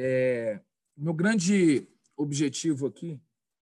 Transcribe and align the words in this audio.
É, 0.00 0.60
meu 0.96 1.12
grande 1.12 1.88
objetivo 2.16 2.86
aqui 2.86 3.20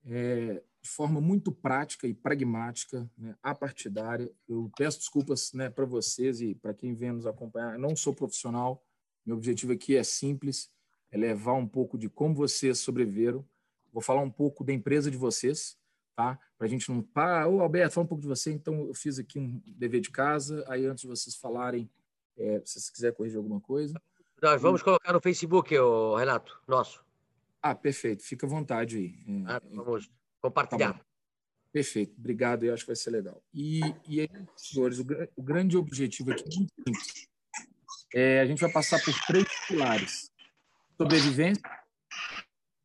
é, 0.06 0.62
de 0.80 0.88
forma 0.88 1.20
muito 1.20 1.52
prática 1.52 2.08
e 2.08 2.14
pragmática, 2.14 3.10
né, 3.18 3.36
apartidária. 3.42 4.32
Eu 4.48 4.72
peço 4.78 5.00
desculpas 5.00 5.52
né, 5.54 5.72
para 5.72 5.86
vocês 5.86 6.40
e 6.40 6.54
para 6.54 6.72
quem 6.72 6.94
vem 6.94 7.14
nos 7.14 7.26
acompanhar. 7.26 7.74
Eu 7.74 7.80
não 7.80 7.96
sou 7.96 8.14
profissional. 8.14 8.86
Meu 9.26 9.38
objetivo 9.38 9.74
aqui 9.74 9.98
é 9.98 10.04
simples, 10.04 10.72
é 11.12 11.18
levar 11.18 11.54
um 11.54 11.68
pouco 11.68 11.98
de 11.98 12.08
como 12.08 12.36
vocês 12.36 12.78
sobreviveram. 12.78 13.44
Vou 13.92 14.02
falar 14.02 14.22
um 14.22 14.32
pouco 14.32 14.64
da 14.64 14.72
empresa 14.72 15.10
de 15.10 15.18
vocês, 15.18 15.80
tá? 16.16 16.40
Para 16.60 16.68
a 16.68 16.70
gente 16.70 16.92
não. 16.92 17.04
Ah, 17.16 17.48
ô 17.48 17.60
Alberto, 17.62 17.96
fala 17.96 18.06
um 18.06 18.08
pouco 18.08 18.22
de 18.22 18.28
você. 18.28 18.52
Então, 18.52 18.86
eu 18.86 18.94
fiz 18.94 19.18
aqui 19.18 19.40
um 19.40 19.60
dever 19.66 20.00
de 20.00 20.12
casa. 20.12 20.64
Aí, 20.68 20.86
antes 20.86 21.02
de 21.02 21.08
vocês 21.08 21.36
falarem, 21.36 21.90
é, 22.38 22.62
se 22.64 22.80
você 22.80 22.92
quiser 22.92 23.14
corrigir 23.14 23.38
alguma 23.38 23.60
coisa. 23.60 24.00
Nós 24.42 24.62
vamos 24.62 24.82
colocar 24.82 25.12
no 25.12 25.20
Facebook, 25.20 25.78
o 25.78 26.16
Renato, 26.16 26.60
nosso. 26.68 27.04
Ah, 27.62 27.76
perfeito. 27.76 28.24
Fica 28.24 28.46
à 28.46 28.50
vontade 28.50 28.98
aí. 28.98 29.16
É, 29.48 29.52
ah, 29.52 29.62
vamos 29.72 30.10
compartilhar. 30.42 30.94
Tá 30.94 31.06
perfeito. 31.74 32.16
Obrigado. 32.18 32.64
Eu 32.64 32.74
acho 32.74 32.84
que 32.84 32.88
vai 32.88 32.96
ser 32.96 33.12
legal. 33.12 33.44
E, 33.54 33.82
e 34.08 34.22
aí, 34.22 34.30
senhores, 34.56 35.00
o, 35.00 35.06
o 35.36 35.44
grande 35.44 35.78
objetivo 35.78 36.32
aqui 36.32 36.68
é. 36.88 38.38
É, 38.38 38.42
a 38.42 38.46
gente 38.46 38.62
vai 38.62 38.72
passar 38.72 39.00
por 39.04 39.14
três 39.28 39.48
pilares: 39.68 40.32
sobrevivência, 40.98 41.62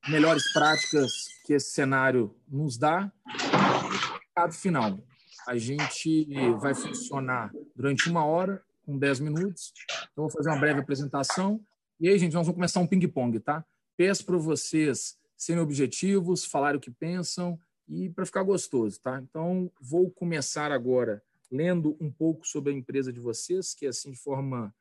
melhores 0.09 0.53
práticas 0.53 1.13
que 1.47 1.55
esse 1.55 1.71
cenário 1.71 2.37
nos 2.49 2.77
dá, 2.77 3.11
e 3.27 4.27
mercado 4.27 4.53
final. 4.53 4.99
A 5.47 5.57
gente 5.57 6.27
vai 6.59 6.75
funcionar 6.75 7.53
durante 7.77 8.09
uma 8.09 8.25
hora, 8.25 8.63
com 8.85 8.99
10 8.99 9.21
minutos. 9.21 9.73
Então, 10.15 10.25
vou 10.25 10.31
fazer 10.31 10.49
uma 10.49 10.61
breve 10.61 10.79
apresentação. 10.79 11.61
E 11.99 12.09
aí, 12.09 12.17
gente, 12.17 12.35
nós 12.35 12.47
vamos 12.47 12.55
começar 12.55 12.79
um 12.79 12.87
ping-pong, 12.87 13.41
tá? 13.41 13.67
Peço 13.97 14.25
para 14.25 14.37
vocês 14.37 15.19
serem 15.37 15.61
objetivos, 15.61 16.45
falarem 16.45 16.79
o 16.79 16.81
que 16.81 16.91
pensam 16.91 17.59
e 17.89 18.09
para 18.09 18.25
ficar 18.25 18.45
gostoso, 18.45 19.01
tá? 19.01 19.21
Então, 19.21 19.71
vou 19.81 20.09
começar 20.11 20.71
agora 20.71 21.21
lendo 21.51 21.97
um 22.01 22.11
pouco 22.11 22.47
sobre 22.47 22.73
a 22.73 22.77
empresa 22.77 23.13
de 23.13 23.19
vocês, 23.19 23.75
que 23.75 23.87
assim, 23.87 24.13
de 24.13 24.17
forma 24.17 24.73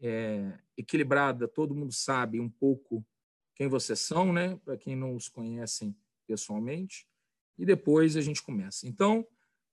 é, 0.00 0.58
equilibrada, 0.76 1.46
todo 1.46 1.74
mundo 1.74 1.92
sabe 1.92 2.40
um 2.40 2.48
pouco 2.48 3.04
quem 3.54 3.68
vocês 3.68 4.00
são, 4.00 4.32
né? 4.32 4.58
Para 4.64 4.76
quem 4.78 4.96
não 4.96 5.14
os 5.14 5.28
conhecem 5.28 5.94
pessoalmente. 6.26 7.06
E 7.58 7.66
depois 7.66 8.16
a 8.16 8.22
gente 8.22 8.42
começa. 8.42 8.88
Então, 8.88 9.26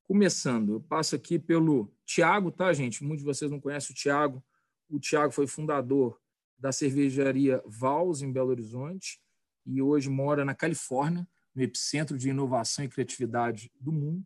começando, 0.03 0.73
eu 0.73 0.81
passo 0.81 1.15
aqui 1.15 1.39
pelo 1.39 1.89
Tiago, 2.05 2.51
tá, 2.51 2.73
gente? 2.73 3.03
Muitos 3.03 3.23
de 3.23 3.25
vocês 3.25 3.49
não 3.49 3.61
conhecem 3.61 3.93
o 3.93 3.95
Tiago. 3.95 4.43
O 4.89 4.99
Tiago 4.99 5.31
foi 5.31 5.47
fundador 5.47 6.19
da 6.57 6.71
cervejaria 6.71 7.61
Vals, 7.65 8.21
em 8.21 8.31
Belo 8.31 8.49
Horizonte, 8.49 9.19
e 9.65 9.81
hoje 9.81 10.09
mora 10.09 10.45
na 10.45 10.53
Califórnia, 10.53 11.27
no 11.53 11.63
epicentro 11.63 12.17
de 12.17 12.29
inovação 12.29 12.85
e 12.85 12.89
criatividade 12.89 13.71
do 13.79 13.91
mundo, 13.91 14.23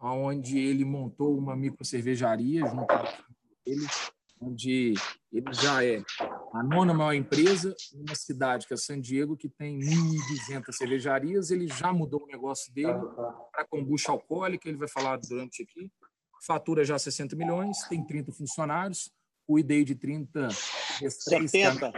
onde 0.00 0.58
ele 0.58 0.84
montou 0.84 1.36
uma 1.38 1.54
micro 1.54 1.84
cervejaria 1.84 2.66
junto 2.66 2.86
com 2.86 3.04
ele, 3.64 3.86
onde 4.40 4.94
ele 5.32 5.52
já 5.52 5.84
é 5.84 6.02
a 6.52 6.62
nona 6.62 6.92
maior 6.92 7.14
empresa 7.14 7.74
numa 7.92 8.14
cidade 8.14 8.66
que 8.66 8.74
é 8.74 8.76
San 8.76 9.00
Diego, 9.00 9.36
que 9.36 9.48
tem 9.48 9.78
1.200 9.78 10.72
cervejarias. 10.72 11.50
Ele 11.50 11.68
já 11.68 11.92
mudou 11.92 12.24
o 12.24 12.26
negócio 12.26 12.72
dele 12.72 12.98
para 13.52 13.66
kombucha 13.68 14.10
alcoólica, 14.10 14.68
ele 14.68 14.78
vai 14.78 14.88
falar 14.88 15.16
durante 15.18 15.62
aqui. 15.62 15.90
Fatura 16.44 16.84
já 16.84 16.98
60 16.98 17.36
milhões, 17.36 17.78
tem 17.88 18.04
30 18.04 18.32
funcionários, 18.32 19.12
cuidei 19.46 19.84
de 19.84 19.94
30 19.94 20.48
70. 20.50 21.92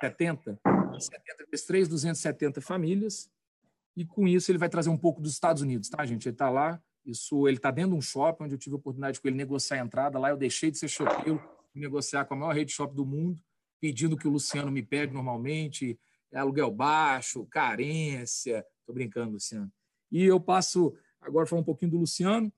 70? 0.00 0.60
70 0.98 1.46
vezes 1.50 1.66
3, 1.66 1.88
270 1.88 2.60
famílias. 2.60 3.30
E 3.96 4.04
com 4.04 4.28
isso 4.28 4.50
ele 4.50 4.58
vai 4.58 4.68
trazer 4.68 4.90
um 4.90 4.96
pouco 4.96 5.20
dos 5.20 5.32
Estados 5.32 5.62
Unidos, 5.62 5.88
tá, 5.88 6.04
gente? 6.06 6.28
Ele 6.28 6.34
está 6.34 6.48
lá, 6.48 6.80
isso, 7.04 7.48
ele 7.48 7.56
está 7.56 7.70
dentro 7.70 7.92
de 7.92 7.96
um 7.96 8.00
shopping 8.00 8.44
onde 8.44 8.54
eu 8.54 8.58
tive 8.58 8.74
a 8.74 8.78
oportunidade 8.78 9.20
com 9.20 9.26
ele 9.26 9.36
negociar 9.36 9.80
a 9.80 9.84
entrada. 9.84 10.18
Lá 10.18 10.30
eu 10.30 10.36
deixei 10.36 10.70
de 10.70 10.78
ser 10.78 10.88
e 11.74 11.78
negociar 11.78 12.24
com 12.24 12.34
a 12.34 12.36
maior 12.36 12.54
rede 12.54 12.72
shop 12.72 12.94
do 12.94 13.04
mundo, 13.04 13.42
pedindo 13.80 14.14
o 14.14 14.16
que 14.16 14.28
o 14.28 14.30
Luciano 14.30 14.70
me 14.70 14.82
pede 14.82 15.12
normalmente, 15.12 15.98
aluguel 16.32 16.70
baixo, 16.70 17.46
carência. 17.46 18.64
Estou 18.80 18.94
brincando, 18.94 19.32
Luciano. 19.32 19.70
E 20.10 20.24
eu 20.24 20.40
passo 20.40 20.94
agora 21.20 21.46
falar 21.46 21.62
um 21.62 21.64
pouquinho 21.64 21.92
do 21.92 21.98
Luciano. 21.98 22.52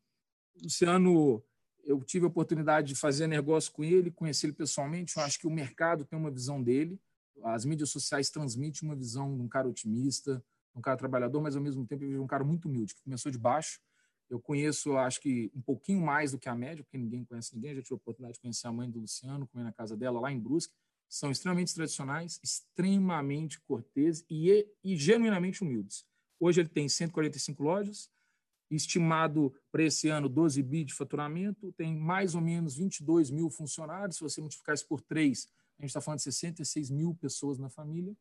O 0.57 0.65
Luciano 0.65 1.43
eu 1.85 2.03
tive 2.03 2.25
a 2.25 2.29
oportunidade 2.29 2.89
de 2.89 2.95
fazer 2.95 3.27
negócio 3.27 3.73
com 3.73 3.85
ele, 3.85 4.11
conhecer 4.11 4.47
ele 4.47 4.55
pessoalmente. 4.55 5.17
Eu 5.17 5.23
acho 5.23 5.39
que 5.39 5.47
o 5.47 5.51
mercado 5.51 6.05
tem 6.05 6.19
uma 6.19 6.31
visão 6.31 6.63
dele. 6.63 7.01
As 7.43 7.65
mídias 7.65 7.91
sociais 7.91 8.31
transmitem 8.31 8.89
uma 8.89 8.97
visão 8.97 9.37
de 9.37 9.43
um 9.43 9.49
cara 9.49 9.69
otimista, 9.69 10.43
um 10.75 10.81
cara 10.81 10.97
trabalhador, 10.97 11.41
mas 11.41 11.57
ao 11.57 11.63
mesmo 11.63 11.87
tempo 11.87 12.05
eu 12.05 12.09
vejo 12.09 12.23
um 12.23 12.27
cara 12.27 12.45
muito 12.45 12.69
humilde, 12.69 12.95
que 12.95 13.03
começou 13.03 13.31
de 13.31 13.39
baixo. 13.39 13.81
Eu 14.29 14.39
conheço, 14.39 14.97
acho 14.97 15.21
que 15.21 15.51
um 15.55 15.61
pouquinho 15.61 16.01
mais 16.01 16.33
do 16.33 16.39
que 16.39 16.49
a 16.49 16.55
média, 16.55 16.85
porque 16.85 16.97
ninguém 16.97 17.25
conhece 17.25 17.55
ninguém. 17.55 17.73
Eu 17.73 17.77
já 17.77 17.83
tive 17.83 17.95
a 17.95 17.97
oportunidade 17.97 18.35
de 18.35 18.41
conhecer 18.41 18.67
a 18.69 18.73
mãe 18.73 18.89
do 18.89 19.01
Luciano, 19.01 19.47
comer 19.49 19.65
na 19.65 19.73
casa 19.73 19.97
dela 19.97 20.21
lá 20.21 20.31
em 20.31 20.39
Brusque. 20.39 20.75
São 21.09 21.31
extremamente 21.33 21.75
tradicionais, 21.75 22.39
extremamente 22.43 23.61
corteses 23.63 24.25
e, 24.31 24.69
e 24.85 24.97
genuinamente 24.97 25.63
humildes. 25.63 26.07
Hoje 26.39 26.61
ele 26.61 26.69
tem 26.69 26.89
145 26.89 27.63
lojas, 27.63 28.09
estimado 28.71 29.53
para 29.71 29.83
esse 29.83 30.09
ano 30.09 30.29
12 30.29 30.63
bi 30.63 30.85
de 30.85 30.95
faturamento, 30.95 31.73
tem 31.73 31.97
mais 31.97 32.35
ou 32.35 32.41
menos 32.41 32.77
22 32.77 33.31
mil 33.31 33.51
funcionários. 33.51 34.17
Se 34.17 34.23
você 34.23 34.41
multiplicar 34.41 34.75
isso 34.75 34.87
por 34.87 35.01
três, 35.01 35.49
a 35.79 35.83
gente 35.83 35.91
está 35.91 36.01
falando 36.01 36.19
de 36.19 36.25
66 36.25 36.91
mil 36.91 37.15
pessoas 37.15 37.59
na 37.59 37.69
família. 37.69 38.15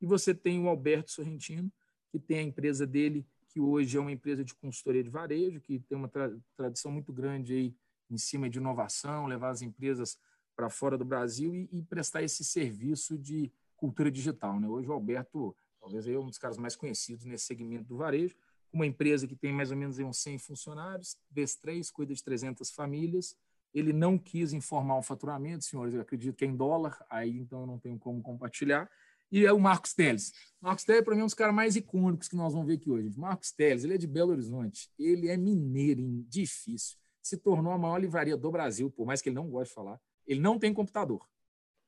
E 0.00 0.06
você 0.06 0.34
tem 0.34 0.60
o 0.60 0.68
Alberto 0.68 1.12
Sorrentino, 1.12 1.70
que 2.10 2.18
tem 2.18 2.38
a 2.38 2.42
empresa 2.42 2.86
dele, 2.86 3.26
que 3.48 3.60
hoje 3.60 3.96
é 3.96 4.00
uma 4.00 4.10
empresa 4.10 4.44
de 4.44 4.54
consultoria 4.54 5.02
de 5.02 5.10
varejo, 5.10 5.60
que 5.60 5.78
tem 5.78 5.96
uma 5.96 6.08
tra 6.08 6.34
tradição 6.56 6.90
muito 6.90 7.12
grande 7.12 7.54
aí 7.54 7.76
em 8.10 8.18
cima 8.18 8.48
de 8.48 8.58
inovação, 8.58 9.26
levar 9.26 9.50
as 9.50 9.62
empresas 9.62 10.18
para 10.56 10.68
fora 10.68 10.98
do 10.98 11.04
Brasil 11.04 11.54
e, 11.54 11.68
e, 11.72 11.82
prestar 11.82 12.22
esse 12.22 12.44
serviço 12.44 13.16
de 13.16 13.50
cultura 13.76 14.10
digital. 14.10 14.60
Né? 14.60 14.68
Hoje 14.68 14.88
o 14.88 14.92
Alberto, 14.92 15.56
talvez 15.80 16.06
é 16.06 16.18
um 16.18 16.26
dos 16.26 16.38
caras 16.38 16.58
mais 16.58 16.76
conhecidos 16.76 17.24
nesse 17.24 17.46
segmento 17.46 17.84
do 17.84 17.96
varejo, 17.96 18.36
uma 18.72 18.86
empresa 18.86 19.26
que 19.26 19.36
tem 19.36 19.52
mais 19.52 19.70
ou 19.70 19.76
menos 19.76 19.98
uns 19.98 20.18
100 20.18 20.38
funcionários, 20.38 21.16
vezes 21.30 21.56
três, 21.56 21.90
cuida 21.90 22.14
de 22.14 22.22
300 22.22 22.70
famílias. 22.70 23.36
Ele 23.74 23.92
não 23.92 24.18
quis 24.18 24.52
informar 24.52 24.98
o 24.98 25.02
faturamento, 25.02 25.64
senhores, 25.64 25.94
eu 25.94 26.00
acredito 26.00 26.36
que 26.36 26.44
é 26.44 26.48
em 26.48 26.56
dólar, 26.56 27.04
aí 27.08 27.38
então 27.38 27.60
eu 27.60 27.66
não 27.66 27.78
tenho 27.78 27.98
como 27.98 28.22
compartilhar. 28.22 28.90
E 29.30 29.46
é 29.46 29.52
o 29.52 29.58
Marcos 29.58 29.94
Teles. 29.94 30.32
Marcos 30.60 30.84
Teles, 30.84 31.02
para 31.02 31.14
mim, 31.14 31.20
é 31.20 31.24
um 31.24 31.26
dos 31.26 31.34
caras 31.34 31.54
mais 31.54 31.74
icônicos 31.74 32.28
que 32.28 32.36
nós 32.36 32.52
vamos 32.52 32.66
ver 32.66 32.74
aqui 32.74 32.90
hoje. 32.90 33.18
Marcos 33.18 33.50
Teles, 33.50 33.82
ele 33.82 33.94
é 33.94 33.98
de 33.98 34.06
Belo 34.06 34.30
Horizonte, 34.30 34.90
ele 34.98 35.28
é 35.28 35.36
mineiro, 35.38 36.02
difícil, 36.28 36.98
se 37.22 37.38
tornou 37.38 37.72
a 37.72 37.78
maior 37.78 37.98
livraria 37.98 38.36
do 38.36 38.50
Brasil, 38.50 38.90
por 38.90 39.06
mais 39.06 39.22
que 39.22 39.30
ele 39.30 39.36
não 39.36 39.48
goste 39.48 39.70
de 39.70 39.74
falar. 39.74 39.98
Ele 40.26 40.40
não 40.40 40.58
tem 40.58 40.72
computador, 40.74 41.26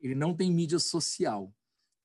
ele 0.00 0.14
não 0.14 0.34
tem 0.34 0.50
mídia 0.50 0.78
social, 0.78 1.52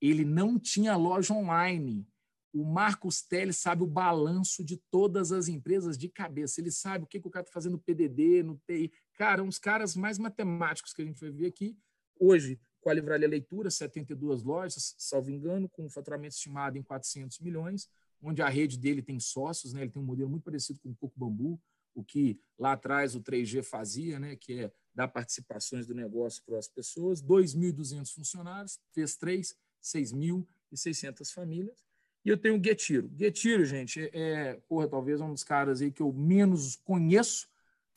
ele 0.01 0.25
não 0.25 0.59
tinha 0.59 0.95
loja 0.95 1.34
online, 1.34 2.06
o 2.53 2.63
Marcos 2.63 3.21
Teles 3.21 3.57
sabe 3.57 3.83
o 3.83 3.87
balanço 3.87 4.63
de 4.63 4.77
todas 4.89 5.31
as 5.31 5.47
empresas 5.47 5.97
de 5.97 6.09
cabeça. 6.09 6.59
Ele 6.59 6.71
sabe 6.71 7.03
o 7.03 7.07
que, 7.07 7.19
que 7.19 7.27
o 7.27 7.31
cara 7.31 7.43
está 7.43 7.53
fazendo 7.53 7.73
no 7.73 7.79
PDD, 7.79 8.43
no 8.43 8.59
TI. 8.65 8.91
Cara, 9.13 9.43
uns 9.43 9.59
caras 9.59 9.95
mais 9.95 10.17
matemáticos 10.17 10.93
que 10.93 11.01
a 11.01 11.05
gente 11.05 11.19
vai 11.19 11.31
ver 11.31 11.47
aqui. 11.47 11.77
Hoje, 12.19 12.59
com 12.81 12.89
a 12.89 12.93
Livraria 12.93 13.27
Leitura, 13.27 13.69
72 13.69 14.41
lojas, 14.43 14.95
salvo 14.97 15.29
engano, 15.29 15.69
com 15.69 15.85
um 15.85 15.89
faturamento 15.89 16.35
estimado 16.35 16.77
em 16.77 16.83
400 16.83 17.39
milhões, 17.39 17.88
onde 18.21 18.41
a 18.41 18.49
rede 18.49 18.77
dele 18.77 19.01
tem 19.01 19.19
sócios, 19.19 19.73
né? 19.73 19.81
ele 19.81 19.91
tem 19.91 20.01
um 20.01 20.05
modelo 20.05 20.29
muito 20.29 20.43
parecido 20.43 20.79
com 20.79 20.89
o 20.89 20.95
Coco 20.95 21.19
Bambu, 21.19 21.61
o 21.93 22.03
que 22.03 22.39
lá 22.57 22.73
atrás 22.73 23.15
o 23.15 23.21
3G 23.21 23.63
fazia, 23.63 24.19
né? 24.19 24.35
que 24.35 24.61
é 24.61 24.71
dar 24.93 25.07
participações 25.07 25.85
do 25.85 25.93
negócio 25.93 26.41
para 26.45 26.57
as 26.57 26.67
pessoas. 26.67 27.21
2.200 27.21 28.11
funcionários, 28.13 28.79
fez 28.91 29.15
3, 29.15 29.55
6.600 29.83 31.31
famílias 31.31 31.88
e 32.24 32.30
eu 32.30 32.38
tenho 32.38 32.60
o 32.60 32.63
Getiro. 32.63 33.10
Getiro, 33.18 33.66
gente, 33.66 34.10
é, 34.13 34.56
porra, 34.68 34.88
talvez 34.88 35.21
um 35.21 35.31
dos 35.31 35.44
caras 35.44 35.81
aí 35.81 35.92
que 35.92 36.01
eu 36.01 36.12
menos 36.12 36.75
conheço, 36.75 37.48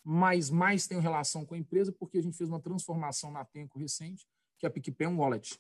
mas 0.05 0.51
mais 0.51 0.87
tenho 0.87 1.01
relação 1.01 1.45
com 1.45 1.55
a 1.55 1.59
empresa, 1.59 1.93
porque 1.93 2.19
a 2.19 2.23
gente 2.23 2.37
fez 2.37 2.49
uma 2.49 2.61
transformação 2.61 3.31
na 3.31 3.45
Tenco 3.45 3.79
recente, 3.79 4.27
que 4.59 4.67
é 4.67 4.69
a 4.69 4.71
PicPay 4.71 5.09
Wallet. 5.09 5.59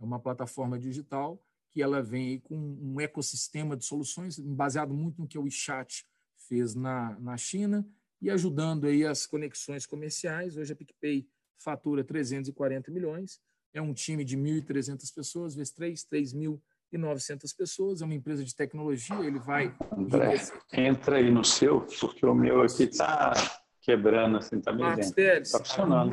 É 0.00 0.04
uma 0.04 0.18
plataforma 0.18 0.78
digital 0.78 1.42
que 1.70 1.82
ela 1.82 2.02
vem 2.02 2.38
com 2.40 2.56
um 2.56 3.00
ecossistema 3.00 3.76
de 3.76 3.84
soluções, 3.84 4.38
baseado 4.38 4.92
muito 4.92 5.20
no 5.20 5.26
que 5.26 5.38
o 5.38 5.42
WeChat 5.42 6.06
fez 6.48 6.74
na, 6.74 7.18
na 7.18 7.36
China 7.36 7.86
e 8.20 8.30
ajudando 8.30 8.86
aí 8.86 9.06
as 9.06 9.26
conexões 9.26 9.86
comerciais. 9.86 10.56
Hoje 10.56 10.72
a 10.72 10.76
PicPay 10.76 11.26
fatura 11.62 12.04
340 12.04 12.90
milhões, 12.90 13.40
é 13.72 13.80
um 13.80 13.94
time 13.94 14.24
de 14.24 14.36
1.300 14.36 15.14
pessoas, 15.14 15.54
vezes 15.54 15.72
3, 15.72 16.04
3 16.04 16.32
mil 16.32 16.62
e 16.96 16.98
900 16.98 17.52
pessoas, 17.52 18.02
é 18.02 18.04
uma 18.04 18.14
empresa 18.14 18.44
de 18.44 18.54
tecnologia, 18.54 19.20
ele 19.20 19.38
vai... 19.38 19.74
André, 19.96 20.34
entra 20.72 21.16
aí 21.16 21.30
no 21.30 21.44
seu, 21.44 21.86
porque 22.00 22.24
o 22.24 22.34
meu 22.34 22.62
aqui 22.62 22.84
está 22.84 23.32
quebrando, 23.80 24.38
assim, 24.38 24.58
está 24.58 24.72
me 24.72 24.82
vendo. 24.82 25.18
Está 25.18 25.58
funcionando. 25.58 26.12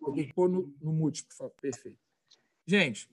Vou 0.00 0.14
pôr 0.34 0.48
no, 0.48 0.74
no 0.80 0.92
mute, 0.92 1.24
por 1.24 1.34
favor. 1.34 1.54
Perfeito. 1.60 1.98
Gente, 2.66 3.08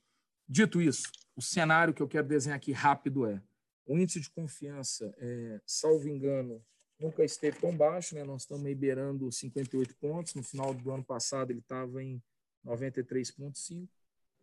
Dito 0.51 0.81
isso, 0.81 1.03
o 1.35 1.43
cenário 1.43 1.93
que 1.93 2.01
eu 2.01 2.07
quero 2.07 2.27
desenhar 2.27 2.57
aqui 2.57 2.71
rápido 2.71 3.27
é 3.27 3.39
o 3.85 3.95
índice 3.95 4.19
de 4.19 4.31
confiança, 4.31 5.13
é, 5.19 5.61
salvo 5.63 6.09
engano, 6.09 6.59
nunca 6.99 7.23
esteve 7.23 7.59
tão 7.59 7.75
baixo, 7.75 8.15
né? 8.15 8.23
Nós 8.23 8.41
estamos 8.41 8.73
beirando 8.73 9.31
58 9.31 9.95
pontos. 9.97 10.33
No 10.33 10.41
final 10.41 10.73
do 10.73 10.91
ano 10.91 11.03
passado 11.03 11.51
ele 11.51 11.59
estava 11.59 12.01
em 12.01 12.19
93,5. 12.65 13.87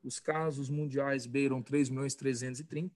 Os 0.07 0.21
casos 0.21 0.71
mundiais 0.71 1.27
beiram 1.27 1.61
3 1.61 1.91
milhões 1.91 2.15
330. 2.15 2.95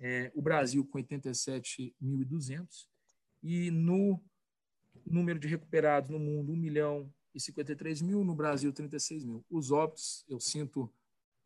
É, 0.00 0.32
o 0.34 0.42
Brasil 0.42 0.84
com 0.84 0.98
87.200. 0.98 2.88
E 3.40 3.70
no 3.70 4.20
número 5.06 5.38
de 5.38 5.46
recuperados 5.46 6.10
no 6.10 6.18
mundo, 6.18 6.52
1 6.52 6.56
milhão 6.56 7.14
e 7.32 7.40
53 7.40 8.02
mil. 8.02 8.24
No 8.24 8.34
Brasil, 8.34 8.72
36 8.72 9.24
mil. 9.24 9.44
Os 9.48 9.70
óbitos, 9.70 10.24
eu 10.28 10.40
sinto 10.40 10.92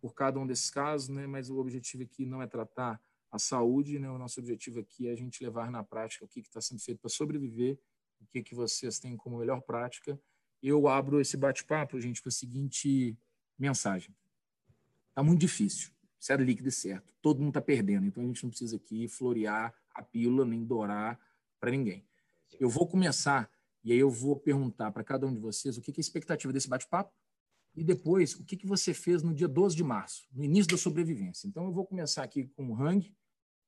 por 0.01 0.15
cada 0.15 0.41
um 0.41 0.47
desses 0.47 0.71
casos, 0.71 1.11
né? 1.11 1.27
mas 1.27 1.51
o 1.51 1.59
objetivo 1.59 2.05
aqui 2.05 2.25
não 2.25 2.41
é 2.41 2.47
tratar 2.47 2.99
a 3.31 3.39
saúde, 3.39 3.99
né? 3.99 4.11
o 4.11 4.17
nosso 4.17 4.41
objetivo 4.41 4.81
aqui 4.81 5.07
é 5.07 5.13
a 5.13 5.17
gente 5.17 5.45
levar 5.45 5.71
na 5.71 5.85
prática 5.85 6.25
o 6.25 6.29
que 6.29 6.41
está 6.41 6.63
sendo 6.63 6.81
feito 6.81 7.01
para 7.01 7.11
sobreviver, 7.11 7.79
o 8.21 8.27
que, 8.27 8.43
que 8.43 8.55
vocês 8.55 8.99
têm 8.99 9.19
como 9.19 9.39
melhor 9.39 9.61
prática. 9.61 10.19
Eu 10.63 10.89
abro 10.89 11.21
esse 11.21 11.37
bate-papo, 11.37 12.01
gente, 12.01 12.23
com 12.23 12.31
a 12.31 12.33
seguinte 12.33 13.19
mensagem. 13.59 14.15
Está 15.15 15.23
muito 15.23 15.41
difícil, 15.41 15.93
ser 16.19 16.41
líquido 16.41 16.69
e 16.69 16.73
certo. 16.73 17.15
Todo 17.23 17.39
mundo 17.39 17.51
está 17.51 17.61
perdendo, 17.61 18.05
então 18.05 18.21
a 18.21 18.27
gente 18.27 18.43
não 18.43 18.51
precisa 18.51 18.75
aqui 18.75 19.07
florear 19.07 19.73
a 19.95 20.03
pílula, 20.03 20.45
nem 20.45 20.65
dourar 20.65 21.21
para 21.61 21.71
ninguém. 21.71 22.05
Eu 22.59 22.69
vou 22.69 22.85
começar 22.85 23.49
e 23.85 23.93
aí 23.93 23.99
eu 23.99 24.11
vou 24.11 24.35
perguntar 24.35 24.91
para 24.91 25.05
cada 25.05 25.25
um 25.25 25.33
de 25.33 25.39
vocês 25.39 25.79
o 25.79 25.81
que 25.81 25.93
é 25.93 25.95
a 25.97 26.01
expectativa 26.01 26.53
desse 26.53 26.69
bate-papo 26.69 27.13
e 27.77 27.85
depois 27.85 28.35
o 28.35 28.45
que, 28.45 28.57
que 28.57 28.67
você 28.67 28.93
fez 28.93 29.23
no 29.23 29.33
dia 29.33 29.47
12 29.47 29.77
de 29.77 29.85
março, 29.85 30.27
no 30.33 30.43
início 30.43 30.73
da 30.73 30.77
sobrevivência. 30.77 31.47
Então 31.47 31.65
eu 31.67 31.73
vou 31.73 31.87
começar 31.87 32.25
aqui 32.25 32.49
com 32.57 32.73
o 32.73 32.83
Hang, 32.83 33.15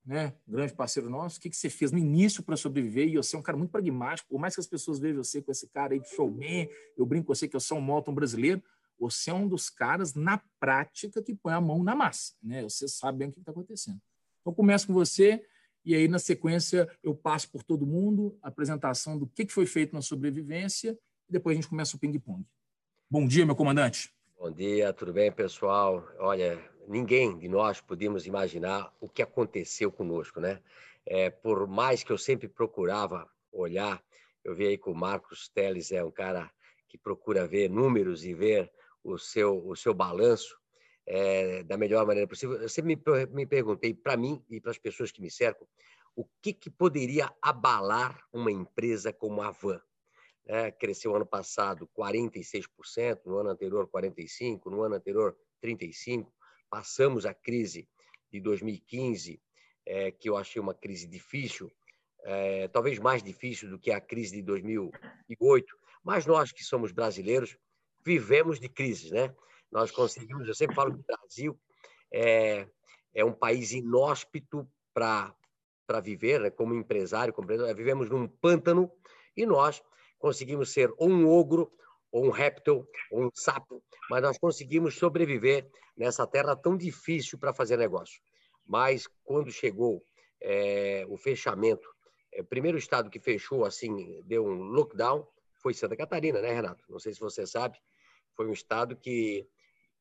né, 0.05 0.35
grande 0.49 0.75
parceiro 0.75 1.09
nosso, 1.09 1.39
o 1.39 1.41
que, 1.41 1.49
que 1.49 1.57
você 1.57 1.71
fez 1.71 1.93
no 1.93 1.99
início 1.99 2.43
para 2.43 2.57
sobreviver? 2.57 3.07
E 3.07 3.17
você 3.17 3.37
é 3.37 3.39
um 3.39 3.43
cara 3.43 3.57
muito 3.57 3.71
pragmático, 3.71 4.29
por 4.29 4.41
mais 4.41 4.53
que 4.53 4.61
as 4.61 4.67
pessoas 4.67 4.99
vejam 4.99 5.23
você 5.23 5.41
com 5.41 5.53
esse 5.53 5.69
cara 5.69 5.95
aí 5.95 6.01
de 6.01 6.09
showman, 6.09 6.69
eu 6.97 7.07
brinco 7.07 7.29
com 7.29 7.35
você 7.37 7.47
que 7.47 7.55
eu 7.55 7.61
sou 7.61 7.79
um 7.79 7.81
Molton 7.81 8.13
brasileiro, 8.13 8.61
você 8.99 9.31
é 9.31 9.35
um 9.35 9.47
dos 9.47 9.69
caras 9.69 10.15
na 10.15 10.41
prática 10.59 11.23
que 11.23 11.35
põe 11.35 11.53
a 11.53 11.61
mão 11.61 11.83
na 11.83 11.95
massa, 11.95 12.35
né? 12.43 12.63
Você 12.63 12.89
sabe 12.89 13.19
bem 13.19 13.29
o 13.29 13.33
que 13.33 13.41
está 13.41 13.53
acontecendo. 13.53 14.01
Então, 14.41 14.55
começo 14.55 14.87
com 14.87 14.93
você, 14.93 15.45
e 15.85 15.95
aí, 15.95 16.09
na 16.09 16.19
sequência, 16.19 16.89
eu 17.03 17.15
passo 17.15 17.51
por 17.51 17.63
todo 17.63 17.87
mundo, 17.87 18.37
a 18.43 18.49
apresentação 18.49 19.19
do 19.19 19.27
que 19.27 19.47
foi 19.49 19.67
feito 19.67 19.95
na 19.95 20.03
sobrevivência, 20.03 20.99
e 21.29 21.33
depois 21.33 21.55
a 21.55 21.61
gente 21.61 21.69
começa 21.69 21.97
o 21.97 21.99
ping-pong. 21.99 22.45
Bom 23.09 23.27
dia, 23.27 23.47
meu 23.47 23.55
comandante. 23.55 24.13
Bom 24.39 24.51
dia, 24.51 24.93
tudo 24.93 25.13
bem, 25.13 25.31
pessoal? 25.31 26.05
Olha, 26.19 26.61
ninguém 26.89 27.39
de 27.39 27.49
nós 27.49 27.81
podíamos 27.81 28.27
imaginar 28.27 28.93
o 29.01 29.09
que 29.09 29.23
aconteceu 29.23 29.93
conosco, 29.93 30.41
né? 30.41 30.61
É, 31.05 31.31
por 31.31 31.69
mais 31.69 32.03
que 32.03 32.11
eu 32.11 32.19
sempre 32.19 32.49
procurava 32.49 33.31
olhar, 33.53 34.03
eu 34.43 34.55
vi 34.55 34.67
aí 34.67 34.79
que 34.79 34.91
o 34.91 34.95
Marcos 34.95 35.49
Teles 35.49 35.93
é 35.93 36.03
um 36.03 36.11
cara 36.11 36.51
que 36.89 36.99
procura 36.99 37.47
ver 37.47 37.71
números 37.71 38.25
e 38.25 38.35
ver 38.35 38.71
o 39.07 39.19
seu, 39.19 39.65
o 39.67 39.77
seu 39.77 39.95
balanço 39.95 40.59
é, 41.07 41.63
da 41.63 41.77
melhor 41.77 42.05
maneira 42.05 42.29
possível. 42.29 42.61
Eu 42.61 42.69
sempre 42.69 42.97
me, 42.97 43.27
me 43.27 43.47
perguntei, 43.47 43.95
para 43.95 44.17
mim 44.17 44.45
e 44.51 44.61
para 44.61 44.73
as 44.73 44.79
pessoas 44.79 45.13
que 45.13 45.23
me 45.23 45.31
cercam, 45.31 45.67
o 46.15 46.25
que, 46.43 46.53
que 46.53 46.69
poderia 46.69 47.33
abalar 47.41 48.27
uma 48.33 48.51
empresa 48.51 49.13
como 49.13 49.43
a 49.43 49.51
Van? 49.51 49.81
É, 50.49 50.71
cresceu 50.71 51.15
ano 51.15 51.27
passado 51.27 51.89
46%, 51.97 53.21
no 53.27 53.39
ano 53.39 53.51
anterior 53.51 53.89
45%, 53.89 54.67
no 54.67 54.83
ano 54.83 54.97
anterior 54.97 55.37
35%. 55.63 56.27
Passamos 56.69 57.25
a 57.25 57.35
crise 57.35 57.89
de 58.31 58.41
2015, 58.41 59.41
é, 59.85 60.11
que 60.11 60.29
eu 60.29 60.37
achei 60.37 60.61
uma 60.61 60.75
crise 60.75 61.07
difícil, 61.07 61.71
é, 62.25 62.67
talvez 62.69 62.99
mais 62.99 63.23
difícil 63.23 63.71
do 63.71 63.79
que 63.79 63.93
a 63.93 64.01
crise 64.01 64.37
de 64.37 64.43
2008, 64.43 65.77
mas 66.03 66.27
nós 66.27 66.51
que 66.51 66.65
somos 66.65 66.91
brasileiros 66.91 67.57
vivemos 68.07 68.61
de 68.61 68.69
crises, 68.69 69.11
né? 69.11 69.35
Nós 69.71 69.91
conseguimos, 69.91 70.47
eu 70.47 70.55
sempre 70.55 70.77
falo 70.77 70.95
que 70.95 71.01
o 71.01 71.05
Brasil 71.05 71.61
é, 72.13 72.69
é 73.13 73.25
um 73.25 73.33
país 73.33 73.73
inóspito 73.73 74.67
para 74.95 75.35
viver, 76.01 76.41
né? 76.41 76.51
como 76.51 76.73
empresário, 76.73 77.35
como 77.35 77.47
empresário, 77.47 77.75
vivemos 77.75 78.09
num 78.09 78.29
pântano 78.29 78.91
e 79.37 79.45
nós 79.45 79.83
conseguimos 80.19 80.73
ser 80.73 80.93
ou 80.97 81.11
um 81.11 81.29
ogro, 81.29 81.71
ou 82.13 82.25
um 82.25 82.31
réptil, 82.31 82.87
ou 83.11 83.25
um 83.25 83.31
sapo, 83.35 83.83
mas 84.09 84.23
nós 84.23 84.39
conseguimos 84.39 84.97
sobreviver 84.97 85.69
nessa 85.97 86.27
terra 86.27 86.55
tão 86.55 86.77
difícil 86.77 87.39
para 87.39 87.53
fazer 87.53 87.77
negócio. 87.77 88.23
Mas 88.65 89.09
quando 89.25 89.51
chegou 89.51 90.03
é, 90.41 91.05
o 91.09 91.17
fechamento, 91.17 91.87
é, 92.33 92.41
o 92.41 92.45
primeiro 92.45 92.79
estado 92.79 93.11
que 93.11 93.19
fechou 93.19 93.65
assim, 93.65 94.23
deu 94.25 94.47
um 94.47 94.63
lockdown, 94.63 95.27
foi 95.61 95.75
Santa 95.75 95.97
Catarina, 95.97 96.41
né, 96.41 96.53
Renato? 96.53 96.85
Não 96.89 97.01
sei 97.01 97.13
se 97.13 97.21
você 97.21 97.45
sabe, 97.45 97.77
foi 98.37 98.47
um 98.47 98.53
estado 98.53 98.95
que, 98.95 99.49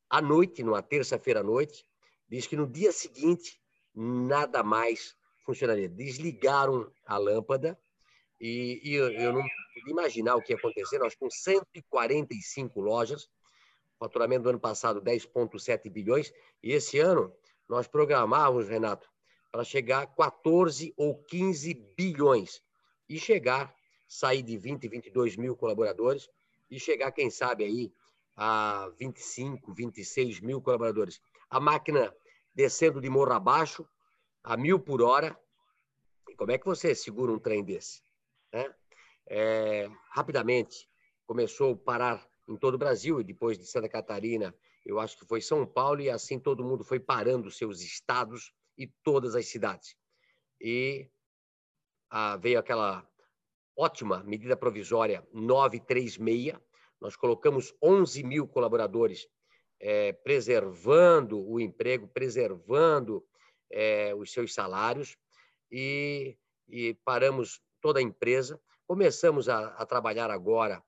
à 0.09 0.21
noite, 0.21 0.61
numa 0.61 0.81
terça-feira 0.81 1.39
à 1.39 1.43
noite, 1.43 1.87
diz 2.27 2.45
que 2.45 2.55
no 2.55 2.67
dia 2.67 2.91
seguinte 2.91 3.59
nada 3.93 4.61
mais 4.61 5.15
funcionaria. 5.45 5.87
Desligaram 5.87 6.91
a 7.05 7.17
lâmpada 7.17 7.79
e, 8.39 8.81
e 8.83 8.93
eu, 8.93 9.09
eu, 9.11 9.33
não 9.33 9.41
podia 9.41 9.91
imaginar 9.91 10.35
o 10.35 10.41
que 10.41 10.51
ia 10.51 10.57
acontecer. 10.57 10.99
Nós 10.99 11.15
com 11.15 11.29
145 11.29 12.81
lojas, 12.81 13.29
faturamento 13.97 14.43
do 14.43 14.49
ano 14.49 14.59
passado 14.59 15.01
10,7 15.01 15.89
bilhões, 15.89 16.33
e 16.61 16.73
esse 16.73 16.99
ano 16.99 17.33
nós 17.69 17.87
programávamos, 17.87 18.67
Renato, 18.67 19.09
para 19.51 19.63
chegar 19.63 20.03
a 20.03 20.07
14 20.07 20.93
ou 20.97 21.23
15 21.23 21.73
bilhões 21.97 22.61
e 23.07 23.17
chegar, 23.17 23.73
sair 24.07 24.43
de 24.43 24.57
20, 24.57 24.87
22 24.89 25.37
mil 25.37 25.55
colaboradores 25.55 26.29
e 26.69 26.79
chegar, 26.79 27.11
quem 27.11 27.29
sabe, 27.29 27.63
aí 27.63 27.93
a 28.35 28.89
25, 28.97 29.73
26 29.73 30.39
mil 30.41 30.61
colaboradores. 30.61 31.21
A 31.49 31.59
máquina 31.59 32.13
descendo 32.53 33.01
de 33.01 33.09
morro 33.09 33.33
abaixo, 33.33 33.87
a 34.43 34.55
mil 34.57 34.79
por 34.79 35.01
hora. 35.01 35.37
E 36.29 36.35
como 36.35 36.51
é 36.51 36.57
que 36.57 36.65
você 36.65 36.95
segura 36.95 37.31
um 37.31 37.39
trem 37.39 37.63
desse? 37.63 38.01
Né? 38.51 38.73
É, 39.27 39.89
rapidamente 40.11 40.89
começou 41.25 41.73
a 41.73 41.77
parar 41.77 42.27
em 42.47 42.55
todo 42.55 42.75
o 42.75 42.77
Brasil, 42.77 43.19
e 43.19 43.23
depois 43.23 43.57
de 43.57 43.65
Santa 43.65 43.89
Catarina, 43.89 44.55
eu 44.85 44.99
acho 44.99 45.17
que 45.17 45.25
foi 45.25 45.41
São 45.41 45.65
Paulo, 45.65 46.01
e 46.01 46.09
assim 46.09 46.39
todo 46.39 46.63
mundo 46.63 46.83
foi 46.83 46.99
parando 46.99 47.49
seus 47.49 47.81
estados 47.81 48.53
e 48.77 48.85
todas 48.85 49.35
as 49.35 49.47
cidades. 49.47 49.95
E 50.61 51.09
ah, 52.09 52.37
veio 52.37 52.59
aquela 52.59 53.07
ótima 53.75 54.23
medida 54.23 54.56
provisória 54.56 55.27
936, 55.33 56.54
nós 57.06 57.16
colocamos 57.16 57.71
11 57.83 58.24
mil 58.24 58.47
colaboradores 58.47 59.28
é, 59.80 60.12
preservando 60.12 61.40
o 61.40 61.59
emprego, 61.59 62.07
preservando 62.07 63.24
é, 63.69 64.16
os 64.16 64.33
seus 64.33 64.56
salários 64.56 65.16
e, 65.71 66.35
e, 66.68 66.95
paramos 67.06 67.62
toda 67.80 68.00
a 68.00 68.02
empresa. 68.02 68.59
Começamos 68.88 69.47
a, 69.47 69.68
a, 69.76 69.85
trabalhar 69.85 70.31
agora, 70.31 70.83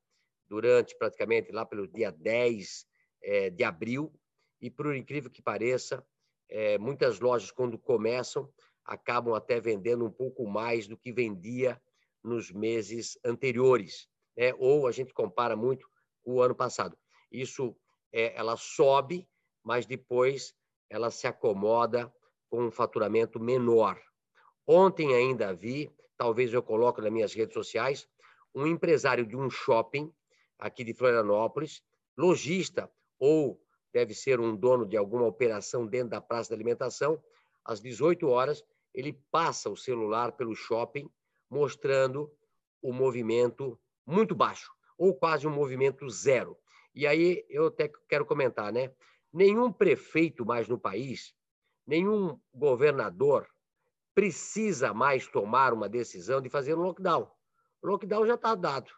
durante 0.48 0.98
praticamente 0.98 1.52
lá 1.52 1.64
pelo 1.64 1.88
dia 1.88 2.12
10 2.12 2.88
é, 3.22 3.52
de 3.52 3.64
abril, 3.64 4.12
e 4.60 4.72
por 4.72 4.96
incrível 4.96 5.30
que 5.30 5.44
pareça, 5.44 6.04
é, 6.50 6.80
muitas 6.80 7.20
lojas, 7.20 7.52
quando 7.52 7.78
começam, 7.78 8.52
acabam 8.84 9.36
até 9.36 9.60
vendendo 9.60 10.04
um 10.04 10.12
pouco 10.12 10.48
mais 10.48 10.88
do 10.88 10.98
que 10.98 11.12
vendia 11.12 11.80
nos 12.24 12.52
meses 12.52 13.20
anteriores. 13.24 14.10
Né? 14.36 14.52
Ou 14.58 14.88
a 14.88 14.92
gente 14.92 15.14
compara 15.14 15.56
muito 15.56 15.88
o 16.28 16.42
ano 16.42 16.54
passado. 16.54 16.98
Isso 17.32 17.74
é, 18.12 18.38
ela 18.38 18.58
sobe, 18.58 19.28
mas 19.64 19.86
depois 19.86 20.54
ela 20.90 21.10
se 21.10 21.26
acomoda 21.26 22.14
com 22.50 22.66
um 22.66 22.72
faturamento 22.72 23.40
menor. 23.40 23.98
Ontem 24.66 25.16
ainda 25.16 25.54
vi, 25.54 25.90
talvez 26.18 26.54
eu 26.54 26.62
coloque 26.62 27.02
nas 27.02 27.12
minhas 27.12 27.34
redes 27.34 27.54
sociais, 27.54 28.08
um 28.54 28.68
empresário 28.68 29.26
de 29.26 29.38
um 29.38 29.50
shopping 29.50 30.14
aqui 30.60 30.84
de 30.84 30.94
Florianópolis, 30.94 31.82
lojista 32.18 32.92
ou 33.18 33.62
deve 33.94 34.14
ser 34.14 34.40
um 34.40 34.56
dono 34.56 34.86
de 34.86 34.98
alguma 34.98 35.26
operação 35.26 35.88
dentro 35.88 36.10
da 36.10 36.22
praça 36.22 36.50
de 36.50 36.56
alimentação, 36.56 37.22
às 37.64 37.80
18 37.80 38.28
horas 38.28 38.64
ele 38.94 39.14
passa 39.32 39.70
o 39.70 39.78
celular 39.78 40.34
pelo 40.34 40.56
shopping 40.56 41.10
mostrando 41.50 42.32
o 42.82 42.92
movimento 42.92 43.80
muito 44.06 44.36
baixo 44.36 44.77
ou 44.98 45.14
quase 45.14 45.48
um 45.48 45.52
movimento 45.52 46.10
zero. 46.10 46.58
E 46.94 47.06
aí 47.06 47.46
eu 47.50 47.68
até 47.68 47.92
quero 48.10 48.26
comentar, 48.26 48.72
né? 48.74 48.92
Nenhum 49.32 49.72
prefeito 49.72 50.46
mais 50.46 50.68
no 50.68 50.80
país, 50.80 51.36
nenhum 51.86 52.40
governador 52.54 53.48
precisa 54.16 54.94
mais 54.94 55.28
tomar 55.28 55.74
uma 55.74 55.88
decisão 55.88 56.42
de 56.42 56.50
fazer 56.50 56.74
um 56.74 56.82
lockdown. 56.82 57.30
O 57.82 57.88
lockdown 57.88 58.26
já 58.26 58.34
está 58.34 58.56
dado. 58.56 58.92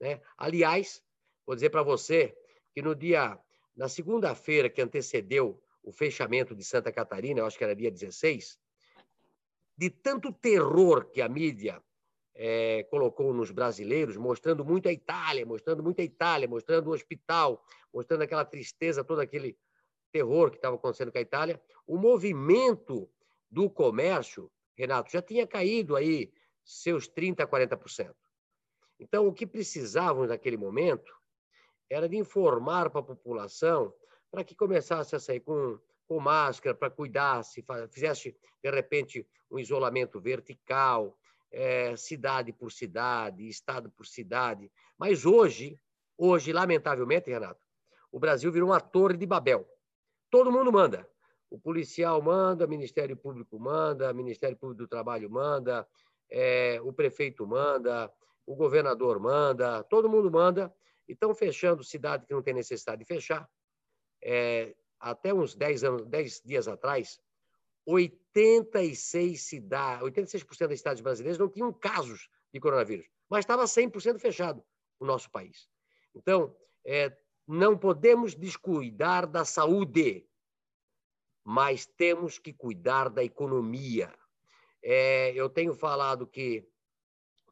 Né? 0.00 0.20
Aliás, 0.38 1.02
vou 1.44 1.56
dizer 1.56 1.70
para 1.70 1.82
você 1.82 2.36
que 2.72 2.80
no 2.80 2.94
dia, 2.94 3.36
na 3.76 3.88
segunda-feira 3.88 4.70
que 4.70 4.80
antecedeu 4.80 5.60
o 5.82 5.90
fechamento 5.90 6.54
de 6.54 6.62
Santa 6.62 6.92
Catarina, 6.92 7.40
eu 7.40 7.46
acho 7.46 7.58
que 7.58 7.64
era 7.64 7.74
dia 7.74 7.90
16, 7.90 8.58
de 9.76 9.90
tanto 9.90 10.32
terror 10.32 11.06
que 11.10 11.20
a 11.20 11.28
mídia 11.28 11.82
é, 12.34 12.84
colocou 12.84 13.32
nos 13.32 13.50
brasileiros, 13.50 14.16
mostrando 14.16 14.64
muito 14.64 14.88
a 14.88 14.92
Itália, 14.92 15.44
mostrando 15.44 15.82
muito 15.82 16.00
a 16.00 16.04
Itália, 16.04 16.48
mostrando 16.48 16.88
o 16.88 16.92
hospital, 16.92 17.64
mostrando 17.92 18.22
aquela 18.22 18.44
tristeza, 18.44 19.04
todo 19.04 19.20
aquele 19.20 19.58
terror 20.12 20.50
que 20.50 20.56
estava 20.56 20.76
acontecendo 20.76 21.12
com 21.12 21.18
a 21.18 21.22
Itália, 21.22 21.60
o 21.86 21.96
movimento 21.96 23.08
do 23.50 23.68
comércio, 23.68 24.50
Renato, 24.76 25.10
já 25.10 25.20
tinha 25.20 25.46
caído 25.46 25.96
aí 25.96 26.32
seus 26.64 27.08
30%, 27.08 27.46
40%. 27.46 28.14
Então, 28.98 29.26
o 29.26 29.32
que 29.32 29.46
precisavam 29.46 30.26
naquele 30.26 30.56
momento 30.56 31.12
era 31.88 32.08
de 32.08 32.16
informar 32.16 32.90
para 32.90 33.00
a 33.00 33.04
população 33.04 33.92
para 34.30 34.44
que 34.44 34.54
começasse 34.54 35.16
a 35.16 35.20
sair 35.20 35.40
com, 35.40 35.78
com 36.06 36.20
máscara, 36.20 36.74
para 36.74 36.90
cuidar, 36.90 37.42
se 37.42 37.64
fizesse, 37.90 38.36
de 38.62 38.70
repente, 38.70 39.26
um 39.50 39.58
isolamento 39.58 40.20
vertical, 40.20 41.18
é, 41.50 41.96
cidade 41.96 42.52
por 42.52 42.70
cidade, 42.70 43.48
estado 43.48 43.90
por 43.90 44.06
cidade. 44.06 44.70
Mas 44.98 45.26
hoje, 45.26 45.78
hoje, 46.16 46.52
lamentavelmente, 46.52 47.30
Renato, 47.30 47.60
o 48.12 48.18
Brasil 48.18 48.50
virou 48.52 48.70
uma 48.70 48.80
torre 48.80 49.16
de 49.16 49.26
Babel. 49.26 49.68
Todo 50.30 50.52
mundo 50.52 50.72
manda. 50.72 51.08
O 51.48 51.58
policial 51.58 52.22
manda, 52.22 52.64
o 52.64 52.68
Ministério 52.68 53.16
Público 53.16 53.58
manda, 53.58 54.12
o 54.12 54.14
Ministério 54.14 54.56
Público 54.56 54.82
do 54.82 54.88
Trabalho 54.88 55.28
manda, 55.28 55.86
é, 56.30 56.80
o 56.82 56.92
prefeito 56.92 57.44
manda, 57.44 58.12
o 58.46 58.54
governador 58.54 59.18
manda, 59.18 59.82
todo 59.84 60.08
mundo 60.08 60.30
manda. 60.30 60.72
E 61.08 61.12
estão 61.12 61.34
fechando 61.34 61.82
cidade 61.82 62.24
que 62.24 62.32
não 62.32 62.42
tem 62.42 62.54
necessidade 62.54 63.00
de 63.00 63.04
fechar. 63.04 63.48
É, 64.22 64.76
até 65.00 65.34
uns 65.34 65.56
10, 65.56 65.84
anos, 65.84 66.06
10 66.06 66.42
dias 66.44 66.68
atrás, 66.68 67.18
86 67.86 69.40
cidades, 69.40 70.02
86% 70.04 70.68
das 70.68 70.78
cidades 70.78 71.00
brasileiras 71.00 71.38
não 71.38 71.48
tinham 71.48 71.72
casos 71.72 72.28
de 72.52 72.60
coronavírus, 72.60 73.06
mas 73.28 73.40
estava 73.40 73.64
100% 73.64 74.18
fechado 74.18 74.64
o 74.98 75.06
nosso 75.06 75.30
país. 75.30 75.68
Então, 76.14 76.54
é, 76.84 77.16
não 77.46 77.76
podemos 77.76 78.34
descuidar 78.34 79.26
da 79.26 79.44
saúde, 79.44 80.26
mas 81.44 81.86
temos 81.86 82.38
que 82.38 82.52
cuidar 82.52 83.08
da 83.08 83.24
economia. 83.24 84.14
É, 84.82 85.32
eu 85.34 85.48
tenho 85.48 85.74
falado 85.74 86.26
que 86.26 86.68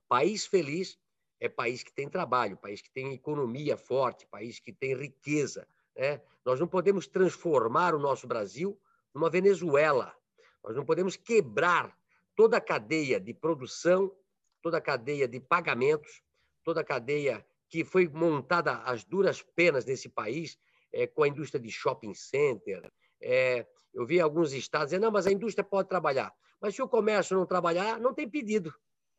país 0.09 0.47
feliz 0.47 0.99
é 1.41 1.49
país 1.49 1.83
que 1.83 1.93
tem 1.93 2.09
trabalho, 2.09 2.57
país 2.57 2.83
que 2.83 2.91
tem 2.91 3.13
economia 3.13 3.77
forte, 3.77 4.27
país 4.27 4.59
que 4.59 4.73
tem 4.73 4.95
riqueza. 4.97 5.69
Né? 5.97 6.21
Nós 6.45 6.59
não 6.59 6.67
podemos 6.67 7.07
transformar 7.07 7.95
o 7.95 7.99
nosso 7.99 8.27
Brasil 8.27 8.79
numa 9.15 9.31
Venezuela. 9.31 10.15
Nós 10.63 10.77
não 10.77 10.85
podemos 10.85 11.17
quebrar 11.17 11.97
toda 12.37 12.57
a 12.57 12.61
cadeia 12.61 13.19
de 13.19 13.35
produção, 13.35 14.15
toda 14.63 14.79
a 14.79 14.81
cadeia 14.81 15.27
de 15.27 15.41
pagamentos, 15.41 16.23
toda 16.65 16.81
a 16.81 16.85
cadeia 16.85 17.45
que 17.69 17.85
foi 17.85 18.09
montada 18.09 18.75
às 18.79 19.05
duras 19.05 19.43
penas 19.43 19.85
nesse 19.85 20.09
país, 20.09 20.59
é, 20.93 21.07
com 21.07 21.23
a 21.23 21.29
indústria 21.29 21.61
de 21.61 21.71
shopping 21.71 22.15
center. 22.15 22.91
É, 23.21 23.67
eu 23.93 24.07
vi 24.07 24.21
alguns 24.21 24.53
estados 24.53 24.89
dizendo, 24.89 25.03
não, 25.03 25.11
mas 25.11 25.27
a 25.27 25.33
indústria 25.33 25.65
pode 25.65 25.89
trabalhar. 25.89 26.33
Mas 26.61 26.75
se 26.75 26.83
o 26.83 26.89
comércio 26.89 27.37
não 27.37 27.47
trabalhar, 27.47 28.01
não 28.01 28.15
tem 28.15 28.29
pedido. 28.29 28.75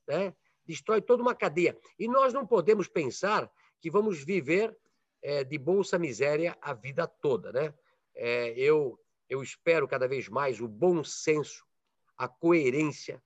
Né? 0.07 0.33
Destrói 0.65 1.01
toda 1.01 1.21
uma 1.21 1.35
cadeia. 1.35 1.77
E 1.97 2.07
nós 2.07 2.33
não 2.33 2.45
podemos 2.45 2.87
pensar 2.87 3.51
que 3.79 3.89
vamos 3.89 4.23
viver 4.23 4.75
é, 5.21 5.43
de 5.43 5.57
bolsa 5.57 5.99
miséria 5.99 6.57
a 6.61 6.73
vida 6.73 7.07
toda. 7.07 7.51
Né? 7.51 7.73
Eu 8.55 8.99
eu 9.29 9.43
espero 9.43 9.87
cada 9.87 10.07
vez 10.07 10.27
mais 10.27 10.59
o 10.59 10.67
bom 10.67 11.03
senso, 11.03 11.65
a 12.17 12.27
coerência 12.27 13.23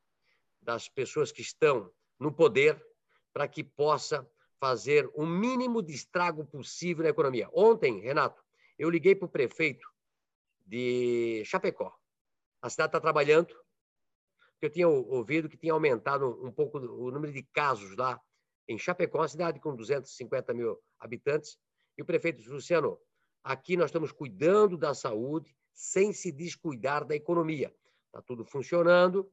das 0.61 0.89
pessoas 0.89 1.31
que 1.31 1.41
estão 1.41 1.91
no 2.19 2.31
poder 2.31 2.83
para 3.31 3.47
que 3.47 3.63
possa 3.63 4.27
fazer 4.59 5.09
o 5.13 5.25
mínimo 5.25 5.81
de 5.81 5.93
estrago 5.93 6.45
possível 6.45 7.03
na 7.03 7.09
economia. 7.09 7.49
Ontem, 7.51 7.99
Renato, 7.99 8.43
eu 8.77 8.89
liguei 8.89 9.15
para 9.15 9.25
o 9.25 9.29
prefeito 9.29 9.87
de 10.65 11.43
Chapecó. 11.45 11.93
A 12.61 12.69
cidade 12.69 12.89
está 12.89 12.99
trabalhando, 12.99 13.53
eu 14.61 14.69
tinha 14.69 14.87
ouvido 14.87 15.49
que 15.49 15.57
tinha 15.57 15.73
aumentado 15.73 16.39
um 16.45 16.51
pouco 16.51 16.77
o 16.77 17.11
número 17.11 17.33
de 17.33 17.43
casos 17.43 17.95
lá 17.97 18.21
em 18.67 18.77
Chapecó, 18.77 19.19
uma 19.19 19.27
cidade 19.27 19.59
com 19.59 19.75
250 19.75 20.53
mil 20.53 20.79
habitantes, 20.97 21.57
e 21.97 22.01
o 22.01 22.05
prefeito 22.05 22.37
disse, 22.37 22.49
Luciano, 22.49 22.97
aqui 23.43 23.75
nós 23.75 23.87
estamos 23.87 24.13
cuidando 24.13 24.77
da 24.77 24.93
saúde, 24.93 25.53
sem 25.73 26.13
se 26.13 26.31
descuidar 26.31 27.05
da 27.05 27.15
economia. 27.15 27.73
Está 28.07 28.21
tudo 28.21 28.45
funcionando. 28.45 29.29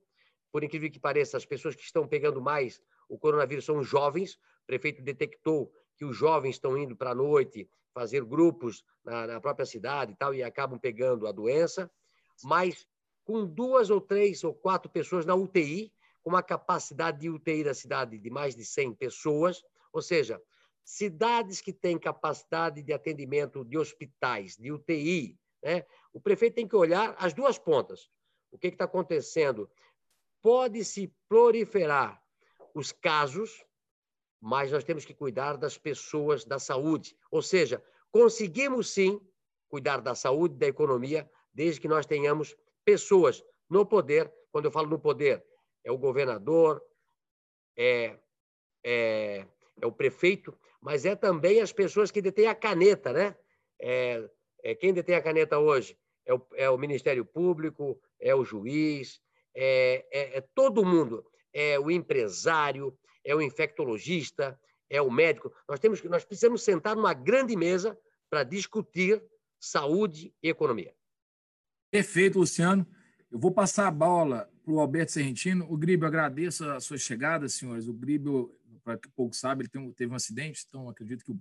Por 0.51 0.65
incrível 0.65 0.91
que 0.91 0.99
pareça, 0.99 1.37
as 1.37 1.45
pessoas 1.45 1.75
que 1.77 1.83
estão 1.83 2.07
pegando 2.09 2.41
mais 2.41 2.83
o 3.11 3.19
coronavírus 3.19 3.65
são 3.65 3.79
os 3.79 3.89
jovens. 3.89 4.35
O 4.63 4.67
prefeito 4.67 5.03
detectou 5.03 5.73
que 5.97 6.05
os 6.05 6.17
jovens 6.17 6.55
estão 6.55 6.79
indo 6.79 6.97
para 6.97 7.11
a 7.11 7.15
noite 7.15 7.69
fazer 7.93 8.25
grupos 8.25 8.85
na, 9.05 9.27
na, 9.27 9.41
própria 9.41 9.67
cidade 9.67 10.13
e 10.13 10.17
tal, 10.17 10.33
e 10.33 10.43
acabam 10.43 10.79
pegando 10.79 11.27
a 11.27 11.33
doença. 11.33 11.91
Mas 12.45 12.87
com 13.25 13.45
duas 13.45 13.91
ou 13.91 14.01
três 14.01 14.45
ou 14.45 14.55
quatro 14.55 14.91
pessoas 14.91 15.27
na 15.27 15.35
UTI, 15.35 15.93
com 16.23 16.31
uma 16.31 16.43
capacidade 16.43 17.21
de 17.21 17.29
UTI 17.29 17.65
da 17.65 17.75
cidade 17.75 18.19
de 18.19 18.31
mais 18.31 18.55
de 18.55 18.65
100 18.65 18.95
pessoas, 18.95 19.63
ou 19.93 20.01
seja, 20.01 20.41
cidades 20.85 21.61
que 21.61 21.73
têm 21.73 21.99
capacidade 21.99 22.83
de 22.83 22.93
atendimento 22.93 23.65
de 23.65 23.77
hospitais, 23.77 24.57
de 24.57 24.71
UTI, 24.71 25.39
né? 25.63 25.85
O 26.13 26.21
prefeito 26.21 26.55
tem 26.55 26.67
que 26.67 26.77
olhar 26.77 27.15
as 27.19 27.33
duas 27.33 27.59
pontas. 27.59 28.11
O 28.51 28.59
que 28.59 28.69
está 28.69 28.85
acontecendo? 28.85 29.71
Pode-se 30.43 31.13
proliferar 31.29 32.21
os 32.75 32.93
casos, 32.93 33.65
mas 34.41 34.73
nós 34.73 34.85
temos 34.85 35.05
que 35.05 35.15
cuidar 35.15 35.57
das 35.57 35.77
pessoas, 35.77 36.45
da 36.45 36.59
saúde. 36.59 37.17
Ou 37.31 37.43
seja, 37.43 37.83
conseguimos 38.11 38.91
sim 38.91 39.21
cuidar 39.69 40.01
da 40.01 40.15
saúde, 40.15 40.57
da 40.57 40.67
economia, 40.67 41.31
desde 41.53 41.81
que 41.81 41.89
nós 41.89 42.07
tenhamos 42.07 42.57
pessoas 42.85 43.45
no 43.69 43.87
poder. 43.87 44.33
Quando 44.51 44.65
eu 44.65 44.71
falo 44.73 44.89
no 44.89 44.99
poder, 44.99 45.45
é 45.85 45.93
o 45.93 45.99
governador, 45.99 46.83
é, 47.77 48.19
é, 48.85 49.47
é 49.81 49.87
o 49.87 49.93
prefeito, 49.93 50.59
mas 50.81 51.05
é 51.05 51.15
também 51.15 51.61
as 51.61 51.73
pessoas 51.73 52.11
que 52.11 52.23
detêm 52.23 52.47
a 52.47 52.55
caneta, 52.55 53.13
né? 53.13 53.37
É, 53.81 54.29
é, 54.63 54.75
quem 54.75 54.93
detém 54.93 55.15
a 55.15 55.23
caneta 55.23 55.59
hoje 55.59 55.97
é 56.27 56.35
o, 56.35 56.47
é 56.55 56.71
o 56.71 56.79
Ministério 56.79 57.25
Público, 57.25 58.01
é 58.21 58.35
o 58.35 58.45
juiz, 58.45 59.21
é, 59.55 60.07
é, 60.13 60.39
é 60.39 60.41
todo 60.55 60.85
mundo, 60.85 61.25
é 61.53 61.79
o 61.79 61.91
empresário, 61.91 62.97
é 63.25 63.35
o 63.35 63.43
infectologista, 63.43 64.59
é 64.89 65.01
o 65.01 65.11
médico. 65.11 65.53
Nós 65.69 65.81
temos 65.81 66.03
nós 66.05 66.25
precisamos 66.25 66.63
sentar 66.63 66.97
numa 66.97 67.15
grande 67.15 67.57
mesa 67.57 67.99
para 68.29 68.45
discutir 68.45 69.23
saúde 69.59 70.33
e 70.43 70.49
economia. 70.49 70.95
Perfeito, 71.91 72.39
Luciano. 72.39 72.87
Eu 73.31 73.39
vou 73.39 73.53
passar 73.53 73.87
a 73.87 73.91
bola 73.91 74.51
para 74.65 74.73
o 74.73 74.81
Alberto 74.81 75.13
Serrentino. 75.13 75.67
O 75.71 75.77
Gribio, 75.77 76.07
agradeço 76.07 76.69
a 76.69 76.81
sua 76.81 76.99
chegada, 76.99 77.49
senhores. 77.49 77.89
O 77.89 77.93
Gribio, 77.93 78.57
para 78.83 78.97
que 78.99 79.09
pouco 79.09 79.35
sabe, 79.35 79.65
ele 79.65 79.93
teve 79.93 80.13
um 80.13 80.17
acidente, 80.17 80.65
então 80.67 80.89
acredito 80.89 81.25
que 81.25 81.33
a 81.33 81.35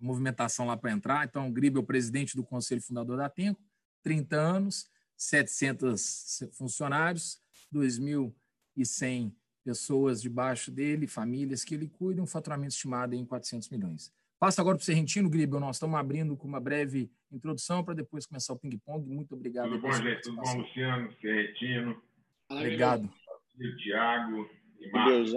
movimentação 0.00 0.66
lá 0.66 0.76
para 0.76 0.92
entrar. 0.92 1.24
Então, 1.24 1.48
o 1.48 1.52
Gribio 1.52 1.78
é 1.78 1.82
o 1.82 1.86
presidente 1.86 2.36
do 2.36 2.44
Conselho 2.44 2.82
Fundador 2.82 3.16
da 3.16 3.28
Tenco, 3.28 3.62
30 4.02 4.36
anos, 4.36 4.88
700 5.16 6.44
funcionários, 6.52 7.40
2.100 7.72 9.32
pessoas 9.64 10.20
debaixo 10.20 10.70
dele, 10.70 11.06
famílias 11.06 11.64
que 11.64 11.74
ele 11.74 11.88
cuida, 11.88 12.22
um 12.22 12.26
faturamento 12.26 12.74
estimado 12.74 13.14
em 13.14 13.24
400 13.24 13.70
milhões. 13.70 14.12
Passo 14.38 14.60
agora 14.60 14.76
para 14.76 14.82
o 14.82 14.84
Serrentino, 14.84 15.30
Gribel. 15.30 15.58
Nós 15.58 15.76
estamos 15.76 15.98
abrindo 15.98 16.36
com 16.36 16.46
uma 16.46 16.60
breve 16.60 17.10
introdução 17.32 17.82
para 17.82 17.94
depois 17.94 18.26
começar 18.26 18.52
o 18.52 18.58
ping-pong. 18.58 19.08
Muito 19.08 19.34
obrigado. 19.34 19.70
Tudo 19.70 19.80
bom, 19.80 19.92
gente? 19.92 20.20
Tudo 20.22 20.36
bom, 20.36 20.56
Luciano, 20.58 21.10
Serrentino. 21.20 22.02
Obrigado. 22.50 23.10
Tiago 23.78 24.50
e 24.80 24.90
Marcos. 24.90 25.32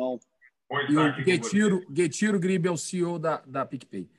E 0.90 0.98
o 0.98 1.24
Guetiro, 1.24 1.86
Guetiro 1.90 2.40
Gribe 2.40 2.68
é 2.68 2.72
o 2.72 2.78
CEO 2.78 3.18
da, 3.18 3.38
da 3.46 3.66
PicPay. 3.66 4.10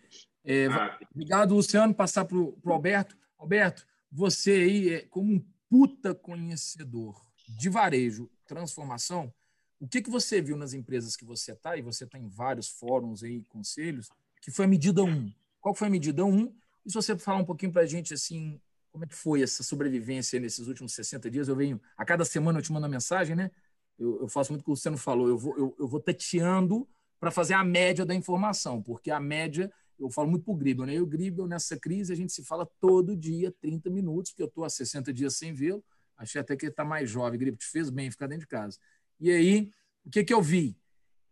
É, 0.50 0.67
ah, 0.69 0.99
obrigado, 1.12 1.55
Luciano. 1.55 1.95
Passar 1.95 2.25
para 2.25 2.38
o 2.38 2.59
Alberto. 2.64 3.14
Alberto, 3.38 3.87
você 4.11 4.52
aí, 4.52 4.95
é, 4.95 5.00
como 5.02 5.35
um 5.35 5.45
puta 5.69 6.14
conhecedor 6.14 7.21
de 7.47 7.69
varejo, 7.69 8.31
transformação, 8.47 9.31
o 9.78 9.87
que, 9.87 10.00
que 10.00 10.09
você 10.09 10.40
viu 10.40 10.57
nas 10.57 10.73
empresas 10.73 11.14
que 11.17 11.25
você 11.25 11.52
está, 11.52 11.76
e 11.76 11.83
você 11.83 12.05
está 12.05 12.19
em 12.19 12.28
vários 12.28 12.71
fóruns 12.71 13.23
aí, 13.23 13.43
conselhos, 13.45 14.09
que 14.40 14.50
foi 14.50 14.64
a 14.64 14.69
medida 14.69 15.05
1? 15.05 15.31
Qual 15.61 15.75
foi 15.75 15.88
a 15.88 15.90
medida 15.90 16.25
1? 16.25 16.47
E 16.87 16.90
se 16.90 16.95
você 16.95 17.17
falar 17.19 17.38
um 17.38 17.45
pouquinho 17.45 17.71
para 17.71 17.83
a 17.83 17.87
gente, 17.87 18.14
assim, 18.14 18.59
como 18.90 19.05
é 19.05 19.07
que 19.07 19.14
foi 19.14 19.43
essa 19.43 19.62
sobrevivência 19.62 20.40
nesses 20.40 20.67
últimos 20.67 20.95
60 20.95 21.31
dias? 21.31 21.49
Eu 21.49 21.57
venho, 21.57 21.78
a 21.95 22.07
cada 22.07 22.25
semana 22.25 22.59
eu 22.59 22.62
te 22.62 22.73
mando 22.73 22.87
uma 22.87 22.90
mensagem, 22.90 23.37
né? 23.37 23.50
Eu, 23.99 24.23
eu 24.23 24.28
faço 24.28 24.50
muito 24.50 24.62
o 24.62 24.64
que 24.64 24.71
o 24.71 24.73
Luciano 24.73 24.97
falou, 24.97 25.28
eu 25.28 25.37
vou, 25.37 25.59
eu, 25.59 25.76
eu 25.78 25.87
vou 25.87 26.00
tateando 26.00 26.88
para 27.21 27.31
fazer 27.31 27.52
a 27.52 27.62
média 27.62 28.07
da 28.07 28.14
informação, 28.14 28.83
porque 28.83 29.11
a 29.11 29.21
média 29.21 29.71
eu 29.99 30.11
falo 30.11 30.31
muito 30.31 30.45
para 30.45 30.52
o 30.52 30.57
Gribel, 30.57 30.87
né? 30.87 30.95
Eu 30.95 31.07
Gribel, 31.07 31.47
nessa 31.47 31.78
crise, 31.78 32.12
a 32.12 32.17
gente 32.17 32.33
se 32.33 32.45
fala 32.45 32.69
todo 32.81 33.17
dia, 33.17 33.52
30 33.61 33.90
minutos, 33.90 34.31
porque 34.31 34.43
eu 34.43 34.47
estou 34.47 34.64
há 34.64 34.71
60 34.71 35.12
dias 35.12 35.37
sem 35.37 35.52
vê-lo. 35.52 35.85
Achei 36.17 36.40
até 36.40 36.57
que 36.57 36.67
ele 36.67 36.73
está 36.73 36.85
mais 36.85 37.11
jovem. 37.11 37.38
Gribel, 37.38 37.59
te 37.59 37.67
fez 37.67 37.90
bem 37.90 38.11
ficar 38.11 38.26
dentro 38.26 38.43
de 38.43 38.49
casa. 38.49 38.78
E 39.21 39.31
aí, 39.31 39.71
o 40.05 40.11
que, 40.11 40.25
que 40.25 40.33
eu 40.33 40.40
vi? 40.40 40.76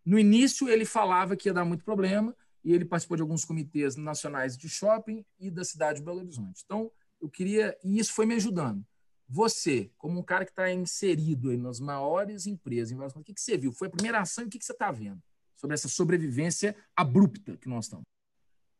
No 0.04 0.18
início, 0.18 0.68
ele 0.68 0.84
falava 0.84 1.36
que 1.36 1.48
ia 1.48 1.54
dar 1.54 1.64
muito 1.64 1.84
problema, 1.84 2.34
e 2.64 2.72
ele 2.72 2.84
participou 2.84 3.16
de 3.16 3.22
alguns 3.22 3.44
comitês 3.44 3.94
nacionais 3.94 4.56
de 4.56 4.68
shopping 4.68 5.24
e 5.38 5.50
da 5.50 5.64
cidade 5.64 6.00
de 6.00 6.04
Belo 6.04 6.18
Horizonte. 6.18 6.62
Então, 6.64 6.90
eu 7.20 7.28
queria, 7.28 7.76
e 7.84 7.98
isso 7.98 8.12
foi 8.12 8.26
me 8.26 8.34
ajudando. 8.34 8.84
Você, 9.28 9.90
como 9.96 10.18
um 10.18 10.22
cara 10.22 10.44
que 10.44 10.50
está 10.50 10.70
inserido 10.72 11.50
aí 11.50 11.56
nas 11.56 11.80
maiores 11.80 12.46
empresas, 12.46 12.96
o 13.14 13.22
que, 13.22 13.34
que 13.34 13.40
você 13.40 13.56
viu? 13.56 13.72
Foi 13.72 13.88
a 13.88 13.90
primeira 13.90 14.20
ação 14.20 14.44
e 14.44 14.46
o 14.46 14.50
que, 14.50 14.58
que 14.58 14.64
você 14.64 14.72
está 14.72 14.90
vendo 14.90 15.22
sobre 15.56 15.74
essa 15.74 15.88
sobrevivência 15.88 16.76
abrupta 16.94 17.56
que 17.56 17.68
nós 17.68 17.86
estamos? 17.86 18.15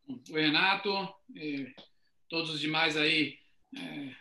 O 0.08 0.34
Renato, 0.34 0.90
e 1.34 1.72
todos 2.28 2.50
os 2.50 2.60
demais 2.60 2.96
aí, 2.96 3.34
é, 3.76 4.14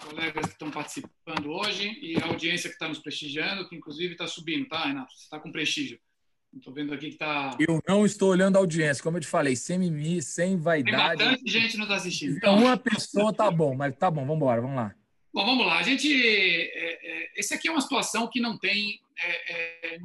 colegas 0.00 0.46
que 0.46 0.52
estão 0.52 0.70
participando 0.70 1.50
hoje 1.50 1.98
e 2.00 2.16
a 2.16 2.26
audiência 2.26 2.68
que 2.68 2.74
está 2.74 2.88
nos 2.88 2.98
prestigiando, 2.98 3.68
que 3.68 3.76
inclusive 3.76 4.12
está 4.12 4.26
subindo, 4.26 4.68
tá, 4.68 4.86
Renato? 4.86 5.12
Você 5.12 5.24
está 5.24 5.38
com 5.38 5.52
prestígio. 5.52 5.98
Estou 6.56 6.72
vendo 6.72 6.94
aqui 6.94 7.08
que 7.08 7.12
está. 7.12 7.56
Eu 7.60 7.80
não 7.86 8.06
estou 8.06 8.30
olhando 8.30 8.56
a 8.56 8.58
audiência, 8.58 9.02
como 9.02 9.18
eu 9.18 9.20
te 9.20 9.26
falei, 9.26 9.54
sem 9.54 9.78
mimimi, 9.78 10.22
sem 10.22 10.56
vaidade. 10.56 11.18
Tem 11.18 11.26
bastante 11.28 11.50
gente 11.50 11.76
nos 11.76 11.90
assistindo. 11.90 12.36
Então, 12.36 12.56
uma 12.58 12.76
pessoa 12.76 13.34
tá 13.34 13.50
bom, 13.50 13.74
mas 13.74 13.94
tá 13.96 14.10
bom, 14.10 14.22
vamos 14.22 14.36
embora, 14.36 14.62
vamos 14.62 14.76
lá. 14.76 14.94
Bom, 15.38 15.46
vamos 15.46 15.66
lá. 15.66 15.78
A 15.78 15.84
gente, 15.84 16.12
é, 16.12 16.98
é, 17.00 17.30
esse 17.36 17.54
aqui 17.54 17.68
é 17.68 17.70
uma 17.70 17.80
situação 17.80 18.26
que 18.26 18.40
não 18.40 18.58
tem, 18.58 19.00
é, 19.16 19.54
é 19.54 19.98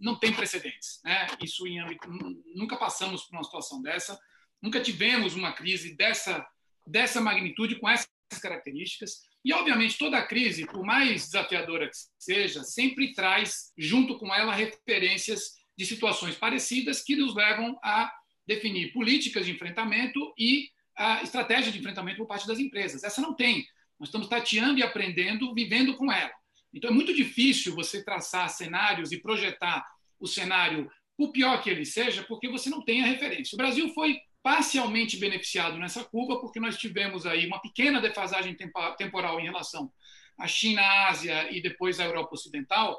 não 0.00 0.18
tem 0.18 0.32
precedentes, 0.32 0.98
né? 1.04 1.26
Isso 1.42 1.66
em 1.66 1.78
âmbito, 1.78 2.08
nunca 2.54 2.74
passamos 2.74 3.24
por 3.24 3.36
uma 3.36 3.44
situação 3.44 3.82
dessa, 3.82 4.18
nunca 4.62 4.80
tivemos 4.80 5.34
uma 5.34 5.52
crise 5.52 5.94
dessa 5.94 6.42
dessa 6.86 7.20
magnitude 7.20 7.78
com 7.78 7.86
essas 7.86 8.08
características. 8.40 9.20
E 9.44 9.52
obviamente 9.52 9.98
toda 9.98 10.26
crise, 10.26 10.64
por 10.64 10.82
mais 10.82 11.26
desafiadora 11.26 11.90
que 11.90 11.96
seja, 12.18 12.64
sempre 12.64 13.12
traz 13.12 13.74
junto 13.76 14.16
com 14.18 14.34
ela 14.34 14.54
referências 14.54 15.58
de 15.76 15.84
situações 15.84 16.34
parecidas 16.34 17.02
que 17.02 17.14
nos 17.14 17.34
levam 17.34 17.78
a 17.84 18.10
definir 18.46 18.94
políticas 18.94 19.44
de 19.44 19.52
enfrentamento 19.52 20.32
e 20.38 20.70
a 20.96 21.22
estratégia 21.22 21.70
de 21.70 21.78
enfrentamento 21.78 22.16
por 22.16 22.26
parte 22.26 22.46
das 22.46 22.58
empresas. 22.58 23.04
Essa 23.04 23.20
não 23.20 23.34
tem. 23.34 23.68
Nós 23.98 24.08
estamos 24.08 24.28
tateando 24.28 24.78
e 24.78 24.82
aprendendo, 24.82 25.52
vivendo 25.54 25.96
com 25.96 26.10
ela. 26.10 26.32
Então 26.72 26.90
é 26.90 26.92
muito 26.92 27.14
difícil 27.14 27.74
você 27.74 28.04
traçar 28.04 28.48
cenários 28.50 29.12
e 29.12 29.20
projetar 29.20 29.84
o 30.20 30.26
cenário, 30.26 30.90
o 31.16 31.32
pior 31.32 31.62
que 31.62 31.70
ele 31.70 31.84
seja, 31.84 32.22
porque 32.22 32.48
você 32.48 32.70
não 32.70 32.84
tem 32.84 33.02
a 33.02 33.06
referência. 33.06 33.54
O 33.54 33.58
Brasil 33.58 33.88
foi 33.94 34.18
parcialmente 34.42 35.16
beneficiado 35.16 35.78
nessa 35.78 36.04
curva, 36.04 36.40
porque 36.40 36.60
nós 36.60 36.78
tivemos 36.78 37.26
aí 37.26 37.46
uma 37.46 37.60
pequena 37.60 38.00
defasagem 38.00 38.56
temporal 38.96 39.40
em 39.40 39.44
relação 39.44 39.90
à 40.38 40.46
China, 40.46 40.80
à 40.80 41.08
Ásia 41.08 41.50
e 41.50 41.60
depois 41.60 41.98
à 41.98 42.04
Europa 42.04 42.34
Ocidental, 42.34 42.98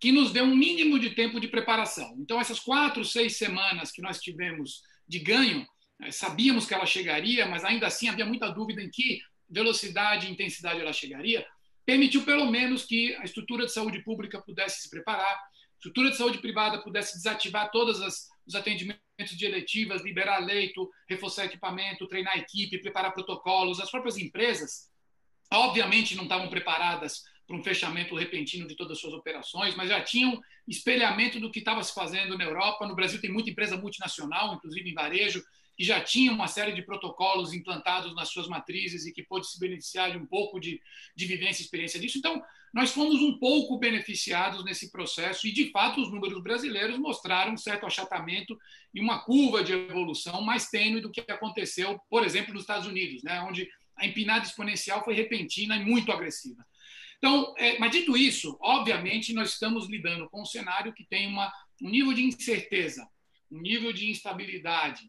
que 0.00 0.12
nos 0.12 0.32
deu 0.32 0.44
um 0.44 0.54
mínimo 0.54 0.98
de 0.98 1.10
tempo 1.10 1.40
de 1.40 1.48
preparação. 1.48 2.14
Então, 2.18 2.40
essas 2.40 2.60
quatro, 2.60 3.04
seis 3.04 3.36
semanas 3.36 3.90
que 3.90 4.00
nós 4.00 4.20
tivemos 4.20 4.82
de 5.06 5.18
ganho, 5.18 5.66
eh, 6.02 6.12
sabíamos 6.12 6.66
que 6.66 6.74
ela 6.74 6.86
chegaria, 6.86 7.46
mas 7.46 7.64
ainda 7.64 7.88
assim 7.88 8.08
havia 8.08 8.24
muita 8.24 8.48
dúvida 8.48 8.80
em 8.80 8.88
que 8.88 9.20
velocidade 9.48 10.26
e 10.26 10.30
intensidade 10.30 10.80
ela 10.80 10.92
chegaria, 10.92 11.46
permitiu 11.84 12.24
pelo 12.24 12.46
menos 12.50 12.84
que 12.84 13.14
a 13.16 13.24
estrutura 13.24 13.64
de 13.64 13.72
saúde 13.72 14.02
pública 14.02 14.40
pudesse 14.40 14.82
se 14.82 14.90
preparar, 14.90 15.34
a 15.34 15.76
estrutura 15.78 16.10
de 16.10 16.16
saúde 16.16 16.38
privada 16.38 16.82
pudesse 16.82 17.16
desativar 17.16 17.70
todos 17.70 18.28
os 18.46 18.54
atendimentos 18.54 19.00
de 19.30 19.46
eletivas, 19.46 20.02
liberar 20.02 20.38
leito, 20.38 20.88
reforçar 21.08 21.46
equipamento, 21.46 22.06
treinar 22.06 22.36
equipe, 22.36 22.82
preparar 22.82 23.12
protocolos. 23.12 23.80
As 23.80 23.90
próprias 23.90 24.18
empresas, 24.18 24.90
obviamente, 25.52 26.16
não 26.16 26.24
estavam 26.24 26.48
preparadas 26.48 27.22
para 27.46 27.56
um 27.56 27.64
fechamento 27.64 28.14
repentino 28.14 28.68
de 28.68 28.76
todas 28.76 28.92
as 28.92 29.00
suas 29.00 29.14
operações, 29.14 29.74
mas 29.74 29.88
já 29.88 30.02
tinham 30.02 30.38
espelhamento 30.66 31.40
do 31.40 31.50
que 31.50 31.60
estava 31.60 31.82
se 31.82 31.94
fazendo 31.94 32.36
na 32.36 32.44
Europa. 32.44 32.86
No 32.86 32.94
Brasil 32.94 33.20
tem 33.20 33.32
muita 33.32 33.48
empresa 33.50 33.76
multinacional, 33.76 34.54
inclusive 34.54 34.90
em 34.90 34.94
varejo, 34.94 35.42
que 35.78 35.84
já 35.84 36.00
tinha 36.00 36.32
uma 36.32 36.48
série 36.48 36.72
de 36.72 36.82
protocolos 36.82 37.52
implantados 37.52 38.12
nas 38.16 38.30
suas 38.30 38.48
matrizes 38.48 39.06
e 39.06 39.12
que 39.12 39.22
pôde 39.22 39.46
se 39.46 39.60
beneficiar 39.60 40.10
de 40.10 40.18
um 40.18 40.26
pouco 40.26 40.58
de, 40.58 40.82
de 41.14 41.24
vivência 41.24 41.62
e 41.62 41.64
experiência 41.64 42.00
disso. 42.00 42.18
Então, 42.18 42.42
nós 42.74 42.90
fomos 42.90 43.22
um 43.22 43.38
pouco 43.38 43.78
beneficiados 43.78 44.64
nesse 44.64 44.90
processo 44.90 45.46
e, 45.46 45.52
de 45.52 45.70
fato, 45.70 46.02
os 46.02 46.10
números 46.10 46.42
brasileiros 46.42 46.98
mostraram 46.98 47.52
um 47.52 47.56
certo 47.56 47.86
achatamento 47.86 48.58
e 48.92 49.00
uma 49.00 49.20
curva 49.20 49.62
de 49.62 49.72
evolução 49.72 50.42
mais 50.42 50.68
tênue 50.68 51.00
do 51.00 51.12
que 51.12 51.20
aconteceu, 51.30 51.96
por 52.10 52.24
exemplo, 52.24 52.52
nos 52.52 52.64
Estados 52.64 52.88
Unidos, 52.88 53.22
né, 53.22 53.40
onde 53.42 53.68
a 53.96 54.04
empinada 54.04 54.44
exponencial 54.44 55.04
foi 55.04 55.14
repentina 55.14 55.76
e 55.76 55.84
muito 55.84 56.10
agressiva. 56.10 56.66
Então, 57.18 57.54
é, 57.56 57.78
mas 57.78 57.92
dito 57.92 58.16
isso, 58.16 58.58
obviamente 58.60 59.32
nós 59.32 59.52
estamos 59.52 59.88
lidando 59.88 60.28
com 60.28 60.42
um 60.42 60.46
cenário 60.46 60.92
que 60.92 61.04
tem 61.04 61.28
uma, 61.28 61.52
um 61.80 61.88
nível 61.88 62.12
de 62.12 62.24
incerteza, 62.24 63.08
um 63.48 63.60
nível 63.60 63.92
de 63.92 64.10
instabilidade 64.10 65.08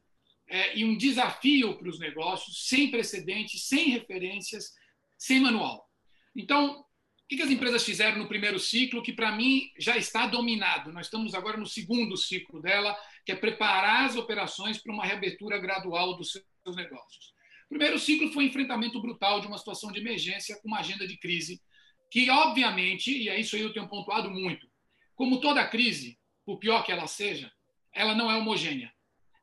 é, 0.49 0.77
e 0.77 0.83
um 0.83 0.97
desafio 0.97 1.77
para 1.77 1.87
os 1.87 1.99
negócios 1.99 2.67
sem 2.67 2.89
precedentes, 2.89 3.67
sem 3.67 3.89
referências, 3.89 4.73
sem 5.17 5.39
manual. 5.39 5.87
Então, 6.35 6.79
o 6.79 6.85
que 7.27 7.41
as 7.41 7.51
empresas 7.51 7.83
fizeram 7.83 8.17
no 8.17 8.27
primeiro 8.27 8.59
ciclo, 8.59 9.03
que 9.03 9.13
para 9.13 9.31
mim 9.31 9.69
já 9.77 9.95
está 9.95 10.25
dominado? 10.25 10.91
Nós 10.91 11.05
estamos 11.05 11.35
agora 11.35 11.57
no 11.57 11.67
segundo 11.67 12.17
ciclo 12.17 12.59
dela, 12.59 12.97
que 13.23 13.31
é 13.31 13.35
preparar 13.35 14.05
as 14.05 14.15
operações 14.15 14.79
para 14.79 14.91
uma 14.91 15.05
reabertura 15.05 15.59
gradual 15.59 16.17
dos 16.17 16.31
seus 16.31 16.75
negócios. 16.75 17.33
O 17.65 17.69
primeiro 17.69 17.99
ciclo 17.99 18.31
foi 18.33 18.45
enfrentamento 18.45 18.99
brutal 18.99 19.39
de 19.41 19.47
uma 19.47 19.59
situação 19.59 19.91
de 19.91 19.99
emergência 19.99 20.59
com 20.59 20.67
uma 20.67 20.79
agenda 20.79 21.07
de 21.07 21.17
crise 21.17 21.61
que, 22.09 22.27
obviamente, 22.31 23.15
e 23.15 23.29
é 23.29 23.39
isso 23.39 23.55
aí 23.55 23.61
eu 23.61 23.71
tenho 23.71 23.87
pontuado 23.87 24.31
muito, 24.31 24.67
como 25.13 25.39
toda 25.39 25.67
crise, 25.67 26.17
por 26.43 26.57
pior 26.57 26.83
que 26.83 26.91
ela 26.91 27.05
seja, 27.05 27.51
ela 27.93 28.15
não 28.15 28.31
é 28.31 28.35
homogênea. 28.35 28.91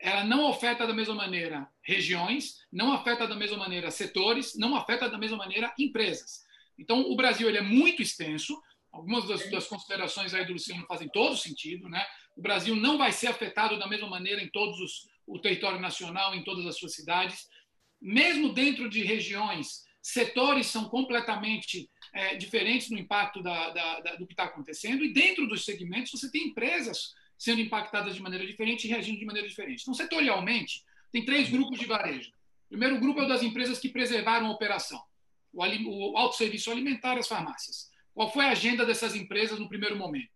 Ela 0.07 0.23
não 0.23 0.47
afeta 0.47 0.87
da 0.87 0.95
mesma 0.95 1.16
maneira 1.16 1.69
regiões, 1.83 2.59
não 2.73 2.92
afeta 2.92 3.27
da 3.27 3.35
mesma 3.35 3.57
maneira 3.57 3.90
setores, 3.90 4.57
não 4.57 4.77
afeta 4.77 5.11
da 5.11 5.19
mesma 5.19 5.37
maneira 5.37 5.75
empresas. 5.77 6.45
Então, 6.79 7.11
o 7.11 7.16
Brasil 7.16 7.49
ele 7.49 7.59
é 7.59 7.62
muito 7.62 8.01
extenso, 8.01 8.57
algumas 8.92 9.27
das, 9.27 9.51
das 9.51 9.66
considerações 9.66 10.33
aí 10.33 10.47
do 10.47 10.53
Luciano 10.53 10.87
fazem 10.87 11.09
todo 11.09 11.37
sentido, 11.37 11.88
né? 11.88 12.07
O 12.37 12.40
Brasil 12.40 12.77
não 12.77 12.97
vai 12.97 13.11
ser 13.11 13.27
afetado 13.27 13.81
da 13.81 13.88
mesma 13.88 14.09
maneira 14.09 14.40
em 14.40 14.49
todos 14.49 14.79
os, 14.79 15.09
o 15.27 15.40
território 15.40 15.81
nacional, 15.81 16.37
em 16.37 16.45
todas 16.45 16.64
as 16.66 16.79
suas 16.79 16.95
cidades. 16.95 17.49
Mesmo 18.01 18.53
dentro 18.53 18.88
de 18.88 19.03
regiões, 19.03 19.83
setores 20.01 20.69
são 20.69 20.88
completamente 20.88 21.90
é, 22.14 22.37
diferentes 22.37 22.90
no 22.90 22.99
impacto 22.99 23.42
da, 23.42 23.71
da, 23.71 24.01
da, 24.01 24.14
do 24.14 24.25
que 24.25 24.35
está 24.35 24.45
acontecendo, 24.45 25.05
e 25.05 25.12
dentro 25.12 25.49
dos 25.49 25.64
segmentos 25.64 26.12
você 26.12 26.31
tem 26.31 26.47
empresas 26.47 27.12
sendo 27.38 27.61
impactadas 27.61 28.14
de 28.14 28.22
maneira 28.22 28.46
diferente 28.46 28.85
e 28.85 28.90
reagindo 28.90 29.18
de 29.18 29.27
maneira 29.27 29.49
diferente. 29.49 29.83
Então, 29.83 29.94
setorialmente, 29.94 30.85
tem 31.12 31.25
três 31.25 31.49
grupos 31.49 31.79
de 31.79 31.87
varejo. 31.87 32.31
O 32.66 32.68
primeiro 32.70 32.99
grupo 32.99 33.20
é 33.20 33.25
o 33.25 33.29
das 33.29 33.42
empresas 33.42 33.79
que 33.79 33.88
preservaram 33.88 34.46
a 34.46 34.51
operação, 34.51 35.03
o, 35.53 36.12
o 36.12 36.16
autosserviço 36.16 36.70
alimentar, 36.70 37.16
as 37.18 37.29
farmácias. 37.29 37.90
Qual 38.14 38.33
foi 38.33 38.46
a 38.46 38.51
agenda 38.51 38.85
dessas 38.85 39.14
empresas 39.14 39.59
no 39.59 39.68
primeiro 39.68 39.96
momento? 39.96 40.31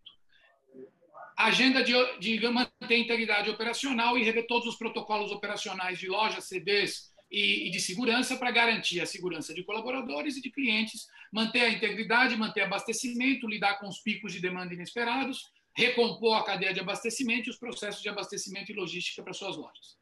A 1.37 1.45
agenda 1.45 1.83
de, 1.83 1.93
de 2.19 2.39
manter 2.47 2.93
a 2.93 2.97
integridade 2.97 3.49
operacional 3.49 4.17
e 4.17 4.23
rever 4.23 4.45
todos 4.47 4.67
os 4.67 4.75
protocolos 4.75 5.31
operacionais 5.31 5.97
de 5.97 6.07
lojas, 6.07 6.45
CDs, 6.45 7.11
e, 7.31 7.69
de 7.69 7.79
segurança 7.79 8.35
para 8.35 8.51
garantir 8.51 8.99
a 8.99 9.05
segurança 9.05 9.53
de 9.53 9.63
colaboradores 9.63 10.35
e 10.35 10.41
de 10.41 10.51
clientes, 10.51 11.07
manter 11.31 11.61
a 11.61 11.69
integridade, 11.69 12.35
manter 12.35 12.61
abastecimento, 12.61 13.47
lidar 13.47 13.79
com 13.79 13.87
os 13.87 13.99
picos 13.99 14.33
de 14.33 14.41
demanda 14.41 14.73
inesperados, 14.73 15.49
recompor 15.75 16.37
a 16.37 16.43
cadeia 16.43 16.73
de 16.73 16.79
abastecimento 16.79 17.47
e 17.47 17.51
os 17.51 17.57
processos 17.57 18.01
de 18.01 18.09
abastecimento 18.09 18.71
e 18.71 18.75
logística 18.75 19.23
para 19.23 19.33
suas 19.33 19.57
lojas. 19.57 19.97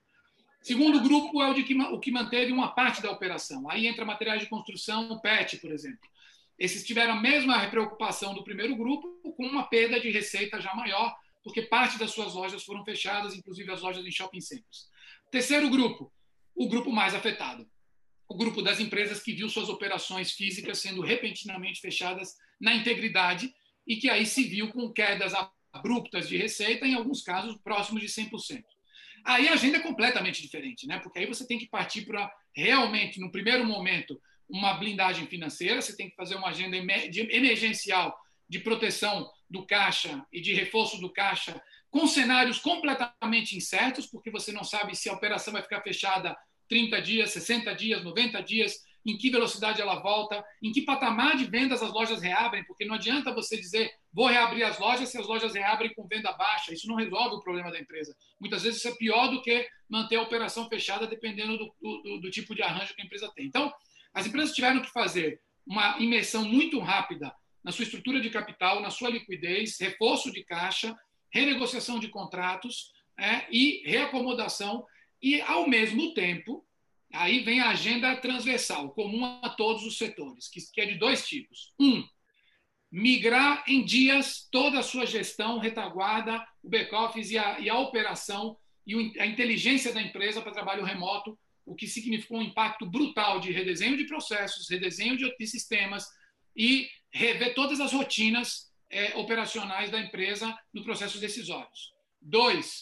Segundo 0.61 1.01
grupo 1.01 1.41
é 1.41 1.49
o 1.49 1.53
de 1.53 1.63
que, 1.63 1.73
o 1.73 1.99
que 1.99 2.11
manteve 2.11 2.51
uma 2.51 2.69
parte 2.69 3.01
da 3.01 3.11
operação. 3.11 3.69
Aí 3.69 3.87
entra 3.87 4.03
materiais 4.03 4.41
de 4.41 4.49
construção, 4.49 5.19
PET, 5.19 5.57
por 5.57 5.71
exemplo. 5.71 6.07
Esses 6.57 6.85
tiveram 6.85 7.13
a 7.13 7.21
mesma 7.21 7.65
preocupação 7.69 8.33
do 8.33 8.43
primeiro 8.43 8.75
grupo, 8.75 9.07
com 9.37 9.45
uma 9.45 9.63
perda 9.63 9.99
de 9.99 10.09
receita 10.09 10.59
já 10.59 10.75
maior, 10.75 11.15
porque 11.41 11.61
parte 11.61 11.97
das 11.97 12.11
suas 12.11 12.33
lojas 12.33 12.63
foram 12.63 12.83
fechadas, 12.83 13.33
inclusive 13.33 13.71
as 13.71 13.81
lojas 13.81 14.05
em 14.05 14.11
shopping 14.11 14.41
centers. 14.41 14.89
Terceiro 15.31 15.69
grupo, 15.69 16.11
o 16.53 16.67
grupo 16.67 16.91
mais 16.91 17.15
afetado. 17.15 17.65
O 18.27 18.35
grupo 18.35 18.61
das 18.61 18.79
empresas 18.79 19.21
que 19.21 19.33
viu 19.33 19.47
suas 19.47 19.69
operações 19.69 20.33
físicas 20.33 20.79
sendo 20.79 21.01
repentinamente 21.01 21.79
fechadas 21.79 22.35
na 22.59 22.75
integridade 22.75 23.53
e 23.87 23.95
que 23.95 24.09
aí 24.09 24.25
se 24.25 24.43
viu 24.43 24.69
com 24.69 24.91
quedas 24.91 25.33
abruptas 25.71 26.27
de 26.27 26.37
receita, 26.37 26.85
em 26.85 26.95
alguns 26.95 27.21
casos 27.21 27.57
próximos 27.63 28.01
de 28.01 28.07
100%. 28.07 28.63
Aí 29.25 29.47
a 29.47 29.53
agenda 29.53 29.77
é 29.77 29.81
completamente 29.81 30.41
diferente, 30.41 30.87
né? 30.87 30.99
porque 30.99 31.19
aí 31.19 31.25
você 31.25 31.45
tem 31.45 31.59
que 31.59 31.67
partir 31.67 32.05
para 32.05 32.31
realmente, 32.55 33.19
no 33.19 33.31
primeiro 33.31 33.65
momento, 33.65 34.19
uma 34.49 34.73
blindagem 34.73 35.27
financeira, 35.27 35.81
você 35.81 35.95
tem 35.95 36.09
que 36.09 36.15
fazer 36.15 36.35
uma 36.35 36.49
agenda 36.49 36.75
emergencial 36.77 38.17
de 38.47 38.59
proteção 38.59 39.29
do 39.49 39.65
caixa 39.65 40.25
e 40.31 40.41
de 40.41 40.53
reforço 40.53 40.99
do 40.99 41.11
caixa 41.11 41.61
com 41.91 42.07
cenários 42.07 42.59
completamente 42.59 43.55
incertos, 43.55 44.07
porque 44.07 44.31
você 44.31 44.51
não 44.51 44.63
sabe 44.63 44.95
se 44.95 45.09
a 45.09 45.13
operação 45.13 45.53
vai 45.53 45.61
ficar 45.61 45.81
fechada 45.81 46.35
30 46.67 47.01
dias, 47.01 47.31
60 47.31 47.73
dias, 47.75 48.03
90 48.03 48.41
dias, 48.43 48.83
em 49.09 49.17
que 49.17 49.29
velocidade 49.29 49.81
ela 49.81 49.99
volta, 49.99 50.43
em 50.61 50.71
que 50.71 50.81
patamar 50.81 51.35
de 51.35 51.45
vendas 51.45 51.81
as 51.81 51.91
lojas 51.91 52.21
reabrem, 52.21 52.63
porque 52.65 52.85
não 52.85 52.95
adianta 52.95 53.33
você 53.33 53.57
dizer 53.57 53.91
vou 54.13 54.27
reabrir 54.27 54.63
as 54.63 54.79
lojas 54.79 55.09
se 55.09 55.17
as 55.17 55.27
lojas 55.27 55.53
reabrem 55.53 55.93
com 55.93 56.07
venda 56.07 56.31
baixa. 56.33 56.73
Isso 56.73 56.87
não 56.87 56.95
resolve 56.95 57.35
o 57.35 57.41
problema 57.41 57.71
da 57.71 57.79
empresa. 57.79 58.15
Muitas 58.39 58.63
vezes 58.63 58.79
isso 58.79 58.87
é 58.87 58.95
pior 58.95 59.27
do 59.27 59.41
que 59.41 59.67
manter 59.89 60.17
a 60.17 60.21
operação 60.21 60.67
fechada, 60.67 61.07
dependendo 61.07 61.57
do, 61.57 61.73
do, 61.81 62.21
do 62.21 62.31
tipo 62.31 62.55
de 62.55 62.61
arranjo 62.61 62.93
que 62.95 63.01
a 63.01 63.05
empresa 63.05 63.31
tem. 63.35 63.45
Então, 63.45 63.73
as 64.13 64.25
empresas 64.25 64.55
tiveram 64.55 64.81
que 64.81 64.91
fazer 64.91 65.41
uma 65.65 65.97
imersão 65.99 66.43
muito 66.43 66.79
rápida 66.79 67.33
na 67.63 67.71
sua 67.71 67.83
estrutura 67.83 68.19
de 68.19 68.29
capital, 68.29 68.81
na 68.81 68.89
sua 68.89 69.09
liquidez, 69.09 69.79
reforço 69.79 70.31
de 70.31 70.43
caixa, 70.43 70.97
renegociação 71.31 71.99
de 71.99 72.07
contratos 72.07 72.91
é, 73.17 73.45
e 73.51 73.83
reacomodação, 73.85 74.85
e, 75.21 75.41
ao 75.41 75.67
mesmo 75.67 76.13
tempo, 76.13 76.65
Aí 77.13 77.39
vem 77.39 77.59
a 77.59 77.69
agenda 77.69 78.15
transversal, 78.17 78.91
comum 78.91 79.25
a 79.41 79.49
todos 79.49 79.83
os 79.83 79.97
setores, 79.97 80.47
que, 80.47 80.81
é 80.81 80.85
de 80.85 80.95
dois 80.95 81.27
tipos. 81.27 81.73
Um, 81.79 82.07
migrar 82.91 83.63
em 83.67 83.83
dias 83.83 84.47
toda 84.51 84.79
a 84.79 84.83
sua 84.83 85.05
gestão, 85.05 85.59
retaguarda, 85.59 86.45
o 86.63 86.69
back-office 86.69 87.31
e, 87.31 87.35
e, 87.35 87.69
a 87.69 87.79
operação 87.79 88.57
e 88.85 89.19
a 89.19 89.25
inteligência 89.25 89.93
da 89.93 90.01
empresa 90.01 90.41
para 90.41 90.51
trabalho 90.51 90.83
remoto, 90.83 91.37
o 91.65 91.75
que 91.75 91.87
significou 91.87 92.39
um 92.39 92.43
impacto 92.43 92.85
brutal 92.85 93.39
de 93.39 93.51
redesenho 93.51 93.97
de 93.97 94.05
processos, 94.05 94.69
redesenho 94.69 95.15
de, 95.15 95.47
sistemas 95.47 96.07
e 96.55 96.89
rever 97.11 97.53
todas 97.53 97.79
as 97.79 97.93
rotinas 97.93 98.71
é, 98.89 99.15
operacionais 99.15 99.91
da 99.91 99.99
empresa 99.99 100.55
no 100.73 100.83
processo 100.83 101.19
decisórios. 101.19 101.91
Dois, 102.19 102.81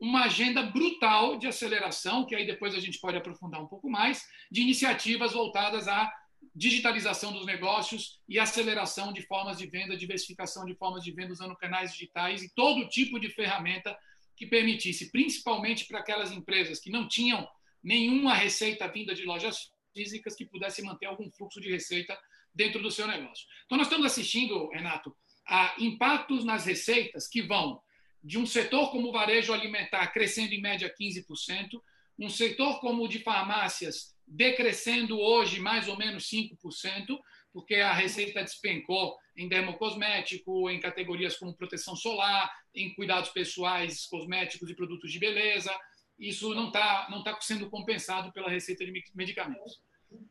uma 0.00 0.24
agenda 0.24 0.62
brutal 0.62 1.36
de 1.38 1.46
aceleração, 1.46 2.24
que 2.24 2.34
aí 2.34 2.46
depois 2.46 2.74
a 2.74 2.80
gente 2.80 2.98
pode 3.00 3.16
aprofundar 3.16 3.60
um 3.60 3.66
pouco 3.66 3.90
mais, 3.90 4.24
de 4.50 4.62
iniciativas 4.62 5.32
voltadas 5.32 5.88
à 5.88 6.12
digitalização 6.54 7.32
dos 7.32 7.44
negócios 7.44 8.20
e 8.28 8.38
aceleração 8.38 9.12
de 9.12 9.22
formas 9.22 9.58
de 9.58 9.66
venda, 9.66 9.96
diversificação 9.96 10.64
de 10.64 10.74
formas 10.74 11.02
de 11.02 11.12
venda 11.12 11.32
usando 11.32 11.56
canais 11.56 11.92
digitais 11.92 12.42
e 12.42 12.54
todo 12.54 12.88
tipo 12.88 13.18
de 13.18 13.28
ferramenta 13.28 13.96
que 14.36 14.46
permitisse, 14.46 15.10
principalmente 15.10 15.86
para 15.86 15.98
aquelas 15.98 16.30
empresas 16.30 16.78
que 16.78 16.90
não 16.90 17.08
tinham 17.08 17.48
nenhuma 17.82 18.34
receita 18.34 18.86
vinda 18.88 19.14
de 19.14 19.24
lojas 19.24 19.72
físicas, 19.92 20.36
que 20.36 20.44
pudesse 20.44 20.82
manter 20.82 21.06
algum 21.06 21.28
fluxo 21.30 21.60
de 21.60 21.70
receita 21.70 22.16
dentro 22.54 22.80
do 22.80 22.90
seu 22.90 23.06
negócio. 23.06 23.46
Então, 23.66 23.76
nós 23.76 23.88
estamos 23.88 24.06
assistindo, 24.06 24.68
Renato, 24.70 25.16
a 25.46 25.74
impactos 25.78 26.44
nas 26.44 26.64
receitas 26.66 27.26
que 27.26 27.42
vão 27.42 27.80
de 28.28 28.36
um 28.36 28.44
setor 28.44 28.90
como 28.90 29.08
o 29.08 29.12
varejo 29.12 29.54
alimentar 29.54 30.06
crescendo 30.08 30.52
em 30.52 30.60
média 30.60 30.94
15%, 30.94 31.80
um 32.18 32.28
setor 32.28 32.78
como 32.78 33.02
o 33.02 33.08
de 33.08 33.20
farmácias 33.20 34.14
decrescendo 34.26 35.18
hoje 35.18 35.58
mais 35.58 35.88
ou 35.88 35.96
menos 35.96 36.28
5%, 36.28 37.18
porque 37.54 37.76
a 37.76 37.94
receita 37.94 38.44
despencou 38.44 39.16
em 39.34 39.48
dermocosmético, 39.48 40.68
em 40.68 40.78
categorias 40.78 41.38
como 41.38 41.56
proteção 41.56 41.96
solar, 41.96 42.52
em 42.74 42.94
cuidados 42.94 43.30
pessoais, 43.30 44.04
cosméticos 44.04 44.68
e 44.68 44.74
produtos 44.74 45.10
de 45.10 45.18
beleza. 45.18 45.74
Isso 46.18 46.54
não 46.54 46.66
está 46.66 47.08
não 47.10 47.22
tá 47.24 47.34
sendo 47.40 47.70
compensado 47.70 48.30
pela 48.30 48.50
receita 48.50 48.84
de 48.84 48.92
medicamentos. 49.14 49.80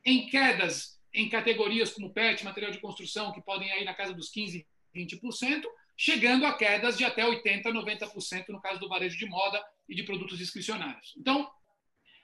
Em 0.05 0.27
quedas 0.27 1.01
em 1.11 1.27
categorias 1.29 1.91
como 1.91 2.13
PET, 2.13 2.45
material 2.45 2.71
de 2.71 2.79
construção, 2.79 3.33
que 3.33 3.41
podem 3.41 3.67
ir 3.81 3.85
na 3.85 3.95
casa 3.95 4.13
dos 4.13 4.31
15%, 4.31 4.63
20%, 4.95 5.63
chegando 5.97 6.45
a 6.45 6.53
quedas 6.53 6.95
de 6.97 7.03
até 7.03 7.23
80%, 7.25 7.63
90% 7.63 8.49
no 8.49 8.61
caso 8.61 8.79
do 8.79 8.87
varejo 8.87 9.17
de 9.17 9.25
moda 9.25 9.61
e 9.89 9.95
de 9.95 10.03
produtos 10.03 10.37
discricionários. 10.37 11.15
Então, 11.17 11.49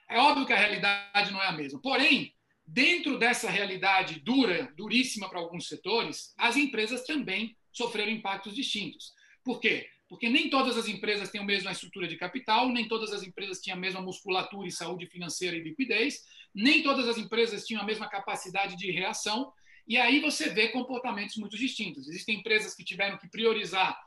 é 0.08 0.18
óbvio 0.18 0.46
que 0.46 0.52
a 0.52 0.58
realidade 0.58 1.32
não 1.32 1.42
é 1.42 1.48
a 1.48 1.52
mesma. 1.52 1.80
Porém, 1.82 2.32
dentro 2.64 3.18
dessa 3.18 3.50
realidade 3.50 4.20
dura, 4.20 4.72
duríssima 4.76 5.28
para 5.28 5.40
alguns 5.40 5.66
setores, 5.66 6.32
as 6.38 6.56
empresas 6.56 7.04
também 7.04 7.56
sofreram 7.72 8.12
impactos 8.12 8.54
distintos. 8.54 9.12
Por 9.42 9.60
quê? 9.60 9.88
Porque 10.08 10.28
nem 10.28 10.48
todas 10.48 10.76
as 10.78 10.86
empresas 10.86 11.30
têm 11.30 11.40
a 11.40 11.44
mesma 11.44 11.72
estrutura 11.72 12.06
de 12.06 12.16
capital, 12.16 12.68
nem 12.68 12.86
todas 12.86 13.12
as 13.12 13.22
empresas 13.22 13.60
tinham 13.60 13.76
a 13.76 13.80
mesma 13.80 14.00
musculatura 14.00 14.68
e 14.68 14.70
saúde 14.70 15.06
financeira 15.06 15.56
e 15.56 15.62
liquidez, 15.62 16.20
nem 16.54 16.82
todas 16.82 17.08
as 17.08 17.18
empresas 17.18 17.66
tinham 17.66 17.82
a 17.82 17.84
mesma 17.84 18.08
capacidade 18.08 18.76
de 18.76 18.90
reação, 18.92 19.52
e 19.86 19.96
aí 19.96 20.20
você 20.20 20.48
vê 20.48 20.68
comportamentos 20.68 21.36
muito 21.36 21.56
distintos. 21.56 22.08
Existem 22.08 22.36
empresas 22.36 22.74
que 22.74 22.84
tiveram 22.84 23.18
que 23.18 23.28
priorizar 23.28 23.98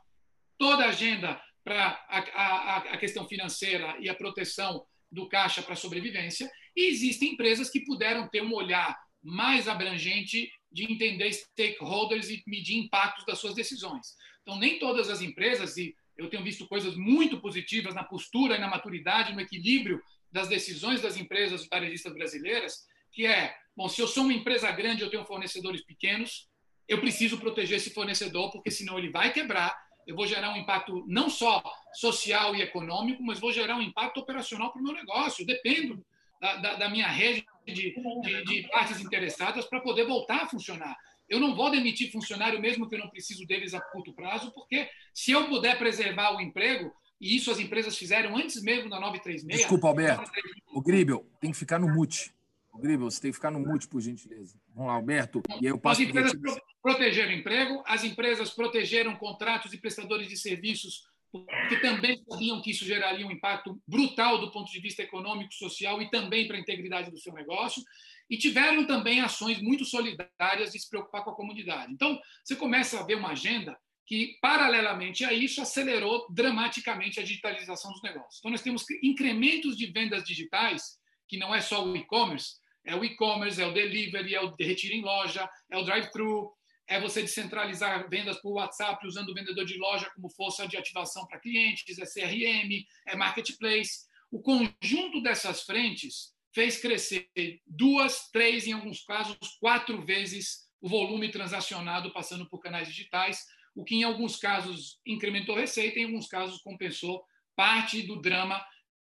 toda 0.57 0.85
a 0.85 0.89
agenda 0.89 1.39
para 1.63 2.03
a, 2.09 2.19
a, 2.19 2.77
a, 2.93 2.97
questão 2.97 3.27
financeira 3.27 3.95
e 3.99 4.09
a 4.09 4.15
proteção 4.15 4.85
do 5.11 5.27
caixa 5.27 5.61
para 5.61 5.73
a 5.73 5.77
sobrevivência, 5.77 6.49
e 6.75 6.87
existem 6.87 7.33
empresas 7.33 7.69
que 7.69 7.81
puderam 7.81 8.27
ter 8.27 8.41
um 8.41 8.53
olhar 8.53 8.97
mais 9.21 9.67
abrangente 9.67 10.49
de 10.71 10.91
entender 10.91 11.31
stakeholders 11.31 12.29
e 12.29 12.43
medir 12.47 12.77
impactos 12.77 13.25
das 13.25 13.39
suas 13.39 13.53
decisões. 13.53 14.15
Então, 14.41 14.57
nem 14.57 14.79
todas 14.79 15.09
as 15.09 15.21
empresas, 15.21 15.77
e 15.77 15.95
eu 16.17 16.29
tenho 16.29 16.43
visto 16.43 16.67
coisas 16.67 16.95
muito 16.95 17.39
positivas 17.39 17.93
na 17.93 18.03
postura 18.03 18.55
e 18.55 18.59
na 18.59 18.69
maturidade, 18.69 19.33
no 19.33 19.41
equilíbrio 19.41 20.01
das 20.31 20.47
decisões 20.47 21.01
das 21.01 21.17
empresas 21.17 21.67
varejistas 21.67 22.13
brasileiras, 22.13 22.85
que 23.17 23.25
é 23.25 23.55
Bom, 23.77 23.87
se 23.87 24.01
eu 24.01 24.07
sou 24.07 24.23
uma 24.23 24.33
empresa 24.33 24.71
grande, 24.71 25.03
eu 25.03 25.09
tenho 25.09 25.23
fornecedores 25.23 25.85
pequenos, 25.85 26.49
eu 26.87 26.99
preciso 26.99 27.37
proteger 27.37 27.77
esse 27.77 27.93
fornecedor, 27.93 28.51
porque 28.51 28.71
senão 28.71 28.97
ele 28.97 29.11
vai 29.11 29.31
quebrar. 29.31 29.71
Eu 30.07 30.15
vou 30.15 30.25
gerar 30.25 30.51
um 30.51 30.57
impacto 30.57 31.05
não 31.07 31.29
só 31.29 31.61
social 31.93 32.55
e 32.55 32.61
econômico, 32.63 33.21
mas 33.21 33.39
vou 33.39 33.51
gerar 33.51 33.75
um 33.75 33.81
impacto 33.81 34.19
operacional 34.19 34.71
para 34.71 34.81
o 34.81 34.83
meu 34.83 34.93
negócio. 34.93 35.43
Eu 35.43 35.45
dependo 35.45 36.03
da, 36.41 36.55
da, 36.55 36.75
da 36.75 36.89
minha 36.89 37.07
rede 37.07 37.45
de, 37.67 37.93
de, 37.93 38.43
de 38.45 38.67
partes 38.69 38.99
interessadas 38.99 39.65
para 39.65 39.79
poder 39.79 40.07
voltar 40.07 40.43
a 40.43 40.49
funcionar. 40.49 40.95
Eu 41.29 41.39
não 41.39 41.55
vou 41.55 41.69
demitir 41.69 42.11
funcionário 42.11 42.59
mesmo 42.59 42.89
que 42.89 42.95
eu 42.95 42.99
não 42.99 43.11
preciso 43.11 43.45
deles 43.45 43.75
a 43.75 43.81
curto 43.81 44.11
prazo, 44.11 44.51
porque 44.53 44.89
se 45.13 45.33
eu 45.33 45.47
puder 45.49 45.77
preservar 45.77 46.35
o 46.35 46.41
emprego, 46.41 46.91
e 47.21 47.35
isso 47.35 47.51
as 47.51 47.59
empresas 47.59 47.95
fizeram 47.95 48.35
antes 48.35 48.63
mesmo 48.63 48.89
da 48.89 48.99
936. 48.99 49.59
Desculpa, 49.59 49.87
Alberto. 49.89 50.31
O 50.73 50.81
Gribel 50.81 51.27
tem 51.39 51.51
que 51.51 51.57
ficar 51.57 51.77
no 51.77 51.87
mute. 51.87 52.35
Gribel, 52.79 53.09
você 53.09 53.21
tem 53.21 53.31
que 53.31 53.35
ficar 53.35 53.51
no 53.51 53.59
mute, 53.59 53.87
por 53.87 54.01
gentileza. 54.01 54.59
Vamos 54.73 54.87
lá, 54.89 54.95
Alberto. 54.95 55.41
E 55.61 55.67
aí 55.67 55.71
eu 55.71 55.79
passo 55.79 56.01
as 56.01 56.07
empresas 56.07 56.33
pro 56.33 56.61
protegeram 56.81 57.33
emprego, 57.33 57.83
as 57.85 58.03
empresas 58.03 58.49
protegeram 58.51 59.15
contratos 59.17 59.73
e 59.73 59.77
prestadores 59.77 60.29
de 60.29 60.37
serviços, 60.37 61.03
porque 61.29 61.77
também 61.81 62.23
sabiam 62.29 62.61
que 62.61 62.71
isso 62.71 62.85
geraria 62.85 63.27
um 63.27 63.31
impacto 63.31 63.81
brutal 63.85 64.39
do 64.39 64.51
ponto 64.51 64.71
de 64.71 64.79
vista 64.79 65.03
econômico, 65.03 65.53
social 65.53 66.01
e 66.01 66.09
também 66.09 66.47
para 66.47 66.55
a 66.55 66.59
integridade 66.59 67.11
do 67.11 67.19
seu 67.19 67.33
negócio, 67.33 67.83
e 68.29 68.37
tiveram 68.37 68.85
também 68.85 69.21
ações 69.21 69.61
muito 69.61 69.83
solidárias 69.85 70.71
de 70.71 70.79
se 70.79 70.89
preocupar 70.89 71.23
com 71.23 71.31
a 71.31 71.35
comunidade. 71.35 71.91
Então, 71.91 72.19
você 72.43 72.55
começa 72.55 72.99
a 72.99 73.03
ver 73.03 73.15
uma 73.15 73.31
agenda 73.31 73.77
que, 74.05 74.37
paralelamente 74.41 75.25
a 75.25 75.33
isso, 75.33 75.61
acelerou 75.61 76.25
dramaticamente 76.29 77.19
a 77.19 77.23
digitalização 77.23 77.91
dos 77.91 78.01
negócios. 78.01 78.39
Então, 78.39 78.51
nós 78.51 78.61
temos 78.61 78.85
incrementos 79.03 79.75
de 79.77 79.87
vendas 79.87 80.23
digitais, 80.23 80.97
que 81.27 81.37
não 81.37 81.53
é 81.53 81.59
só 81.59 81.85
o 81.85 81.95
e-commerce, 81.95 82.55
é 82.87 82.95
o 82.95 83.03
e-commerce, 83.03 83.61
é 83.61 83.67
o 83.67 83.73
delivery, 83.73 84.33
é 84.33 84.41
o 84.41 84.55
retiro 84.57 84.93
em 84.93 85.01
loja, 85.01 85.47
é 85.69 85.77
o 85.77 85.83
drive-thru, 85.83 86.51
é 86.87 86.99
você 87.01 87.21
descentralizar 87.21 88.09
vendas 88.09 88.41
por 88.41 88.53
WhatsApp 88.53 89.05
usando 89.05 89.29
o 89.29 89.33
vendedor 89.33 89.65
de 89.65 89.77
loja 89.77 90.09
como 90.15 90.29
força 90.29 90.65
de 90.65 90.77
ativação 90.77 91.27
para 91.27 91.39
clientes, 91.39 91.99
é 91.99 92.05
CRM, 92.05 92.85
é 93.05 93.15
marketplace. 93.17 94.07
O 94.31 94.41
conjunto 94.41 95.21
dessas 95.21 95.63
frentes 95.63 96.33
fez 96.55 96.79
crescer 96.79 97.29
duas, 97.67 98.29
três, 98.31 98.65
em 98.65 98.71
alguns 98.71 99.03
casos, 99.03 99.37
quatro 99.59 100.01
vezes 100.05 100.65
o 100.79 100.87
volume 100.87 101.29
transacionado 101.29 102.13
passando 102.13 102.47
por 102.49 102.61
canais 102.61 102.87
digitais, 102.87 103.43
o 103.75 103.83
que 103.83 103.95
em 103.95 104.03
alguns 104.03 104.37
casos 104.37 104.99
incrementou 105.05 105.57
receita, 105.57 105.99
em 105.99 106.05
alguns 106.05 106.27
casos 106.27 106.61
compensou 106.61 107.21
parte 107.53 108.01
do 108.01 108.21
drama 108.21 108.65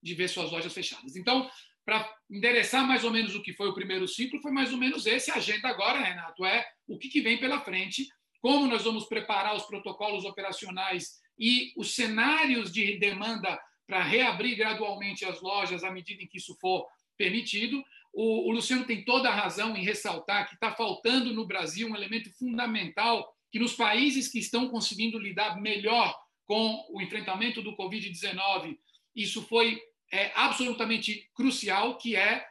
de 0.02 0.14
ver 0.14 0.28
suas 0.28 0.52
lojas 0.52 0.74
fechadas. 0.74 1.16
Então, 1.16 1.50
para 1.86 2.10
endereçar 2.30 2.88
mais 2.88 3.04
ou 3.04 3.12
menos 3.12 3.36
o 3.36 3.42
que 3.42 3.54
foi 3.54 3.68
o 3.68 3.74
primeiro 3.74 4.08
ciclo, 4.08 4.42
foi 4.42 4.52
mais 4.52 4.72
ou 4.72 4.78
menos 4.78 5.06
esse. 5.06 5.32
A 5.32 5.36
agenda 5.36 5.68
agora, 5.68 6.00
Renato, 6.00 6.46
é 6.46 6.66
o 6.88 6.98
que, 6.98 7.10
que 7.10 7.22
vem 7.22 7.38
pela 7.38 7.60
frente, 7.60 8.08
como 8.42 8.68
nós 8.68 8.84
vamos 8.84 9.06
preparar 9.06 9.56
os 9.56 9.66
protocolos 9.66 10.26
operacionais 10.26 11.20
e 11.38 11.74
os 11.76 11.96
cenários 11.96 12.72
de 12.72 12.98
demanda 12.98 13.60
para 13.86 14.02
reabrir 14.02 14.56
gradualmente 14.56 15.26
as 15.26 15.42
lojas 15.42 15.84
à 15.84 15.92
medida 15.92 16.24
em 16.24 16.28
que 16.28 16.38
isso 16.38 16.56
for 16.60 16.86
permitido. 17.18 17.84
O, 18.14 18.50
o 18.50 18.52
Luciano 18.52 18.86
tem 18.86 19.04
toda 19.04 19.30
a 19.30 19.36
razão 19.36 19.76
em 19.76 19.84
ressaltar 19.84 20.48
que 20.48 20.56
está 20.56 20.72
faltando 20.72 21.34
no 21.34 21.46
Brasil 21.46 21.88
um 21.88 21.96
elemento 21.96 22.32
fundamental 22.38 23.34
que 23.52 23.60
nos 23.60 23.74
países 23.74 24.28
que 24.28 24.40
estão 24.40 24.70
conseguindo 24.70 25.20
lidar 25.20 25.60
melhor 25.62 26.16
com 26.46 26.86
o 26.90 27.02
enfrentamento 27.02 27.62
do 27.62 27.76
Covid-19, 27.76 28.78
isso 29.16 29.44
foi 29.44 29.80
é 30.14 30.32
absolutamente 30.36 31.28
crucial, 31.34 31.98
que 31.98 32.16
é 32.16 32.46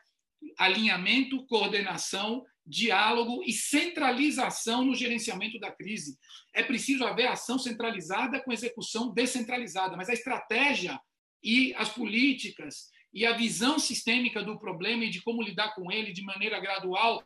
alinhamento, 0.59 1.46
coordenação 1.46 2.44
diálogo 2.66 3.42
e 3.44 3.53
centralização 3.53 4.85
no 4.85 4.94
gerenciamento 4.96 5.59
da 5.61 5.70
crise. 5.70 6.18
É 6.53 6.62
preciso 6.62 7.05
haver 7.05 7.29
ação 7.29 7.59
centralizada 7.59 8.42
com 8.42 8.53
execução 8.53 9.12
descentralizada, 9.12 9.96
mas 9.96 10.09
a 10.09 10.12
estratégia 10.12 11.01
e 11.42 11.72
as 11.75 11.88
políticas 11.88 12.90
e 13.14 13.25
a 13.25 13.37
visão 13.37 13.79
sistêmica 13.79 14.42
do 14.42 14.59
problema 14.59 15.05
e 15.05 15.11
de 15.11 15.22
como 15.22 15.42
lidar 15.42 15.75
com 15.75 15.90
ele 15.90 16.12
de 16.12 16.22
maneira 16.22 16.59
gradual 16.59 17.22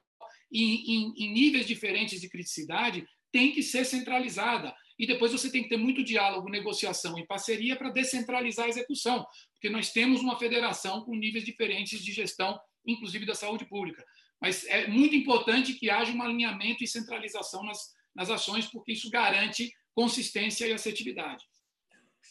em, 0.52 0.92
em, 0.92 1.14
em 1.16 1.32
níveis 1.32 1.66
diferentes 1.66 2.20
de 2.20 2.28
criticidade 2.28 3.06
tem 3.32 3.52
que 3.52 3.62
ser 3.62 3.84
centralizada. 3.84 4.74
E 4.98 5.06
depois 5.06 5.32
você 5.32 5.50
tem 5.50 5.62
que 5.62 5.68
ter 5.68 5.76
muito 5.76 6.02
diálogo, 6.02 6.48
negociação 6.48 7.18
e 7.18 7.26
parceria 7.26 7.76
para 7.76 7.90
descentralizar 7.90 8.66
a 8.66 8.68
execução, 8.68 9.26
porque 9.52 9.68
nós 9.68 9.92
temos 9.92 10.20
uma 10.20 10.38
federação 10.38 11.02
com 11.02 11.14
níveis 11.14 11.44
diferentes 11.44 12.02
de 12.02 12.12
gestão, 12.12 12.58
inclusive 12.86 13.26
da 13.26 13.34
saúde 13.34 13.66
pública. 13.66 14.04
Mas 14.40 14.64
é 14.66 14.86
muito 14.86 15.14
importante 15.14 15.74
que 15.74 15.90
haja 15.90 16.12
um 16.12 16.22
alinhamento 16.22 16.82
e 16.82 16.86
centralização 16.86 17.62
nas, 17.62 17.78
nas 18.14 18.30
ações, 18.30 18.66
porque 18.66 18.92
isso 18.92 19.10
garante 19.10 19.72
consistência 19.94 20.66
e 20.66 20.72
assertividade. 20.72 21.44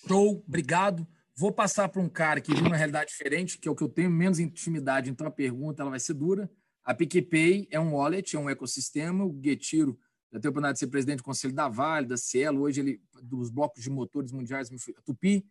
Show, 0.07 0.43
obrigado. 0.47 1.07
Vou 1.37 1.51
passar 1.51 1.89
para 1.89 2.01
um 2.01 2.07
cara 2.07 2.39
que 2.39 2.53
vive 2.53 2.67
uma 2.67 2.77
realidade 2.77 3.09
diferente, 3.09 3.57
que 3.57 3.67
é 3.67 3.71
o 3.71 3.75
que 3.75 3.83
eu 3.83 3.89
tenho 3.89 4.09
menos 4.09 4.39
intimidade, 4.39 5.09
então 5.09 5.27
a 5.27 5.31
pergunta 5.31 5.81
ela 5.81 5.89
vai 5.89 5.99
ser 5.99 6.13
dura. 6.13 6.49
A 6.83 6.93
PicPay 6.93 7.67
é 7.71 7.79
um 7.79 7.95
wallet, 7.95 8.35
é 8.35 8.39
um 8.39 8.49
ecossistema. 8.49 9.25
O 9.25 9.41
Getiro 9.43 9.99
já 10.35 10.39
teve 10.39 10.47
a 10.47 10.51
oportunidade 10.51 10.73
de 10.75 10.79
ser 10.79 10.87
presidente 10.87 11.17
do 11.17 11.23
Conselho 11.23 11.53
da 11.53 11.69
Vale, 11.69 12.07
da 12.07 12.17
Cielo, 12.17 12.61
hoje 12.61 12.81
ele 12.81 13.01
dos 13.23 13.49
blocos 13.49 13.81
de 13.81 13.89
motores 13.89 14.31
mundiais, 14.33 14.69
Tupi. 15.05 15.45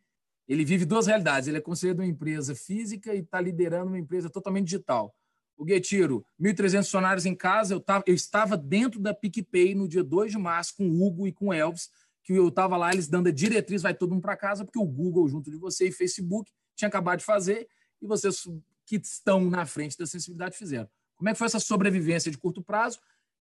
Ele 0.47 0.63
vive 0.63 0.85
duas 0.85 1.07
realidades. 1.07 1.49
Ele 1.49 1.57
é 1.57 1.61
conselheiro 1.61 2.01
de 2.01 2.05
uma 2.05 2.11
empresa 2.11 2.55
física 2.55 3.15
e 3.15 3.21
está 3.21 3.41
liderando 3.41 3.87
uma 3.87 3.99
empresa 3.99 4.29
totalmente 4.29 4.67
digital. 4.67 5.15
O 5.57 5.67
Getiro, 5.67 6.23
1.300 6.39 6.85
funcionários 6.85 7.25
em 7.25 7.35
casa. 7.35 7.73
Eu, 7.73 7.81
tava, 7.81 8.05
eu 8.07 8.15
estava 8.15 8.57
dentro 8.59 9.01
da 9.01 9.15
PicPay 9.15 9.75
no 9.75 9.89
dia 9.89 10.05
2 10.05 10.33
de 10.33 10.39
março 10.39 10.77
com 10.77 10.87
o 10.87 11.03
Hugo 11.03 11.27
e 11.27 11.33
com 11.33 11.47
o 11.47 11.53
Elvis 11.53 11.89
que 12.25 12.33
eu 12.33 12.49
estava 12.49 12.77
lá, 12.77 12.91
eles 12.91 13.07
dando 13.07 13.29
a 13.29 13.31
diretriz, 13.33 13.83
vai 13.83 13.95
todo 13.95 14.13
mundo 14.13 14.23
para 14.23 14.35
casa, 14.35 14.65
porque 14.65 14.79
o 14.79 14.87
Google, 14.87 15.29
junto 15.29 15.51
de 15.51 15.59
você, 15.59 15.89
e 15.89 15.93
Facebook, 15.93 16.51
tinha 16.75 16.89
acabado 16.89 17.19
de 17.19 17.25
fazer, 17.25 17.69
e 18.01 18.07
vocês 18.07 18.49
que 18.87 18.97
estão 18.97 19.45
na 19.51 19.67
frente 19.67 19.97
da 19.99 20.07
sensibilidade 20.07 20.57
fizeram. 20.57 20.89
Como 21.17 21.29
é 21.29 21.33
que 21.33 21.39
foi 21.39 21.47
essa 21.47 21.61
sobrevivência 21.61 22.31
de 22.31 22.39
curto 22.39 22.63
prazo? 22.63 22.99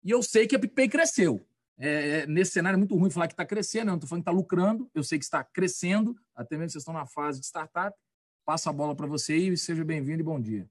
E 0.03 0.11
eu 0.11 0.23
sei 0.23 0.47
que 0.47 0.55
a 0.55 0.59
PicPay 0.59 0.87
cresceu. 0.87 1.45
É, 1.77 2.19
é, 2.19 2.27
nesse 2.27 2.51
cenário 2.51 2.75
é 2.75 2.77
muito 2.77 2.95
ruim 2.95 3.09
falar 3.09 3.27
que 3.27 3.33
está 3.33 3.45
crescendo, 3.45 3.87
eu 3.87 3.91
não 3.91 3.95
estou 3.95 4.09
falando 4.09 4.23
que 4.23 4.29
está 4.29 4.37
lucrando, 4.37 4.91
eu 4.93 5.01
sei 5.01 5.17
que 5.17 5.23
está 5.23 5.43
crescendo, 5.43 6.13
até 6.35 6.57
mesmo 6.57 6.71
vocês 6.71 6.81
estão 6.81 6.93
na 6.93 7.05
fase 7.05 7.39
de 7.39 7.45
startup. 7.45 7.97
Passo 8.45 8.69
a 8.69 8.73
bola 8.73 8.95
para 8.95 9.07
você 9.07 9.37
e 9.37 9.55
seja 9.55 9.85
bem-vindo 9.85 10.19
e 10.19 10.23
bom 10.23 10.41
dia. 10.41 10.69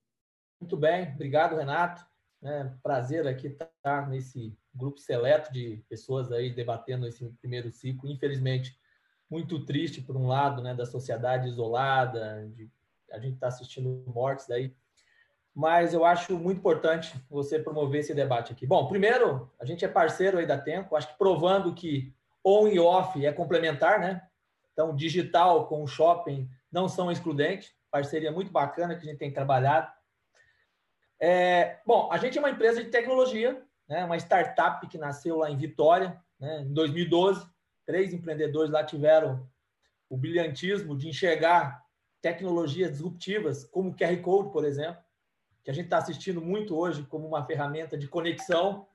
Muito 0.61 0.77
bem, 0.77 1.13
obrigado, 1.15 1.57
Renato. 1.57 2.07
É, 2.43 2.65
prazer 2.83 3.27
aqui 3.27 3.47
estar 3.47 4.09
nesse 4.09 4.57
grupo 4.75 5.01
seleto 5.01 5.53
de 5.53 5.83
pessoas 5.89 6.31
aí 6.31 6.53
debatendo 6.53 7.07
esse 7.07 7.25
primeiro 7.41 7.71
ciclo. 7.71 8.11
Infelizmente, 8.11 8.79
muito 9.31 9.65
triste 9.65 10.01
por 10.01 10.17
um 10.17 10.27
lado, 10.27 10.63
né, 10.63 10.75
da 10.75 10.85
sociedade 10.87 11.49
isolada, 11.49 12.49
de, 12.55 12.71
a 13.11 13.19
gente 13.19 13.35
está 13.35 13.49
assistindo 13.49 14.05
mortes 14.07 14.47
daí. 14.47 14.75
Mas 15.59 15.93
eu 15.93 16.05
acho 16.05 16.39
muito 16.39 16.59
importante 16.59 17.21
você 17.29 17.59
promover 17.59 17.99
esse 17.99 18.15
debate 18.15 18.53
aqui. 18.53 18.65
Bom, 18.65 18.87
primeiro, 18.87 19.51
a 19.59 19.65
gente 19.65 19.85
é 19.85 19.89
parceiro 19.89 20.39
aí 20.39 20.47
da 20.47 20.57
Tempo, 20.57 20.95
acho 20.95 21.09
que 21.09 21.19
provando 21.19 21.75
que 21.75 22.15
on 22.45 22.69
e 22.69 22.79
off 22.79 23.27
é 23.27 23.33
complementar, 23.33 23.99
né? 23.99 24.23
Então, 24.73 24.95
digital 24.95 25.67
com 25.67 25.85
shopping 25.85 26.49
não 26.71 26.89
são 26.89 27.11
excludentes. 27.11 27.75
Parceria 27.91 28.31
muito 28.31 28.53
bacana 28.53 28.95
que 28.95 29.01
a 29.01 29.11
gente 29.11 29.19
tem 29.19 29.33
trabalhado. 29.33 29.91
É, 31.19 31.81
bom, 31.85 32.09
a 32.13 32.19
gente 32.19 32.39
é 32.39 32.41
uma 32.41 32.51
empresa 32.51 32.81
de 32.81 32.91
tecnologia, 32.91 33.61
né, 33.89 34.05
uma 34.05 34.17
startup 34.17 34.87
que 34.87 34.97
nasceu 34.97 35.39
lá 35.39 35.51
em 35.51 35.57
Vitória, 35.57 36.23
né, 36.39 36.61
em 36.61 36.73
2012. 36.73 37.45
Três 37.85 38.15
empreendedores 38.15 38.71
lá 38.71 38.85
tiveram 38.85 39.45
o 40.09 40.17
brilhantismo 40.17 40.97
de 40.97 41.09
enxergar 41.09 41.85
tecnologias 42.23 42.93
disruptivas, 42.93 43.65
como 43.65 43.91
o 43.91 43.97
QR 43.97 44.17
Code, 44.23 44.53
por 44.53 44.65
exemplo, 44.65 45.08
que 45.69 45.73
a 45.73 45.75
gente 45.75 45.85
está 45.85 45.99
assistindo 45.99 46.41
muito 46.41 46.75
hoje 46.75 47.05
como 47.11 47.29
uma 47.29 47.45
ferramenta 47.45 47.99
de 47.99 48.09
conexão. 48.09 48.89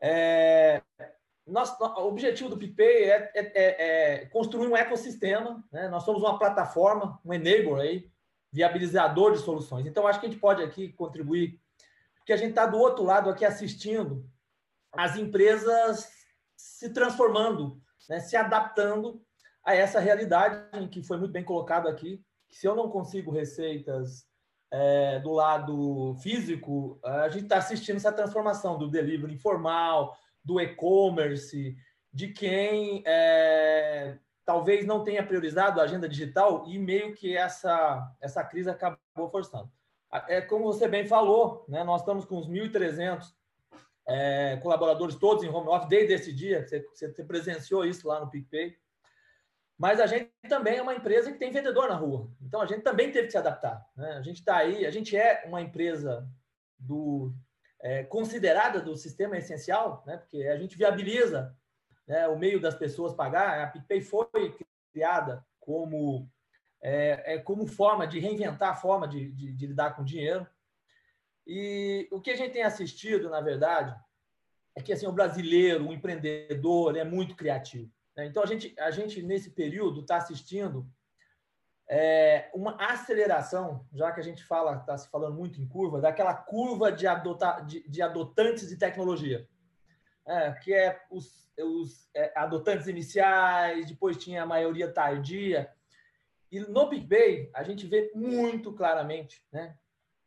É, 0.00 0.80
o 1.44 2.06
objetivo 2.06 2.48
do 2.48 2.56
PicPay 2.56 3.10
é, 3.10 3.32
é, 3.34 3.40
é, 3.40 4.20
é, 4.20 4.26
construir 4.26 4.68
um 4.68 4.76
ecossistema. 4.76 5.64
Né? 5.72 5.88
Nós 5.88 6.04
somos 6.04 6.22
uma 6.22 6.38
plataforma, 6.38 7.20
um 7.24 7.34
enabler 7.34 7.80
aí, 7.80 8.10
viabilizador 8.52 9.32
de 9.32 9.40
soluções. 9.40 9.84
Então, 9.84 10.06
acho 10.06 10.20
que 10.20 10.26
a 10.26 10.28
gente 10.28 10.40
pode 10.40 10.62
aqui 10.62 10.92
contribuir, 10.92 11.60
porque 12.18 12.32
a 12.32 12.36
gente 12.36 12.50
está 12.50 12.66
do 12.66 12.78
outro 12.78 13.02
lado 13.02 13.28
aqui 13.28 13.44
assistindo 13.44 14.24
as 14.92 15.16
empresas 15.16 16.08
se 16.56 16.90
transformando, 16.90 17.82
né, 18.08 18.20
se 18.20 18.36
adaptando 18.36 19.20
a 19.64 19.74
essa 19.74 19.98
realidade 19.98 20.86
que 20.86 21.02
foi 21.02 21.16
muito 21.16 21.32
bem 21.32 21.42
colocado 21.42 21.88
aqui, 21.88 22.24
que 22.48 22.56
se 22.56 22.68
eu 22.68 22.76
não 22.76 22.88
consigo 22.88 23.32
receitas 23.32 24.29
é, 24.70 25.18
do 25.18 25.32
lado 25.32 26.14
físico, 26.22 26.98
a 27.04 27.28
gente 27.28 27.44
está 27.44 27.58
assistindo 27.58 27.96
essa 27.96 28.12
transformação 28.12 28.78
do 28.78 28.88
delivery 28.88 29.34
informal, 29.34 30.16
do 30.44 30.60
e-commerce, 30.60 31.76
de 32.12 32.28
quem 32.28 33.02
é, 33.06 34.16
talvez 34.44 34.86
não 34.86 35.04
tenha 35.04 35.24
priorizado 35.24 35.80
a 35.80 35.84
agenda 35.84 36.08
digital 36.08 36.64
e 36.66 36.78
meio 36.78 37.14
que 37.14 37.36
essa, 37.36 38.10
essa 38.20 38.42
crise 38.44 38.70
acabou 38.70 39.28
forçando. 39.30 39.70
É 40.28 40.40
como 40.40 40.64
você 40.64 40.88
bem 40.88 41.06
falou, 41.06 41.64
né, 41.68 41.84
nós 41.84 42.00
estamos 42.00 42.24
com 42.24 42.38
uns 42.38 42.48
1.300 42.48 43.32
é, 44.08 44.56
colaboradores 44.56 45.14
todos 45.14 45.44
em 45.44 45.48
home 45.48 45.68
office 45.68 45.88
desde 45.88 46.14
esse 46.14 46.32
dia, 46.32 46.66
você, 46.66 46.84
você 46.92 47.24
presenciou 47.24 47.84
isso 47.84 48.08
lá 48.08 48.18
no 48.18 48.28
PicPay. 48.28 48.76
Mas 49.80 49.98
a 49.98 50.06
gente 50.06 50.30
também 50.46 50.76
é 50.76 50.82
uma 50.82 50.94
empresa 50.94 51.32
que 51.32 51.38
tem 51.38 51.50
vendedor 51.50 51.88
na 51.88 51.94
rua. 51.94 52.30
Então 52.42 52.60
a 52.60 52.66
gente 52.66 52.82
também 52.82 53.10
teve 53.10 53.28
que 53.28 53.30
se 53.30 53.38
adaptar. 53.38 53.82
Né? 53.96 54.10
A 54.12 54.20
gente 54.20 54.40
está 54.40 54.58
aí, 54.58 54.84
a 54.84 54.90
gente 54.90 55.16
é 55.16 55.42
uma 55.46 55.62
empresa 55.62 56.28
do 56.78 57.32
é, 57.80 58.04
considerada 58.04 58.78
do 58.82 58.94
sistema 58.94 59.38
essencial, 59.38 60.04
né? 60.06 60.18
porque 60.18 60.42
a 60.48 60.58
gente 60.58 60.76
viabiliza 60.76 61.56
né, 62.06 62.28
o 62.28 62.38
meio 62.38 62.60
das 62.60 62.74
pessoas 62.74 63.14
pagar. 63.14 63.58
A 63.58 63.68
PicPay 63.68 64.02
foi 64.02 64.54
criada 64.92 65.42
como, 65.58 66.28
é, 66.82 67.36
é, 67.36 67.38
como 67.38 67.66
forma 67.66 68.06
de 68.06 68.20
reinventar 68.20 68.72
a 68.72 68.76
forma 68.76 69.08
de, 69.08 69.32
de, 69.32 69.50
de 69.50 69.66
lidar 69.66 69.96
com 69.96 70.04
dinheiro. 70.04 70.46
E 71.46 72.06
o 72.12 72.20
que 72.20 72.32
a 72.32 72.36
gente 72.36 72.52
tem 72.52 72.64
assistido, 72.64 73.30
na 73.30 73.40
verdade, 73.40 73.98
é 74.76 74.82
que 74.82 74.92
assim, 74.92 75.06
o 75.06 75.12
brasileiro, 75.12 75.88
o 75.88 75.92
empreendedor, 75.94 76.98
é 76.98 77.02
muito 77.02 77.34
criativo. 77.34 77.90
Né? 78.20 78.26
Então, 78.26 78.42
a 78.42 78.46
gente, 78.46 78.74
a 78.78 78.90
gente, 78.90 79.22
nesse 79.22 79.50
período, 79.50 80.00
está 80.00 80.16
assistindo 80.16 80.86
é, 81.88 82.50
uma 82.54 82.76
aceleração, 82.76 83.86
já 83.92 84.12
que 84.12 84.20
a 84.20 84.22
gente 84.22 84.44
fala, 84.44 84.76
está 84.76 84.96
se 84.96 85.08
falando 85.08 85.34
muito 85.34 85.60
em 85.60 85.66
curva, 85.66 86.00
daquela 86.00 86.34
curva 86.34 86.92
de, 86.92 87.06
adota, 87.06 87.60
de, 87.60 87.88
de 87.88 88.00
adotantes 88.00 88.68
de 88.68 88.76
tecnologia 88.76 89.48
é, 90.26 90.52
que 90.52 90.72
é 90.72 91.00
os, 91.10 91.50
os 91.58 92.08
é, 92.14 92.32
adotantes 92.36 92.86
iniciais, 92.86 93.86
depois 93.86 94.16
tinha 94.16 94.42
a 94.42 94.46
maioria 94.46 94.90
tardia. 94.90 95.70
E 96.50 96.60
no 96.60 96.88
PicPay, 96.88 97.50
a 97.54 97.62
gente 97.62 97.86
vê 97.86 98.10
muito 98.14 98.72
claramente 98.72 99.44
né, 99.52 99.76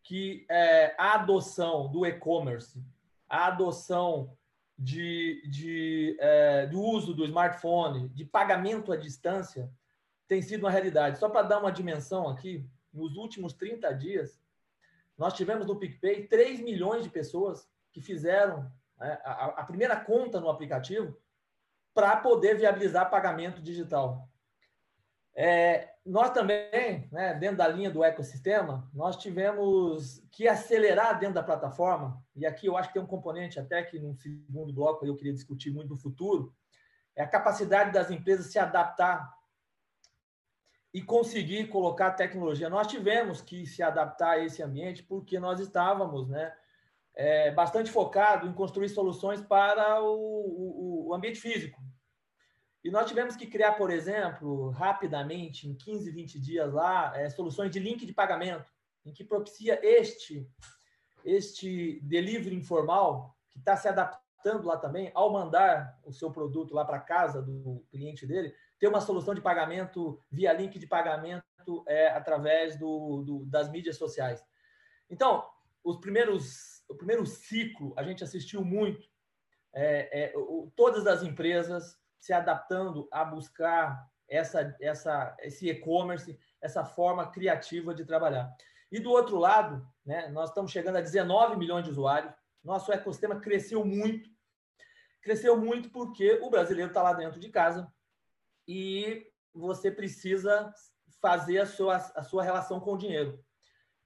que 0.04 0.46
é, 0.50 0.94
a 0.98 1.16
adoção 1.16 1.90
do 1.90 2.06
e-commerce, 2.06 2.84
a 3.30 3.48
adoção 3.48 4.36
de, 4.78 5.48
de, 5.50 6.18
é, 6.20 6.66
do 6.68 6.82
uso 6.82 7.14
do 7.14 7.26
smartphone, 7.26 8.10
de 8.10 8.26
pagamento 8.26 8.92
à 8.92 8.98
distância, 8.98 9.72
tem 10.28 10.42
sido 10.42 10.64
uma 10.64 10.72
realidade. 10.72 11.20
Só 11.20 11.30
para 11.30 11.48
dar 11.48 11.60
uma 11.60 11.72
dimensão 11.72 12.28
aqui, 12.28 12.68
nos 12.92 13.16
últimos 13.16 13.54
30 13.54 13.92
dias, 13.94 14.42
nós 15.18 15.34
tivemos 15.34 15.68
no 15.68 15.78
PicPay 15.78 16.28
3 16.28 16.62
milhões 16.62 17.04
de 17.04 17.10
pessoas 17.10 17.68
que 17.92 18.02
fizeram 18.02 18.72
né, 18.98 19.20
a, 19.24 19.46
a 19.62 19.64
primeira 19.64 19.96
conta 19.96 20.40
no 20.40 20.50
aplicativo 20.50 21.18
para 21.94 22.18
poder 22.18 22.58
viabilizar 22.58 23.10
pagamento 23.10 23.62
digital. 23.62 24.28
É, 25.36 25.90
nós 26.06 26.30
também, 26.32 27.08
né, 27.12 27.34
dentro 27.34 27.58
da 27.58 27.68
linha 27.68 27.90
do 27.90 28.04
ecossistema, 28.04 28.90
nós 28.94 29.18
tivemos 29.18 30.22
que 30.32 30.48
acelerar 30.48 31.20
dentro 31.20 31.36
da 31.36 31.44
plataforma, 31.44 32.24
e 32.36 32.46
aqui 32.46 32.68
eu 32.68 32.78
acho 32.78 32.90
que 32.90 32.94
tem 32.94 33.02
um 33.02 33.08
componente 33.08 33.60
até 33.60 33.82
que 33.82 34.00
no 34.00 34.14
segundo 34.16 34.72
bloco 34.74 35.06
eu 35.06 35.16
queria 35.16 35.34
discutir 35.34 35.72
muito 35.72 35.90
no 35.90 35.98
futuro, 35.98 36.54
é 37.16 37.24
a 37.24 37.28
capacidade 37.28 37.92
das 37.92 38.12
empresas 38.12 38.48
se 38.48 38.60
adaptar 38.60 39.34
e 40.94 41.02
conseguir 41.02 41.68
colocar 41.70 42.12
tecnologia. 42.12 42.70
Nós 42.70 42.88
tivemos 42.88 43.42
que 43.42 43.66
se 43.66 43.82
adaptar 43.82 44.32
a 44.32 44.40
esse 44.46 44.62
ambiente 44.62 45.02
porque 45.02 45.40
nós 45.40 45.60
estávamos 45.60 46.30
né, 46.30 46.54
é, 47.16 47.52
bastante 47.52 47.92
focado 47.92 48.48
em 48.48 48.54
construir 48.54 48.90
soluções 48.90 49.42
para 49.42 50.02
o, 50.02 50.16
o, 50.16 51.08
o, 51.08 51.14
ambiente 51.14 51.40
físico. 51.40 51.82
E 52.84 52.92
nós 52.92 53.08
tivemos 53.08 53.36
que 53.36 53.48
criar, 53.48 53.74
por 53.74 53.90
exemplo, 53.90 54.70
rapidamente, 54.72 55.68
em 55.68 55.74
15, 55.74 56.12
20 56.12 56.40
dias 56.40 56.74
lá, 56.74 57.18
é, 57.18 57.30
soluções 57.30 57.72
de 57.72 57.80
link 57.80 58.06
de 58.06 58.14
pagamento, 58.14 58.70
em 59.06 59.14
que 59.14 59.24
propicia 59.24 59.80
este 59.82 60.48
este 61.26 62.02
delivery 62.02 62.56
informal 62.56 63.34
que 63.50 63.58
está 63.58 63.78
se 63.78 63.88
adaptando 63.88 64.68
lá 64.68 64.78
também, 64.78 65.12
ao 65.14 65.32
mandar 65.32 65.98
o 66.04 66.12
seu 66.12 66.32
produto 66.32 66.74
lá 66.74 66.84
para 66.84 67.00
casa 67.00 67.42
do 67.42 67.86
cliente 67.90 68.26
dele, 68.28 68.54
ter 68.80 68.88
uma 68.88 69.00
solução 69.00 69.34
de 69.34 69.40
pagamento 69.40 70.20
via 70.30 70.52
link 70.52 70.78
de 70.78 70.86
pagamento 70.86 71.44
é, 71.88 72.10
através 72.10 72.78
do, 72.78 73.24
do, 73.24 73.46
das 73.46 73.70
mídias 73.70 73.96
sociais. 73.96 74.44
Então, 75.10 75.48
os 75.84 75.98
primeiros, 75.98 76.84
o 76.90 76.96
primeiro 76.96 77.26
ciclo 77.26 77.94
a 77.96 78.04
gente 78.04 78.24
assistiu 78.24 78.66
muito 78.66 79.08
é, 79.74 80.26
é, 80.26 80.38
o, 80.38 80.72
todas 80.76 81.08
as 81.08 81.24
empresas 81.24 81.98
se 82.24 82.32
adaptando 82.32 83.06
a 83.12 83.26
buscar 83.26 84.10
essa, 84.30 84.74
essa, 84.80 85.36
esse 85.42 85.68
e-commerce, 85.68 86.40
essa 86.62 86.86
forma 86.86 87.30
criativa 87.30 87.94
de 87.94 88.06
trabalhar. 88.06 88.50
E 88.90 88.98
do 88.98 89.12
outro 89.12 89.38
lado, 89.38 89.86
né, 90.06 90.30
nós 90.30 90.48
estamos 90.48 90.72
chegando 90.72 90.96
a 90.96 91.02
19 91.02 91.58
milhões 91.58 91.84
de 91.84 91.92
usuários, 91.92 92.34
nosso 92.64 92.94
ecossistema 92.94 93.42
cresceu 93.42 93.84
muito, 93.84 94.30
cresceu 95.22 95.58
muito 95.58 95.90
porque 95.90 96.40
o 96.42 96.50
brasileiro 96.50 96.92
está 96.92 97.04
lá 97.04 97.12
dentro 97.12 97.42
de 97.42 97.50
casa 97.50 97.92
e 98.66 99.30
você 99.54 99.92
precisa 99.92 100.74
fazer 101.22 101.60
a 101.60 101.66
sua, 101.66 101.98
a 101.98 102.24
sua 102.24 102.42
relação 102.42 102.80
com 102.80 102.94
o 102.94 102.98
dinheiro. 102.98 103.38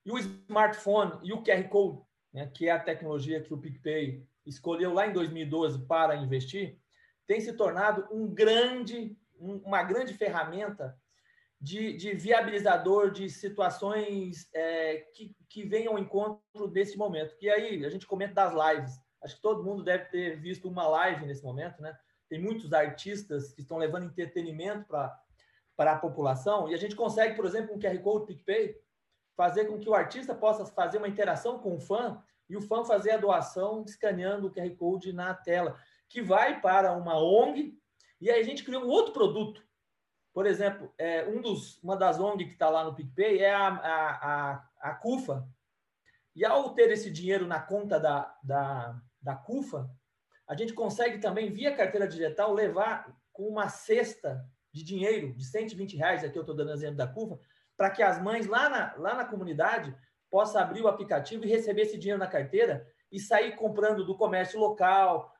E 0.04 0.12
o 0.12 0.18
smartphone 0.18 1.20
e 1.22 1.32
o 1.34 1.44
QR 1.44 1.70
Code, 1.70 2.02
né, 2.34 2.48
que 2.48 2.68
é 2.68 2.72
a 2.72 2.80
tecnologia 2.80 3.44
que 3.44 3.54
o 3.54 3.60
PicPay 3.60 4.28
escolheu 4.44 4.92
lá 4.92 5.06
em 5.06 5.14
2012 5.14 5.86
para 5.86 6.16
investir, 6.16 6.82
tem 7.28 7.42
se 7.42 7.54
tornado 7.54 8.08
um 8.12 8.28
grande, 8.28 9.16
uma 9.40 9.84
grande 9.84 10.14
ferramenta 10.14 10.98
de, 11.60 11.94
de 11.94 12.14
viabilizador 12.14 13.12
de 13.12 13.30
situações 13.30 14.50
é, 14.54 14.98
que, 15.14 15.36
que 15.50 15.64
venham 15.64 15.94
ao 15.94 16.00
encontro 16.00 16.68
desse 16.68 16.98
momento. 16.98 17.36
E 17.42 17.50
aí, 17.50 17.86
a 17.86 17.90
gente 17.90 18.08
comenta 18.08 18.34
das 18.34 18.54
lives. 18.54 19.00
Acho 19.22 19.36
que 19.36 19.42
todo 19.42 19.64
mundo 19.64 19.84
deve 19.84 20.06
ter 20.06 20.40
visto 20.40 20.68
uma 20.70 20.88
live 20.88 21.26
nesse 21.26 21.44
momento, 21.44 21.82
né? 21.82 21.96
Tem 22.30 22.42
muitos 22.42 22.74
artistas 22.74 23.54
que 23.54 23.62
estão 23.62 23.78
levando 23.78 24.06
entretenimento 24.06 24.86
para 24.88 25.16
para 25.78 25.94
a 25.94 26.00
população, 26.00 26.68
e 26.68 26.74
a 26.74 26.78
gente 26.78 26.96
consegue, 26.96 27.36
por 27.36 27.46
exemplo, 27.46 27.70
com 27.70 27.76
um 27.76 27.80
QR 27.80 27.98
Code 28.00 28.26
PicPay, 28.26 28.76
fazer 29.36 29.66
com 29.66 29.78
que 29.78 29.88
o 29.88 29.94
artista 29.94 30.34
possa 30.34 30.66
fazer 30.66 30.98
uma 30.98 31.08
interação 31.08 31.60
com 31.60 31.76
o 31.76 31.80
fã 31.80 32.20
e 32.50 32.58
o 32.58 32.62
fã 32.62 32.84
fazer 32.84 33.12
a 33.12 33.18
doação 33.18 33.84
escaneando 33.86 34.48
o 34.48 34.52
QR 34.52 34.76
Code 34.76 35.14
na 35.14 35.36
tela, 35.36 35.80
que 36.10 36.22
vai 36.22 36.60
para 36.62 36.94
uma 36.94 37.20
ONG, 37.20 37.78
e 38.20 38.30
aí 38.30 38.40
a 38.40 38.44
gente 38.44 38.64
criou 38.64 38.84
um 38.84 38.90
outro 38.90 39.14
produto 39.14 39.68
por 40.38 40.46
exemplo, 40.46 40.94
é, 41.00 41.28
um 41.28 41.42
dos, 41.42 41.82
uma 41.82 41.98
das 41.98 42.20
ONG 42.20 42.46
que 42.46 42.52
está 42.52 42.70
lá 42.70 42.84
no 42.84 42.94
PicPay 42.94 43.40
é 43.40 43.52
a, 43.52 43.70
a, 43.70 44.52
a, 44.52 44.70
a 44.82 44.94
CUFA. 44.94 45.50
E 46.36 46.46
ao 46.46 46.76
ter 46.76 46.92
esse 46.92 47.10
dinheiro 47.10 47.48
na 47.48 47.60
conta 47.60 48.00
da, 48.00 48.38
da, 48.44 49.02
da 49.20 49.36
CUFA, 49.36 49.90
a 50.48 50.54
gente 50.54 50.74
consegue 50.74 51.18
também, 51.18 51.52
via 51.52 51.76
carteira 51.76 52.08
digital, 52.08 52.54
levar 52.54 53.18
com 53.34 53.48
uma 53.48 53.68
cesta 53.68 54.48
de 54.72 54.84
dinheiro 54.84 55.34
de 55.34 55.44
120 55.44 55.98
reais, 55.98 56.24
aqui 56.24 56.38
eu 56.38 56.42
estou 56.42 56.56
dando 56.56 56.72
exemplo 56.72 56.98
da 56.98 57.08
CUFA, 57.08 57.40
para 57.76 57.90
que 57.90 58.04
as 58.04 58.22
mães 58.22 58.46
lá 58.46 58.70
na, 58.70 58.94
lá 58.96 59.16
na 59.16 59.26
comunidade 59.26 59.92
possam 60.30 60.62
abrir 60.62 60.84
o 60.84 60.88
aplicativo 60.88 61.46
e 61.46 61.50
receber 61.50 61.82
esse 61.82 61.98
dinheiro 61.98 62.20
na 62.20 62.28
carteira 62.28 62.88
e 63.12 63.20
sair 63.20 63.56
comprando 63.56 64.06
do 64.06 64.16
comércio 64.16 64.60
local. 64.60 65.34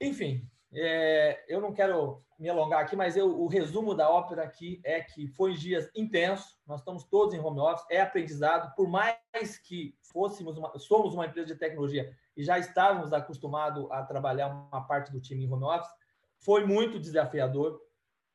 Enfim, 0.00 0.48
é, 0.72 1.44
eu 1.48 1.60
não 1.60 1.72
quero 1.72 2.22
me 2.38 2.48
alongar 2.48 2.82
aqui, 2.82 2.94
mas 2.94 3.16
eu, 3.16 3.40
o 3.40 3.48
resumo 3.48 3.94
da 3.94 4.08
ópera 4.08 4.44
aqui 4.44 4.80
é 4.84 5.00
que 5.00 5.26
foi 5.26 5.54
dias 5.54 5.90
intensos, 5.94 6.56
nós 6.66 6.80
estamos 6.80 7.04
todos 7.04 7.34
em 7.34 7.40
home 7.40 7.58
office, 7.58 7.84
é 7.90 8.00
aprendizado, 8.00 8.72
por 8.76 8.88
mais 8.88 9.58
que 9.64 9.96
fôssemos 10.02 10.56
uma, 10.56 10.78
somos 10.78 11.14
uma 11.14 11.26
empresa 11.26 11.48
de 11.48 11.56
tecnologia 11.56 12.14
e 12.36 12.44
já 12.44 12.58
estávamos 12.58 13.12
acostumados 13.12 13.90
a 13.90 14.04
trabalhar 14.04 14.48
uma 14.48 14.86
parte 14.86 15.10
do 15.10 15.20
time 15.20 15.44
em 15.44 15.52
home 15.52 15.64
office, 15.64 15.90
foi 16.38 16.64
muito 16.64 17.00
desafiador. 17.00 17.80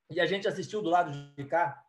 E 0.10 0.19
a 0.19 0.26
gente 0.26 0.47
assistiu 0.47 0.82
do 0.82 0.89
lado 0.89 1.12
de 1.36 1.45
cá 1.45 1.82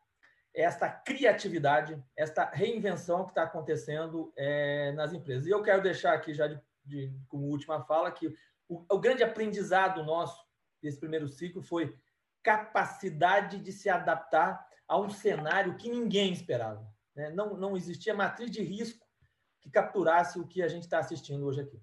esta 0.55 0.89
criatividade, 0.89 2.01
esta 2.17 2.45
reinvenção 2.45 3.25
que 3.25 3.33
está 3.33 3.43
acontecendo 3.43 4.33
é, 4.37 4.93
nas 4.93 5.13
empresas. 5.13 5.47
E 5.47 5.51
eu 5.51 5.63
quero 5.63 5.83
deixar 5.83 6.15
aqui 6.15 6.33
já 6.33 6.47
de, 6.47 6.61
de, 6.85 7.13
como 7.27 7.49
última 7.49 7.83
fala 7.83 8.13
que 8.13 8.33
o, 8.69 8.85
o 8.91 8.99
grande 8.99 9.23
aprendizado 9.23 10.05
nosso 10.05 10.45
desse 10.83 10.99
primeiro 10.99 11.29
ciclo 11.29 11.63
foi 11.63 11.95
capacidade 12.43 13.59
de 13.59 13.73
se 13.73 13.89
adaptar 13.89 14.65
a 14.87 15.01
um 15.01 15.09
cenário 15.09 15.77
que 15.77 15.89
ninguém 15.89 16.33
esperava. 16.33 16.87
Né? 17.17 17.31
Não, 17.31 17.57
não 17.57 17.77
existia 17.77 18.15
matriz 18.15 18.51
de 18.51 18.63
risco 18.63 19.05
que 19.61 19.71
capturasse 19.71 20.39
o 20.39 20.47
que 20.47 20.63
a 20.63 20.69
gente 20.69 20.83
está 20.83 20.99
assistindo 20.99 21.45
hoje 21.47 21.63
aqui. 21.63 21.81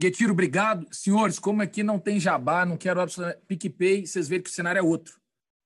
Getiro, 0.00 0.32
obrigado. 0.32 0.86
Senhores, 0.90 1.38
como 1.38 1.60
aqui 1.60 1.82
não 1.82 1.98
tem 1.98 2.18
jabá, 2.18 2.64
não 2.64 2.78
quero 2.78 3.02
absolutamente 3.02 3.44
PicPay, 3.46 4.06
vocês 4.06 4.28
veem 4.28 4.40
que 4.40 4.48
o 4.48 4.52
cenário 4.52 4.78
é 4.78 4.82
outro. 4.82 5.20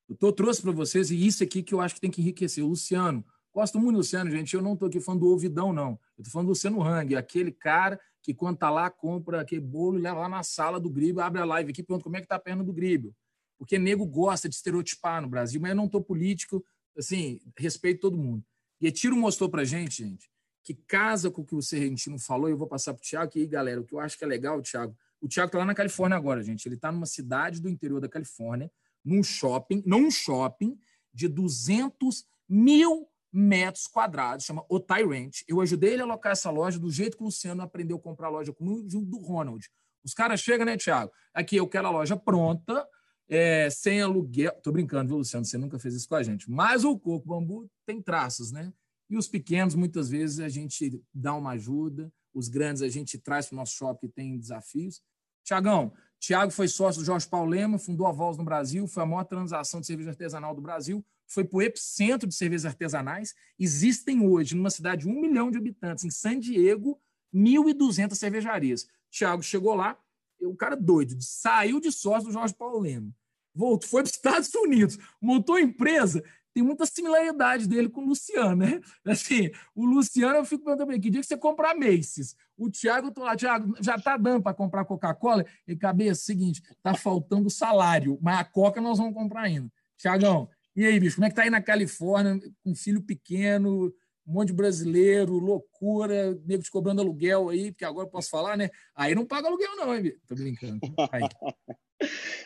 Eu 0.09 0.17
tô, 0.17 0.33
trouxe 0.33 0.61
para 0.61 0.73
vocês 0.73 1.13
e 1.13 1.27
isso 1.27 1.45
aqui 1.45 1.63
que 1.63 1.73
eu 1.73 1.81
acho 1.81 1.95
que 1.95 2.01
tem 2.01 2.11
que 2.11 2.21
enriquecer. 2.21 2.65
O 2.65 2.69
Luciano, 2.69 3.25
gosto 3.53 3.79
muito 3.79 3.93
do 3.93 3.99
Luciano, 3.99 4.31
gente. 4.33 4.53
Eu 4.53 4.61
não 4.61 4.75
estou 4.75 4.89
aqui 4.89 5.01
falando 5.01 5.21
do 5.21 5.29
ouvidão, 5.29 5.73
não. 5.73 5.91
Eu 6.19 6.23
estou 6.23 6.33
falando 6.33 6.47
do 6.47 6.51
Luciano 6.51 6.83
Hang, 6.83 7.15
aquele 7.15 7.53
cara 7.53 8.01
que 8.25 8.35
quando 8.35 8.57
tá 8.57 8.71
lá, 8.71 8.91
compra 8.91 9.43
aquele 9.43 9.61
bolo 9.61 9.99
e 9.99 10.03
leva 10.03 10.23
lá 10.23 10.29
na 10.29 10.43
sala 10.43 10.81
do 10.81 10.91
Gribble, 10.91 11.23
abre 11.23 11.41
a 11.41 11.45
live 11.45 11.71
aqui 11.71 11.85
pergunta 11.85 12.03
como 12.03 12.17
é 12.17 12.21
que 12.21 12.27
tá 12.27 12.35
a 12.35 12.41
perna 12.41 12.65
do 12.65 12.73
Gribble 12.73 13.15
porque 13.59 13.79
nego 13.79 14.05
gosta 14.07 14.49
de 14.49 14.55
estereotipar 14.55 15.23
no 15.23 15.29
Brasil, 15.29 15.61
mas 15.61 15.71
eu 15.71 15.77
não 15.77 15.87
estou 15.87 16.03
político, 16.03 16.65
assim, 16.97 17.41
respeito 17.57 18.01
todo 18.01 18.17
mundo. 18.17 18.45
E 18.81 18.91
Tiro 18.91 19.17
mostrou 19.17 19.49
para 19.49 19.65
gente, 19.65 20.05
gente, 20.05 20.31
que 20.63 20.75
casa 20.75 21.31
com 21.31 21.43
o 21.43 21.45
que 21.45 21.55
o 21.55 21.63
Serrentino 21.63 22.19
falou, 22.19 22.49
eu 22.49 22.57
vou 22.57 22.67
passar 22.67 22.95
para 22.95 23.01
o 23.01 23.03
Tiago, 23.03 23.33
e 23.35 23.41
aí, 23.41 23.47
galera, 23.47 23.81
o 23.81 23.85
que 23.85 23.95
eu 23.95 24.01
acho 24.01 24.19
que 24.19 24.25
é 24.25 24.27
legal, 24.27 24.61
Tiago, 24.61 24.97
o 25.21 25.29
Tiago 25.29 25.49
está 25.49 25.59
lá 25.59 25.65
na 25.65 25.75
Califórnia 25.75 26.17
agora, 26.17 26.43
gente, 26.43 26.67
ele 26.67 26.75
está 26.75 26.91
numa 26.91 27.07
cidade 27.07 27.61
do 27.61 27.69
interior 27.69 28.01
da 28.01 28.09
Califórnia, 28.09 28.71
num 29.05 29.23
shopping, 29.23 29.83
num 29.87 30.11
shopping 30.11 30.79
de 31.13 31.29
200 31.29 32.27
mil 32.49 33.09
metros 33.35 33.89
quadrados, 33.89 34.47
chama 34.47 34.65
Otai 34.69 35.05
Ranch. 35.05 35.45
Eu 35.49 35.61
ajudei 35.61 35.95
ele 35.95 36.03
a 36.03 36.05
alocar 36.05 36.33
essa 36.33 36.51
loja 36.51 36.79
do 36.79 36.89
jeito 36.89 37.17
que 37.17 37.23
o 37.25 37.27
Luciano 37.27 37.63
aprendeu 37.63 37.97
a 37.97 38.01
comprar 38.01 38.29
a 38.29 38.31
loja 38.31 38.53
comigo, 38.53 38.89
junto 38.89 39.11
do 39.11 39.19
Ronald. 39.19 39.69
Os 40.05 40.15
caras 40.15 40.41
chegam, 40.41 40.65
né, 40.65 40.77
Tiago? 40.77 41.11
Aqui 41.35 41.57
eu 41.57 41.67
quero 41.67 41.89
a 41.89 41.91
loja 41.91 42.17
pronta, 42.17 42.87
é, 43.29 43.69
sem 43.71 44.01
aluguel. 44.01 44.53
Tô 44.63 44.71
brincando, 44.71 45.09
viu, 45.09 45.19
Luciano? 45.19 45.45
Você 45.45 45.59
nunca 45.59 45.79
fez 45.81 45.95
isso 45.95 46.09
com 46.09 46.15
a 46.15 46.23
gente. 46.23 46.49
Mas 46.49 46.85
o 46.85 46.97
coco 46.97 47.27
bambu 47.27 47.69
tem 47.85 48.01
traços, 48.01 48.53
né? 48.53 48.73
E 49.11 49.17
os 49.17 49.27
pequenos, 49.27 49.75
muitas 49.75 50.09
vezes, 50.09 50.39
a 50.39 50.49
gente 50.49 51.03
dá 51.13 51.35
uma 51.35 51.53
ajuda. 51.53 52.13
Os 52.33 52.49
grandes 52.49 52.83
a 52.83 52.89
gente 52.89 53.19
traz 53.19 53.47
para 53.47 53.55
o 53.55 53.57
nosso 53.57 53.75
shopping 53.75 54.07
que 54.07 54.15
tem 54.15 54.39
desafios. 54.39 55.03
Tiagão, 55.43 55.93
Tiago 56.21 56.51
foi 56.51 56.69
sócio 56.69 57.03
do 57.03 57.05
Jorge 57.05 57.29
Paulo 57.29 57.51
Lema, 57.51 57.79
fundou 57.79 58.07
a 58.07 58.13
Voz 58.13 58.37
no 58.39 58.45
Brasil, 58.45 58.87
foi 58.87 59.03
a 59.03 59.07
maior 59.07 59.25
transação 59.25 59.81
de 59.81 59.87
cerveja 59.87 60.11
artesanal 60.11 60.55
do 60.55 60.63
Brasil, 60.63 61.05
foi 61.27 61.45
para 61.45 61.57
o 61.57 61.63
epicentro 61.63 62.29
de 62.29 62.35
cervejas 62.35 62.67
artesanais. 62.67 63.35
Existem 63.59 64.27
hoje, 64.27 64.55
numa 64.55 64.71
cidade 64.71 65.03
de 65.03 65.09
um 65.09 65.21
milhão 65.21 65.51
de 65.51 65.59
habitantes, 65.59 66.05
em 66.05 66.11
San 66.11 66.39
Diego, 66.39 67.01
1.200 67.35 68.15
cervejarias. 68.15 68.87
Tiago 69.11 69.43
chegou 69.43 69.75
lá, 69.75 69.99
o 70.41 70.57
cara 70.57 70.77
doido, 70.77 71.17
saiu 71.21 71.81
de 71.81 71.91
sócio 71.91 72.29
do 72.29 72.33
Jorge 72.33 72.55
Paulo 72.55 72.81
Lema, 72.81 73.15
voltou, 73.55 73.89
foi 73.89 74.03
para 74.03 74.11
os 74.11 74.17
Estados 74.17 74.55
Unidos, 74.55 74.99
montou 75.21 75.57
a 75.57 75.61
empresa, 75.61 76.23
tem 76.53 76.63
muita 76.63 76.87
similaridade 76.87 77.67
dele 77.67 77.89
com 77.89 78.03
o 78.03 78.07
Luciano, 78.07 78.55
né? 78.55 78.81
Assim, 79.05 79.51
o 79.75 79.85
Luciano, 79.85 80.37
eu 80.37 80.45
fico 80.45 80.65
perguntando 80.65 80.87
para 80.87 80.95
ele, 80.95 81.03
que 81.03 81.11
dia 81.11 81.21
que 81.21 81.27
você 81.27 81.37
comprar 81.37 81.75
Macy's? 81.75 82.37
O 82.57 82.71
Thiago, 82.71 83.09
eu 83.09 83.11
tô 83.11 83.25
lá, 83.25 83.37
Thiago, 83.37 83.75
já 83.81 83.99
tá 83.99 84.17
dando 84.17 84.43
para 84.43 84.55
comprar 84.55 84.85
Coca-Cola? 84.85 85.45
E 85.67 85.75
cabeça, 85.75 86.23
seguinte, 86.23 86.63
tá 86.81 86.95
faltando 86.95 87.51
salário, 87.51 88.19
mas 88.23 88.39
a 88.39 88.45
Coca 88.45 88.81
nós 88.81 88.99
vamos 88.99 89.15
comprar 89.15 89.43
ainda. 89.43 89.69
Tiagão, 89.97 90.49
e 90.77 90.85
aí, 90.85 90.99
bicho, 90.99 91.17
como 91.17 91.27
é 91.27 91.31
que 91.31 91.37
tá 91.37 91.43
aí 91.43 91.51
na 91.51 91.63
Califórnia, 91.63 92.39
com 92.63 92.71
um 92.71 92.75
filho 92.75 93.03
pequeno, 93.03 93.95
um 94.27 94.33
monte 94.33 94.49
de 94.49 94.55
brasileiro, 94.55 95.39
loucura, 95.39 96.35
nego 96.47 96.63
te 96.63 96.71
cobrando 96.71 97.01
aluguel 97.01 97.49
aí, 97.49 97.71
porque 97.71 97.85
agora 97.85 98.07
eu 98.07 98.11
posso 98.11 98.31
falar, 98.31 98.57
né? 98.57 98.71
Aí 98.95 99.15
não 99.15 99.27
paga 99.27 99.49
aluguel, 99.49 99.77
não, 99.77 99.95
hein, 99.95 100.15
Tô 100.27 100.35
brincando. 100.35 100.81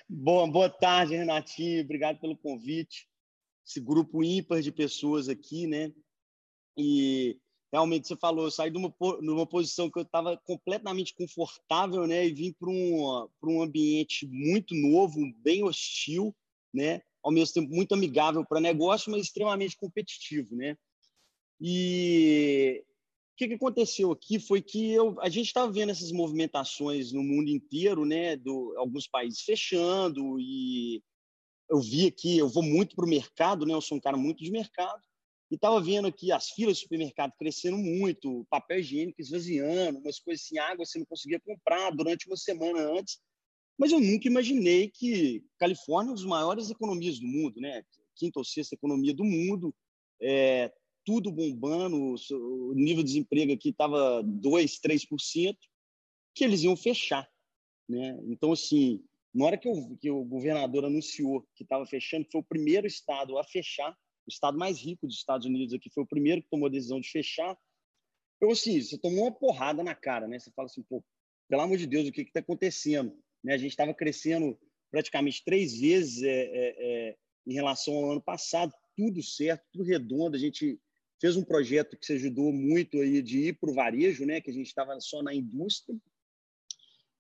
boa, 0.09 0.47
boa 0.51 0.69
tarde, 0.69 1.17
Renatinho. 1.17 1.83
Obrigado 1.83 2.21
pelo 2.21 2.37
convite. 2.37 3.09
Esse 3.65 3.81
grupo 3.81 4.25
ímpar 4.25 4.61
de 4.61 4.73
pessoas 4.73 5.29
aqui, 5.29 5.67
né? 5.67 5.93
E 6.77 7.39
realmente 7.73 8.09
você 8.09 8.17
falou, 8.17 8.47
eu 8.47 8.51
saí 8.51 8.71
de 8.71 8.79
uma, 8.79 8.93
numa 9.21 9.47
posição 9.47 9.91
que 9.91 9.99
eu 9.99 10.03
estava 10.03 10.37
completamente 10.39 11.15
confortável, 11.15 12.07
né? 12.07 12.27
E 12.27 12.33
vim 12.33 12.53
para 12.53 12.69
um, 12.69 13.29
um 13.45 13.63
ambiente 13.63 14.27
muito 14.27 14.75
novo, 14.75 15.21
bem 15.39 15.63
hostil, 15.63 16.35
né? 16.75 17.03
Ao 17.23 17.33
mesmo 17.33 17.55
tempo 17.55 17.75
muito 17.75 17.95
amigável 17.95 18.45
para 18.47 18.61
negócio, 18.61 19.11
mas 19.11 19.23
extremamente 19.23 19.77
competitivo, 19.77 20.55
né? 20.55 20.77
E 21.61 22.85
o 23.33 23.37
que, 23.37 23.49
que 23.49 23.55
aconteceu 23.55 24.11
aqui 24.13 24.39
foi 24.39 24.63
que 24.63 24.93
eu, 24.93 25.17
a 25.21 25.29
gente 25.29 25.47
estava 25.47 25.71
vendo 25.71 25.91
essas 25.91 26.13
movimentações 26.13 27.13
no 27.13 27.23
mundo 27.23 27.49
inteiro, 27.49 28.05
né, 28.05 28.37
do 28.37 28.75
alguns 28.77 29.07
países 29.07 29.43
fechando 29.43 30.39
e 30.41 31.03
eu 31.71 31.81
vi 31.81 32.07
aqui, 32.07 32.39
eu 32.39 32.49
vou 32.49 32.63
muito 32.63 32.97
para 32.97 33.05
o 33.05 33.09
mercado, 33.09 33.67
né, 33.67 33.75
eu 33.75 33.81
sou 33.81 33.99
um 33.99 34.01
cara 34.01 34.17
muito 34.17 34.43
de 34.43 34.51
mercado 34.51 35.01
e 35.51 35.55
estava 35.55 35.81
vendo 35.81 36.09
aqui 36.09 36.31
as 36.31 36.51
filas 36.51 36.79
do 36.79 36.81
supermercado 36.81 37.33
crescendo 37.39 37.79
muito, 37.79 38.47
papel 38.51 38.81
higiênico 38.81 39.21
esvaziando, 39.21 39.99
umas 39.99 40.19
coisas 40.19 40.45
assim, 40.45 40.59
água 40.59 40.85
você 40.85 40.99
não 40.99 41.07
conseguia 41.07 41.41
comprar 41.41 41.91
durante 41.91 42.27
uma 42.27 42.37
semana 42.37 42.81
antes. 42.93 43.19
Mas 43.79 43.93
eu 43.93 44.01
nunca 44.01 44.27
imaginei 44.27 44.91
que 44.91 45.45
Califórnia 45.57 46.11
é 46.11 46.13
uma 46.13 46.17
das 46.17 46.25
maiores 46.25 46.71
economias 46.71 47.21
do 47.21 47.27
mundo, 47.27 47.61
né? 47.61 47.85
Quinta 48.17 48.41
ou 48.41 48.45
sexta 48.45 48.75
economia 48.75 49.15
do 49.15 49.25
mundo, 49.25 49.73
é, 50.21 50.73
tudo 51.07 51.31
bombando, 51.31 52.17
o 52.33 52.75
nível 52.75 53.03
de 53.03 53.11
desemprego 53.11 53.53
aqui 53.53 53.71
estava 53.71 54.23
2%, 54.25 54.81
3%, 54.81 55.57
que 56.35 56.45
eles 56.45 56.63
iam 56.63 56.77
fechar. 56.77 57.27
Né? 57.89 58.21
Então, 58.27 58.53
assim, 58.53 59.03
na 59.33 59.47
hora 59.47 59.57
que, 59.57 59.69
eu, 59.69 59.97
que 60.01 60.11
o 60.11 60.25
governador 60.25 60.85
anunciou 60.85 61.47
que 61.55 61.63
estava 61.63 61.87
fechando, 61.87 62.27
foi 62.31 62.41
o 62.41 62.45
primeiro 62.45 62.87
estado 62.87 63.39
a 63.39 63.45
fechar, 63.45 63.93
o 63.93 64.31
estado 64.31 64.59
mais 64.59 64.79
rico 64.79 65.07
dos 65.07 65.17
Estados 65.17 65.47
Unidos 65.47 65.73
aqui, 65.73 65.89
foi 65.95 66.03
o 66.03 66.07
primeiro 66.07 66.43
que 66.43 66.51
tomou 66.51 66.67
a 66.67 66.71
decisão 66.71 67.01
de 67.01 67.09
fechar. 67.09 67.57
Eu, 68.41 68.51
assim, 68.51 68.81
você 68.81 68.99
tomou 68.99 69.23
uma 69.25 69.33
porrada 69.33 69.83
na 69.83 69.95
cara, 69.95 70.29
né? 70.29 70.39
Você 70.39 70.51
fala 70.51 70.67
assim, 70.67 70.83
pô, 70.83 71.03
pelo 71.49 71.63
amor 71.63 71.79
de 71.79 71.87
Deus, 71.87 72.07
o 72.07 72.13
que 72.13 72.21
está 72.21 72.41
acontecendo? 72.41 73.17
Né? 73.43 73.55
A 73.55 73.59
gente 73.59 73.71
estava 73.71 73.95
crescendo 73.95 74.59
praticamente 74.91 75.45
três 75.45 75.79
vezes 75.79 76.23
é, 76.23 76.29
é, 76.29 76.75
é, 76.79 77.17
em 77.47 77.55
relação 77.55 77.95
ao 77.95 78.13
ano 78.13 78.23
passado, 78.23 78.73
tudo 78.97 79.23
certo, 79.23 79.65
tudo 79.73 79.85
redondo. 79.85 80.37
A 80.37 80.41
gente 80.41 80.81
fez 81.21 81.37
um 81.37 81.45
projeto 81.45 81.97
que 81.97 82.07
se 82.07 82.15
ajudou 82.15 82.53
muito 82.53 82.99
aí 82.99 83.23
de 83.23 83.49
ir 83.49 83.59
para 83.59 83.71
o 83.71 83.75
varejo, 83.75 84.25
né? 84.25 84.41
Que 84.41 84.51
a 84.51 84.55
gente 84.55 84.67
estava 84.67 84.99
só 85.01 85.23
na 85.23 85.35
indústria. 85.35 85.97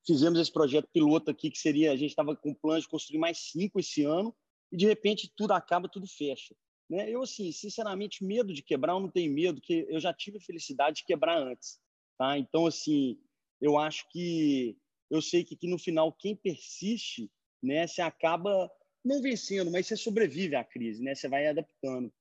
Fizemos 0.06 0.38
esse 0.38 0.52
projeto 0.52 0.88
piloto 0.92 1.30
aqui 1.30 1.50
que 1.50 1.58
seria 1.58 1.92
a 1.92 1.96
gente 1.96 2.10
estava 2.10 2.34
com 2.34 2.54
plano 2.54 2.80
de 2.80 2.88
construir 2.88 3.18
mais 3.18 3.38
cinco 3.50 3.78
esse 3.78 4.04
ano 4.04 4.34
e 4.72 4.76
de 4.76 4.86
repente 4.86 5.30
tudo 5.36 5.52
acaba, 5.52 5.88
tudo 5.88 6.06
fecha. 6.06 6.54
Né? 6.88 7.10
Eu 7.10 7.22
assim, 7.22 7.52
sinceramente, 7.52 8.24
medo 8.24 8.52
de 8.52 8.62
quebrar 8.62 8.94
eu 8.94 9.00
não 9.00 9.10
tenho 9.10 9.32
medo, 9.32 9.60
que 9.60 9.86
eu 9.90 10.00
já 10.00 10.12
tive 10.14 10.38
a 10.38 10.40
felicidade 10.40 10.96
de 10.96 11.04
quebrar 11.04 11.38
antes, 11.38 11.78
tá? 12.16 12.38
Então 12.38 12.66
assim, 12.66 13.18
eu 13.60 13.76
acho 13.76 14.08
que 14.10 14.78
eu 15.11 15.22
sei 15.22 15.44
que, 15.44 15.56
que 15.56 15.68
no 15.68 15.78
final 15.78 16.12
quem 16.12 16.36
persiste, 16.36 17.30
né, 17.62 17.86
você 17.86 18.02
acaba 18.02 18.70
não 19.04 19.22
vencendo, 19.22 19.70
mas 19.70 19.86
você 19.86 19.96
sobrevive 19.96 20.54
à 20.54 20.64
crise, 20.64 21.02
né? 21.02 21.14
Você 21.14 21.28
vai 21.28 21.46
adaptando. 21.46 22.12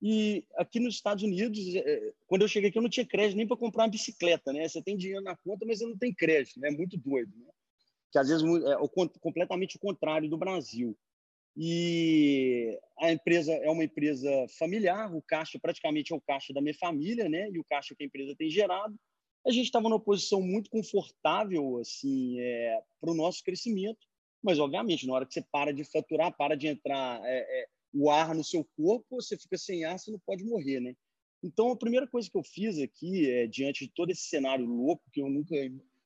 E 0.00 0.44
aqui 0.56 0.80
nos 0.80 0.94
Estados 0.94 1.22
Unidos, 1.22 1.58
é, 1.74 1.78
é, 1.78 2.12
quando 2.26 2.42
eu 2.42 2.48
cheguei 2.48 2.70
aqui, 2.70 2.78
eu 2.78 2.82
não 2.82 2.90
tinha 2.90 3.06
crédito 3.06 3.36
nem 3.36 3.46
para 3.46 3.56
comprar 3.56 3.84
uma 3.84 3.90
bicicleta, 3.90 4.52
né? 4.52 4.66
Você 4.66 4.82
tem 4.82 4.96
dinheiro 4.96 5.22
na 5.22 5.36
conta, 5.36 5.64
mas 5.64 5.78
você 5.78 5.86
não 5.86 5.96
tem 5.96 6.12
crédito, 6.12 6.58
né? 6.58 6.70
Muito 6.70 6.96
doido, 6.96 7.32
né? 7.36 7.50
Que 8.10 8.18
às 8.18 8.28
vezes 8.28 8.44
é 8.44 8.76
completamente 9.20 9.76
o 9.76 9.80
contrário 9.80 10.28
do 10.28 10.36
Brasil. 10.36 10.96
E 11.56 12.78
a 12.98 13.12
empresa 13.12 13.52
é 13.52 13.70
uma 13.70 13.84
empresa 13.84 14.30
familiar, 14.58 15.14
o 15.14 15.22
caixa 15.22 15.58
praticamente 15.60 16.12
é 16.12 16.16
o 16.16 16.20
caixa 16.20 16.52
da 16.52 16.60
minha 16.60 16.74
família, 16.74 17.28
né? 17.28 17.48
E 17.50 17.58
o 17.58 17.64
caixa 17.64 17.94
que 17.94 18.02
a 18.02 18.06
empresa 18.06 18.34
tem 18.36 18.50
gerado. 18.50 18.98
A 19.44 19.50
gente 19.50 19.66
estava 19.66 19.88
numa 19.88 20.00
posição 20.00 20.40
muito 20.40 20.70
confortável, 20.70 21.78
assim, 21.78 22.38
é, 22.40 22.80
para 23.00 23.10
o 23.10 23.14
nosso 23.14 23.42
crescimento. 23.42 24.06
Mas, 24.42 24.58
obviamente, 24.58 25.06
na 25.06 25.14
hora 25.14 25.26
que 25.26 25.34
você 25.34 25.44
para 25.52 25.72
de 25.72 25.84
faturar, 25.84 26.36
para 26.36 26.56
de 26.56 26.66
entrar 26.66 27.20
é, 27.24 27.38
é, 27.38 27.66
o 27.92 28.10
ar 28.10 28.34
no 28.34 28.42
seu 28.42 28.64
corpo, 28.76 29.20
você 29.20 29.38
fica 29.38 29.56
sem 29.56 29.84
ar, 29.84 29.98
você 29.98 30.10
não 30.10 30.20
pode 30.24 30.44
morrer, 30.44 30.80
né? 30.80 30.94
Então, 31.42 31.70
a 31.70 31.76
primeira 31.76 32.06
coisa 32.06 32.28
que 32.30 32.36
eu 32.36 32.42
fiz 32.42 32.78
aqui, 32.78 33.28
é, 33.30 33.46
diante 33.46 33.86
de 33.86 33.92
todo 33.92 34.10
esse 34.10 34.22
cenário 34.22 34.64
louco, 34.64 35.02
que 35.12 35.20
eu 35.20 35.28
nunca, 35.28 35.56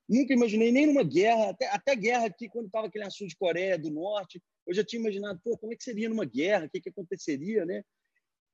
nunca 0.08 0.32
imaginei, 0.32 0.72
nem 0.72 0.86
numa 0.86 1.02
guerra, 1.02 1.50
até, 1.50 1.68
até 1.68 1.94
guerra 1.94 2.26
aqui, 2.26 2.48
quando 2.48 2.66
estava 2.66 2.86
aquele 2.86 3.04
assunto 3.04 3.28
de 3.28 3.36
Coreia 3.36 3.78
do 3.78 3.90
Norte, 3.90 4.42
eu 4.66 4.74
já 4.74 4.84
tinha 4.84 5.00
imaginado, 5.00 5.40
pô, 5.44 5.56
como 5.58 5.72
é 5.72 5.76
que 5.76 5.84
seria 5.84 6.08
numa 6.08 6.24
guerra, 6.24 6.66
o 6.66 6.70
que, 6.70 6.80
que 6.80 6.88
aconteceria, 6.88 7.64
né? 7.66 7.82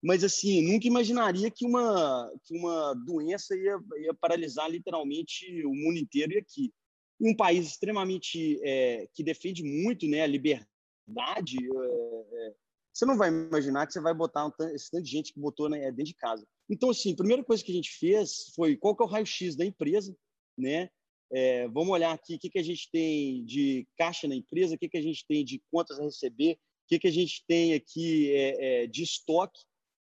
Mas, 0.02 0.24
assim, 0.24 0.62
nunca 0.62 0.86
imaginaria 0.86 1.50
que 1.50 1.64
uma, 1.64 2.30
que 2.44 2.56
uma 2.56 2.94
doença 2.94 3.54
ia, 3.56 3.78
ia 4.02 4.14
paralisar 4.14 4.68
literalmente 4.68 5.64
o 5.64 5.74
mundo 5.74 5.98
inteiro 5.98 6.32
e 6.32 6.38
aqui. 6.38 6.72
Um 7.20 7.36
país 7.36 7.66
extremamente 7.66 8.58
é, 8.64 9.06
que 9.14 9.22
defende 9.22 9.62
muito 9.62 10.08
né, 10.08 10.22
a 10.22 10.26
liberdade, 10.26 11.56
é, 11.56 12.48
é 12.48 12.54
você 12.92 13.06
não 13.06 13.16
vai 13.16 13.30
imaginar 13.30 13.86
que 13.86 13.92
você 13.92 14.00
vai 14.00 14.12
botar 14.12 14.46
um, 14.46 14.52
esse 14.74 14.90
tanto 14.90 15.04
de 15.04 15.10
gente 15.10 15.32
que 15.32 15.40
botou 15.40 15.68
né, 15.68 15.90
dentro 15.90 16.04
de 16.04 16.14
casa. 16.14 16.46
Então, 16.68 16.90
assim, 16.90 17.12
a 17.12 17.16
primeira 17.16 17.42
coisa 17.42 17.64
que 17.64 17.72
a 17.72 17.74
gente 17.74 17.90
fez 17.90 18.52
foi 18.54 18.76
qual 18.76 18.94
que 18.94 19.02
é 19.02 19.06
o 19.06 19.08
raio-x 19.08 19.56
da 19.56 19.64
empresa, 19.64 20.14
né? 20.58 20.90
É, 21.32 21.66
vamos 21.68 21.88
olhar 21.88 22.12
aqui 22.12 22.34
o 22.34 22.38
que, 22.38 22.50
que 22.50 22.58
a 22.58 22.62
gente 22.62 22.90
tem 22.90 23.42
de 23.46 23.88
caixa 23.96 24.28
na 24.28 24.34
empresa, 24.34 24.74
o 24.74 24.78
que, 24.78 24.88
que 24.88 24.98
a 24.98 25.02
gente 25.02 25.24
tem 25.26 25.42
de 25.42 25.62
contas 25.70 25.98
a 25.98 26.02
receber, 26.02 26.52
o 26.52 26.58
que, 26.88 26.98
que 26.98 27.08
a 27.08 27.12
gente 27.12 27.42
tem 27.48 27.72
aqui 27.72 28.30
é, 28.34 28.82
é, 28.82 28.86
de 28.86 29.02
estoque. 29.02 29.58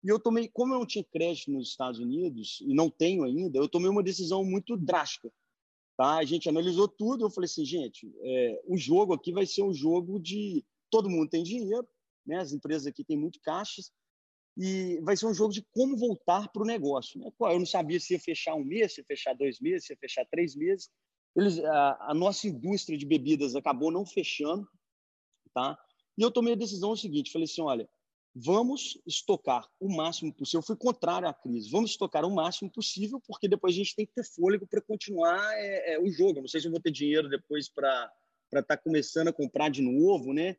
E 0.04 0.08
eu 0.08 0.18
tomei, 0.18 0.48
como 0.48 0.74
eu 0.74 0.78
não 0.78 0.86
tinha 0.86 1.04
crédito 1.04 1.50
nos 1.50 1.70
Estados 1.70 1.98
Unidos, 1.98 2.60
e 2.60 2.74
não 2.74 2.88
tenho 2.88 3.24
ainda, 3.24 3.58
eu 3.58 3.68
tomei 3.68 3.90
uma 3.90 4.02
decisão 4.02 4.44
muito 4.44 4.76
drástica. 4.76 5.32
Tá? 5.96 6.18
A 6.18 6.24
gente 6.24 6.48
analisou 6.48 6.86
tudo, 6.86 7.24
eu 7.24 7.30
falei 7.30 7.46
assim, 7.46 7.64
gente, 7.64 8.08
é, 8.22 8.62
o 8.66 8.76
jogo 8.76 9.12
aqui 9.12 9.32
vai 9.32 9.44
ser 9.44 9.62
um 9.62 9.74
jogo 9.74 10.20
de 10.20 10.64
todo 10.90 11.10
mundo 11.10 11.28
tem 11.28 11.42
dinheiro, 11.42 11.86
né? 12.26 12.38
As 12.38 12.52
empresas 12.52 12.86
aqui 12.86 13.04
têm 13.04 13.16
muito 13.16 13.40
caixas 13.42 13.90
e 14.56 15.00
vai 15.02 15.16
ser 15.16 15.26
um 15.26 15.34
jogo 15.34 15.52
de 15.52 15.64
como 15.72 15.96
voltar 15.96 16.48
para 16.48 16.62
o 16.62 16.66
negócio. 16.66 17.20
Né? 17.20 17.30
Eu 17.40 17.58
não 17.58 17.66
sabia 17.66 17.98
se 18.00 18.14
ia 18.14 18.20
fechar 18.20 18.54
um 18.54 18.64
mês, 18.64 18.94
se 18.94 19.00
ia 19.00 19.04
fechar 19.04 19.34
dois 19.34 19.60
meses, 19.60 19.86
se 19.86 19.92
ia 19.92 19.98
fechar 19.98 20.26
três 20.26 20.56
meses. 20.56 20.90
Eles, 21.36 21.58
a, 21.60 22.10
a 22.10 22.14
nossa 22.14 22.48
indústria 22.48 22.98
de 22.98 23.06
bebidas 23.06 23.54
acabou 23.54 23.90
não 23.90 24.04
fechando, 24.04 24.68
tá? 25.54 25.78
E 26.16 26.22
eu 26.22 26.30
tomei 26.30 26.54
a 26.54 26.56
decisão 26.56 26.90
o 26.90 26.96
seguinte, 26.96 27.30
falei 27.30 27.44
assim, 27.44 27.62
olha, 27.62 27.88
vamos 28.34 29.00
estocar 29.06 29.68
o 29.80 29.94
máximo 29.94 30.32
possível. 30.32 30.60
Eu 30.60 30.66
fui 30.66 30.76
contrário 30.76 31.28
à 31.28 31.34
crise. 31.34 31.70
Vamos 31.70 31.90
estocar 31.90 32.24
o 32.24 32.34
máximo 32.34 32.70
possível, 32.70 33.20
porque 33.26 33.48
depois 33.48 33.74
a 33.74 33.78
gente 33.78 33.96
tem 33.96 34.06
que 34.06 34.12
ter 34.14 34.24
fôlego 34.24 34.66
para 34.66 34.80
continuar 34.80 35.52
é, 35.54 35.94
é, 35.94 36.00
o 36.00 36.10
jogo. 36.10 36.38
Eu 36.38 36.42
não 36.42 36.48
sei 36.48 36.60
se 36.60 36.66
eu 36.66 36.70
vou 36.70 36.80
ter 36.80 36.90
dinheiro 36.90 37.28
depois 37.28 37.68
para 37.68 38.12
estar 38.46 38.62
tá 38.62 38.76
começando 38.76 39.28
a 39.28 39.32
comprar 39.32 39.70
de 39.70 39.82
novo, 39.82 40.32
né? 40.32 40.56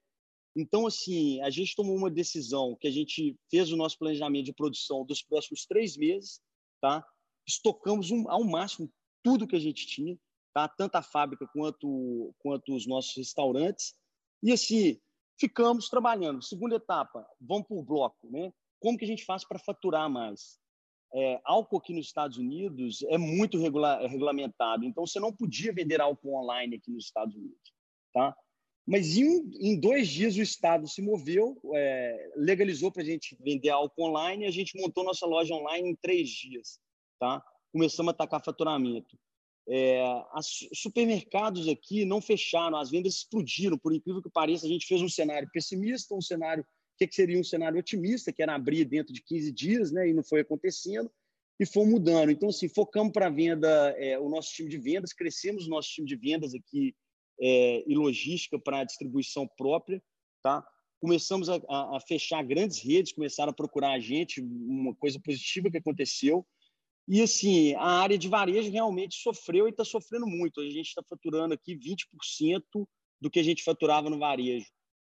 Então, 0.55 0.87
assim, 0.87 1.41
a 1.41 1.49
gente 1.49 1.75
tomou 1.75 1.95
uma 1.95 2.09
decisão 2.09 2.75
que 2.75 2.87
a 2.87 2.91
gente 2.91 3.37
fez 3.49 3.71
o 3.71 3.77
nosso 3.77 3.97
planejamento 3.97 4.45
de 4.45 4.53
produção 4.53 5.05
dos 5.05 5.21
próximos 5.21 5.65
três 5.65 5.95
meses, 5.95 6.41
tá? 6.81 7.05
Estocamos 7.47 8.11
um, 8.11 8.29
ao 8.29 8.43
máximo 8.43 8.91
tudo 9.23 9.47
que 9.47 9.55
a 9.55 9.59
gente 9.59 9.85
tinha, 9.85 10.17
tá? 10.53 10.67
Tanto 10.67 10.95
a 10.95 11.01
fábrica 11.01 11.47
quanto, 11.53 12.33
quanto 12.39 12.75
os 12.75 12.87
nossos 12.87 13.15
restaurantes. 13.15 13.93
E, 14.41 14.51
assim, 14.51 14.99
ficamos 15.39 15.89
trabalhando. 15.89 16.43
Segunda 16.43 16.75
etapa, 16.75 17.25
vamos 17.39 17.67
por 17.67 17.83
bloco, 17.83 18.29
né? 18.29 18.51
Como 18.79 18.97
que 18.97 19.05
a 19.05 19.07
gente 19.07 19.25
faz 19.25 19.45
para 19.45 19.59
faturar 19.59 20.09
mais? 20.09 20.59
É, 21.13 21.39
álcool 21.43 21.77
aqui 21.77 21.93
nos 21.93 22.05
Estados 22.05 22.37
Unidos 22.37 23.01
é 23.03 23.17
muito 23.17 23.57
regula 23.57 24.07
regulamentado, 24.07 24.85
então 24.85 25.07
você 25.07 25.19
não 25.19 25.35
podia 25.35 25.73
vender 25.73 25.99
álcool 25.99 26.35
online 26.35 26.75
aqui 26.75 26.91
nos 26.91 27.05
Estados 27.05 27.35
Unidos, 27.35 27.73
tá? 28.13 28.35
Mas 28.89 29.17
em, 29.17 29.49
em 29.59 29.79
dois 29.79 30.07
dias 30.07 30.35
o 30.35 30.41
Estado 30.41 30.87
se 30.87 30.99
moveu, 30.99 31.59
é, 31.75 32.31
legalizou 32.35 32.91
para 32.91 33.03
a 33.03 33.05
gente 33.05 33.37
vender 33.39 33.69
álcool 33.69 34.05
online 34.05 34.43
e 34.43 34.47
a 34.47 34.51
gente 34.51 34.79
montou 34.81 35.03
nossa 35.03 35.27
loja 35.27 35.53
online 35.53 35.91
em 35.91 35.95
três 35.95 36.27
dias. 36.27 36.79
Tá? 37.19 37.43
Começamos 37.71 38.09
a 38.09 38.13
atacar 38.13 38.43
faturamento. 38.43 39.15
É, 39.71 40.01
as 40.33 40.67
supermercados 40.73 41.67
aqui 41.67 42.03
não 42.03 42.19
fecharam, 42.19 42.77
as 42.77 42.89
vendas 42.89 43.13
explodiram, 43.13 43.77
por 43.77 43.93
incrível 43.93 44.21
que 44.21 44.29
pareça. 44.29 44.65
A 44.65 44.69
gente 44.69 44.87
fez 44.87 45.01
um 45.01 45.09
cenário 45.09 45.47
pessimista, 45.53 46.15
um 46.15 46.21
cenário 46.21 46.65
que, 46.97 47.15
seria 47.15 47.39
um 47.39 47.43
cenário 47.43 47.77
otimista, 47.79 48.33
que 48.33 48.41
era 48.41 48.55
abrir 48.55 48.83
dentro 48.85 49.13
de 49.13 49.21
15 49.21 49.51
dias, 49.51 49.91
né, 49.91 50.09
e 50.09 50.13
não 50.13 50.23
foi 50.23 50.41
acontecendo, 50.41 51.09
e 51.59 51.65
foi 51.65 51.85
mudando. 51.85 52.31
Então, 52.31 52.49
assim, 52.49 52.67
focamos 52.67 53.13
para 53.13 53.27
a 53.27 53.29
venda, 53.29 53.95
é, 53.97 54.17
o 54.17 54.27
nosso 54.27 54.53
time 54.53 54.69
de 54.69 54.77
vendas, 54.77 55.13
crescemos 55.13 55.67
o 55.67 55.69
nosso 55.69 55.89
time 55.89 56.07
de 56.07 56.15
vendas 56.15 56.53
aqui 56.53 56.95
é, 57.39 57.83
e 57.87 57.95
logística 57.95 58.59
para 58.59 58.83
distribuição 58.83 59.47
própria, 59.47 60.01
tá? 60.41 60.65
Começamos 60.99 61.47
a, 61.47 61.55
a, 61.69 61.99
fechar 62.05 62.43
grandes 62.43 62.81
redes, 62.81 63.13
começaram 63.13 63.51
a 63.51 63.55
procurar 63.55 63.93
a 63.93 63.99
gente, 63.99 64.41
uma 64.41 64.93
coisa 64.95 65.17
positiva 65.19 65.69
que 65.69 65.77
aconteceu. 65.77 66.45
E 67.11 67.23
assim, 67.23 67.73
a 67.73 68.01
área 68.01 68.19
de 68.19 68.29
varejo 68.29 68.71
realmente 68.71 69.15
sofreu 69.15 69.67
e 69.67 69.71
está 69.71 69.83
sofrendo 69.83 70.27
muito. 70.27 70.61
A 70.61 70.69
gente 70.69 70.89
está 70.89 71.01
faturando 71.01 71.55
aqui 71.55 71.75
20% 71.75 72.63
do 73.19 73.31
que 73.31 73.39
a 73.39 73.43
gente 73.43 73.63
faturava 73.63 74.11
no 74.11 74.19
varejo. 74.19 74.67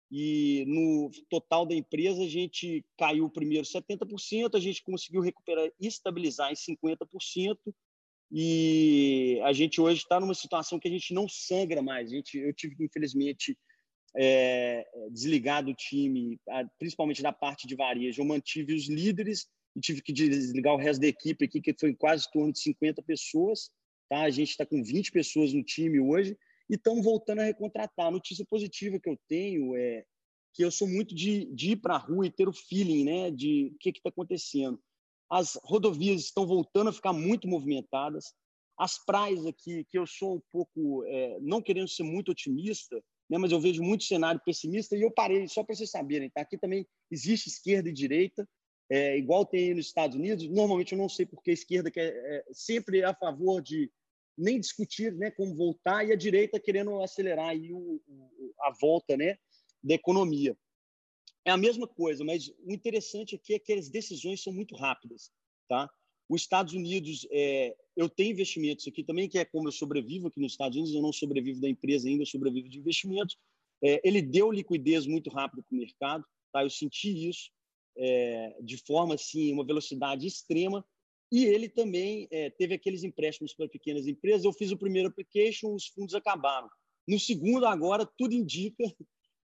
E 0.09 0.65
no 0.67 1.11
total 1.29 1.63
da 1.63 1.75
empresa, 1.75 2.23
a 2.23 2.27
gente 2.27 2.83
caiu 2.97 3.29
primeiro 3.29 3.65
70%, 3.65 4.55
a 4.55 4.59
gente 4.59 4.83
conseguiu 4.83 5.21
recuperar 5.21 5.71
e 5.79 5.87
estabilizar 5.87 6.51
em 6.51 6.55
50%, 6.55 7.55
e 8.31 9.39
a 9.43 9.53
gente 9.53 9.79
hoje 9.79 9.99
está 9.99 10.19
numa 10.19 10.33
situação 10.33 10.79
que 10.79 10.87
a 10.87 10.91
gente 10.91 11.13
não 11.13 11.29
sangra 11.29 11.83
mais. 11.83 12.11
A 12.11 12.15
gente, 12.15 12.35
eu 12.35 12.53
tive 12.53 12.83
infelizmente, 12.83 13.55
é, 14.17 14.85
desligar 15.11 15.63
do 15.63 15.73
time, 15.73 16.39
principalmente 16.79 17.21
da 17.21 17.31
parte 17.31 17.67
de 17.67 17.75
varejo. 17.75 18.21
Eu 18.21 18.25
mantive 18.25 18.73
os 18.73 18.89
líderes 18.89 19.47
e 19.75 19.79
tive 19.79 20.01
que 20.01 20.11
desligar 20.11 20.73
o 20.73 20.77
resto 20.77 21.01
da 21.01 21.07
equipe 21.07 21.45
aqui, 21.45 21.61
que 21.61 21.73
foi 21.79 21.93
quase 21.95 22.27
em 22.27 22.31
torno 22.31 22.51
de 22.51 22.59
50 22.59 23.01
pessoas. 23.03 23.71
Tá? 24.09 24.21
A 24.21 24.29
gente 24.29 24.49
está 24.49 24.65
com 24.65 24.83
20 24.83 25.11
pessoas 25.11 25.53
no 25.53 25.63
time 25.63 25.99
hoje 25.99 26.37
e 26.69 26.75
estamos 26.75 27.03
voltando 27.03 27.39
a 27.39 27.45
recontratar. 27.45 28.07
A 28.07 28.11
notícia 28.11 28.45
positiva 28.45 28.99
que 28.99 29.09
eu 29.09 29.17
tenho 29.27 29.75
é 29.75 30.03
que 30.53 30.63
eu 30.63 30.71
sou 30.71 30.87
muito 30.87 31.15
de, 31.15 31.45
de 31.53 31.71
ir 31.71 31.75
para 31.77 31.95
a 31.95 31.99
rua 31.99 32.25
e 32.25 32.31
ter 32.31 32.47
o 32.47 32.53
feeling 32.53 33.05
né, 33.05 33.31
de 33.31 33.71
o 33.73 33.77
que 33.79 33.89
está 33.89 34.09
acontecendo. 34.09 34.79
as 35.29 35.57
rodovias 35.63 36.21
estão 36.21 36.45
voltando 36.45 36.89
a 36.89 36.93
ficar 36.93 37.13
muito 37.13 37.47
movimentadas, 37.47 38.33
as 38.77 39.03
praias 39.05 39.45
aqui, 39.45 39.85
que 39.89 39.97
eu 39.97 40.05
sou 40.05 40.35
um 40.35 40.41
pouco, 40.51 41.05
é, 41.05 41.39
não 41.39 41.61
querendo 41.61 41.87
ser 41.87 42.03
muito 42.03 42.31
otimista, 42.31 43.01
né, 43.29 43.37
mas 43.37 43.51
eu 43.51 43.61
vejo 43.61 43.81
muito 43.81 44.03
cenário 44.03 44.41
pessimista 44.43 44.97
e 44.97 45.01
eu 45.01 45.11
parei, 45.11 45.47
só 45.47 45.63
para 45.63 45.75
vocês 45.75 45.89
saberem, 45.89 46.29
tá? 46.29 46.41
aqui 46.41 46.57
também 46.57 46.85
existe 47.09 47.47
esquerda 47.47 47.89
e 47.89 47.93
direita, 47.93 48.47
é, 48.91 49.17
igual 49.17 49.45
tem 49.45 49.73
nos 49.73 49.85
Estados 49.85 50.17
Unidos. 50.17 50.45
Normalmente 50.49 50.91
eu 50.91 50.97
não 50.97 51.07
sei 51.07 51.25
porque 51.25 51.51
a 51.51 51.53
esquerda 51.53 51.89
quer, 51.89 52.09
é, 52.13 52.45
sempre 52.51 52.99
é 52.99 53.05
a 53.05 53.15
favor 53.15 53.61
de 53.61 53.89
nem 54.37 54.59
discutir 54.59 55.13
né, 55.13 55.31
como 55.31 55.55
voltar 55.55 56.05
e 56.05 56.11
a 56.11 56.15
direita 56.15 56.59
querendo 56.59 57.01
acelerar 57.01 57.47
aí 57.47 57.71
o, 57.71 58.01
o, 58.05 58.53
a 58.63 58.73
volta 58.81 59.15
né, 59.15 59.37
da 59.81 59.93
economia. 59.93 60.57
É 61.45 61.51
a 61.51 61.57
mesma 61.57 61.87
coisa, 61.87 62.25
mas 62.25 62.49
o 62.65 62.69
interessante 62.69 63.35
aqui 63.35 63.53
é 63.53 63.59
que 63.59 63.71
as 63.71 63.87
decisões 63.87 64.43
são 64.43 64.51
muito 64.51 64.75
rápidas. 64.75 65.31
Tá? 65.69 65.89
Os 66.27 66.41
Estados 66.41 66.73
Unidos, 66.73 67.25
é, 67.31 67.73
eu 67.95 68.09
tenho 68.09 68.31
investimentos 68.31 68.85
aqui 68.85 69.05
também, 69.05 69.29
que 69.29 69.39
é 69.39 69.45
como 69.45 69.69
eu 69.69 69.71
sobrevivo 69.71 70.27
aqui 70.27 70.41
nos 70.41 70.51
Estados 70.51 70.75
Unidos, 70.75 70.93
eu 70.93 71.01
não 71.01 71.13
sobrevivo 71.13 71.61
da 71.61 71.69
empresa 71.69 72.09
ainda, 72.09 72.23
eu 72.23 72.27
sobrevivo 72.27 72.67
de 72.67 72.77
investimentos. 72.77 73.37
É, 73.81 74.01
ele 74.03 74.21
deu 74.21 74.51
liquidez 74.51 75.07
muito 75.07 75.29
rápido 75.29 75.63
para 75.63 75.75
o 75.75 75.79
mercado, 75.79 76.25
tá? 76.51 76.61
eu 76.61 76.69
senti 76.69 77.29
isso 77.29 77.49
é, 77.97 78.57
de 78.61 78.77
forma, 78.77 79.15
assim, 79.15 79.53
uma 79.53 79.65
velocidade 79.65 80.25
extrema, 80.25 80.85
e 81.31 81.45
ele 81.45 81.69
também 81.69 82.27
é, 82.29 82.49
teve 82.49 82.73
aqueles 82.73 83.03
empréstimos 83.03 83.53
para 83.53 83.69
pequenas 83.69 84.05
empresas. 84.05 84.43
Eu 84.43 84.51
fiz 84.51 84.71
o 84.71 84.77
primeiro 84.77 85.07
application, 85.07 85.73
os 85.73 85.87
fundos 85.87 86.13
acabaram. 86.13 86.69
No 87.07 87.19
segundo, 87.19 87.65
agora, 87.65 88.05
tudo 88.05 88.33
indica 88.33 88.83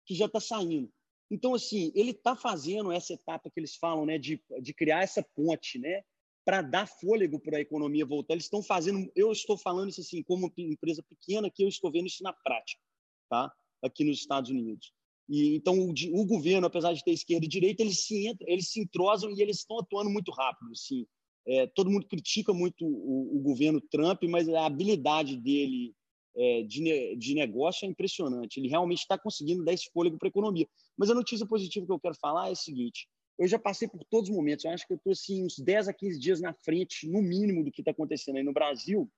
que 0.05 0.15
já 0.15 0.25
está 0.25 0.39
saindo. 0.39 0.89
Então, 1.29 1.53
assim, 1.53 1.91
ele 1.95 2.11
está 2.11 2.35
fazendo 2.35 2.91
essa 2.91 3.13
etapa 3.13 3.49
que 3.49 3.59
eles 3.59 3.75
falam, 3.75 4.05
né, 4.05 4.17
de, 4.17 4.41
de 4.61 4.73
criar 4.73 5.03
essa 5.03 5.23
ponte, 5.35 5.79
né, 5.79 6.03
para 6.45 6.61
dar 6.61 6.87
fôlego 6.87 7.39
para 7.39 7.57
a 7.57 7.61
economia 7.61 8.05
voltar. 8.05 8.33
Eles 8.33 8.45
estão 8.45 8.61
fazendo, 8.61 9.11
eu 9.15 9.31
estou 9.31 9.57
falando 9.57 9.89
isso 9.89 10.01
assim, 10.01 10.21
como 10.23 10.51
empresa 10.57 11.03
pequena, 11.03 11.49
que 11.49 11.63
eu 11.63 11.67
estou 11.67 11.91
vendo 11.91 12.07
isso 12.07 12.23
na 12.23 12.33
prática, 12.33 12.81
tá? 13.29 13.51
aqui 13.83 14.03
nos 14.03 14.19
Estados 14.19 14.49
Unidos. 14.49 14.93
E, 15.29 15.55
então, 15.55 15.77
o, 15.79 15.91
o 15.91 16.25
governo, 16.25 16.67
apesar 16.67 16.93
de 16.93 17.03
ter 17.03 17.11
esquerda 17.11 17.45
e 17.45 17.49
direita, 17.49 17.81
eles 17.81 18.05
se, 18.05 18.27
entram, 18.27 18.47
eles 18.47 18.69
se 18.69 18.79
entrosam 18.79 19.31
e 19.31 19.41
eles 19.41 19.57
estão 19.57 19.79
atuando 19.79 20.09
muito 20.09 20.31
rápido. 20.31 20.71
Assim. 20.71 21.05
É, 21.45 21.67
todo 21.67 21.89
mundo 21.89 22.07
critica 22.07 22.53
muito 22.53 22.85
o, 22.85 23.37
o, 23.37 23.39
governo 23.41 23.81
Trump, 23.81 24.23
mas 24.23 24.47
a 24.47 24.65
habilidade 24.65 25.35
dele 25.37 25.93
é, 26.35 26.63
de, 26.63 27.15
de 27.17 27.35
negócio 27.35 27.85
é 27.85 27.89
impressionante. 27.89 28.59
Ele 28.59 28.69
realmente 28.69 28.99
está 28.99 29.17
conseguindo 29.17 29.63
dar 29.63 29.73
esse 29.73 29.89
fôlego 29.91 30.17
para 30.17 30.27
a 30.27 30.29
economia. 30.29 30.67
Mas 30.97 31.09
a 31.09 31.15
notícia 31.15 31.45
positiva 31.45 31.85
que 31.85 31.91
eu 31.91 31.99
quero 31.99 32.15
falar 32.15 32.49
é 32.49 32.51
a 32.51 32.55
seguinte: 32.55 33.07
eu 33.37 33.47
já 33.47 33.59
passei 33.59 33.87
por 33.87 34.03
todos 34.09 34.29
os 34.29 34.35
momentos. 34.35 34.65
Eu 34.65 34.71
acho 34.71 34.87
que 34.87 34.93
eu 34.93 34.97
estou 34.97 35.11
assim, 35.11 35.43
uns 35.43 35.57
10 35.57 35.87
a 35.87 35.93
15 35.93 36.19
dias 36.19 36.41
na 36.41 36.53
frente, 36.53 37.07
no 37.07 37.21
mínimo, 37.21 37.63
do 37.63 37.71
que 37.71 37.81
está 37.81 37.91
acontecendo 37.91 38.37
aí 38.37 38.43
no 38.43 38.53
Brasil. 38.53 39.09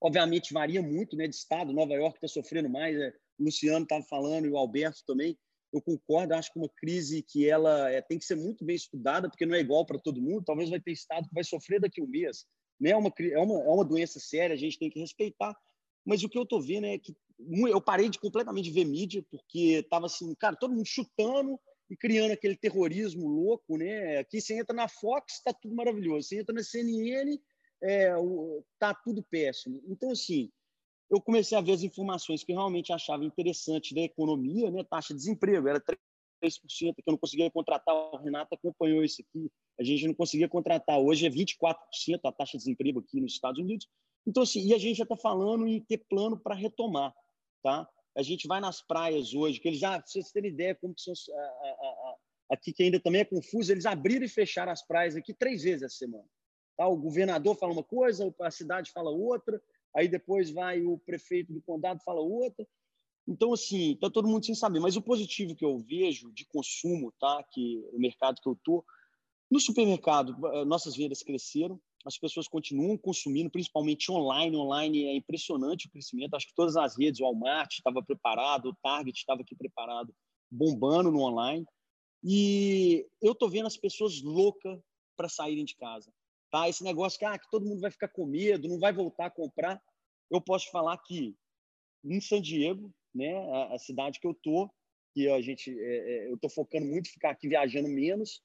Obviamente, 0.00 0.52
varia 0.52 0.82
muito 0.82 1.16
né, 1.16 1.28
de 1.28 1.34
estado. 1.34 1.72
Nova 1.72 1.94
York 1.94 2.16
está 2.16 2.28
sofrendo 2.28 2.68
mais. 2.68 2.96
É, 2.96 3.12
o 3.40 3.44
Luciano 3.44 3.84
estava 3.84 4.04
falando 4.04 4.46
e 4.46 4.50
o 4.50 4.56
Alberto 4.56 5.00
também. 5.06 5.38
Eu 5.72 5.80
concordo, 5.80 6.34
acho 6.34 6.52
que 6.52 6.58
uma 6.58 6.68
crise 6.68 7.22
que 7.22 7.48
ela 7.48 7.90
é, 7.90 8.02
tem 8.02 8.18
que 8.18 8.24
ser 8.24 8.34
muito 8.34 8.64
bem 8.64 8.74
estudada, 8.74 9.28
porque 9.28 9.46
não 9.46 9.54
é 9.54 9.60
igual 9.60 9.86
para 9.86 9.98
todo 9.98 10.20
mundo. 10.20 10.44
Talvez 10.44 10.68
vai 10.68 10.80
ter 10.80 10.92
estado 10.92 11.28
que 11.28 11.34
vai 11.34 11.44
sofrer 11.44 11.80
daqui 11.80 12.00
a 12.00 12.04
um 12.04 12.08
mês. 12.08 12.44
Né? 12.80 12.90
É, 12.90 12.96
uma, 12.96 13.12
é, 13.18 13.38
uma, 13.38 13.62
é 13.62 13.68
uma 13.68 13.84
doença 13.84 14.18
séria, 14.18 14.54
a 14.54 14.58
gente 14.58 14.78
tem 14.78 14.90
que 14.90 14.98
respeitar. 14.98 15.56
Mas 16.04 16.24
o 16.24 16.28
que 16.28 16.38
eu 16.38 16.42
estou 16.42 16.60
vendo 16.60 16.86
é 16.86 16.98
que 16.98 17.14
eu 17.68 17.80
parei 17.80 18.08
de 18.08 18.18
completamente 18.18 18.70
ver 18.70 18.84
mídia, 18.84 19.24
porque 19.30 19.78
estava 19.78 20.06
assim, 20.06 20.34
cara, 20.34 20.56
todo 20.56 20.74
mundo 20.74 20.86
chutando, 20.86 21.58
e 21.90 21.96
criando 21.96 22.30
aquele 22.30 22.56
terrorismo 22.56 23.26
louco, 23.26 23.76
né? 23.76 24.18
Aqui 24.18 24.40
você 24.40 24.54
entra 24.56 24.74
na 24.74 24.86
Fox, 24.86 25.34
está 25.34 25.52
tudo 25.52 25.74
maravilhoso. 25.74 26.28
Você 26.28 26.38
entra 26.38 26.54
na 26.54 26.62
CNN, 26.62 27.36
é, 27.82 28.12
tá 28.78 28.94
tudo 28.94 29.24
péssimo. 29.24 29.82
Então, 29.88 30.12
assim, 30.12 30.52
eu 31.10 31.20
comecei 31.20 31.58
a 31.58 31.60
ver 31.60 31.72
as 31.72 31.82
informações 31.82 32.44
que 32.44 32.52
eu 32.52 32.56
realmente 32.56 32.92
achava 32.92 33.24
interessante 33.24 33.94
da 33.94 34.00
economia, 34.00 34.70
né? 34.70 34.84
Taxa 34.84 35.12
de 35.12 35.18
desemprego 35.18 35.68
era 35.68 35.80
3%, 35.80 35.96
que 36.70 37.02
eu 37.04 37.12
não 37.12 37.18
conseguia 37.18 37.50
contratar. 37.50 37.94
O 37.94 38.16
Renato 38.18 38.54
acompanhou 38.54 39.02
isso 39.02 39.20
aqui. 39.20 39.50
A 39.78 39.82
gente 39.82 40.06
não 40.06 40.14
conseguia 40.14 40.48
contratar. 40.48 41.00
Hoje 41.00 41.26
é 41.26 41.30
24% 41.30 41.74
a 42.24 42.32
taxa 42.32 42.52
de 42.52 42.58
desemprego 42.58 43.00
aqui 43.00 43.20
nos 43.20 43.32
Estados 43.32 43.60
Unidos. 43.60 43.88
Então, 44.26 44.44
assim, 44.44 44.64
e 44.66 44.72
a 44.72 44.78
gente 44.78 44.98
já 44.98 45.02
está 45.02 45.16
falando 45.16 45.66
em 45.66 45.80
ter 45.80 45.98
plano 46.08 46.38
para 46.38 46.54
retomar, 46.54 47.12
tá? 47.62 47.88
A 48.16 48.22
gente 48.22 48.46
vai 48.46 48.60
nas 48.60 48.80
praias 48.80 49.34
hoje, 49.34 49.58
que 49.58 49.68
eles 49.68 49.80
já, 49.80 49.98
pra 49.98 50.06
vocês 50.06 50.30
terem 50.30 50.50
ideia 50.50 50.74
como 50.74 50.94
que 50.94 51.00
são 51.00 51.14
a, 51.34 51.40
a, 51.40 51.44
a, 51.44 52.16
aqui 52.50 52.72
que 52.72 52.82
ainda 52.82 53.00
também 53.00 53.22
é 53.22 53.24
confuso, 53.24 53.72
eles 53.72 53.86
abriram 53.86 54.24
e 54.24 54.28
fecharam 54.28 54.70
as 54.70 54.86
praias 54.86 55.16
aqui 55.16 55.32
três 55.32 55.62
vezes 55.62 55.82
essa 55.82 55.96
semana. 55.96 56.26
Tá? 56.76 56.86
O 56.86 56.96
governador 56.96 57.56
fala 57.56 57.72
uma 57.72 57.84
coisa, 57.84 58.32
a 58.40 58.50
cidade 58.50 58.90
fala 58.90 59.10
outra, 59.10 59.60
aí 59.94 60.08
depois 60.08 60.50
vai 60.50 60.82
o 60.82 60.98
prefeito 60.98 61.52
do 61.52 61.62
condado 61.62 62.00
fala 62.04 62.20
outra. 62.20 62.66
Então, 63.26 63.52
assim, 63.52 63.92
está 63.92 64.10
todo 64.10 64.28
mundo 64.28 64.44
sem 64.44 64.54
saber. 64.54 64.80
Mas 64.80 64.96
o 64.96 65.02
positivo 65.02 65.54
que 65.54 65.64
eu 65.64 65.78
vejo 65.78 66.32
de 66.32 66.44
consumo, 66.46 67.12
tá? 67.20 67.44
que 67.52 67.84
o 67.92 67.98
mercado 67.98 68.40
que 68.40 68.48
eu 68.48 68.54
estou, 68.54 68.84
no 69.50 69.60
supermercado, 69.60 70.36
eh, 70.48 70.64
nossas 70.64 70.96
vendas 70.96 71.22
cresceram, 71.22 71.80
as 72.04 72.16
pessoas 72.16 72.48
continuam 72.48 72.96
consumindo, 72.96 73.50
principalmente 73.50 74.10
online. 74.10 74.56
Online 74.56 75.04
é 75.06 75.16
impressionante 75.16 75.86
o 75.86 75.90
crescimento. 75.90 76.34
Acho 76.34 76.46
que 76.46 76.54
todas 76.54 76.76
as 76.76 76.98
redes, 76.98 77.20
o 77.20 77.24
Walmart 77.24 77.72
estava 77.72 78.02
preparado, 78.02 78.70
o 78.70 78.76
Target 78.82 79.18
estava 79.18 79.42
aqui 79.42 79.54
preparado, 79.54 80.14
bombando 80.50 81.10
no 81.10 81.20
online. 81.20 81.66
E 82.22 83.06
eu 83.20 83.32
estou 83.32 83.50
vendo 83.50 83.66
as 83.66 83.76
pessoas 83.76 84.22
loucas 84.22 84.78
para 85.16 85.28
saírem 85.28 85.64
de 85.64 85.76
casa. 85.76 86.10
Tá? 86.50 86.68
Esse 86.68 86.82
negócio 86.82 87.18
que, 87.18 87.24
ah, 87.24 87.38
que 87.38 87.50
todo 87.50 87.66
mundo 87.66 87.80
vai 87.80 87.90
ficar 87.90 88.08
com 88.08 88.26
medo, 88.26 88.68
não 88.68 88.78
vai 88.78 88.92
voltar 88.92 89.26
a 89.26 89.30
comprar. 89.30 89.80
Eu 90.30 90.40
posso 90.40 90.70
falar 90.70 90.98
que 90.98 91.36
em 92.04 92.20
San 92.20 92.40
Diego, 92.40 92.92
né, 93.14 93.36
a, 93.52 93.74
a 93.74 93.78
cidade 93.78 94.18
que 94.18 94.26
eu 94.26 94.34
tô, 94.34 94.70
que 95.14 95.28
a 95.28 95.40
gente, 95.40 95.70
é, 95.78 95.96
é, 95.96 96.28
eu 96.28 96.34
estou 96.34 96.50
focando 96.50 96.86
muito 96.86 97.08
em 97.08 97.12
ficar 97.12 97.30
aqui 97.30 97.48
viajando 97.48 97.88
menos, 97.88 98.42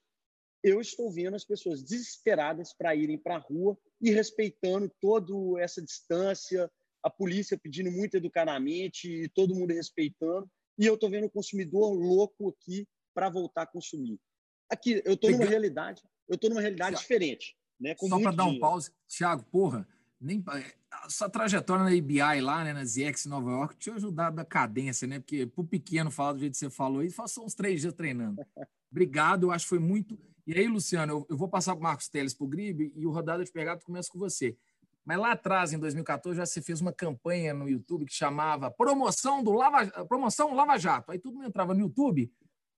eu 0.62 0.80
estou 0.80 1.10
vendo 1.12 1.34
as 1.34 1.44
pessoas 1.44 1.82
desesperadas 1.82 2.72
para 2.72 2.94
irem 2.94 3.18
para 3.18 3.36
a 3.36 3.40
rua 3.40 3.78
e 4.00 4.10
respeitando 4.10 4.90
toda 5.00 5.32
essa 5.60 5.82
distância, 5.82 6.70
a 7.02 7.10
polícia 7.10 7.58
pedindo 7.58 7.90
muito 7.90 8.16
educadamente 8.16 9.08
e 9.08 9.28
todo 9.28 9.54
mundo 9.54 9.72
respeitando. 9.72 10.50
E 10.78 10.86
eu 10.86 10.94
estou 10.94 11.08
vendo 11.08 11.26
o 11.26 11.30
consumidor 11.30 11.94
louco 11.94 12.48
aqui 12.48 12.86
para 13.14 13.30
voltar 13.30 13.62
a 13.62 13.66
consumir. 13.66 14.18
Aqui, 14.68 15.00
eu 15.04 15.14
estou 15.14 15.30
numa 15.30 15.44
realidade, 15.44 16.02
eu 16.28 16.34
estou 16.34 16.50
numa 16.50 16.60
realidade 16.60 16.96
diferente. 16.96 17.56
Né, 17.78 17.94
Só 17.98 18.20
para 18.20 18.30
dar 18.30 18.44
um 18.44 18.58
pause, 18.58 18.90
Thiago, 19.06 19.44
porra, 19.44 19.86
nem, 20.20 20.42
essa 21.04 21.28
trajetória 21.28 21.84
na 21.84 21.94
IBI 21.94 22.40
lá, 22.40 22.64
né, 22.64 22.72
na 22.72 22.84
ZX 22.84 23.26
Nova 23.26 23.50
York, 23.50 23.76
tinha 23.76 23.94
ajudado 23.96 24.40
a 24.40 24.44
cadência, 24.44 25.06
né? 25.06 25.18
Porque 25.18 25.46
pro 25.46 25.64
pequeno 25.64 26.10
falar 26.10 26.32
do 26.32 26.38
jeito 26.38 26.52
que 26.52 26.58
você 26.58 26.70
falou 26.70 27.00
aí, 27.00 27.12
passou 27.12 27.44
uns 27.44 27.54
três 27.54 27.80
dias 27.80 27.92
treinando. 27.92 28.40
Obrigado, 28.90 29.44
eu 29.44 29.50
acho 29.50 29.66
que 29.66 29.70
foi 29.70 29.78
muito 29.78 30.18
e 30.46 30.56
aí, 30.56 30.68
Luciano, 30.68 31.12
eu, 31.12 31.26
eu 31.28 31.36
vou 31.36 31.48
passar 31.48 31.72
para 31.74 31.80
o 31.80 31.82
Marcos 31.82 32.08
Teles 32.08 32.32
para 32.32 32.44
o 32.44 32.48
Gribe 32.48 32.92
e 32.94 33.04
o 33.04 33.10
Rodada 33.10 33.44
de 33.44 33.50
Pergato 33.50 33.84
começa 33.84 34.08
com 34.08 34.18
você. 34.18 34.56
Mas 35.04 35.18
lá 35.18 35.32
atrás, 35.32 35.72
em 35.72 35.78
2014, 35.78 36.38
já 36.38 36.46
você 36.46 36.62
fez 36.62 36.80
uma 36.80 36.92
campanha 36.92 37.52
no 37.52 37.68
YouTube 37.68 38.06
que 38.06 38.14
chamava 38.14 38.70
Promoção 38.70 39.42
do 39.42 39.52
Lava, 39.52 40.04
Promoção 40.04 40.54
Lava 40.54 40.78
Jato. 40.78 41.10
Aí 41.10 41.20
mundo 41.24 41.46
entrava 41.46 41.74
no 41.74 41.80
YouTube, 41.80 42.32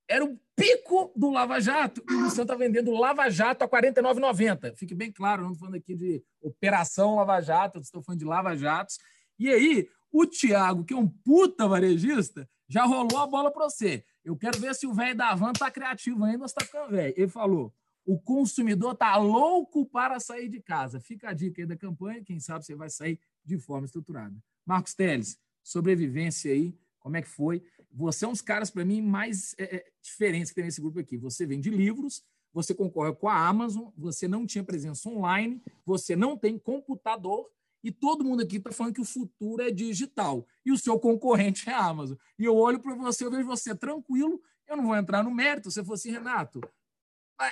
era 0.09 0.25
o 0.25 0.37
pico 0.55 1.13
do 1.15 1.29
Lava 1.29 1.61
Jato 1.61 2.03
e 2.09 2.13
o 2.13 2.21
Luciano 2.21 2.41
está 2.41 2.55
vendendo 2.55 2.91
Lava 2.91 3.29
Jato 3.29 3.63
a 3.63 3.67
R$ 3.67 3.91
49,90. 3.91 4.75
Fique 4.75 4.95
bem 4.95 5.11
claro, 5.11 5.43
não 5.43 5.51
estou 5.51 5.67
falando 5.67 5.79
aqui 5.79 5.95
de 5.95 6.23
Operação 6.41 7.15
Lava 7.15 7.39
Jato, 7.39 7.79
estou 7.79 8.01
falando 8.01 8.19
de 8.19 8.25
Lava 8.25 8.57
Jatos. 8.57 8.97
E 9.37 9.49
aí, 9.49 9.87
o 10.11 10.25
Thiago, 10.25 10.83
que 10.83 10.93
é 10.93 10.97
um 10.97 11.07
puta 11.07 11.67
varejista, 11.67 12.49
já 12.67 12.85
rolou 12.85 13.19
a 13.19 13.27
bola 13.27 13.51
para 13.51 13.69
você. 13.69 14.03
Eu 14.25 14.35
quero 14.35 14.59
ver 14.59 14.73
se 14.73 14.87
o 14.87 14.93
velho 14.93 15.15
da 15.15 15.35
van 15.35 15.53
tá 15.53 15.69
criativo 15.69 16.23
ainda 16.23 16.39
ou 16.39 16.45
está 16.45 16.65
ficando 16.65 16.91
velho. 16.91 17.13
Ele 17.15 17.27
falou: 17.27 17.71
o 18.03 18.19
consumidor 18.19 18.95
tá 18.95 19.15
louco 19.17 19.85
para 19.85 20.19
sair 20.19 20.49
de 20.49 20.59
casa. 20.59 20.99
Fica 20.99 21.29
a 21.29 21.33
dica 21.33 21.61
aí 21.61 21.67
da 21.67 21.77
campanha, 21.77 22.23
quem 22.23 22.39
sabe 22.39 22.65
você 22.65 22.75
vai 22.75 22.89
sair 22.89 23.19
de 23.45 23.59
forma 23.59 23.85
estruturada. 23.85 24.35
Marcos 24.65 24.95
Teles, 24.95 25.37
sobrevivência 25.63 26.51
aí, 26.51 26.75
como 26.99 27.15
é 27.17 27.21
que 27.21 27.29
foi? 27.29 27.63
Você 27.91 28.25
é 28.25 28.27
um 28.27 28.31
dos 28.31 28.41
caras, 28.41 28.69
para 28.69 28.85
mim, 28.85 29.01
mais 29.01 29.55
é, 29.57 29.77
é, 29.77 29.85
diferentes 30.01 30.51
que 30.51 30.55
tem 30.55 30.65
nesse 30.65 30.81
grupo 30.81 30.99
aqui. 30.99 31.17
Você 31.17 31.45
vende 31.45 31.69
livros, 31.69 32.23
você 32.53 32.73
concorre 32.73 33.13
com 33.15 33.27
a 33.27 33.47
Amazon, 33.47 33.89
você 33.97 34.27
não 34.27 34.45
tinha 34.45 34.63
presença 34.63 35.09
online, 35.09 35.61
você 35.85 36.15
não 36.15 36.37
tem 36.37 36.57
computador 36.57 37.49
e 37.83 37.91
todo 37.91 38.23
mundo 38.23 38.43
aqui 38.43 38.57
está 38.57 38.71
falando 38.71 38.93
que 38.93 39.01
o 39.01 39.05
futuro 39.05 39.61
é 39.61 39.71
digital 39.71 40.45
e 40.65 40.71
o 40.71 40.77
seu 40.77 40.99
concorrente 40.99 41.69
é 41.69 41.73
a 41.73 41.85
Amazon. 41.85 42.17
E 42.37 42.45
eu 42.45 42.55
olho 42.55 42.79
para 42.79 42.93
você, 42.95 43.25
eu 43.25 43.31
vejo 43.31 43.45
você 43.45 43.73
tranquilo, 43.73 44.41
eu 44.67 44.77
não 44.77 44.85
vou 44.85 44.95
entrar 44.95 45.23
no 45.23 45.31
mérito. 45.31 45.71
Se 45.71 45.83
fosse 45.83 46.11
Renato, 46.11 46.59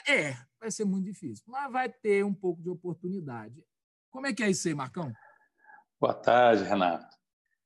é, 0.06 0.36
vai 0.60 0.70
ser 0.70 0.86
muito 0.86 1.06
difícil, 1.06 1.46
mas 1.48 1.72
vai 1.72 1.90
ter 1.90 2.26
um 2.26 2.34
pouco 2.34 2.62
de 2.62 2.70
oportunidade. 2.70 3.64
Como 4.12 4.28
é 4.28 4.34
que 4.34 4.44
é 4.44 4.50
isso 4.50 4.68
aí, 4.68 4.74
Marcão? 4.74 5.14
Boa 6.00 6.14
tarde, 6.14 6.64
Renato. 6.64 7.16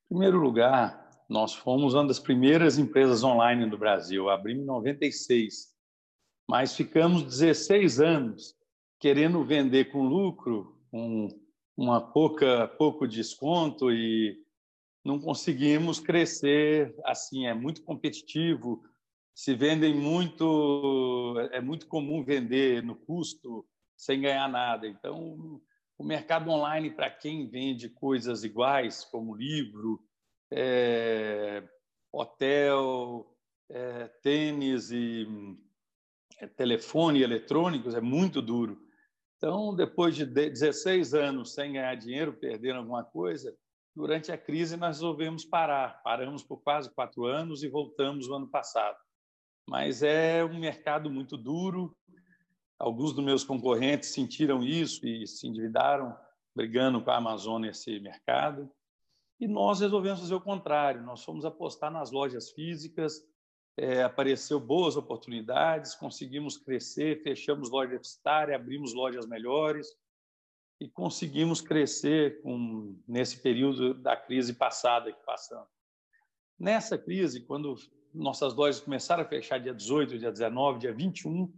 Em 0.06 0.10
primeiro 0.10 0.38
lugar, 0.38 1.11
nós 1.32 1.54
fomos 1.54 1.94
uma 1.94 2.06
das 2.06 2.20
primeiras 2.20 2.78
empresas 2.78 3.24
online 3.24 3.66
do 3.70 3.78
Brasil, 3.78 4.30
abrimos 4.30 4.64
em 4.64 4.68
96, 4.68 5.70
mas 6.46 6.76
ficamos 6.76 7.24
16 7.24 8.02
anos 8.02 8.54
querendo 9.00 9.42
vender 9.46 9.94
com 9.94 10.04
lucro, 10.04 10.78
com 10.92 11.30
uma 11.78 12.02
pouca 12.02 12.68
pouco 12.68 13.08
desconto 13.08 13.90
e 13.94 14.38
não 15.06 15.22
conseguimos 15.22 16.02
crescer. 16.02 16.94
Assim, 17.06 17.48
é 17.48 17.54
muito 17.54 17.82
competitivo, 17.82 18.84
se 19.34 19.56
vendem 19.56 19.96
muito, 19.96 21.34
é 21.54 21.62
muito 21.62 21.88
comum 21.88 22.26
vender 22.26 22.84
no 22.84 22.94
custo 22.94 23.66
sem 23.96 24.20
ganhar 24.20 24.50
nada. 24.50 24.86
Então, 24.86 25.62
o 25.98 26.04
mercado 26.04 26.50
online 26.50 26.92
para 26.92 27.10
quem 27.10 27.48
vende 27.48 27.88
coisas 27.88 28.44
iguais, 28.44 29.06
como 29.06 29.34
livro, 29.34 30.04
é, 30.52 31.64
hotel, 32.12 33.36
é, 33.70 34.08
tênis 34.22 34.92
e 34.92 35.28
é, 36.40 36.48
telefone 36.48 37.22
eletrônicos, 37.22 37.96
é 37.96 38.02
muito 38.02 38.42
duro. 38.42 38.80
Então, 39.38 39.74
depois 39.74 40.16
de 40.16 40.26
16 40.26 41.14
anos 41.14 41.54
sem 41.54 41.74
ganhar 41.74 41.96
dinheiro, 41.96 42.34
perdendo 42.34 42.78
alguma 42.78 43.04
coisa, 43.04 43.56
durante 43.96 44.32
a 44.32 44.38
crise 44.38 44.78
nós 44.78 44.98
resolvemos 44.98 45.46
parar. 45.46 46.02
Paramos 46.04 46.44
por 46.44 46.62
quase 46.62 46.94
quatro 46.94 47.26
anos 47.26 47.64
e 47.64 47.68
voltamos 47.68 48.28
no 48.28 48.36
ano 48.36 48.48
passado. 48.48 48.98
Mas 49.68 50.04
é 50.04 50.44
um 50.44 50.60
mercado 50.60 51.10
muito 51.10 51.38
duro. 51.38 51.96
Alguns 52.78 53.14
dos 53.14 53.24
meus 53.24 53.44
concorrentes 53.44 54.10
sentiram 54.10 54.64
isso 54.64 55.08
e 55.08 55.26
se 55.26 55.48
endividaram 55.48 56.16
brigando 56.56 57.02
com 57.02 57.12
a 57.12 57.18
Amazônia 57.18 57.70
nesse 57.70 58.00
mercado. 58.00 58.70
E 59.42 59.48
nós 59.48 59.80
resolvemos 59.80 60.20
fazer 60.20 60.36
o 60.36 60.40
contrário. 60.40 61.02
Nós 61.02 61.24
fomos 61.24 61.44
apostar 61.46 61.92
nas 61.92 62.12
lojas 62.12 62.52
físicas, 62.52 63.28
é, 63.76 64.04
apareceu 64.04 64.60
boas 64.60 64.96
oportunidades, 64.96 65.96
conseguimos 65.96 66.58
crescer, 66.58 67.24
fechamos 67.24 67.72
loja 67.72 67.94
deficitária, 67.94 68.56
abrimos 68.56 68.94
lojas 68.94 69.26
melhores 69.26 69.88
e 70.80 70.88
conseguimos 70.88 71.60
crescer 71.60 72.40
com, 72.44 72.96
nesse 73.08 73.42
período 73.42 73.96
da 73.96 74.16
crise 74.16 74.54
passada 74.54 75.12
que 75.12 75.26
passamos. 75.26 75.68
Nessa 76.60 76.96
crise, 76.96 77.42
quando 77.42 77.76
nossas 78.14 78.54
lojas 78.54 78.80
começaram 78.80 79.24
a 79.24 79.28
fechar 79.28 79.60
dia 79.60 79.74
18, 79.74 80.20
dia 80.20 80.32
19, 80.32 80.78
dia 80.78 80.94
21, 80.94 81.52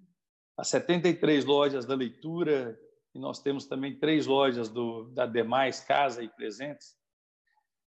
as 0.56 0.70
73 0.70 1.44
lojas 1.44 1.86
da 1.86 1.96
leitura, 1.96 2.80
e 3.14 3.20
nós 3.20 3.42
temos 3.42 3.66
também 3.66 4.00
três 4.00 4.26
lojas 4.26 4.70
do, 4.70 5.10
da 5.10 5.26
Demais 5.26 5.82
Casa 5.82 6.24
e 6.24 6.30
Presentes, 6.30 7.03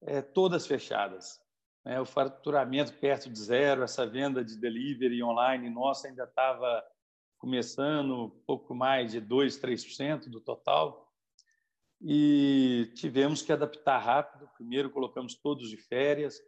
é, 0.03 0.21
todas 0.23 0.67
fechadas 0.67 1.41
né, 1.87 2.01
o 2.01 2.05
faturamento 2.05 2.93
perto 2.95 3.31
de 3.31 3.39
zero, 3.39 3.85
essa 3.85 4.05
venda 4.05 4.45
de 4.45 4.59
delivery 4.59 5.23
online 5.23 5.71
nossa 5.71 6.09
ainda 6.09 6.25
estava 6.25 6.85
começando 7.39 8.43
pouco 8.45 8.75
mais 8.75 9.13
de 9.13 9.21
2, 9.21 9.61
3% 9.61 10.29
do 10.29 10.41
total. 10.41 11.15
E 12.01 12.91
tivemos 12.97 13.41
que 13.41 13.53
adaptar 13.53 13.99
rápido. 13.99 14.51
Primeiro 14.57 14.91
colocamos 14.91 15.37
todos 15.37 15.71
de 15.71 15.77
férias, 15.77 16.41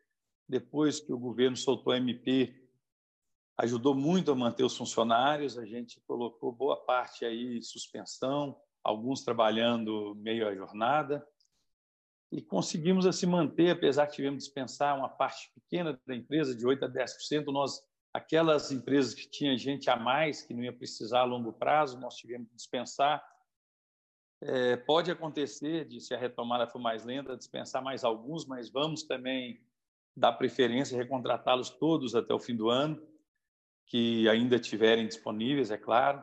depois 0.48 0.98
que 0.98 1.12
o 1.12 1.18
governo 1.18 1.56
soltou 1.56 1.92
a 1.92 1.98
MP, 1.98 2.68
ajudou 3.58 3.94
muito 3.94 4.32
a 4.32 4.34
manter 4.34 4.64
os 4.64 4.76
funcionários, 4.76 5.56
a 5.56 5.64
gente 5.64 6.00
colocou 6.00 6.50
boa 6.50 6.84
parte 6.84 7.24
aí 7.24 7.62
suspensão, 7.62 8.60
alguns 8.82 9.22
trabalhando 9.22 10.16
meio 10.16 10.52
jornada 10.56 11.24
e 12.30 12.42
conseguimos 12.42 13.06
assim 13.06 13.26
manter, 13.26 13.70
apesar 13.70 14.06
que 14.06 14.16
tivemos 14.16 14.44
dispensar 14.44 14.96
uma 14.96 15.08
parte 15.08 15.50
pequena 15.54 15.98
da 16.06 16.14
empresa, 16.14 16.54
de 16.54 16.66
8% 16.66 16.82
a 16.82 16.88
10%, 16.88 17.46
nós, 17.46 17.82
aquelas 18.12 18.70
empresas 18.70 19.14
que 19.14 19.28
tinham 19.28 19.56
gente 19.56 19.88
a 19.88 19.96
mais, 19.96 20.42
que 20.42 20.52
não 20.52 20.62
ia 20.62 20.72
precisar 20.72 21.20
a 21.20 21.24
longo 21.24 21.52
prazo, 21.52 21.98
nós 21.98 22.16
tivemos 22.16 22.48
que 22.48 22.56
dispensar. 22.56 23.24
É, 24.40 24.76
pode 24.76 25.10
acontecer 25.10 25.86
de, 25.86 26.00
se 26.00 26.14
a 26.14 26.18
retomada 26.18 26.66
for 26.66 26.78
mais 26.78 27.04
lenta, 27.04 27.36
dispensar 27.36 27.82
mais 27.82 28.04
alguns, 28.04 28.46
mas 28.46 28.68
vamos 28.68 29.02
também 29.02 29.60
dar 30.14 30.32
preferência 30.32 30.94
e 30.94 30.98
recontratá-los 30.98 31.70
todos 31.70 32.14
até 32.14 32.34
o 32.34 32.38
fim 32.38 32.54
do 32.54 32.68
ano, 32.68 33.00
que 33.86 34.28
ainda 34.28 34.58
tiverem 34.58 35.06
disponíveis, 35.06 35.70
é 35.70 35.78
claro. 35.78 36.22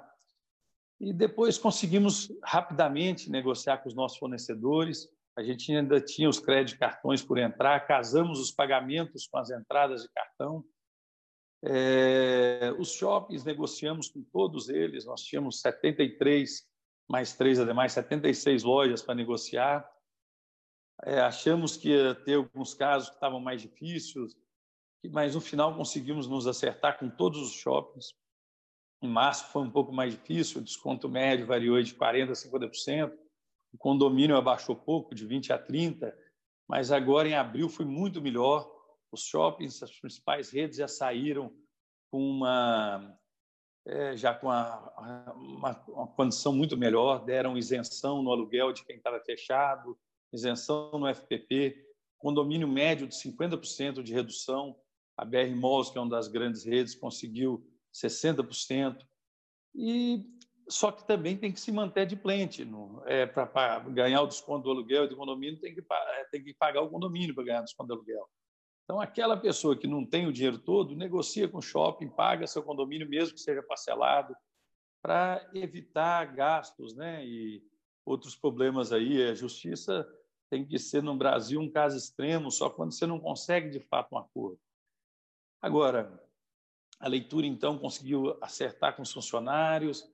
E 1.00 1.12
depois 1.12 1.58
conseguimos 1.58 2.32
rapidamente 2.44 3.30
negociar 3.30 3.80
com 3.80 3.90
os 3.90 3.96
nossos 3.96 4.18
fornecedores, 4.18 5.10
a 5.38 5.44
gente 5.44 5.76
ainda 5.76 6.00
tinha 6.00 6.30
os 6.30 6.40
créditos 6.40 6.80
cartões 6.80 7.22
por 7.22 7.38
entrar, 7.38 7.86
casamos 7.86 8.40
os 8.40 8.52
pagamentos 8.52 9.28
com 9.28 9.38
as 9.38 9.50
entradas 9.50 10.04
de 10.04 10.10
cartão. 10.10 10.64
É, 11.64 12.74
os 12.80 12.92
shoppings 12.92 13.44
negociamos 13.44 14.08
com 14.08 14.24
todos 14.24 14.70
eles, 14.70 15.06
nós 15.06 15.22
tínhamos 15.22 15.60
73, 15.60 16.66
mais 17.10 17.36
três 17.36 17.60
ademais, 17.60 17.92
76 17.92 18.64
lojas 18.64 19.02
para 19.02 19.16
negociar. 19.16 19.86
É, 21.04 21.20
achamos 21.20 21.76
que 21.76 21.90
ia 21.90 22.16
ter 22.16 22.36
alguns 22.36 22.74
casos 22.74 23.10
que 23.10 23.16
estavam 23.16 23.40
mais 23.40 23.62
difíceis, 23.62 24.38
mas 25.12 25.36
no 25.36 25.42
final 25.42 25.76
conseguimos 25.76 26.28
nos 26.28 26.48
acertar 26.48 26.98
com 26.98 27.10
todos 27.10 27.42
os 27.42 27.52
shoppings. 27.52 28.14
Em 29.02 29.10
março 29.10 29.52
foi 29.52 29.62
um 29.64 29.72
pouco 29.72 29.92
mais 29.92 30.14
difícil, 30.14 30.62
o 30.62 30.64
desconto 30.64 31.10
médio 31.10 31.46
variou 31.46 31.82
de 31.82 31.94
40% 31.94 32.30
a 32.30 32.34
50%. 32.34 33.25
O 33.76 33.78
condomínio 33.78 34.38
abaixou 34.38 34.74
pouco, 34.74 35.14
de 35.14 35.26
20 35.26 35.52
a 35.52 35.58
30, 35.58 36.18
mas 36.66 36.94
agora 36.94 37.28
em 37.28 37.36
abril 37.36 37.68
foi 37.68 37.84
muito 37.84 38.22
melhor. 38.22 38.66
Os 39.12 39.26
shoppings, 39.26 39.84
as 39.84 39.92
principais 39.92 40.50
redes 40.50 40.78
já 40.78 40.88
saíram 40.88 41.54
com 42.10 42.22
uma 42.22 43.20
é, 43.86 44.16
já 44.16 44.34
com 44.34 44.50
a, 44.50 45.36
uma, 45.36 45.84
uma, 45.90 46.08
condição 46.08 46.54
muito 46.54 46.78
melhor, 46.78 47.26
deram 47.26 47.58
isenção 47.58 48.24
no 48.24 48.32
aluguel 48.32 48.72
de 48.72 48.86
quem 48.86 48.96
estava 48.96 49.20
fechado, 49.20 50.00
isenção 50.32 50.92
no 50.94 51.14
FPP, 51.14 51.86
condomínio 52.18 52.70
médio 52.70 53.06
de 53.06 53.14
50% 53.16 54.02
de 54.02 54.14
redução. 54.14 54.80
A 55.18 55.26
BR 55.26 55.54
Malls, 55.54 55.92
que 55.92 55.98
é 55.98 56.02
uma 56.02 56.10
das 56.10 56.30
grandes 56.30 56.64
redes, 56.64 56.96
conseguiu 56.96 57.70
60%. 57.94 59.06
E 59.76 60.26
só 60.68 60.92
que 60.92 61.06
também 61.06 61.38
tem 61.38 61.52
que 61.52 61.60
se 61.60 61.72
manter 61.72 62.06
de 62.06 62.16
plente. 62.16 62.68
É, 63.06 63.26
para 63.26 63.80
ganhar 63.80 64.22
o 64.22 64.28
desconto 64.28 64.64
do 64.64 64.72
aluguel 64.72 65.08
do 65.08 65.16
condomínio, 65.16 65.60
tem 65.60 65.74
que, 65.74 65.82
é, 65.82 66.24
tem 66.32 66.44
que 66.44 66.54
pagar 66.54 66.82
o 66.82 66.90
condomínio 66.90 67.36
para 67.36 67.44
ganhar 67.44 67.62
o 67.62 67.66
desconto 67.66 67.88
do 67.88 67.94
aluguel. 67.94 68.28
Então, 68.84 69.00
aquela 69.00 69.36
pessoa 69.36 69.76
que 69.76 69.88
não 69.88 70.06
tem 70.06 70.28
o 70.28 70.34
dinheiro 70.34 70.60
todo, 70.60 70.96
negocia 70.96 71.48
com 71.48 71.58
o 71.58 71.62
shopping, 71.62 72.10
paga 72.10 72.46
seu 72.46 72.64
condomínio, 72.64 73.10
mesmo 73.10 73.34
que 73.34 73.42
seja 73.42 73.64
parcelado, 73.64 74.36
para 75.02 75.48
evitar 75.54 76.26
gastos 76.36 76.96
né? 76.96 77.26
e 77.26 77.64
outros 78.06 78.36
problemas 78.36 78.92
aí. 78.92 79.24
A 79.24 79.34
justiça 79.34 80.08
tem 80.50 80.66
que 80.66 80.78
ser, 80.78 81.02
no 81.02 81.16
Brasil, 81.16 81.60
um 81.60 81.70
caso 81.70 81.98
extremo, 81.98 82.52
só 82.52 82.70
quando 82.70 82.92
você 82.92 83.08
não 83.08 83.20
consegue, 83.20 83.70
de 83.70 83.80
fato, 83.80 84.14
um 84.14 84.20
acordo. 84.20 84.60
Agora, 85.62 86.24
a 87.00 87.08
leitura, 87.08 87.48
então, 87.48 87.78
conseguiu 87.78 88.38
acertar 88.42 88.96
com 88.96 89.02
os 89.02 89.12
funcionários, 89.12 90.08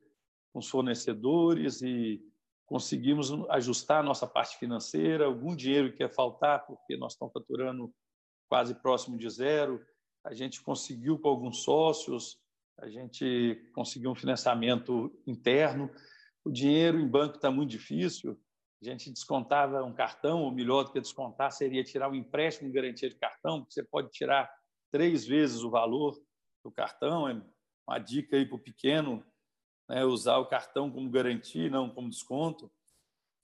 com 0.52 0.60
os 0.60 0.70
fornecedores 0.70 1.82
e 1.82 2.22
conseguimos 2.66 3.32
ajustar 3.49 3.99
a 3.99 4.04
nossa 4.04 4.26
parte 4.26 4.58
financeira, 4.58 5.26
algum 5.26 5.56
dinheiro 5.56 5.93
que 5.93 6.04
ia 6.04 6.10
faltar, 6.10 6.66
porque 6.66 6.95
nós 6.95 7.14
estamos 7.14 7.34
faturando 7.34 7.93
quase 8.49 8.74
próximo 8.76 9.18
de 9.18 9.30
zero. 9.30 9.86
A 10.24 10.34
gente 10.34 10.62
conseguiu 10.62 11.20
com 11.20 11.28
alguns 11.28 11.64
sócios, 11.64 12.39
a 12.80 12.88
gente 12.89 13.70
conseguiu 13.74 14.12
um 14.12 14.16
financiamento 14.16 15.12
interno. 15.28 15.89
O 16.45 16.52
dinheiro 16.52 16.99
em 16.99 17.08
banco 17.08 17.36
está 17.36 17.52
muito 17.52 17.70
difícil. 17.70 18.39
A 18.82 18.86
gente 18.86 19.12
descontava 19.12 19.84
um 19.84 19.93
cartão, 19.93 20.41
ou 20.41 20.52
melhor 20.52 20.84
do 20.84 20.91
que 20.91 20.99
descontar, 20.99 21.52
seria 21.52 21.84
tirar 21.84 22.10
um 22.10 22.16
empréstimo 22.16 22.70
de 22.70 22.74
garantia 22.74 23.10
de 23.10 23.16
cartão, 23.16 23.60
porque 23.60 23.74
você 23.74 23.84
pode 23.84 24.10
tirar 24.12 24.49
três 24.91 25.26
vezes 25.26 25.62
o 25.62 25.70
valor 25.70 26.18
do 26.64 26.72
cartão. 26.72 27.28
É 27.28 27.39
uma 27.88 27.99
dica 27.99 28.38
aí 28.38 28.45
para 28.45 28.56
o 28.56 28.64
pequeno 28.64 29.24
né, 29.92 30.06
usar 30.06 30.38
o 30.38 30.46
cartão 30.46 30.89
como 30.89 31.10
garantia, 31.10 31.70
não 31.70 31.89
como 31.89 32.10
desconto. 32.10 32.72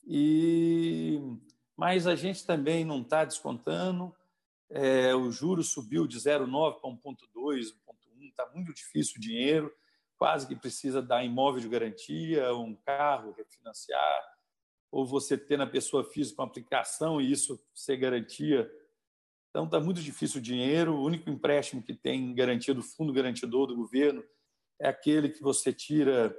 E 0.06 1.20
mas 1.76 2.08
a 2.08 2.16
gente 2.16 2.46
também 2.46 2.86
não 2.86 3.02
está 3.02 3.26
descontando. 3.26 4.16
É, 4.70 5.14
o 5.14 5.30
juro 5.30 5.62
subiu 5.62 6.08
de 6.08 6.18
0,9 6.18 6.80
para 6.80 6.90
1,2, 6.90 7.04
1,1. 7.36 8.30
Está 8.30 8.50
muito 8.52 8.74
difícil 8.74 9.16
o 9.18 9.22
dinheiro. 9.22 9.72
Quase 10.18 10.48
que 10.48 10.56
precisa 10.56 11.02
dar 11.02 11.24
imóvel 11.24 11.62
de 11.62 11.70
garantia, 11.70 12.56
um 12.56 12.76
carro, 12.76 13.36
refinanciar, 13.38 14.24
ou 14.90 15.06
você 15.06 15.38
ter 15.38 15.58
na 15.58 15.68
pessoa 15.68 16.04
física 16.04 16.42
uma 16.42 16.48
aplicação 16.48 17.22
e 17.22 17.32
isso 17.32 17.64
ser 17.76 17.98
garantia. 17.98 18.72
Então 19.52 19.66
está 19.66 19.80
muito 19.80 20.02
difícil 20.02 20.40
o 20.40 20.44
dinheiro. 20.44 20.96
O 20.96 21.04
único 21.04 21.30
empréstimo 21.30 21.84
que 21.84 21.94
tem 21.94 22.34
garantia 22.34 22.74
do 22.74 22.82
fundo 22.82 23.14
garantidor 23.14 23.68
do 23.68 23.76
governo 23.76 24.24
é 24.80 24.88
aquele 24.88 25.30
que 25.30 25.42
você 25.42 25.74
tira 25.74 26.36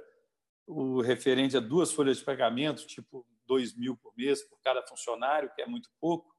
o 0.65 1.01
referente 1.01 1.57
a 1.57 1.59
duas 1.59 1.91
folhas 1.91 2.17
de 2.17 2.23
pagamento, 2.23 2.85
tipo 2.85 3.25
dois 3.45 3.75
mil 3.75 3.97
por 3.97 4.13
mês 4.15 4.43
por 4.47 4.59
cada 4.61 4.85
funcionário, 4.85 5.51
que 5.55 5.61
é 5.61 5.65
muito 5.65 5.89
pouco. 5.99 6.33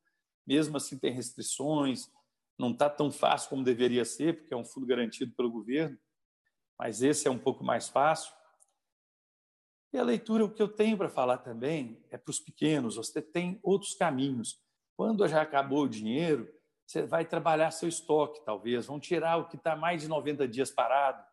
Mesmo 0.46 0.76
assim, 0.76 0.98
tem 0.98 1.12
restrições, 1.12 2.08
não 2.56 2.70
está 2.70 2.88
tão 2.88 3.10
fácil 3.10 3.50
como 3.50 3.64
deveria 3.64 4.04
ser, 4.04 4.38
porque 4.38 4.54
é 4.54 4.56
um 4.56 4.64
fundo 4.64 4.86
garantido 4.86 5.34
pelo 5.34 5.50
governo, 5.50 5.98
mas 6.78 7.02
esse 7.02 7.26
é 7.26 7.30
um 7.30 7.38
pouco 7.38 7.64
mais 7.64 7.88
fácil. 7.88 8.32
E 9.92 9.98
a 9.98 10.04
leitura, 10.04 10.44
o 10.44 10.50
que 10.50 10.62
eu 10.62 10.68
tenho 10.68 10.96
para 10.96 11.08
falar 11.08 11.38
também 11.38 12.00
é 12.10 12.16
para 12.16 12.30
os 12.30 12.38
pequenos, 12.38 12.94
você 12.94 13.20
tem 13.20 13.58
outros 13.62 13.94
caminhos. 13.94 14.62
Quando 14.96 15.26
já 15.26 15.42
acabou 15.42 15.84
o 15.84 15.88
dinheiro, 15.88 16.48
você 16.86 17.02
vai 17.02 17.24
trabalhar 17.24 17.70
seu 17.70 17.88
estoque, 17.88 18.44
talvez, 18.44 18.86
vão 18.86 19.00
tirar 19.00 19.38
o 19.38 19.48
que 19.48 19.56
está 19.56 19.74
mais 19.74 20.02
de 20.02 20.08
90 20.08 20.46
dias 20.46 20.70
parado, 20.70 21.24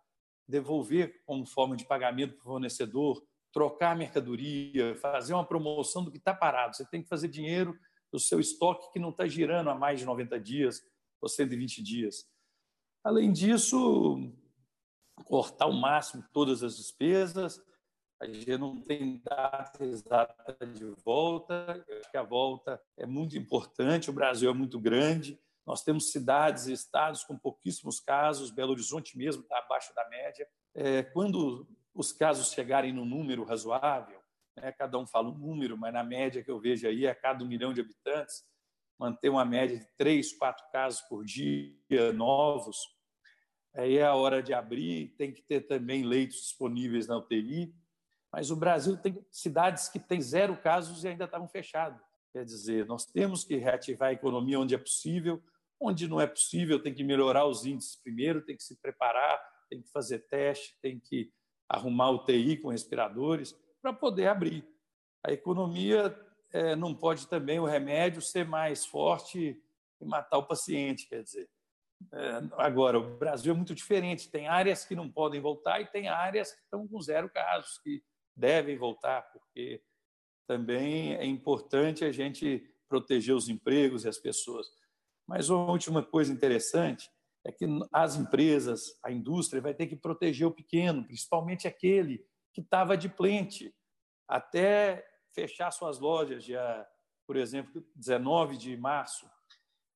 devolver 0.47 1.21
como 1.25 1.45
forma 1.45 1.75
de 1.75 1.85
pagamento 1.85 2.35
para 2.35 2.41
o 2.41 2.51
fornecedor, 2.51 3.23
trocar 3.51 3.91
a 3.91 3.95
mercadoria, 3.95 4.95
fazer 4.95 5.33
uma 5.33 5.45
promoção 5.45 6.03
do 6.03 6.11
que 6.11 6.17
está 6.17 6.33
parado. 6.33 6.75
Você 6.75 6.85
tem 6.85 7.01
que 7.01 7.09
fazer 7.09 7.27
dinheiro 7.27 7.77
do 8.11 8.19
seu 8.19 8.39
estoque 8.39 8.91
que 8.91 8.99
não 8.99 9.09
está 9.09 9.27
girando 9.27 9.69
há 9.69 9.75
mais 9.75 9.99
de 9.99 10.05
90 10.05 10.39
dias 10.39 10.81
ou 11.21 11.27
120 11.27 11.83
dias. 11.83 12.25
Além 13.03 13.31
disso, 13.31 14.31
cortar 15.25 15.65
ao 15.65 15.73
máximo 15.73 16.23
todas 16.31 16.63
as 16.63 16.77
despesas. 16.77 17.61
A 18.19 18.25
gente 18.25 18.57
não 18.57 18.81
tem 18.81 19.21
data 19.23 19.85
exata 19.85 20.65
de 20.65 20.85
volta. 21.03 21.83
Acho 21.87 22.11
que 22.11 22.17
a 22.17 22.23
volta 22.23 22.81
é 22.97 23.05
muito 23.05 23.37
importante. 23.37 24.09
O 24.09 24.13
Brasil 24.13 24.49
é 24.49 24.53
muito 24.53 24.79
grande. 24.79 25.39
Nós 25.67 25.83
temos 25.83 26.13
cidades 26.13 26.67
e 26.67 26.71
estados 26.71 27.25
com 27.25 27.37
pouquíssimos 27.37 27.99
casos. 27.99 28.49
Belo 28.51 28.71
Horizonte 28.71 29.17
mesmo 29.17 29.43
está 29.43 29.57
abaixo 29.57 29.93
da 29.93 30.07
média. 30.07 30.47
É, 30.73 31.03
quando 31.03 31.67
os 31.93 32.13
casos 32.13 32.53
chegarem 32.53 32.93
no 32.93 33.03
número 33.03 33.43
razoável, 33.43 34.21
né, 34.55 34.71
cada 34.71 34.97
um 34.97 35.05
fala 35.05 35.27
um 35.27 35.37
número, 35.37 35.77
mas 35.77 35.93
na 35.93 36.05
média 36.05 36.41
que 36.41 36.49
eu 36.49 36.57
vejo 36.57 36.87
aí, 36.87 37.05
a 37.05 37.13
cada 37.13 37.43
um 37.43 37.47
milhão 37.47 37.73
de 37.73 37.81
habitantes, 37.81 38.45
manter 38.97 39.27
uma 39.27 39.43
média 39.43 39.77
de 39.77 39.85
três, 39.97 40.31
quatro 40.31 40.65
casos 40.71 41.01
por 41.01 41.25
dia 41.25 42.13
novos, 42.13 42.77
aí 43.75 43.97
é 43.97 44.05
a 44.05 44.15
hora 44.15 44.41
de 44.41 44.53
abrir, 44.53 45.09
tem 45.17 45.33
que 45.33 45.41
ter 45.41 45.61
também 45.67 46.03
leitos 46.03 46.37
disponíveis 46.37 47.07
na 47.07 47.17
UTI, 47.17 47.75
mas 48.31 48.51
o 48.51 48.55
Brasil 48.55 48.95
tem 48.95 49.25
cidades 49.29 49.89
que 49.89 49.99
têm 49.99 50.21
zero 50.21 50.55
casos 50.55 51.03
e 51.03 51.09
ainda 51.09 51.25
estavam 51.25 51.47
fechadas. 51.49 51.99
Quer 52.31 52.45
dizer, 52.45 52.85
nós 52.85 53.05
temos 53.05 53.43
que 53.43 53.57
reativar 53.57 54.09
a 54.09 54.13
economia 54.13 54.59
onde 54.59 54.73
é 54.73 54.77
possível, 54.77 55.43
onde 55.79 56.07
não 56.07 56.19
é 56.19 56.27
possível, 56.27 56.81
tem 56.81 56.93
que 56.93 57.03
melhorar 57.03 57.45
os 57.45 57.65
índices 57.65 57.95
primeiro, 57.95 58.43
tem 58.43 58.55
que 58.55 58.63
se 58.63 58.79
preparar, 58.81 59.39
tem 59.69 59.81
que 59.81 59.89
fazer 59.91 60.19
teste, 60.27 60.77
tem 60.81 60.99
que 60.99 61.31
arrumar 61.69 62.11
UTI 62.11 62.57
com 62.57 62.69
respiradores 62.69 63.55
para 63.81 63.93
poder 63.93 64.27
abrir. 64.27 64.67
A 65.23 65.31
economia 65.31 66.17
é, 66.51 66.75
não 66.75 66.95
pode 66.95 67.27
também 67.27 67.59
o 67.59 67.65
remédio 67.65 68.21
ser 68.21 68.45
mais 68.45 68.85
forte 68.85 69.61
e 69.99 70.05
matar 70.05 70.37
o 70.37 70.47
paciente, 70.47 71.07
quer 71.07 71.23
dizer. 71.23 71.49
É, 72.13 72.41
agora, 72.57 72.99
o 72.99 73.17
Brasil 73.17 73.53
é 73.53 73.55
muito 73.55 73.75
diferente. 73.75 74.29
Tem 74.29 74.47
áreas 74.47 74.85
que 74.85 74.95
não 74.95 75.09
podem 75.09 75.41
voltar 75.41 75.81
e 75.81 75.87
tem 75.87 76.07
áreas 76.07 76.51
que 76.51 76.61
estão 76.61 76.87
com 76.87 77.01
zero 77.01 77.29
casos, 77.29 77.77
que 77.79 78.01
devem 78.35 78.77
voltar, 78.77 79.23
porque 79.33 79.81
também 80.47 81.15
é 81.15 81.25
importante 81.25 82.05
a 82.05 82.11
gente 82.11 82.63
proteger 82.87 83.35
os 83.35 83.49
empregos 83.49 84.05
e 84.05 84.07
as 84.07 84.17
pessoas. 84.17 84.67
Mas 85.27 85.49
uma 85.49 85.71
última 85.71 86.01
coisa 86.01 86.31
interessante 86.31 87.09
é 87.43 87.51
que 87.51 87.65
as 87.91 88.15
empresas, 88.15 88.97
a 89.03 89.11
indústria, 89.11 89.61
vai 89.61 89.73
ter 89.73 89.87
que 89.87 89.95
proteger 89.95 90.47
o 90.47 90.51
pequeno, 90.51 91.05
principalmente 91.05 91.67
aquele 91.67 92.25
que 92.53 92.61
estava 92.61 92.97
de 92.97 93.09
plente, 93.09 93.73
até 94.27 95.05
fechar 95.33 95.71
suas 95.71 95.99
lojas, 95.99 96.43
dia, 96.43 96.85
por 97.25 97.35
exemplo, 97.35 97.85
19 97.95 98.57
de 98.57 98.75
março. 98.75 99.29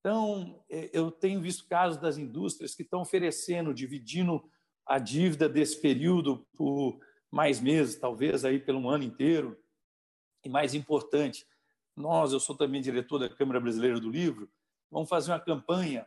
Então, 0.00 0.64
é, 0.70 0.90
eu 0.92 1.10
tenho 1.10 1.40
visto 1.40 1.66
casos 1.66 2.00
das 2.00 2.18
indústrias 2.18 2.74
que 2.74 2.82
estão 2.82 3.00
oferecendo, 3.00 3.74
dividindo 3.74 4.42
a 4.86 4.98
dívida 4.98 5.48
desse 5.48 5.80
período 5.80 6.46
por 6.56 6.98
mais 7.30 7.60
meses, 7.60 7.96
talvez 7.98 8.44
aí 8.44 8.58
pelo 8.58 8.88
ano 8.88 9.04
inteiro. 9.04 9.58
E 10.44 10.48
mais 10.48 10.74
importante, 10.74 11.46
nós, 11.96 12.32
eu 12.32 12.40
sou 12.40 12.56
também 12.56 12.80
diretor 12.80 13.18
da 13.18 13.28
Câmara 13.28 13.60
Brasileira 13.60 14.00
do 14.00 14.10
Livro, 14.10 14.50
vamos 14.92 15.08
fazer 15.08 15.32
uma 15.32 15.40
campanha 15.40 16.06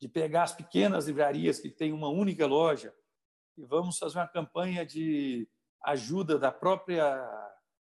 de 0.00 0.08
pegar 0.08 0.44
as 0.44 0.54
pequenas 0.54 1.08
livrarias 1.08 1.58
que 1.58 1.68
têm 1.68 1.92
uma 1.92 2.08
única 2.08 2.46
loja 2.46 2.94
e 3.58 3.64
vamos 3.64 3.98
fazer 3.98 4.18
uma 4.18 4.28
campanha 4.28 4.86
de 4.86 5.48
ajuda 5.82 6.38
da 6.38 6.52
própria 6.52 7.28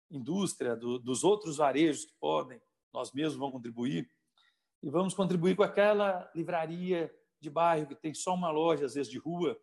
indústria, 0.09 0.77
do, 0.77 1.01
dos 1.01 1.25
outros 1.25 1.57
varejos 1.57 2.05
que 2.05 2.15
podem, 2.21 2.63
nós 2.93 3.13
mesmos 3.13 3.37
vamos 3.37 3.55
contribuir, 3.55 4.09
e 4.83 4.89
vamos 4.89 5.15
contribuir 5.15 5.57
com 5.57 5.65
aquela 5.65 6.31
livraria 6.35 7.13
de 7.41 7.51
bairro 7.51 7.89
que 7.89 7.95
tem 7.97 8.15
só 8.15 8.33
uma 8.33 8.51
loja, 8.51 8.87
às 8.87 8.95
vezes 8.95 9.11
de 9.11 9.19
rua, 9.19 9.61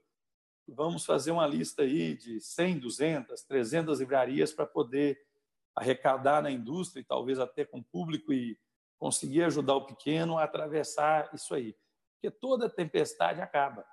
e 0.67 0.73
vamos 0.73 1.05
fazer 1.05 1.31
uma 1.31 1.47
lista 1.47 1.83
aí 1.83 2.15
de 2.15 2.41
100, 2.41 2.79
200, 2.79 3.41
300 3.43 3.99
livrarias 3.99 4.51
para 4.51 4.65
poder 4.65 5.17
arrecadar 5.73 6.41
na 6.41 6.51
indústria 6.51 7.01
e 7.01 7.05
talvez 7.05 7.39
até 7.39 7.63
com 7.63 7.81
público 7.81 8.33
e 8.33 8.59
conseguir 8.97 9.43
ajudar 9.43 9.75
o 9.75 9.85
pequeno 9.85 10.37
a 10.37 10.43
atravessar 10.43 11.29
isso 11.33 11.53
aí. 11.53 11.75
Porque 12.15 12.35
toda 12.35 12.69
tempestade 12.69 13.41
acaba. 13.41 13.85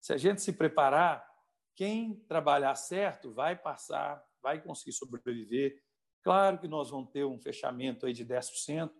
Se 0.00 0.12
a 0.12 0.16
gente 0.16 0.42
se 0.42 0.52
preparar, 0.52 1.26
quem 1.74 2.14
trabalhar 2.28 2.74
certo 2.74 3.32
vai 3.32 3.56
passar, 3.56 4.22
vai 4.42 4.60
conseguir 4.60 4.92
sobreviver, 4.92 5.82
Claro 6.24 6.58
que 6.58 6.66
nós 6.66 6.88
vamos 6.88 7.10
ter 7.10 7.22
um 7.26 7.38
fechamento 7.38 8.06
aí 8.06 8.14
de 8.14 8.24
10%. 8.24 8.90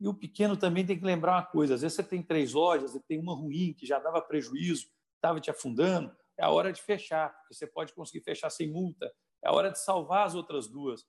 E 0.00 0.06
o 0.06 0.12
pequeno 0.12 0.54
também 0.54 0.84
tem 0.84 0.98
que 0.98 1.04
lembrar 1.04 1.32
uma 1.32 1.46
coisa: 1.46 1.74
às 1.74 1.80
vezes 1.80 1.96
você 1.96 2.04
tem 2.04 2.22
três 2.22 2.52
lojas 2.52 2.94
e 2.94 3.00
tem 3.00 3.18
uma 3.18 3.34
ruim 3.34 3.72
que 3.72 3.86
já 3.86 3.98
dava 3.98 4.20
prejuízo, 4.20 4.86
estava 5.16 5.40
te 5.40 5.50
afundando, 5.50 6.14
é 6.36 6.44
a 6.44 6.50
hora 6.50 6.70
de 6.70 6.82
fechar, 6.82 7.34
porque 7.38 7.54
você 7.54 7.66
pode 7.66 7.94
conseguir 7.94 8.22
fechar 8.22 8.50
sem 8.50 8.70
multa. 8.70 9.10
É 9.42 9.48
a 9.48 9.52
hora 9.52 9.70
de 9.70 9.78
salvar 9.82 10.26
as 10.26 10.34
outras 10.34 10.68
duas. 10.68 11.06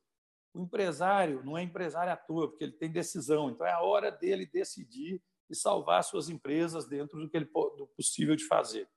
O 0.53 0.61
empresário 0.61 1.43
não 1.43 1.57
é 1.57 1.63
empresário 1.63 2.11
à 2.11 2.17
toa, 2.17 2.49
porque 2.49 2.63
ele 2.63 2.73
tem 2.73 2.91
decisão. 2.91 3.49
Então 3.49 3.65
é 3.65 3.71
a 3.71 3.81
hora 3.81 4.11
dele 4.11 4.45
decidir 4.45 5.21
e 5.49 5.55
salvar 5.55 6.03
suas 6.03 6.29
empresas 6.29 6.87
dentro 6.87 7.19
do 7.19 7.29
que 7.29 7.37
ele 7.37 7.45
do 7.45 7.87
possível 7.95 8.35
de 8.35 8.45
fazer. 8.45 8.87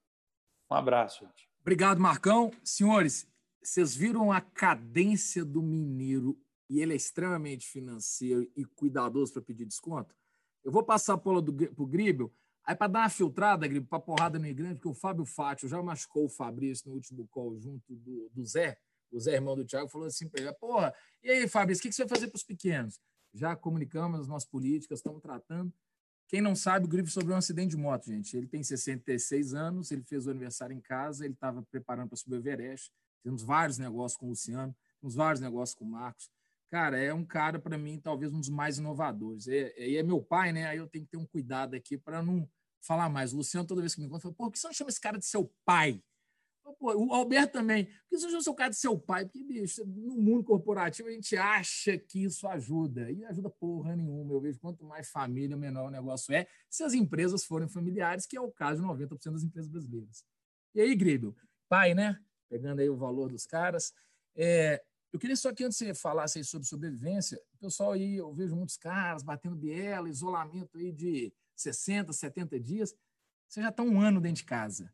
Um 0.70 0.74
abraço, 0.74 1.24
gente. 1.24 1.48
Obrigado, 1.61 2.00
Marcão. 2.00 2.50
Senhores, 2.64 3.26
vocês 3.62 3.94
viram 3.94 4.32
a 4.32 4.40
cadência 4.40 5.44
do 5.44 5.62
mineiro 5.62 6.38
e 6.72 6.80
ele 6.80 6.94
é 6.94 6.96
extremamente 6.96 7.66
financeiro 7.66 8.50
e 8.57 8.64
cuidadoso 8.64 9.34
para 9.34 9.42
pedir 9.42 9.66
desconto, 9.66 10.14
eu 10.64 10.72
vou 10.72 10.82
passar 10.82 11.12
a 11.12 11.16
bola 11.16 11.42
para 11.42 11.82
o 11.82 11.86
Gribel, 11.86 12.32
aí 12.64 12.74
para 12.74 12.86
dar 12.86 13.00
uma 13.00 13.09
filtrada, 13.11 13.66
Gribel, 13.66 13.88
para 13.88 14.00
porrada 14.00 14.38
meio 14.38 14.55
grande, 14.55 14.76
porque 14.76 14.88
o 14.88 14.94
Fábio 14.94 15.26
Fátio 15.26 15.68
já 15.68 15.82
machucou 15.82 16.24
o 16.24 16.30
Fabrício 16.30 16.88
no 16.88 16.94
último 16.94 17.28
call 17.28 17.59
junto 17.59 17.94
do, 17.94 18.30
do 18.32 18.44
Zé, 18.44 18.78
o 19.17 19.21
Zé, 19.21 19.35
irmão 19.35 19.55
do 19.55 19.65
Thiago, 19.65 19.89
falou 19.89 20.07
assim 20.07 20.29
para 20.29 20.43
ele: 20.43 20.53
porra, 20.55 20.95
e 21.23 21.31
aí, 21.31 21.49
Fabrício, 21.49 21.81
o 21.81 21.83
que, 21.83 21.89
que 21.89 21.95
você 21.95 22.03
vai 22.05 22.09
fazer 22.09 22.29
para 22.29 22.37
os 22.37 22.43
pequenos? 22.43 23.01
Já 23.35 23.57
comunicamos 23.57 24.21
as 24.21 24.29
nossas 24.29 24.49
políticas, 24.49 24.99
estamos 24.99 25.21
tratando. 25.21 25.73
Quem 26.29 26.41
não 26.41 26.55
sabe, 26.55 26.87
o 26.87 26.89
Grifo 26.89 27.11
sofreu 27.11 27.35
um 27.35 27.39
acidente 27.39 27.71
de 27.71 27.77
moto, 27.77 28.07
gente. 28.07 28.37
Ele 28.37 28.47
tem 28.47 28.63
66 28.63 29.55
anos, 29.55 29.91
ele 29.91 30.03
fez 30.03 30.27
o 30.27 30.31
aniversário 30.31 30.75
em 30.75 30.81
casa, 30.81 31.25
ele 31.25 31.35
estava 31.35 31.63
preparando 31.63 32.09
para 32.09 32.17
subir 32.17 32.37
o 32.37 32.39
Everest. 32.39 32.91
Temos 33.23 33.43
vários 33.43 33.79
negócios 33.79 34.19
com 34.19 34.27
o 34.27 34.31
Luciano, 34.31 34.75
temos 35.01 35.15
vários 35.15 35.41
negócios 35.41 35.75
com 35.75 35.85
o 35.85 35.89
Marcos 35.89 36.31
cara, 36.73 36.99
é 36.99 37.13
um 37.13 37.23
cara, 37.23 37.59
para 37.59 37.77
mim, 37.77 38.01
talvez 38.01 38.33
um 38.33 38.41
dos 38.41 38.49
mais 38.49 38.79
inovadores. 38.79 39.47
E 39.47 39.55
é, 39.77 39.97
é, 39.97 40.03
meu 40.03 40.23
pai, 40.23 40.53
né? 40.53 40.65
Aí 40.67 40.79
eu 40.79 40.89
tenho 40.89 41.05
que 41.05 41.11
ter 41.11 41.19
um 41.19 41.27
cuidado 41.27 41.77
aqui 41.77 41.99
para 41.99 42.23
não 42.23 42.49
falar 42.81 43.11
mais. 43.11 43.35
O 43.35 43.37
Luciano, 43.37 43.67
toda 43.67 43.83
vez 43.83 43.95
que 43.95 44.01
me 44.01 44.07
encontra, 44.07 44.23
fala, 44.23 44.35
por 44.35 44.51
que 44.51 44.59
você 44.59 44.69
não 44.69 44.73
chama 44.73 44.89
esse 44.89 45.01
cara 45.01 45.19
de 45.19 45.27
seu 45.27 45.53
pai? 45.67 46.03
O 46.65 47.13
Alberto 47.13 47.53
também, 47.53 47.85
por 47.85 47.93
que 48.11 48.19
você 48.19 48.25
não 48.25 48.31
chama 48.31 48.43
seu 48.43 48.55
cara 48.55 48.71
de 48.71 48.77
seu 48.77 48.99
pai? 48.99 49.25
Porque, 49.25 49.43
bicho, 49.45 49.85
no 49.85 50.17
mundo 50.17 50.45
corporativo 50.45 51.09
a 51.09 51.13
gente 51.13 51.37
acha 51.37 51.99
que 51.99 52.25
isso 52.25 52.47
ajuda. 52.47 53.11
E 53.11 53.25
ajuda 53.25 53.51
porra 53.51 53.95
nenhuma. 53.97 54.33
Eu 54.33 54.41
vejo 54.41 54.59
quanto 54.61 54.85
mais 54.85 55.11
família, 55.11 55.57
menor 55.57 55.89
o 55.89 55.91
negócio 55.91 56.35
é, 56.35 56.47
se 56.69 56.83
as 56.83 56.95
empresas 56.95 57.45
forem 57.45 57.69
familiares, 57.69 58.27
que 58.27 58.37
é 58.37 58.41
o 58.41 58.51
caso 58.51 58.81
de 58.81 58.87
90% 58.87 59.33
das 59.33 59.43
empresas 59.43 59.71
brasileiras. 59.71 60.25
E 60.75 60.81
aí, 60.81 60.95
Gribel, 60.95 61.35
pai, 61.69 61.95
né? 61.95 62.19
Pegando 62.49 62.81
aí 62.81 62.89
o 62.89 62.97
valor 62.97 63.31
dos 63.31 63.47
caras. 63.47 63.93
É, 64.35 64.83
eu 65.13 65.19
queria 65.19 65.37
só 65.37 65.53
que 65.53 65.65
antes 65.65 65.77
você 65.77 65.95
falasse 65.95 66.39
aí 66.39 66.45
sobre 66.45 66.67
sobrevivência, 66.67 67.39
o 67.55 67.59
pessoal 67.59 67.93
aí, 67.93 68.17
eu 68.17 68.33
vejo 68.33 68.57
muitos 68.57 68.77
caras 68.77 69.23
batendo 69.23 69.55
biela, 69.55 70.09
isolamento 70.09 70.79
aí 70.79 70.91
de 70.91 71.33
60, 71.55 72.13
70 72.13 72.59
dias. 72.59 72.95
Você 73.47 73.61
já 73.61 73.69
está 73.69 73.83
um 73.83 74.01
ano 74.01 74.21
dentro 74.21 74.37
de 74.37 74.45
casa. 74.45 74.93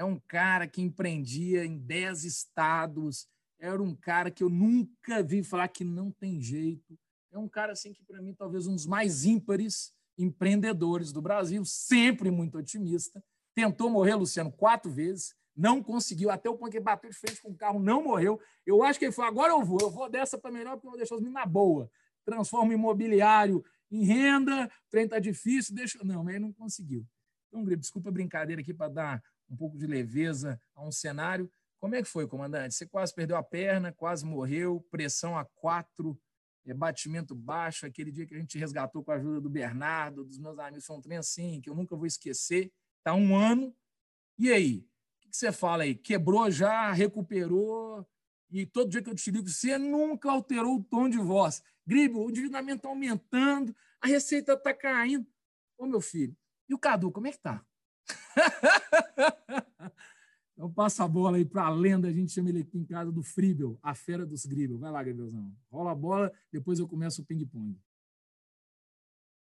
É 0.00 0.04
um 0.04 0.18
cara 0.18 0.66
que 0.66 0.80
empreendia 0.80 1.62
em 1.62 1.76
10 1.76 2.24
estados, 2.24 3.28
era 3.58 3.82
um 3.82 3.94
cara 3.94 4.30
que 4.30 4.42
eu 4.42 4.48
nunca 4.48 5.22
vi 5.22 5.44
falar 5.44 5.68
que 5.68 5.84
não 5.84 6.10
tem 6.10 6.40
jeito. 6.40 6.98
É 7.30 7.38
um 7.38 7.46
cara 7.46 7.72
assim 7.72 7.92
que 7.92 8.02
para 8.02 8.22
mim 8.22 8.32
talvez 8.32 8.66
um 8.66 8.74
dos 8.74 8.86
mais 8.86 9.26
ímpares 9.26 9.92
empreendedores 10.16 11.12
do 11.12 11.20
Brasil, 11.20 11.62
sempre 11.66 12.30
muito 12.30 12.56
otimista. 12.56 13.22
Tentou 13.54 13.90
morrer 13.90 14.14
Luciano 14.14 14.50
quatro 14.50 14.90
vezes, 14.90 15.34
não 15.54 15.82
conseguiu, 15.82 16.30
até 16.30 16.48
o 16.48 16.56
ponto 16.56 16.72
que 16.72 16.80
bateu 16.80 17.10
de 17.10 17.16
frente 17.18 17.42
com 17.42 17.50
o 17.50 17.54
carro, 17.54 17.78
não 17.78 18.02
morreu. 18.02 18.40
Eu 18.64 18.82
acho 18.82 18.98
que 18.98 19.04
ele 19.04 19.12
falou: 19.12 19.30
agora 19.30 19.52
eu 19.52 19.62
vou, 19.62 19.80
eu 19.82 19.90
vou 19.90 20.08
dessa 20.08 20.38
para 20.38 20.50
melhor, 20.50 20.76
porque 20.76 20.86
eu 20.86 20.92
vou 20.92 20.98
deixar 20.98 21.16
os 21.16 21.20
meninos 21.20 21.42
na 21.42 21.46
boa. 21.46 21.90
Transforma 22.24 22.70
o 22.70 22.72
imobiliário 22.72 23.62
em 23.90 24.06
renda, 24.06 24.64
o 24.64 24.90
trem 24.90 25.04
está 25.04 25.18
difícil, 25.18 25.74
deixa. 25.74 26.02
Não, 26.02 26.24
mas 26.24 26.36
ele 26.36 26.44
não 26.46 26.54
conseguiu. 26.54 27.06
Então, 27.48 27.62
desculpa 27.76 28.08
a 28.08 28.12
brincadeira 28.12 28.62
aqui 28.62 28.72
para 28.72 28.88
dar 28.88 29.22
um 29.50 29.56
pouco 29.56 29.76
de 29.76 29.86
leveza 29.86 30.60
a 30.74 30.82
um 30.84 30.92
cenário. 30.92 31.50
Como 31.78 31.94
é 31.94 32.02
que 32.02 32.08
foi, 32.08 32.26
comandante? 32.26 32.74
Você 32.74 32.86
quase 32.86 33.14
perdeu 33.14 33.36
a 33.36 33.42
perna, 33.42 33.92
quase 33.92 34.24
morreu, 34.24 34.86
pressão 34.90 35.36
a 35.36 35.44
quatro, 35.44 36.18
é, 36.64 36.72
batimento 36.74 37.34
baixo. 37.34 37.86
Aquele 37.86 38.12
dia 38.12 38.26
que 38.26 38.34
a 38.34 38.38
gente 38.38 38.58
resgatou 38.58 39.02
com 39.02 39.10
a 39.10 39.16
ajuda 39.16 39.40
do 39.40 39.50
Bernardo, 39.50 40.24
dos 40.24 40.38
meus 40.38 40.58
amigos, 40.58 40.84
foi 40.84 40.96
um 40.96 41.00
trem 41.00 41.18
assim 41.18 41.60
que 41.60 41.68
eu 41.68 41.74
nunca 41.74 41.96
vou 41.96 42.06
esquecer. 42.06 42.70
Está 42.98 43.14
um 43.14 43.34
ano. 43.34 43.74
E 44.38 44.52
aí? 44.52 44.86
O 45.24 45.30
que 45.30 45.36
você 45.36 45.50
fala 45.50 45.84
aí? 45.84 45.94
Quebrou 45.94 46.50
já, 46.50 46.92
recuperou? 46.92 48.06
E 48.50 48.66
todo 48.66 48.90
dia 48.90 49.02
que 49.02 49.08
eu 49.08 49.14
te 49.14 49.30
ligo, 49.30 49.48
você 49.48 49.78
nunca 49.78 50.30
alterou 50.30 50.76
o 50.76 50.84
tom 50.84 51.08
de 51.08 51.18
voz. 51.18 51.62
Gribe, 51.86 52.14
o 52.16 52.28
endividamento 52.28 52.78
está 52.78 52.88
aumentando, 52.88 53.74
a 54.00 54.06
receita 54.06 54.54
está 54.54 54.74
caindo. 54.74 55.26
Ô, 55.78 55.86
meu 55.86 56.00
filho, 56.00 56.36
e 56.68 56.74
o 56.74 56.78
Cadu, 56.78 57.10
como 57.10 57.26
é 57.26 57.32
que 57.32 57.38
tá? 57.38 57.64
então 60.54 60.72
passa 60.72 61.04
a 61.04 61.08
bola 61.08 61.36
aí 61.36 61.44
para 61.44 61.64
a 61.64 61.70
lenda, 61.70 62.08
a 62.08 62.12
gente 62.12 62.32
chama 62.32 62.48
ele 62.48 62.60
aqui 62.60 62.78
em 62.78 62.84
casa 62.84 63.12
do 63.12 63.22
Fribel, 63.22 63.78
a 63.82 63.94
fera 63.94 64.26
dos 64.26 64.46
Gribel. 64.46 64.78
Vai 64.78 64.90
lá, 64.90 65.02
Gribelzão. 65.02 65.52
Rola 65.70 65.92
a 65.92 65.94
bola, 65.94 66.32
depois 66.52 66.78
eu 66.78 66.88
começo 66.88 67.22
o 67.22 67.24
ping-pong. 67.24 67.78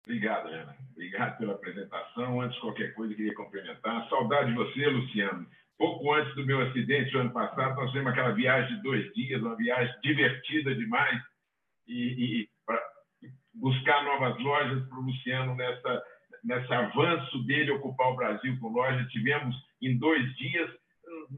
Obrigado, 0.05 0.49
Ana. 0.49 0.75
Obrigado 0.93 1.37
pela 1.37 1.53
apresentação. 1.53 2.41
Antes 2.41 2.55
de 2.55 2.63
qualquer 2.63 2.95
coisa, 2.95 3.15
queria 3.15 3.35
cumprimentar. 3.35 4.09
Saudade 4.09 4.51
de 4.51 4.57
você, 4.57 4.87
Luciano. 4.87 5.47
Pouco 5.77 6.15
antes 6.15 6.35
do 6.35 6.47
meu 6.47 6.63
acidente, 6.63 7.13
no 7.13 7.21
ano 7.21 7.33
passado, 7.33 7.77
nós 7.77 7.91
fizemos 7.91 8.11
aquela 8.11 8.33
viagem 8.33 8.77
de 8.77 8.83
dois 8.83 9.13
dias, 9.13 9.43
uma 9.43 9.55
viagem 9.55 9.95
divertida 10.03 10.75
demais, 10.75 11.23
e, 11.87 12.43
e 12.43 12.51
para 12.67 12.83
buscar 13.55 14.05
novas 14.05 14.43
lojas 14.43 14.89
para 14.89 14.99
o 14.99 15.03
Luciano 15.03 15.55
nessa 15.55 16.03
nesse 16.49 16.73
avanço 16.73 17.39
dele 17.45 17.73
ocupar 17.73 18.09
o 18.09 18.17
Brasil 18.17 18.59
com 18.59 18.69
loja. 18.69 19.07
Tivemos 19.11 19.55
em 19.83 19.99
dois 19.99 20.35
dias, 20.37 20.71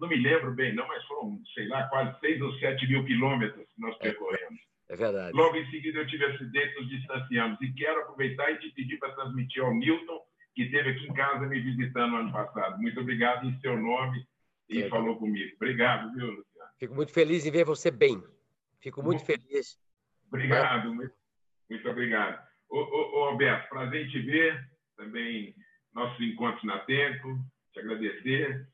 não 0.01 0.09
me 0.09 0.17
lembro 0.17 0.55
bem, 0.55 0.73
não, 0.73 0.87
mas 0.87 1.05
foram, 1.05 1.43
sei 1.53 1.67
lá, 1.67 1.89
quase 1.89 2.19
seis 2.21 2.41
ou 2.41 2.53
sete 2.61 2.87
mil 2.87 3.05
quilômetros 3.05 3.67
que 3.75 3.81
nós 3.81 3.97
é, 3.97 3.99
percorremos. 3.99 4.61
É, 4.89 4.95
é 4.95 4.97
verdade. 4.97 5.37
Logo 5.37 5.57
em 5.57 5.69
seguida 5.71 5.99
eu 5.99 6.07
tive 6.07 6.25
acidente, 6.27 6.81
nos 6.81 6.89
distanciamos. 6.89 7.61
E 7.61 7.73
quero 7.73 8.03
aproveitar 8.03 8.53
e 8.53 8.59
te 8.59 8.71
pedir 8.71 8.99
para 8.99 9.13
transmitir 9.15 9.63
ao 9.63 9.75
Milton, 9.75 10.21
que 10.55 10.63
esteve 10.63 10.91
aqui 10.91 11.07
em 11.07 11.15
casa 11.15 11.47
me 11.47 11.61
visitando 11.61 12.13
no 12.13 12.17
ano 12.19 12.33
passado. 12.33 12.81
Muito 12.81 13.01
obrigado 13.01 13.47
em 13.47 13.61
seu 13.61 13.77
nome 13.77 14.25
e 14.69 14.83
é. 14.83 14.89
falou 14.89 15.17
comigo. 15.17 15.53
Obrigado, 15.57 16.15
viu, 16.15 16.27
Luciano? 16.27 16.71
Fico 16.79 16.95
muito 16.95 17.13
feliz 17.13 17.45
em 17.45 17.51
ver 17.51 17.65
você 17.65 17.91
bem. 17.91 18.23
Fico 18.81 19.03
muito, 19.03 19.25
muito 19.25 19.27
feliz. 19.27 19.77
Obrigado, 20.29 20.95
muito, 20.95 21.15
muito 21.69 21.91
obrigado. 21.91 22.49
Ô, 22.71 22.79
ô, 22.79 23.19
ô, 23.19 23.25
Alberto, 23.25 23.69
prazer 23.69 24.07
em 24.07 24.09
te 24.09 24.21
ver 24.21 24.70
também 25.01 25.55
nossos 25.95 26.21
encontros 26.21 26.63
na 26.65 26.79
Tempo, 26.81 27.39
te 27.73 27.81
agradecer, 27.81 28.67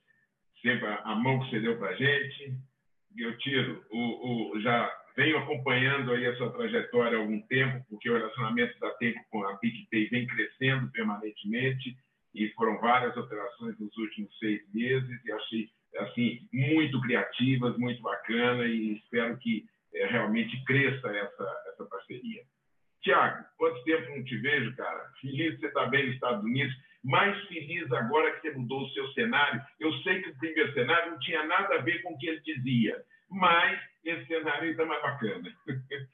sempre 0.60 0.86
a 0.86 1.14
mão 1.14 1.38
que 1.40 1.50
você 1.50 1.60
deu 1.60 1.78
para 1.78 1.90
a 1.90 1.94
gente. 1.94 2.58
Eu 3.16 3.38
tiro, 3.38 3.84
o, 3.90 4.56
o, 4.56 4.60
já 4.60 4.92
venho 5.16 5.38
acompanhando 5.38 6.12
aí 6.12 6.26
a 6.26 6.36
sua 6.36 6.52
trajetória 6.52 7.16
há 7.16 7.20
algum 7.20 7.40
tempo, 7.46 7.84
porque 7.88 8.10
o 8.10 8.14
relacionamento 8.14 8.78
da 8.78 8.90
Tempo 8.94 9.18
com 9.30 9.42
a 9.46 9.56
PicPay 9.56 10.08
vem 10.08 10.26
crescendo 10.26 10.90
permanentemente 10.90 11.96
e 12.34 12.48
foram 12.50 12.78
várias 12.80 13.16
operações 13.16 13.78
nos 13.78 13.96
últimos 13.96 14.36
seis 14.38 14.60
meses 14.74 15.24
e 15.24 15.32
achei 15.32 15.70
assim 15.98 16.46
muito 16.52 17.00
criativas, 17.00 17.78
muito 17.78 18.02
bacana 18.02 18.66
e 18.66 18.96
espero 18.96 19.38
que 19.38 19.64
é, 19.94 20.06
realmente 20.06 20.62
cresça 20.64 21.08
essa, 21.08 21.62
essa 21.72 21.84
parceria. 21.86 22.42
Tiago, 23.06 23.44
quanto 23.56 23.84
tempo 23.84 24.16
não 24.16 24.24
te 24.24 24.36
vejo, 24.38 24.74
cara? 24.74 25.12
Feliz 25.20 25.54
que 25.54 25.60
você 25.60 25.66
está 25.68 25.86
bem 25.86 26.06
nos 26.06 26.14
Estados 26.14 26.42
Unidos. 26.42 26.74
Mais 27.04 27.40
feliz 27.46 27.92
agora 27.92 28.32
que 28.32 28.40
você 28.40 28.58
mudou 28.58 28.82
o 28.82 28.88
seu 28.90 29.06
cenário. 29.12 29.62
Eu 29.78 29.92
sei 29.98 30.22
que 30.22 30.30
o 30.30 30.38
primeiro 30.38 30.74
cenário 30.74 31.12
não 31.12 31.18
tinha 31.20 31.44
nada 31.44 31.76
a 31.76 31.82
ver 31.82 32.02
com 32.02 32.14
o 32.14 32.18
que 32.18 32.26
ele 32.26 32.40
dizia, 32.40 33.00
mas 33.30 33.80
esse 34.04 34.26
cenário 34.26 34.68
está 34.68 34.84
mais 34.84 35.00
bacana. 35.02 35.56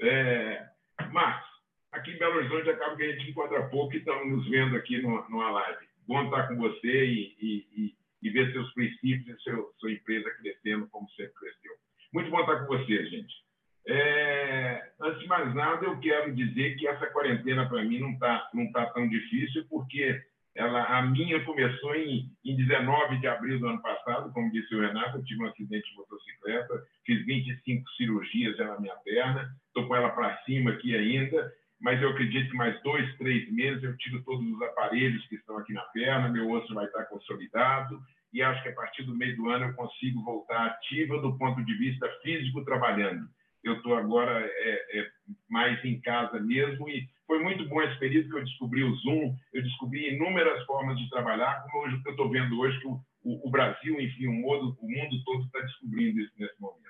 é, 0.00 0.66
Marcos, 1.12 1.48
aqui 1.92 2.10
em 2.10 2.18
Belo 2.18 2.38
Horizonte 2.38 2.68
acaba 2.68 2.96
que 2.96 3.04
a 3.04 3.12
gente 3.12 3.30
encontra 3.30 3.68
pouco 3.68 3.94
e 3.94 3.98
estamos 3.98 4.28
nos 4.28 4.50
vendo 4.50 4.76
aqui 4.76 5.00
numa, 5.00 5.50
live. 5.52 5.86
Bom 6.08 6.24
estar 6.24 6.48
com 6.48 6.56
você 6.56 7.04
e, 7.04 7.36
e, 7.40 7.66
e, 7.76 7.94
e 8.22 8.30
ver 8.30 8.50
seus 8.50 8.74
princípios 8.74 9.38
e 9.38 9.42
seu, 9.44 9.72
sua 9.78 9.92
empresa 9.92 10.28
crescendo 10.42 10.88
como 10.88 11.08
sempre 11.10 11.34
cresceu. 11.34 11.72
Muito 12.12 12.28
bom 12.28 12.40
estar 12.40 12.58
com 12.58 12.66
você, 12.66 13.06
gente. 13.06 13.43
É, 13.86 14.82
antes 15.00 15.20
de 15.20 15.26
mais 15.26 15.54
nada, 15.54 15.84
eu 15.84 15.98
quero 16.00 16.34
dizer 16.34 16.76
que 16.76 16.86
essa 16.86 17.06
quarentena 17.06 17.68
para 17.68 17.84
mim 17.84 17.98
não 17.98 18.12
está 18.12 18.48
não 18.54 18.72
tá 18.72 18.86
tão 18.86 19.06
difícil, 19.08 19.66
porque 19.68 20.22
ela, 20.54 20.84
a 20.84 21.02
minha 21.02 21.44
começou 21.44 21.94
em, 21.94 22.30
em 22.44 22.56
19 22.56 23.18
de 23.18 23.26
abril 23.26 23.58
do 23.58 23.66
ano 23.66 23.82
passado, 23.82 24.32
como 24.32 24.52
disse 24.52 24.74
o 24.74 24.80
Renato, 24.80 25.18
eu 25.18 25.24
tive 25.24 25.42
um 25.42 25.48
acidente 25.48 25.90
de 25.90 25.96
motocicleta, 25.96 26.82
fiz 27.04 27.26
25 27.26 27.90
cirurgias 27.90 28.56
já 28.56 28.68
na 28.68 28.80
minha 28.80 28.94
perna, 28.96 29.50
estou 29.66 29.86
com 29.86 29.96
ela 29.96 30.10
para 30.10 30.36
cima 30.44 30.70
aqui 30.70 30.96
ainda, 30.96 31.52
mas 31.80 32.00
eu 32.00 32.10
acredito 32.10 32.50
que 32.50 32.56
mais 32.56 32.80
dois, 32.82 33.16
três 33.18 33.50
meses 33.52 33.82
eu 33.82 33.96
tiro 33.98 34.22
todos 34.22 34.46
os 34.48 34.62
aparelhos 34.62 35.26
que 35.26 35.34
estão 35.34 35.58
aqui 35.58 35.72
na 35.72 35.82
perna, 35.82 36.28
meu 36.28 36.48
osso 36.50 36.72
vai 36.72 36.86
estar 36.86 37.04
consolidado, 37.06 38.00
e 38.32 38.40
acho 38.40 38.62
que 38.62 38.68
a 38.68 38.74
partir 38.74 39.02
do 39.02 39.14
meio 39.14 39.36
do 39.36 39.50
ano 39.50 39.66
eu 39.66 39.74
consigo 39.74 40.22
voltar 40.22 40.66
ativa 40.66 41.20
do 41.20 41.36
ponto 41.36 41.62
de 41.64 41.74
vista 41.74 42.08
físico 42.22 42.64
trabalhando 42.64 43.28
eu 43.64 43.74
estou 43.76 43.96
agora 43.96 44.40
é, 44.44 45.00
é, 45.00 45.10
mais 45.48 45.82
em 45.84 46.00
casa 46.00 46.38
mesmo 46.38 46.88
e 46.88 47.08
foi 47.26 47.42
muito 47.42 47.66
bom 47.68 47.80
esse 47.82 47.98
período 47.98 48.28
que 48.28 48.36
eu 48.36 48.44
descobri 48.44 48.84
o 48.84 48.94
Zoom, 48.96 49.34
eu 49.52 49.62
descobri 49.62 50.14
inúmeras 50.14 50.62
formas 50.66 50.98
de 50.98 51.08
trabalhar, 51.08 51.62
como 51.62 51.84
hoje, 51.84 52.00
eu 52.04 52.10
estou 52.10 52.30
vendo 52.30 52.58
hoje 52.58 52.78
que 52.80 52.86
o, 52.86 53.00
o, 53.24 53.48
o, 53.48 53.50
Brasil, 53.50 53.98
enfim, 53.98 54.26
o 54.26 54.32
mundo, 54.32 54.76
o 54.80 54.90
mundo 54.90 55.24
todo 55.24 55.44
está 55.44 55.60
descobrindo 55.60 56.20
isso 56.20 56.32
nesse 56.38 56.60
momento. 56.60 56.84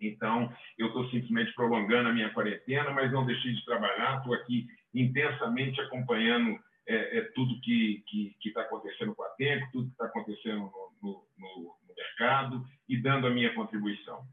Então, 0.00 0.52
eu 0.78 0.88
estou 0.88 1.08
simplesmente 1.10 1.54
prolongando 1.54 2.08
a 2.08 2.12
minha 2.12 2.30
quarentena, 2.30 2.90
mas 2.90 3.12
não 3.12 3.26
deixei 3.26 3.52
de 3.52 3.64
trabalhar, 3.64 4.18
estou 4.18 4.34
aqui 4.34 4.66
intensamente 4.94 5.80
acompanhando 5.80 6.58
é, 6.88 7.18
é, 7.18 7.22
tudo 7.34 7.60
que 7.60 8.02
está 8.44 8.62
acontecendo 8.62 9.14
com 9.14 9.22
a 9.22 9.28
Tempo, 9.30 9.68
tudo 9.72 9.86
que 9.86 9.92
está 9.92 10.06
acontecendo 10.06 10.60
no, 10.60 10.92
no, 11.02 11.24
no 11.38 11.94
mercado 11.94 12.64
e 12.88 13.00
dando 13.00 13.26
a 13.26 13.30
minha 13.30 13.54
contribuição. 13.54 14.26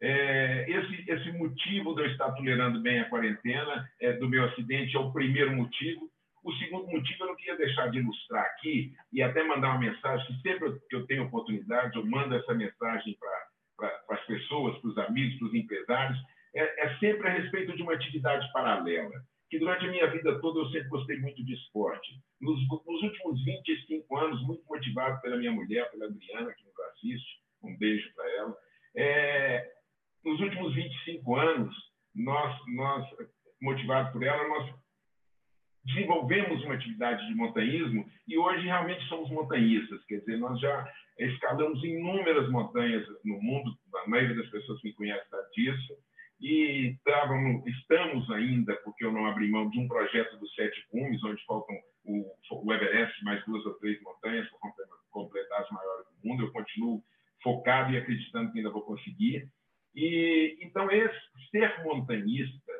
É, 0.00 0.66
esse, 0.68 1.10
esse 1.10 1.32
motivo 1.32 1.94
de 1.94 2.02
eu 2.02 2.06
estar 2.06 2.30
tolerando 2.32 2.80
bem 2.80 3.00
a 3.00 3.08
quarentena, 3.08 3.88
é, 4.00 4.12
do 4.14 4.28
meu 4.28 4.44
acidente, 4.44 4.96
é 4.96 5.00
o 5.00 5.12
primeiro 5.12 5.54
motivo. 5.54 6.10
O 6.44 6.52
segundo 6.54 6.86
motivo, 6.86 7.24
eu 7.24 7.26
não 7.28 7.36
queria 7.36 7.56
deixar 7.56 7.90
de 7.90 7.98
ilustrar 7.98 8.44
aqui 8.44 8.94
e 9.12 9.22
até 9.22 9.42
mandar 9.42 9.70
uma 9.70 9.80
mensagem, 9.80 10.26
que 10.26 10.40
sempre 10.42 10.78
que 10.88 10.96
eu 10.96 11.06
tenho 11.06 11.24
oportunidade, 11.24 11.96
eu 11.96 12.06
mando 12.06 12.34
essa 12.34 12.54
mensagem 12.54 13.18
para 13.78 14.16
as 14.16 14.24
pessoas, 14.26 14.78
para 14.78 14.90
os 14.90 14.98
amigos, 14.98 15.38
para 15.38 15.48
os 15.48 15.54
empresários, 15.54 16.18
é, 16.54 16.86
é 16.86 16.98
sempre 16.98 17.28
a 17.28 17.32
respeito 17.32 17.76
de 17.76 17.82
uma 17.82 17.94
atividade 17.94 18.50
paralela 18.52 19.20
que 19.50 19.58
durante 19.58 19.86
a 19.86 19.90
minha 19.90 20.06
vida 20.10 20.38
toda 20.40 20.60
eu 20.60 20.66
sempre 20.70 20.88
gostei 20.88 21.18
muito 21.18 21.42
de 21.44 21.54
esporte. 21.54 22.20
Nos, 22.40 22.60
nos, 22.68 23.02
últimos 23.02 23.44
25 23.44 24.16
anos, 24.16 24.46
muito 24.46 24.62
motivado 24.68 25.20
pela 25.22 25.36
minha 25.36 25.52
mulher, 25.52 25.90
pela 25.90 26.06
Adriana, 26.06 26.52
que 26.52 26.64
nos 26.64 26.78
assiste, 26.90 27.40
um 27.62 27.76
beijo 27.76 28.12
para 28.14 28.30
ela, 28.36 28.56
é, 28.94 29.72
nos 30.28 30.40
últimos 30.40 30.74
25 30.74 31.36
anos, 31.36 31.74
nós, 32.14 32.56
nós 32.68 33.06
motivados 33.60 34.12
por 34.12 34.22
ela, 34.22 34.46
nós 34.48 34.74
desenvolvemos 35.84 36.62
uma 36.64 36.74
atividade 36.74 37.26
de 37.26 37.34
montanhismo 37.34 38.06
e 38.26 38.36
hoje 38.36 38.64
realmente 38.64 39.04
somos 39.08 39.30
montanhistas, 39.30 40.04
quer 40.04 40.18
dizer, 40.18 40.36
nós 40.36 40.60
já 40.60 40.92
escalamos 41.18 41.82
inúmeras 41.82 42.48
montanhas 42.50 43.06
no 43.24 43.40
mundo, 43.40 43.74
a 44.04 44.08
maioria 44.08 44.36
das 44.36 44.50
pessoas 44.50 44.80
que 44.80 44.88
me 44.88 44.94
conhecem 44.94 45.28
sabe 45.30 45.48
disso, 45.54 45.94
e 46.40 46.96
estamos 47.66 48.30
ainda, 48.30 48.76
porque 48.84 49.04
eu 49.04 49.12
não 49.12 49.26
abri 49.26 49.50
mão 49.50 49.68
de 49.70 49.80
um 49.80 49.88
projeto 49.88 50.38
dos 50.38 50.54
Sete 50.54 50.86
Cumes, 50.88 51.22
onde 51.24 51.44
faltam 51.44 51.74
o, 52.04 52.32
o 52.50 52.72
Everest, 52.72 53.24
mais 53.24 53.44
duas 53.44 53.64
ou 53.66 53.74
três 53.74 54.00
montanhas 54.02 54.48
para 54.48 54.58
completar 55.10 55.62
as 55.62 55.70
maiores 55.70 56.06
do 56.06 56.28
mundo. 56.28 56.44
Eu 56.44 56.52
continuo 56.52 57.02
focado 57.42 57.92
e 57.92 57.96
acreditando 57.96 58.52
que 58.52 58.58
ainda 58.58 58.70
vou 58.70 58.82
conseguir. 58.82 59.48
E 60.00 60.56
então 60.60 60.88
esse 60.92 61.18
ser 61.50 61.82
montanhista 61.82 62.72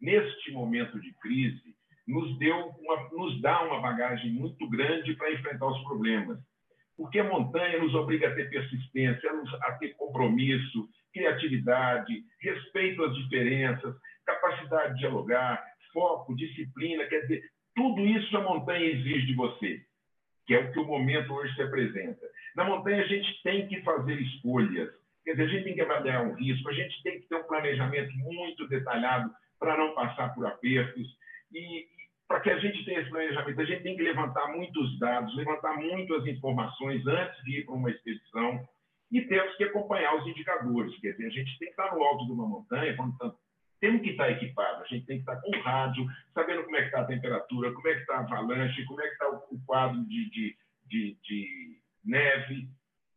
neste 0.00 0.50
momento 0.50 1.00
de 1.00 1.14
crise 1.20 1.76
nos 2.04 2.36
deu 2.40 2.56
uma, 2.56 3.08
nos 3.10 3.40
dá 3.40 3.62
uma 3.62 3.80
bagagem 3.80 4.32
muito 4.32 4.68
grande 4.68 5.14
para 5.14 5.32
enfrentar 5.32 5.68
os 5.68 5.80
problemas, 5.84 6.36
porque 6.96 7.20
a 7.20 7.30
montanha 7.30 7.78
nos 7.78 7.94
obriga 7.94 8.26
a 8.26 8.34
ter 8.34 8.50
persistência, 8.50 9.30
a 9.62 9.72
ter 9.74 9.94
compromisso, 9.94 10.88
criatividade, 11.12 12.24
respeito 12.40 13.04
às 13.04 13.14
diferenças, 13.18 13.94
capacidade 14.26 14.94
de 14.94 14.98
dialogar, 14.98 15.64
foco, 15.92 16.34
disciplina, 16.34 17.06
quer 17.06 17.20
dizer, 17.20 17.44
tudo 17.76 18.04
isso 18.04 18.36
a 18.36 18.42
montanha 18.42 18.84
exige 18.84 19.26
de 19.26 19.34
você, 19.34 19.80
que 20.44 20.54
é 20.54 20.58
o 20.58 20.72
que 20.72 20.80
o 20.80 20.86
momento 20.86 21.32
hoje 21.32 21.54
se 21.54 21.62
apresenta. 21.62 22.26
Na 22.56 22.64
montanha 22.64 23.04
a 23.04 23.06
gente 23.06 23.42
tem 23.44 23.68
que 23.68 23.80
fazer 23.82 24.20
escolhas, 24.20 24.92
Quer 25.24 25.32
dizer, 25.32 25.44
a 25.44 25.48
gente 25.48 25.64
tem 25.64 25.74
que 25.74 25.80
avaliar 25.80 26.26
um 26.26 26.34
risco, 26.34 26.68
a 26.68 26.72
gente 26.72 27.02
tem 27.02 27.20
que 27.20 27.28
ter 27.28 27.36
um 27.36 27.44
planejamento 27.44 28.14
muito 28.18 28.68
detalhado 28.68 29.30
para 29.58 29.76
não 29.76 29.94
passar 29.94 30.34
por 30.34 30.46
apertos. 30.46 31.06
E, 31.52 31.86
para 32.28 32.40
que 32.40 32.50
a 32.50 32.58
gente 32.58 32.84
tenha 32.84 33.00
esse 33.00 33.10
planejamento, 33.10 33.60
a 33.60 33.64
gente 33.64 33.82
tem 33.82 33.96
que 33.96 34.02
levantar 34.02 34.48
muitos 34.48 34.98
dados, 34.98 35.34
levantar 35.36 35.76
muitas 35.76 36.26
informações 36.26 37.06
antes 37.06 37.42
de 37.44 37.60
ir 37.60 37.64
para 37.64 37.74
uma 37.74 37.90
expedição. 37.90 38.66
E 39.10 39.20
temos 39.22 39.54
que 39.56 39.64
acompanhar 39.64 40.16
os 40.16 40.26
indicadores, 40.26 40.98
quer 41.00 41.12
dizer, 41.12 41.26
a 41.26 41.30
gente 41.30 41.58
tem 41.58 41.68
que 41.68 41.80
estar 41.80 41.94
no 41.94 42.02
alto 42.02 42.26
de 42.26 42.32
uma 42.32 42.48
montanha, 42.48 42.96
quando 42.96 43.16
tá, 43.18 43.32
temos 43.80 44.02
que 44.02 44.10
estar 44.10 44.30
equipado, 44.30 44.82
a 44.82 44.86
gente 44.86 45.06
tem 45.06 45.16
que 45.16 45.30
estar 45.30 45.40
com 45.40 45.50
rádio, 45.60 46.06
sabendo 46.32 46.64
como 46.64 46.76
é 46.76 46.80
que 46.80 46.86
está 46.86 47.00
a 47.00 47.06
temperatura, 47.06 47.72
como 47.72 47.86
é 47.86 47.94
que 47.94 48.00
está 48.00 48.16
a 48.16 48.20
avalanche, 48.20 48.84
como 48.86 49.00
é 49.00 49.06
que 49.06 49.12
está 49.12 49.28
o 49.28 49.60
quadro 49.66 50.02
de, 50.06 50.30
de, 50.30 50.56
de, 50.86 51.18
de 51.22 51.78
neve, 52.04 52.68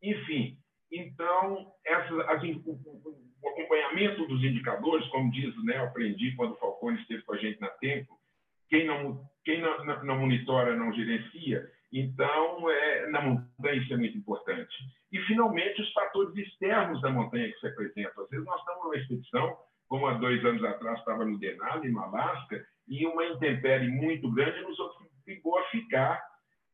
enfim. 0.03 0.57
Então, 0.91 1.71
essa, 1.85 2.31
assim, 2.31 2.61
o, 2.65 2.71
o, 2.71 3.49
acompanhamento 3.49 4.25
dos 4.27 4.43
indicadores, 4.43 5.07
como 5.09 5.31
diz, 5.31 5.53
né, 5.63 5.77
eu 5.77 5.83
aprendi 5.83 6.35
quando 6.35 6.53
o 6.53 6.57
Falcone 6.57 6.99
esteve 7.01 7.23
com 7.23 7.33
a 7.33 7.37
gente 7.37 7.59
na 7.59 7.67
Tempo, 7.69 8.17
quem 8.69 8.85
não, 8.85 9.25
quem 9.43 9.61
não, 9.61 10.03
não 10.03 10.19
monitora 10.19 10.75
não 10.75 10.93
gerencia, 10.93 11.65
então, 11.91 12.69
é, 12.69 13.09
na 13.09 13.21
montanha 13.21 13.75
isso 13.75 13.93
é 13.93 13.97
muito 13.97 14.17
importante. 14.17 14.75
E, 15.11 15.19
finalmente, 15.21 15.81
os 15.81 15.91
fatores 15.93 16.35
externos 16.35 17.01
da 17.01 17.09
montanha 17.09 17.51
que 17.51 17.59
se 17.59 17.67
apresentam. 17.67 18.23
Às 18.23 18.29
vezes 18.29 18.45
nós 18.45 18.59
estamos 18.59 18.83
numa 18.83 18.97
expedição, 18.97 19.57
como 19.87 20.07
há 20.07 20.13
dois 20.13 20.43
anos 20.43 20.63
atrás 20.63 20.99
estava 20.99 21.23
no 21.23 21.39
Denali, 21.39 21.89
no 21.89 21.99
Alasca, 22.01 22.65
e 22.87 23.05
uma 23.05 23.25
intempérie 23.25 23.89
muito 23.89 24.29
grande 24.31 24.61
nos 24.61 24.77
obrigou 24.79 25.57
a 25.57 25.63
ficar 25.65 26.21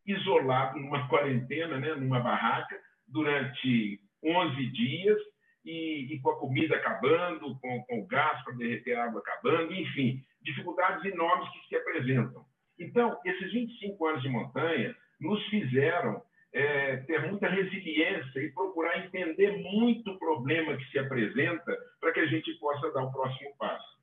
isolado 0.05 0.79
numa 0.79 1.07
quarentena, 1.07 1.77
né, 1.77 1.95
numa 1.95 2.19
barraca, 2.19 2.75
durante 3.07 3.99
11 4.23 4.65
dias, 4.71 5.19
e, 5.65 6.13
e 6.13 6.19
com 6.19 6.31
a 6.31 6.39
comida 6.39 6.75
acabando, 6.75 7.57
com, 7.59 7.83
com 7.83 7.99
o 7.99 8.07
gás 8.07 8.43
para 8.43 8.55
derreter 8.55 8.95
a 8.95 9.05
água 9.05 9.21
acabando, 9.21 9.73
enfim, 9.73 10.21
dificuldades 10.41 11.05
enormes 11.05 11.49
que 11.49 11.67
se 11.69 11.75
apresentam. 11.75 12.45
Então, 12.79 13.17
esses 13.25 13.51
25 13.51 14.05
anos 14.07 14.21
de 14.21 14.29
montanha 14.29 14.95
nos 15.19 15.43
fizeram 15.47 16.21
é, 16.51 16.97
ter 16.97 17.27
muita 17.27 17.47
resiliência 17.47 18.39
e 18.39 18.51
procurar 18.51 19.05
entender 19.05 19.57
muito 19.57 20.11
o 20.11 20.19
problema 20.19 20.77
que 20.77 20.85
se 20.91 20.99
apresenta 20.99 21.75
para 21.99 22.11
que 22.11 22.19
a 22.19 22.25
gente 22.25 22.53
possa 22.59 22.91
dar 22.91 23.03
o 23.03 23.11
próximo 23.11 23.55
passo. 23.57 23.93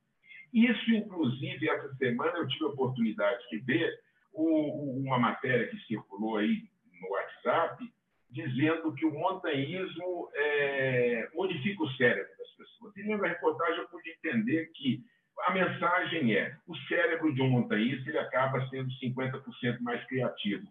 Isso, 0.53 0.91
inclusive, 0.91 1.69
essa 1.69 1.95
semana 1.95 2.39
eu 2.39 2.49
tive 2.49 2.65
a 2.65 2.69
oportunidade 2.69 3.39
de 3.51 3.59
ver 3.59 3.93
o, 4.33 5.01
uma 5.05 5.19
matéria 5.19 5.69
que 5.69 5.79
circulou 5.87 6.39
aí 6.39 6.65
no 7.01 7.09
WhatsApp, 7.11 7.85
dizendo 8.31 8.95
que 8.95 9.05
o 9.05 9.13
montanhismo 9.13 10.31
é, 10.35 11.29
modifica 11.35 11.83
o 11.83 11.91
cérebro 11.93 12.31
das 12.39 12.51
pessoas. 12.51 12.97
E 12.97 13.03
lendo 13.03 13.25
a 13.25 13.29
reportagem 13.29 13.79
eu 13.79 13.89
pude 13.89 14.11
entender 14.11 14.71
que 14.75 15.05
a 15.47 15.53
mensagem 15.53 16.35
é: 16.35 16.57
o 16.67 16.77
cérebro 16.89 17.35
de 17.35 17.43
um 17.43 17.49
montanhista 17.49 18.09
ele 18.09 18.19
acaba 18.19 18.67
sendo 18.69 18.91
50% 18.91 19.81
mais 19.81 20.05
criativo. 20.07 20.67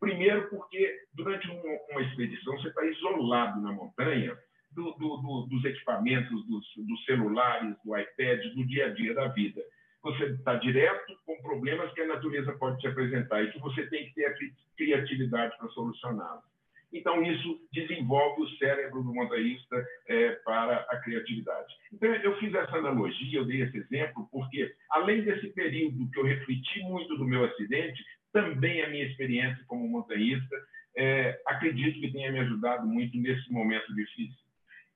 Primeiro, 0.00 0.48
porque 0.48 1.00
durante 1.14 1.48
uma 1.48 2.02
expedição 2.02 2.56
você 2.56 2.68
está 2.68 2.84
isolado 2.84 3.60
na 3.60 3.72
montanha 3.72 4.36
do, 4.72 4.92
do, 4.92 5.16
do, 5.18 5.46
dos 5.46 5.64
equipamentos, 5.64 6.44
dos, 6.46 6.64
dos, 6.76 7.04
celulares, 7.04 7.76
do 7.84 7.96
iPad, 7.96 8.40
do 8.54 8.66
dia 8.66 8.86
a 8.86 8.88
dia 8.94 9.14
da 9.14 9.28
vida. 9.28 9.62
Você 10.02 10.24
está 10.24 10.56
direto 10.56 11.16
com 11.24 11.40
problemas 11.42 11.92
que 11.92 12.00
a 12.00 12.06
natureza 12.06 12.52
pode 12.54 12.80
te 12.80 12.88
apresentar 12.88 13.44
e 13.44 13.52
que 13.52 13.60
você 13.60 13.86
tem 13.86 14.06
que 14.06 14.14
ter 14.14 14.26
a 14.26 14.34
criatividade 14.76 15.56
para 15.56 15.68
solucioná-los. 15.68 16.51
Então, 16.92 17.22
isso 17.22 17.60
desenvolve 17.72 18.42
o 18.42 18.48
cérebro 18.58 19.02
do 19.02 19.14
montanhista 19.14 19.86
é, 20.08 20.32
para 20.44 20.76
a 20.90 21.00
criatividade. 21.00 21.74
Então, 21.92 22.12
eu 22.14 22.36
fiz 22.38 22.52
essa 22.54 22.76
analogia, 22.76 23.38
eu 23.38 23.46
dei 23.46 23.62
esse 23.62 23.78
exemplo, 23.78 24.28
porque, 24.30 24.70
além 24.90 25.22
desse 25.22 25.48
período 25.54 26.10
que 26.10 26.18
eu 26.18 26.24
refleti 26.24 26.80
muito 26.80 27.16
do 27.16 27.24
meu 27.24 27.44
acidente, 27.44 28.04
também 28.32 28.82
a 28.82 28.88
minha 28.88 29.06
experiência 29.06 29.64
como 29.66 29.88
montanhista, 29.88 30.56
é, 30.96 31.40
acredito 31.46 32.00
que 32.00 32.12
tenha 32.12 32.30
me 32.30 32.40
ajudado 32.40 32.86
muito 32.86 33.16
nesse 33.16 33.50
momento 33.50 33.94
difícil. 33.94 34.42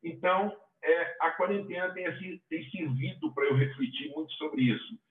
Então, 0.04 0.54
é, 0.84 1.16
a 1.20 1.30
quarentena 1.30 1.88
tem, 1.94 2.04
tem 2.48 2.70
servido 2.70 3.32
para 3.34 3.46
eu 3.46 3.56
refletir 3.56 4.10
muito 4.10 4.32
sobre 4.34 4.62
isso 4.62 5.05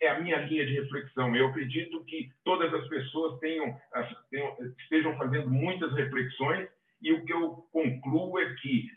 é 0.00 0.08
a 0.08 0.20
minha 0.20 0.38
linha 0.38 0.66
de 0.66 0.74
reflexão. 0.80 1.34
Eu 1.36 1.48
acredito 1.48 2.04
que 2.04 2.30
todas 2.44 2.72
as 2.72 2.88
pessoas 2.88 3.38
tenham, 3.40 3.76
tenham, 4.30 4.56
estejam 4.78 5.16
fazendo 5.16 5.50
muitas 5.50 5.92
reflexões 5.94 6.68
e 7.02 7.12
o 7.12 7.24
que 7.24 7.32
eu 7.32 7.66
concluo 7.72 8.38
é 8.38 8.54
que, 8.54 8.90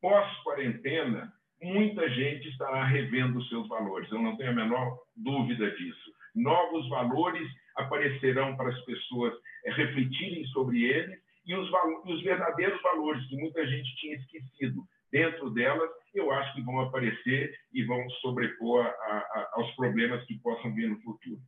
pós-quarentena, 0.00 1.32
muita 1.62 2.08
gente 2.10 2.48
estará 2.48 2.84
revendo 2.84 3.38
os 3.38 3.48
seus 3.48 3.68
valores. 3.68 4.10
Eu 4.10 4.22
não 4.22 4.36
tenho 4.36 4.50
a 4.50 4.54
menor 4.54 4.98
dúvida 5.16 5.70
disso. 5.72 6.12
Novos 6.34 6.88
valores 6.88 7.48
aparecerão 7.76 8.56
para 8.56 8.70
as 8.70 8.80
pessoas 8.84 9.34
é, 9.64 9.72
refletirem 9.72 10.44
sobre 10.46 10.84
eles 10.84 11.18
e 11.46 11.54
os, 11.54 11.70
os 12.04 12.22
verdadeiros 12.22 12.80
valores 12.82 13.26
que 13.26 13.36
muita 13.36 13.66
gente 13.66 13.96
tinha 13.96 14.16
esquecido 14.16 14.82
dentro 15.10 15.50
delas, 15.50 15.90
eu 16.14 16.30
acho 16.32 16.54
que 16.54 16.62
vão 16.62 16.80
aparecer 16.80 17.54
e 17.72 17.84
vão 17.84 18.08
sobrepor 18.20 18.84
a, 18.84 19.16
a, 19.16 19.50
aos 19.54 19.70
problemas 19.76 20.24
que 20.26 20.38
possam 20.40 20.74
vir 20.74 20.88
no 20.88 21.00
futuro. 21.02 21.40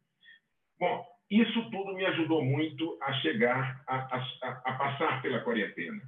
Bom, 0.79 1.05
isso 1.31 1.71
tudo 1.71 1.95
me 1.95 2.05
ajudou 2.07 2.45
muito 2.45 2.99
a 3.03 3.13
chegar, 3.15 3.83
a, 3.87 3.97
a 4.65 4.73
passar 4.75 5.23
pela 5.23 5.41
quarentena. 5.41 6.03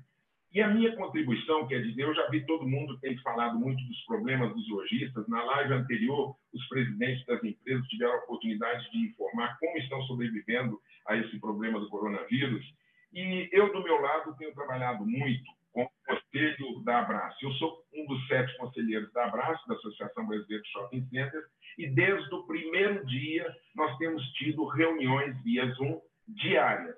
E 0.52 0.62
a 0.62 0.68
minha 0.68 0.94
contribuição, 0.94 1.66
quer 1.66 1.82
dizer, 1.82 2.02
eu 2.02 2.14
já 2.14 2.28
vi 2.28 2.46
todo 2.46 2.68
mundo 2.68 2.98
tem 3.00 3.18
falado 3.18 3.59
muito 3.59 3.82
dos 3.84 4.05
problemas 4.05 4.55
dos 4.55 4.68
lojistas. 4.68 5.26
Na 5.26 5.42
live 5.42 5.74
anterior, 5.74 6.36
os 6.52 6.68
presidentes 6.68 7.26
das 7.26 7.42
empresas 7.42 7.84
tiveram 7.88 8.12
a 8.12 8.18
oportunidade 8.18 8.88
de 8.92 8.98
informar 8.98 9.59
como 9.59 9.76
estão 9.78 10.00
sobrevivendo 10.02 10.80
a 11.09 11.16
esse 11.16 11.40
problema 11.40 11.80
do 11.80 11.88
coronavírus. 11.88 12.64
E 13.12 13.48
eu, 13.50 13.72
do 13.72 13.82
meu 13.82 14.00
lado, 14.00 14.36
tenho 14.36 14.55
trabalhado 14.55 15.05
muito 15.05 15.50
conselho 16.05 16.82
da 16.84 17.00
Abraço. 17.00 17.44
Eu 17.44 17.52
sou 17.52 17.84
um 17.94 18.07
dos 18.07 18.26
sete 18.26 18.57
conselheiros 18.57 19.12
da 19.12 19.26
Abraço, 19.26 19.66
da 19.68 19.74
Associação 19.74 20.26
Brasileira 20.26 20.62
de 20.62 20.70
Shopping 20.70 21.07
Centers, 21.09 21.44
e 21.78 21.88
desde 21.88 22.34
o 22.34 22.46
primeiro 22.46 23.05
dia 23.07 23.55
nós 23.74 23.96
temos 23.98 24.22
tido 24.32 24.64
reuniões 24.66 25.42
via 25.42 25.66
Zoom 25.72 26.00
diárias. 26.28 26.96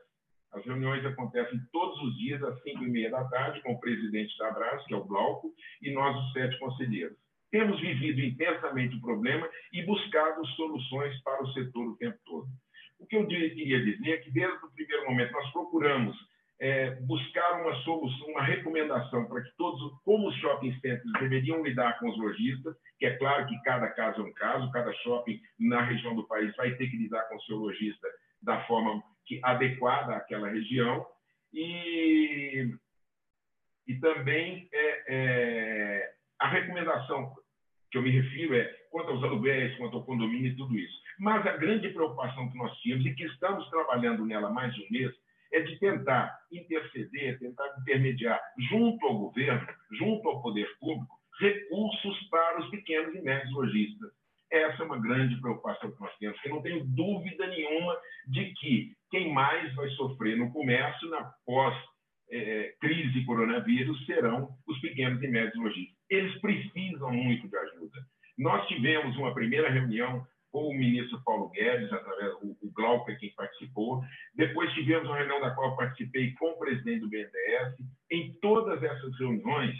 As 0.53 0.65
reuniões 0.65 1.05
acontecem 1.05 1.61
todos 1.73 2.01
os 2.03 2.17
dias 2.17 2.43
às 2.43 2.63
cinco 2.63 2.85
e 2.85 2.89
meia 2.89 3.11
da 3.11 3.25
tarde 3.25 3.61
com 3.63 3.73
o 3.73 3.81
presidente 3.81 4.37
da 4.39 4.49
Abraço, 4.49 4.87
que 4.87 4.95
é 4.95 4.97
o 4.97 5.05
Glauco, 5.05 5.53
e 5.83 5.93
nós, 5.93 6.17
os 6.17 6.33
sete 6.33 6.59
conselheiros. 6.59 7.17
Temos 7.51 7.81
vivido 7.81 8.21
intensamente 8.21 8.97
o 8.97 9.01
problema 9.01 9.49
e 9.73 9.83
buscado 9.83 10.47
soluções 10.49 11.21
para 11.23 11.43
o 11.43 11.53
setor 11.53 11.89
o 11.89 11.97
tempo 11.97 12.19
todo. 12.25 12.49
O 12.99 13.07
que 13.07 13.17
eu 13.17 13.27
queria 13.27 13.85
dizer 13.85 14.13
é 14.13 14.17
que, 14.19 14.31
desde 14.31 14.65
o 14.65 14.71
primeiro 14.73 15.07
momento, 15.07 15.33
nós 15.33 15.53
procuramos 15.53 16.17
é, 16.59 16.91
buscar 17.03 17.63
uma 17.63 17.75
solução, 17.83 18.29
uma 18.29 18.43
recomendação 18.43 19.27
para 19.27 19.43
que 19.43 19.51
todos, 19.57 19.81
como 20.05 20.29
os 20.29 20.37
shopping 20.37 20.73
centers 20.81 21.13
deveriam 21.21 21.63
lidar 21.63 21.99
com 21.99 22.09
os 22.09 22.19
lojistas, 22.19 22.75
que 22.99 23.07
é 23.07 23.17
claro 23.17 23.47
que 23.47 23.61
cada 23.63 23.89
caso 23.89 24.23
é 24.23 24.25
um 24.25 24.33
caso, 24.33 24.71
cada 24.73 24.93
shopping 24.95 25.41
na 25.59 25.83
região 25.83 26.15
do 26.15 26.27
país 26.27 26.55
vai 26.57 26.75
ter 26.75 26.89
que 26.89 26.97
lidar 26.97 27.23
com 27.29 27.37
o 27.37 27.43
seu 27.43 27.57
lojista 27.57 28.09
da 28.43 28.65
forma 28.65 29.03
que, 29.27 29.41
adequada 29.43 30.17
àquela 30.17 30.49
região, 30.49 31.07
e, 31.53 32.75
e 33.87 33.95
também 34.01 34.69
é, 34.73 35.05
é, 35.09 36.13
a 36.39 36.49
recomendação 36.49 37.35
que 37.91 37.99
eu 37.99 38.03
me 38.03 38.11
refiro 38.11 38.55
é 38.55 38.65
quanto 38.91 39.11
aos 39.11 39.23
aluguéis, 39.23 39.77
quanto 39.77 39.97
ao 39.97 40.05
condomínio 40.05 40.53
e 40.53 40.57
tudo 40.57 40.77
isso. 40.77 40.97
Mas 41.19 41.47
a 41.47 41.57
grande 41.57 41.89
preocupação 41.91 42.51
que 42.51 42.59
nós 42.59 42.73
tínhamos 42.79 43.07
e 43.07 43.15
que 43.15 43.25
estamos 43.25 43.69
trabalhando 43.71 44.25
nela 44.25 44.51
mais 44.51 44.77
um 44.79 44.87
mês 44.91 45.15
é 45.57 45.61
de 45.63 45.79
tentar 45.79 46.39
interceder, 46.53 47.39
tentar 47.39 47.67
intermediar 47.81 48.39
junto 48.69 49.07
ao 49.07 49.19
governo, 49.19 49.67
junto 49.93 50.29
ao 50.29 50.43
poder 50.43 50.69
público, 50.79 51.17
recursos 51.41 52.29
para 52.29 52.61
os 52.61 52.69
pequenos 52.69 53.15
e 53.15 53.23
médios 53.23 53.53
lojistas. 53.55 54.11
Essa 54.51 54.83
é 54.83 54.87
uma 54.87 55.01
grande 55.01 55.41
preocupação 55.41 55.91
que 55.91 56.01
nós 56.01 56.15
temos, 56.19 56.37
porque 56.37 56.51
não 56.51 56.63
tenho 56.63 56.85
dúvida 56.85 57.47
nenhuma 57.47 57.97
de 58.29 58.53
que 58.55 58.93
quem 59.11 59.33
mais 59.33 59.75
vai 59.75 59.89
sofrer 59.91 60.37
no 60.37 60.53
comércio 60.53 61.09
na 61.09 61.25
pós-crise 61.47 63.19
é, 63.19 63.25
coronavírus 63.25 64.05
serão 64.05 64.51
os 64.67 64.79
pequenos 64.81 65.23
e 65.23 65.29
médios 65.29 65.57
lojistas. 65.57 65.97
Eles 66.11 66.39
precisam 66.41 67.11
muito 67.11 67.49
de 67.49 67.57
ajuda. 67.57 67.99
Nós 68.39 68.69
tivemos 68.69 69.17
uma 69.17 69.33
primeira 69.33 69.71
reunião 69.71 70.27
o 70.53 70.73
ministro 70.73 71.23
Paulo 71.25 71.51
Guedes, 71.51 71.93
através 71.93 72.33
o, 72.43 72.57
o 72.63 72.71
Glauco 72.73 73.11
é 73.11 73.17
quem 73.17 73.33
participou. 73.35 74.03
Depois 74.35 74.73
tivemos 74.73 75.09
uma 75.09 75.19
reunião 75.19 75.41
da 75.41 75.51
qual 75.51 75.77
participei 75.77 76.33
com 76.33 76.51
o 76.51 76.59
presidente 76.59 77.01
do 77.01 77.09
BNDES. 77.09 77.75
Em 78.11 78.33
todas 78.41 78.83
essas 78.83 79.19
reuniões, 79.19 79.77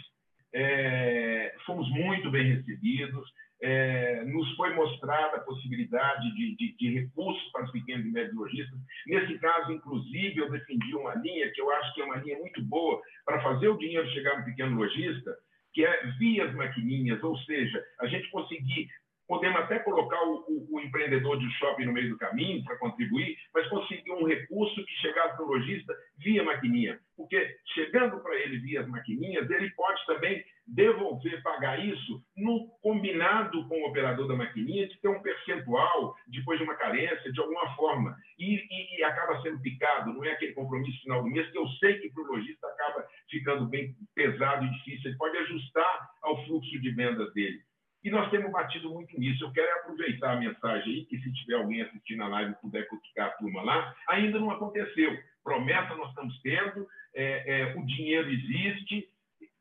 é, 0.53 1.55
fomos 1.65 1.89
muito 1.89 2.29
bem 2.29 2.55
recebidos. 2.55 3.27
É, 3.59 4.23
nos 4.25 4.55
foi 4.55 4.71
mostrada 4.75 5.37
a 5.37 5.41
possibilidade 5.41 6.31
de, 6.35 6.55
de, 6.57 6.77
de, 6.77 6.99
recursos 6.99 7.51
para 7.51 7.65
os 7.65 7.71
pequenos 7.71 8.05
e 8.05 8.11
médios 8.11 8.35
lojistas. 8.35 8.79
Nesse 9.07 9.39
caso, 9.39 9.71
inclusive, 9.71 10.37
eu 10.37 10.51
defendi 10.51 10.95
uma 10.95 11.15
linha 11.15 11.51
que 11.51 11.59
eu 11.59 11.71
acho 11.71 11.95
que 11.95 12.01
é 12.01 12.05
uma 12.05 12.17
linha 12.17 12.37
muito 12.37 12.63
boa 12.63 13.01
para 13.25 13.41
fazer 13.41 13.67
o 13.67 13.77
dinheiro 13.77 14.07
chegar 14.11 14.37
no 14.37 14.45
pequeno 14.45 14.77
lojista, 14.77 15.35
que 15.73 15.83
é 15.83 16.05
via 16.19 16.45
as 16.45 16.53
maquininhas, 16.53 17.21
ou 17.23 17.35
seja, 17.39 17.83
a 17.99 18.05
gente 18.05 18.29
conseguir 18.29 18.89
Podemos 19.27 19.59
até 19.59 19.79
colocar 19.79 20.23
o, 20.23 20.45
o, 20.47 20.75
o 20.75 20.79
empreendedor 20.79 21.37
de 21.37 21.49
shopping 21.57 21.85
no 21.85 21.93
meio 21.93 22.09
do 22.09 22.17
caminho 22.17 22.63
para 22.63 22.77
contribuir, 22.77 23.37
mas 23.53 23.67
conseguir 23.67 24.11
um 24.11 24.25
recurso 24.25 24.85
que 24.85 24.93
chegasse 25.01 25.35
para 25.35 25.45
o 25.45 25.49
lojista 25.49 25.93
via 26.17 26.43
maquininha. 26.43 26.99
Porque 27.15 27.57
chegando 27.73 28.19
para 28.21 28.35
ele 28.35 28.59
via 28.59 28.81
as 28.81 28.87
maquininhas, 28.87 29.49
ele 29.49 29.69
pode 29.71 30.05
também 30.05 30.43
devolver, 30.67 31.41
pagar 31.41 31.83
isso 31.83 32.21
no 32.35 32.67
combinado 32.81 33.67
com 33.67 33.81
o 33.81 33.87
operador 33.87 34.27
da 34.27 34.35
maquininha 34.35 34.87
de 34.87 34.99
ter 34.99 35.07
um 35.07 35.21
percentual 35.21 36.15
depois 36.27 36.59
de 36.59 36.65
uma 36.65 36.75
carência, 36.75 37.31
de 37.31 37.39
alguma 37.39 37.75
forma. 37.75 38.15
E, 38.37 38.55
e, 38.55 38.99
e 38.99 39.03
acaba 39.03 39.41
sendo 39.41 39.61
picado, 39.61 40.13
não 40.13 40.23
é 40.25 40.31
aquele 40.31 40.53
compromisso 40.53 41.01
final 41.01 41.23
do 41.23 41.29
mês 41.29 41.49
que 41.51 41.57
eu 41.57 41.67
sei 41.79 41.99
que 41.99 42.11
para 42.11 42.23
o 42.23 42.27
lojista 42.27 42.67
acaba 42.67 43.07
ficando 43.29 43.65
bem 43.65 43.95
pesado 44.13 44.65
e 44.65 44.71
difícil. 44.71 45.09
Ele 45.09 45.17
pode 45.17 45.37
ajustar 45.37 46.09
ao 46.21 46.45
fluxo 46.45 46.79
de 46.79 46.91
vendas 46.91 47.33
dele. 47.33 47.66
E 48.07 48.09
nós 48.09 48.31
temos 48.31 48.49
batido 48.53 48.89
muito 48.89 49.19
nisso. 49.19 49.43
Eu 49.43 49.51
quero 49.51 49.69
aproveitar 49.79 50.31
a 50.31 50.39
mensagem 50.39 50.93
aí, 50.93 51.05
que 51.07 51.19
se 51.19 51.33
tiver 51.33 51.55
alguém 51.55 51.81
assistindo 51.81 52.23
a 52.23 52.29
live 52.29 52.51
e 52.51 52.61
puder 52.61 52.87
cutucar 52.87 53.27
a 53.27 53.31
turma 53.31 53.61
lá, 53.61 53.93
ainda 54.07 54.39
não 54.39 54.49
aconteceu. 54.49 55.11
Promessa 55.43 55.93
nós 55.93 56.07
estamos 56.07 56.39
tendo, 56.41 56.87
é, 57.13 57.63
é, 57.63 57.75
o 57.75 57.85
dinheiro 57.85 58.29
existe. 58.29 59.09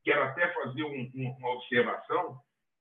Quero 0.04 0.22
até 0.22 0.46
fazer 0.54 0.84
um, 0.84 1.10
um, 1.12 1.36
uma 1.40 1.54
observação, 1.54 2.38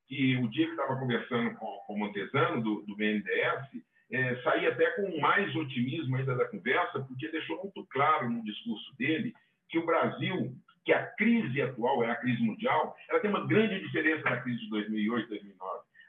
que 0.08 0.38
o 0.38 0.48
dia 0.52 0.68
que 0.68 0.74
estava 0.74 1.00
conversando 1.00 1.56
com, 1.56 1.66
com 1.66 1.94
o 1.96 1.98
Montesano, 1.98 2.62
do, 2.62 2.84
do 2.84 2.96
BNDES, 2.96 3.84
é, 4.12 4.36
saí 4.44 4.68
até 4.68 4.86
com 4.92 5.20
mais 5.20 5.56
otimismo 5.56 6.16
ainda 6.16 6.36
da 6.36 6.46
conversa, 6.46 7.00
porque 7.00 7.28
deixou 7.30 7.60
muito 7.64 7.84
claro 7.88 8.30
no 8.30 8.44
discurso 8.44 8.96
dele 8.98 9.34
que 9.68 9.80
o 9.80 9.86
Brasil 9.88 10.56
que 10.86 10.94
a 10.94 11.04
crise 11.04 11.62
atual 11.64 12.04
é 12.04 12.12
a 12.12 12.16
crise 12.16 12.42
mundial, 12.44 12.96
ela 13.10 13.20
tem 13.20 13.30
uma 13.30 13.48
grande 13.48 13.80
diferença 13.80 14.22
da 14.24 14.40
crise 14.40 14.60
de 14.60 14.70
2008, 14.70 15.30
2009. 15.30 15.55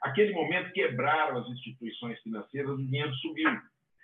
Aquele 0.07 0.31
momento 0.31 0.71
quebraram 0.71 1.37
as 1.37 1.49
instituições 1.49 2.17
financeiras, 2.21 2.71
o 2.71 2.77
dinheiro 2.77 3.13
subiu. 3.15 3.51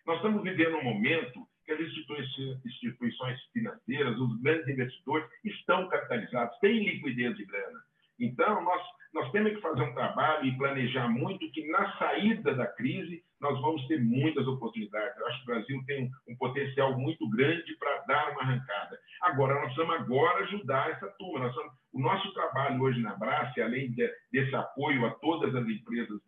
Nós 0.05 0.17
estamos 0.17 0.43
vivendo 0.43 0.75
um 0.75 0.83
momento 0.83 1.47
que 1.65 1.71
as 1.71 1.79
instituições 1.79 3.39
financeiras, 3.53 4.19
os 4.19 4.41
grandes 4.41 4.67
investidores, 4.67 5.25
estão 5.45 5.87
capitalizados, 5.87 6.59
têm 6.59 6.83
liquidez 6.83 7.37
de 7.37 7.45
grana. 7.45 7.79
Então, 8.19 8.61
nós, 8.65 8.81
nós 9.13 9.31
temos 9.31 9.53
que 9.53 9.61
fazer 9.61 9.83
um 9.83 9.93
trabalho 9.93 10.45
e 10.45 10.57
planejar 10.57 11.07
muito 11.07 11.49
que 11.51 11.69
na 11.69 11.97
saída 11.97 12.55
da 12.55 12.65
crise 12.65 13.23
nós 13.39 13.59
vamos 13.61 13.85
ter 13.87 14.01
muitas 14.01 14.47
oportunidades. 14.47 15.17
Eu 15.17 15.27
acho 15.27 15.37
que 15.37 15.51
o 15.51 15.53
Brasil 15.53 15.83
tem 15.85 16.11
um 16.27 16.35
potencial 16.35 16.97
muito 16.97 17.29
grande 17.29 17.75
para 17.77 17.97
dar 18.07 18.31
uma 18.31 18.41
arrancada. 18.41 18.97
Agora, 19.21 19.55
nós 19.55 19.73
precisamos 19.73 19.95
agora 19.95 20.43
ajudar 20.45 20.91
essa 20.91 21.07
turma. 21.19 21.45
Nós 21.45 21.53
somos, 21.53 21.73
o 21.91 21.99
nosso 21.99 22.33
trabalho 22.33 22.81
hoje 22.81 23.01
na 23.01 23.15
Brace, 23.15 23.61
além 23.61 23.91
de, 23.91 24.09
desse 24.31 24.55
apoio 24.55 25.05
a 25.05 25.11
todas 25.11 25.53
as 25.53 25.67
empresas 25.67 26.07
do, 26.07 26.21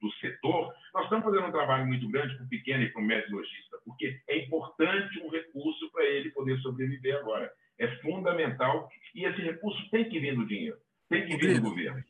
do 0.00 0.12
setor, 0.14 0.74
nós 0.94 1.04
estamos 1.04 1.24
fazendo 1.24 1.46
um 1.46 1.52
trabalho 1.52 1.86
muito 1.86 2.08
grande 2.08 2.34
para 2.34 2.44
o 2.44 2.48
pequeno 2.48 2.82
e 2.82 2.90
para 2.90 3.02
o 3.02 3.04
médio 3.04 3.36
lojista, 3.36 3.78
porque 3.84 4.18
é 4.28 4.38
importante 4.38 5.20
um 5.22 5.28
recurso 5.28 5.90
para 5.92 6.04
ele 6.06 6.30
poder 6.30 6.58
sobreviver 6.58 7.16
agora. 7.18 7.52
É 7.78 7.86
fundamental 7.98 8.88
e 9.14 9.24
esse 9.24 9.42
recurso 9.42 9.88
tem 9.90 10.08
que 10.08 10.18
vir 10.18 10.34
do 10.34 10.46
dinheiro, 10.46 10.78
tem 11.08 11.26
que 11.26 11.36
vir 11.36 11.60
do 11.60 11.68
governo. 11.68 12.02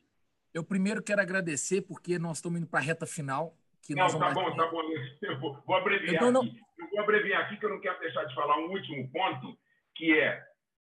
Eu 0.53 0.63
primeiro 0.63 1.01
quero 1.01 1.21
agradecer, 1.21 1.81
porque 1.81 2.19
nós 2.19 2.37
estamos 2.37 2.59
indo 2.59 2.67
para 2.67 2.79
a 2.79 2.83
reta 2.83 3.05
final 3.07 3.55
que 3.81 3.93
não, 3.93 4.07
tá 4.07 4.31
bom, 4.31 4.55
tá 4.55 4.67
bom. 4.67 4.81
Eu 5.21 5.39
vou, 5.39 5.61
vou 5.65 5.75
abreviar 5.75 6.15
então, 6.15 6.41
aqui. 6.41 6.57
Eu 6.79 6.89
vou 6.89 6.99
abreviar 7.01 7.41
aqui, 7.41 7.57
que 7.57 7.65
eu 7.65 7.69
não 7.69 7.81
quero 7.81 7.99
deixar 7.99 8.23
de 8.23 8.33
falar 8.33 8.57
um 8.59 8.69
último 8.69 9.11
ponto, 9.11 9.57
que 9.95 10.17
é 10.17 10.41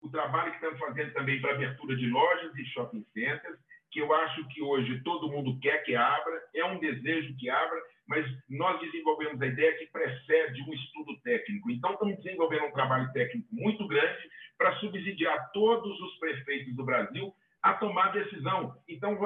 o 0.01 0.09
trabalho 0.09 0.51
que 0.51 0.57
estamos 0.57 0.79
fazendo 0.79 1.11
também 1.13 1.41
para 1.41 1.55
abertura 1.55 1.95
de 1.95 2.07
lojas 2.07 2.55
e 2.55 2.65
shopping 2.65 3.03
centers, 3.11 3.57
que 3.91 3.99
eu 3.99 4.13
acho 4.13 4.47
que 4.49 4.61
hoje 4.61 5.01
todo 5.03 5.31
mundo 5.31 5.59
quer 5.61 5.83
que 5.83 5.95
abra, 5.95 6.43
é 6.53 6.63
um 6.65 6.79
desejo 6.79 7.35
que 7.37 7.49
abra, 7.49 7.81
mas 8.07 8.25
nós 8.49 8.79
desenvolvemos 8.81 9.41
a 9.41 9.47
ideia 9.47 9.75
que 9.77 9.87
precede 9.87 10.61
um 10.61 10.73
estudo 10.73 11.19
técnico. 11.21 11.71
Então, 11.71 11.93
estamos 11.93 12.17
desenvolvendo 12.17 12.65
um 12.65 12.71
trabalho 12.71 13.11
técnico 13.13 13.47
muito 13.51 13.87
grande 13.87 14.29
para 14.57 14.75
subsidiar 14.79 15.51
todos 15.53 15.99
os 15.99 16.19
prefeitos 16.19 16.75
do 16.75 16.85
Brasil 16.85 17.33
a 17.65 17.73
tomar 17.73 18.11
decisão. 18.11 18.75
Então, 18.87 19.17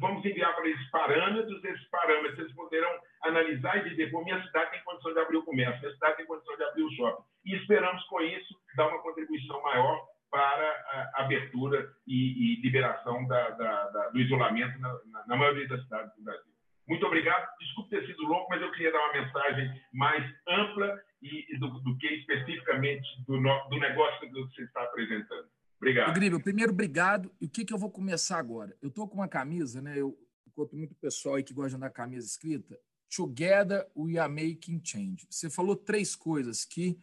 vamos 0.00 0.24
enviar 0.24 0.52
para 0.56 0.66
eles 0.66 0.90
parâmetros, 0.90 1.62
esses 1.62 1.88
parâmetros 1.90 2.40
eles 2.40 2.52
poderão 2.52 2.90
analisar 3.22 3.78
e 3.78 3.90
dizer, 3.90 4.10
pô, 4.10 4.24
minha 4.24 4.42
cidade 4.42 4.72
tem 4.72 4.82
condição 4.82 5.12
de 5.12 5.20
abrir 5.20 5.36
o 5.36 5.44
comércio, 5.44 5.80
minha 5.80 5.94
cidade 5.94 6.16
tem 6.16 6.26
condição 6.26 6.56
de 6.56 6.64
abrir 6.64 6.82
o 6.82 6.90
shopping. 6.90 7.22
E 7.46 7.54
esperamos, 7.54 8.02
com 8.06 8.20
isso, 8.20 8.52
dar 8.76 8.88
uma 8.88 9.00
contribuição 9.00 9.62
maior 9.62 10.04
para 10.28 11.12
a 11.14 11.22
abertura 11.22 11.88
e, 12.04 12.56
e 12.56 12.62
liberação 12.62 13.24
da, 13.28 13.50
da, 13.50 13.88
da, 13.90 14.08
do 14.08 14.18
isolamento 14.18 14.76
na, 14.80 14.92
na, 15.12 15.26
na, 15.28 15.36
maioria 15.36 15.68
das 15.68 15.80
cidades 15.84 16.16
do 16.16 16.24
Brasil. 16.24 16.52
Muito 16.88 17.06
obrigado. 17.06 17.48
Desculpe 17.60 17.90
ter 17.90 18.04
sido 18.06 18.24
longo, 18.24 18.48
mas 18.50 18.60
eu 18.60 18.72
queria 18.72 18.90
dar 18.90 18.98
uma 18.98 19.22
mensagem 19.22 19.70
mais 19.92 20.24
ampla 20.48 21.00
e, 21.22 21.56
do, 21.60 21.68
do 21.68 21.96
que 21.98 22.08
especificamente 22.08 23.06
do, 23.24 23.40
no, 23.40 23.68
do 23.68 23.78
negócio 23.78 24.18
que 24.18 24.32
você 24.32 24.62
está 24.64 24.82
apresentando. 24.82 25.46
Obrigado. 25.84 26.42
Primeiro, 26.42 26.72
obrigado. 26.72 27.30
E 27.40 27.46
o 27.46 27.48
que, 27.48 27.64
que 27.64 27.74
eu 27.74 27.78
vou 27.78 27.90
começar 27.90 28.38
agora? 28.38 28.74
Eu 28.80 28.88
estou 28.88 29.06
com 29.06 29.16
uma 29.16 29.28
camisa, 29.28 29.82
né? 29.82 29.98
Eu 29.98 30.18
encontro 30.46 30.76
muito 30.76 30.94
pessoal 30.94 31.34
aí 31.34 31.42
que 31.42 31.52
gosta 31.52 31.70
de 31.70 31.76
andar 31.76 31.90
camisa 31.90 32.26
escrita. 32.26 32.78
Together 33.14 33.86
we 33.96 34.18
are 34.18 34.32
making 34.32 34.80
change. 34.82 35.26
Você 35.28 35.50
falou 35.50 35.76
três 35.76 36.16
coisas 36.16 36.64
que 36.64 36.98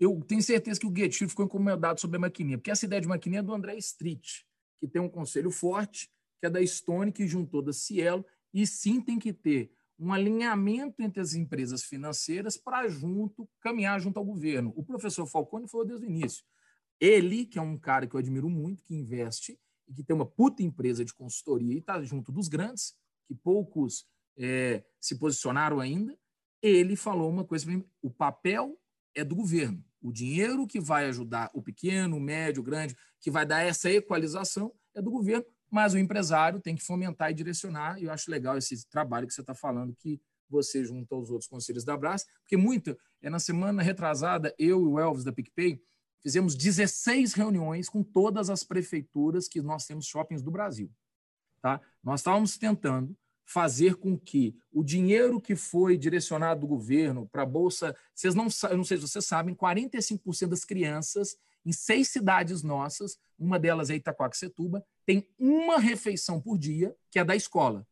eu 0.00 0.20
tenho 0.26 0.42
certeza 0.42 0.80
que 0.80 0.86
o 0.86 0.94
Getúlio 0.94 1.28
ficou 1.28 1.44
incomodado 1.44 2.00
sobre 2.00 2.16
a 2.16 2.20
maquininha, 2.20 2.58
porque 2.58 2.70
essa 2.70 2.84
ideia 2.84 3.00
de 3.00 3.08
maquininha 3.08 3.38
é 3.38 3.42
do 3.42 3.54
André 3.54 3.76
Street, 3.76 4.40
que 4.80 4.88
tem 4.88 5.00
um 5.00 5.08
conselho 5.08 5.50
forte, 5.50 6.10
que 6.40 6.46
é 6.46 6.50
da 6.50 6.64
Stone, 6.66 7.12
que 7.12 7.26
juntou 7.26 7.62
da 7.62 7.72
Cielo, 7.72 8.26
e 8.52 8.66
sim 8.66 9.00
tem 9.00 9.18
que 9.18 9.32
ter 9.32 9.72
um 9.98 10.12
alinhamento 10.12 11.00
entre 11.02 11.20
as 11.20 11.34
empresas 11.34 11.84
financeiras 11.84 12.56
para 12.56 12.88
junto 12.88 13.48
caminhar 13.60 14.00
junto 14.00 14.18
ao 14.18 14.24
governo. 14.24 14.72
O 14.76 14.82
professor 14.82 15.24
Falcone 15.26 15.68
falou 15.68 15.86
desde 15.86 16.04
o 16.04 16.08
início. 16.08 16.44
Ele, 17.04 17.44
que 17.44 17.58
é 17.58 17.62
um 17.62 17.76
cara 17.76 18.06
que 18.06 18.14
eu 18.16 18.18
admiro 18.18 18.48
muito, 18.48 18.82
que 18.82 18.94
investe 18.94 19.60
e 19.86 19.92
que 19.92 20.02
tem 20.02 20.16
uma 20.16 20.24
puta 20.24 20.62
empresa 20.62 21.04
de 21.04 21.12
consultoria 21.12 21.74
e 21.74 21.78
está 21.78 22.02
junto 22.02 22.32
dos 22.32 22.48
grandes, 22.48 22.94
que 23.26 23.34
poucos 23.34 24.06
é, 24.38 24.82
se 24.98 25.18
posicionaram 25.18 25.80
ainda, 25.80 26.18
ele 26.62 26.96
falou 26.96 27.28
uma 27.28 27.44
coisa 27.44 27.66
para 27.66 27.74
mim: 27.74 27.84
o 28.00 28.10
papel 28.10 28.80
é 29.14 29.22
do 29.22 29.34
governo. 29.34 29.84
O 30.00 30.10
dinheiro 30.10 30.66
que 30.66 30.80
vai 30.80 31.04
ajudar 31.06 31.50
o 31.52 31.62
pequeno, 31.62 32.16
o 32.16 32.20
médio, 32.20 32.62
o 32.62 32.64
grande, 32.64 32.96
que 33.20 33.30
vai 33.30 33.44
dar 33.44 33.60
essa 33.60 33.90
equalização 33.90 34.72
é 34.94 35.02
do 35.02 35.10
governo, 35.10 35.44
mas 35.70 35.92
o 35.92 35.98
empresário 35.98 36.58
tem 36.58 36.74
que 36.74 36.82
fomentar 36.82 37.30
e 37.30 37.34
direcionar. 37.34 38.00
E 38.00 38.04
eu 38.04 38.12
acho 38.12 38.30
legal 38.30 38.56
esse 38.56 38.88
trabalho 38.88 39.26
que 39.26 39.34
você 39.34 39.42
está 39.42 39.54
falando, 39.54 39.94
que 39.94 40.18
você 40.48 40.82
junto 40.82 41.14
aos 41.14 41.30
outros 41.30 41.48
conselhos 41.48 41.84
da 41.84 41.96
Brás, 41.96 42.24
porque 42.40 42.56
muita, 42.56 42.96
é 43.20 43.28
na 43.28 43.38
semana 43.38 43.82
retrasada, 43.82 44.54
eu 44.58 44.80
e 44.80 44.86
o 44.86 44.98
Elvis 44.98 45.24
da 45.24 45.32
PicPay, 45.32 45.82
Fizemos 46.24 46.56
16 46.56 47.34
reuniões 47.34 47.86
com 47.86 48.02
todas 48.02 48.48
as 48.48 48.64
prefeituras 48.64 49.46
que 49.46 49.60
nós 49.60 49.84
temos 49.84 50.06
shoppings 50.06 50.42
do 50.42 50.50
Brasil. 50.50 50.90
Tá? 51.60 51.78
Nós 52.02 52.20
estávamos 52.20 52.56
tentando 52.56 53.14
fazer 53.44 53.96
com 53.96 54.18
que 54.18 54.56
o 54.72 54.82
dinheiro 54.82 55.38
que 55.38 55.54
foi 55.54 55.98
direcionado 55.98 56.62
do 56.62 56.66
governo 56.66 57.28
para 57.30 57.42
a 57.42 57.46
Bolsa, 57.46 57.94
vocês 58.14 58.34
não, 58.34 58.48
eu 58.70 58.76
não 58.78 58.84
sei 58.84 58.96
se 58.96 59.02
vocês 59.06 59.26
sabem, 59.26 59.54
45% 59.54 60.48
das 60.48 60.64
crianças 60.64 61.36
em 61.64 61.72
seis 61.72 62.08
cidades 62.08 62.62
nossas, 62.62 63.18
uma 63.38 63.58
delas 63.58 63.90
é 63.90 63.96
Itaquaquecetuba, 63.96 64.82
tem 65.04 65.28
uma 65.38 65.78
refeição 65.78 66.40
por 66.40 66.58
dia 66.58 66.96
que 67.10 67.18
é 67.18 67.24
da 67.24 67.36
escola. 67.36 67.86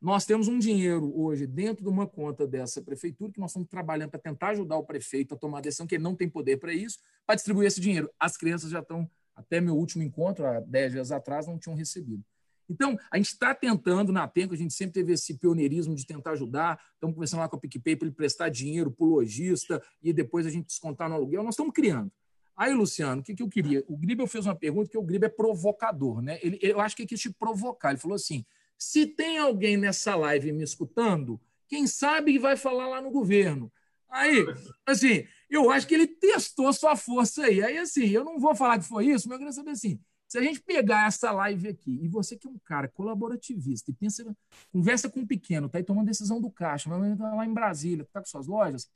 Nós 0.00 0.24
temos 0.24 0.46
um 0.46 0.60
dinheiro 0.60 1.12
hoje 1.18 1.44
dentro 1.44 1.82
de 1.82 1.88
uma 1.88 2.06
conta 2.06 2.46
dessa 2.46 2.80
prefeitura 2.80 3.32
que 3.32 3.40
nós 3.40 3.50
estamos 3.50 3.68
trabalhando 3.68 4.10
para 4.10 4.20
tentar 4.20 4.50
ajudar 4.50 4.76
o 4.76 4.84
prefeito 4.84 5.34
a 5.34 5.36
tomar 5.36 5.58
a 5.58 5.60
decisão, 5.60 5.88
que 5.88 5.96
ele 5.96 6.04
não 6.04 6.14
tem 6.14 6.28
poder 6.28 6.56
para 6.58 6.72
isso, 6.72 6.98
para 7.26 7.34
distribuir 7.34 7.66
esse 7.66 7.80
dinheiro. 7.80 8.08
As 8.18 8.36
crianças 8.36 8.70
já 8.70 8.78
estão, 8.78 9.10
até 9.34 9.60
meu 9.60 9.76
último 9.76 10.04
encontro, 10.04 10.46
há 10.46 10.60
10 10.60 10.92
dias 10.92 11.10
atrás, 11.10 11.48
não 11.48 11.58
tinham 11.58 11.76
recebido. 11.76 12.22
Então, 12.68 12.96
a 13.10 13.16
gente 13.16 13.28
está 13.32 13.54
tentando, 13.54 14.12
na 14.12 14.28
Tenco, 14.28 14.54
a 14.54 14.56
gente 14.56 14.74
sempre 14.74 14.92
teve 14.92 15.14
esse 15.14 15.36
pioneirismo 15.36 15.94
de 15.94 16.06
tentar 16.06 16.32
ajudar. 16.32 16.78
Estamos 16.94 17.14
conversando 17.14 17.40
lá 17.40 17.48
com 17.48 17.56
a 17.56 17.58
PicPay 17.58 17.96
para 17.96 18.06
ele 18.06 18.14
prestar 18.14 18.50
dinheiro 18.50 18.92
para 18.92 19.04
o 19.04 19.08
lojista 19.08 19.82
e 20.02 20.12
depois 20.12 20.46
a 20.46 20.50
gente 20.50 20.66
descontar 20.66 21.08
no 21.08 21.14
aluguel. 21.14 21.42
Nós 21.42 21.54
estamos 21.54 21.72
criando. 21.72 22.12
Aí, 22.54 22.74
Luciano, 22.74 23.20
o 23.20 23.24
que, 23.24 23.34
que 23.34 23.42
eu 23.42 23.48
queria? 23.48 23.84
O 23.88 23.96
Gribel 23.96 24.26
fez 24.26 24.44
uma 24.44 24.54
pergunta 24.54 24.90
que 24.90 24.98
o 24.98 25.02
Gribel 25.02 25.28
é 25.28 25.32
provocador, 25.32 26.20
né? 26.20 26.38
Ele, 26.42 26.58
eu 26.60 26.80
acho 26.80 26.94
que 26.94 27.02
ele 27.02 27.08
quis 27.08 27.20
te 27.20 27.32
provocar. 27.32 27.90
Ele 27.90 28.00
falou 28.00 28.16
assim: 28.16 28.44
se 28.78 29.06
tem 29.06 29.38
alguém 29.38 29.76
nessa 29.76 30.14
live 30.14 30.52
me 30.52 30.62
escutando, 30.62 31.40
quem 31.66 31.86
sabe 31.86 32.38
vai 32.38 32.56
falar 32.56 32.88
lá 32.88 33.02
no 33.02 33.10
governo. 33.10 33.70
Aí, 34.08 34.46
assim, 34.86 35.26
eu 35.50 35.70
acho 35.70 35.86
que 35.86 35.94
ele 35.94 36.06
testou 36.06 36.72
sua 36.72 36.96
força 36.96 37.44
aí. 37.44 37.62
Aí, 37.62 37.76
assim, 37.76 38.06
eu 38.08 38.24
não 38.24 38.38
vou 38.38 38.54
falar 38.54 38.78
que 38.78 38.86
foi 38.86 39.06
isso, 39.06 39.28
mas 39.28 39.34
eu 39.34 39.38
queria 39.38 39.52
saber 39.52 39.72
assim: 39.72 40.00
se 40.26 40.38
a 40.38 40.42
gente 40.42 40.60
pegar 40.60 41.08
essa 41.08 41.30
live 41.32 41.68
aqui, 41.68 41.98
e 42.02 42.08
você 42.08 42.36
que 42.36 42.46
é 42.46 42.50
um 42.50 42.58
cara 42.58 42.88
colaborativista, 42.88 43.90
e 43.90 43.94
pensa, 43.94 44.24
conversa 44.72 45.10
com 45.10 45.20
um 45.20 45.26
pequeno, 45.26 45.68
tá 45.68 45.78
aí 45.78 45.84
tomando 45.84 46.06
decisão 46.06 46.40
do 46.40 46.50
caixa, 46.50 46.88
mas 46.88 47.18
tá 47.18 47.34
lá 47.34 47.44
em 47.44 47.52
Brasília, 47.52 48.08
tá 48.12 48.20
com 48.20 48.26
suas 48.26 48.46
lojas, 48.46 48.88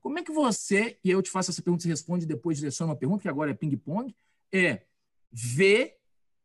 como 0.00 0.18
é 0.18 0.22
que 0.22 0.32
você, 0.32 0.98
e 1.02 1.10
eu 1.10 1.22
te 1.22 1.30
faço 1.30 1.50
essa 1.50 1.62
pergunta, 1.62 1.82
você 1.82 1.88
responde 1.88 2.26
depois 2.26 2.58
direciona 2.58 2.92
uma 2.92 2.98
pergunta, 2.98 3.22
que 3.22 3.28
agora 3.28 3.52
é 3.52 3.54
ping-pong, 3.54 4.14
é 4.52 4.82
ver 5.32 5.96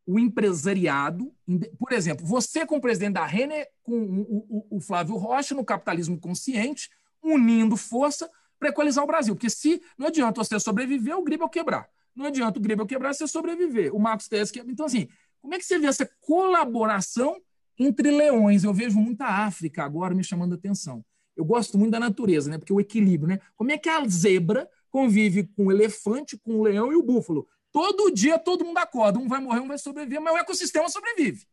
o 0.09 0.17
empresariado, 0.17 1.31
por 1.77 1.93
exemplo, 1.93 2.25
você 2.25 2.65
com 2.65 2.77
o 2.77 2.81
presidente 2.81 3.13
da 3.13 3.27
Renner, 3.27 3.67
com 3.83 3.93
o, 3.93 4.65
o, 4.71 4.77
o 4.77 4.81
Flávio 4.81 5.15
Rocha 5.15 5.53
no 5.53 5.63
capitalismo 5.63 6.19
consciente, 6.19 6.89
unindo 7.21 7.77
força 7.77 8.27
para 8.57 8.69
equalizar 8.69 9.03
o 9.03 9.07
Brasil. 9.07 9.35
Porque 9.35 9.51
se 9.51 9.79
não 9.99 10.07
adianta 10.07 10.43
você 10.43 10.59
sobreviver, 10.59 11.15
o 11.15 11.21
Gribel 11.21 11.47
quebrar. 11.47 11.87
Não 12.15 12.25
adianta 12.25 12.57
o 12.57 12.61
Gribel 12.61 12.87
quebrar 12.87 13.13
você 13.13 13.27
sobreviver. 13.27 13.95
O 13.95 13.99
Marcos 13.99 14.27
Teles 14.27 14.49
quebrar. 14.49 14.73
Então, 14.73 14.87
assim, 14.87 15.07
como 15.39 15.53
é 15.53 15.59
que 15.59 15.65
você 15.65 15.77
vê 15.77 15.85
essa 15.85 16.09
colaboração 16.21 17.39
entre 17.77 18.09
leões? 18.09 18.63
Eu 18.63 18.73
vejo 18.73 18.97
muita 18.97 19.25
África 19.25 19.83
agora 19.83 20.15
me 20.15 20.23
chamando 20.23 20.53
a 20.53 20.55
atenção. 20.55 21.05
Eu 21.37 21.45
gosto 21.45 21.77
muito 21.77 21.91
da 21.91 21.99
natureza, 21.99 22.49
né? 22.49 22.57
Porque 22.57 22.73
o 22.73 22.79
equilíbrio, 22.79 23.29
né? 23.29 23.39
Como 23.55 23.71
é 23.71 23.77
que 23.77 23.87
a 23.87 24.03
zebra 24.07 24.67
convive 24.89 25.43
com 25.55 25.67
o 25.67 25.71
elefante, 25.71 26.35
com 26.35 26.55
o 26.55 26.63
leão 26.63 26.91
e 26.91 26.95
o 26.95 27.03
búfalo? 27.03 27.47
Todo 27.71 28.11
dia 28.11 28.39
todo 28.39 28.65
mundo 28.65 28.77
acorda, 28.77 29.19
um 29.19 29.27
vai 29.27 29.39
morrer, 29.39 29.59
um 29.59 29.67
vai 29.67 29.77
sobreviver, 29.77 30.21
mas 30.21 30.33
o 30.33 30.37
ecossistema 30.37 30.89
sobrevive. 30.89 31.47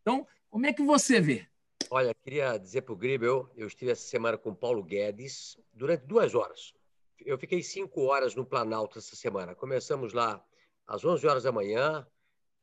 Então, 0.00 0.26
como 0.50 0.66
é 0.66 0.72
que 0.72 0.82
você 0.82 1.20
vê? 1.20 1.46
Olha, 1.90 2.14
queria 2.14 2.58
dizer 2.58 2.82
para 2.82 2.92
o 2.92 2.96
Gribel, 2.96 3.50
eu 3.56 3.66
estive 3.66 3.90
essa 3.90 4.02
semana 4.02 4.38
com 4.38 4.50
o 4.50 4.54
Paulo 4.54 4.82
Guedes 4.82 5.58
durante 5.72 6.06
duas 6.06 6.34
horas. 6.34 6.72
Eu 7.20 7.38
fiquei 7.38 7.62
cinco 7.62 8.02
horas 8.02 8.34
no 8.34 8.44
Planalto 8.44 8.98
essa 8.98 9.14
semana. 9.14 9.54
Começamos 9.54 10.12
lá 10.12 10.42
às 10.86 11.04
11 11.04 11.26
horas 11.26 11.42
da 11.44 11.52
manhã, 11.52 12.06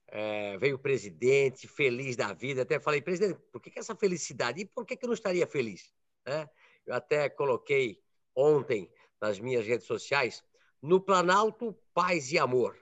é, 0.07 0.57
veio 0.57 0.75
o 0.75 0.79
presidente, 0.79 1.67
feliz 1.67 2.15
da 2.15 2.33
vida. 2.33 2.63
Até 2.63 2.79
falei, 2.79 3.01
presidente, 3.01 3.39
por 3.51 3.61
que, 3.61 3.69
que 3.69 3.79
essa 3.79 3.95
felicidade? 3.95 4.61
E 4.61 4.65
por 4.65 4.85
que, 4.85 4.97
que 4.97 5.05
eu 5.05 5.07
não 5.07 5.13
estaria 5.13 5.45
feliz? 5.47 5.93
É, 6.25 6.49
eu 6.85 6.93
até 6.93 7.29
coloquei 7.29 8.01
ontem 8.35 8.91
nas 9.21 9.39
minhas 9.39 9.65
redes 9.65 9.85
sociais, 9.85 10.43
no 10.81 10.99
Planalto, 10.99 11.75
paz 11.93 12.31
e 12.31 12.39
amor. 12.39 12.77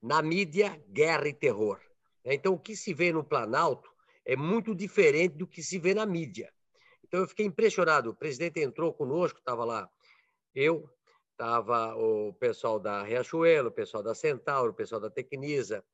Na 0.00 0.22
mídia, 0.22 0.82
guerra 0.88 1.28
e 1.28 1.34
terror. 1.34 1.80
Então, 2.24 2.54
o 2.54 2.58
que 2.58 2.76
se 2.76 2.92
vê 2.94 3.12
no 3.12 3.24
Planalto 3.24 3.90
é 4.24 4.36
muito 4.36 4.74
diferente 4.74 5.36
do 5.36 5.46
que 5.46 5.62
se 5.62 5.78
vê 5.78 5.94
na 5.94 6.06
mídia. 6.06 6.52
Então, 7.04 7.20
eu 7.20 7.28
fiquei 7.28 7.46
impressionado. 7.46 8.10
O 8.10 8.14
presidente 8.14 8.60
entrou 8.60 8.92
conosco, 8.92 9.38
estava 9.38 9.64
lá 9.64 9.90
eu, 10.54 10.90
estava 11.32 11.94
o 11.94 12.32
pessoal 12.34 12.80
da 12.80 13.02
Riachuelo, 13.02 13.68
o 13.68 13.72
pessoal 13.72 14.02
da 14.02 14.14
Centauro, 14.14 14.72
o 14.72 14.74
pessoal 14.74 15.00
da 15.00 15.08
Tecnisa, 15.08 15.84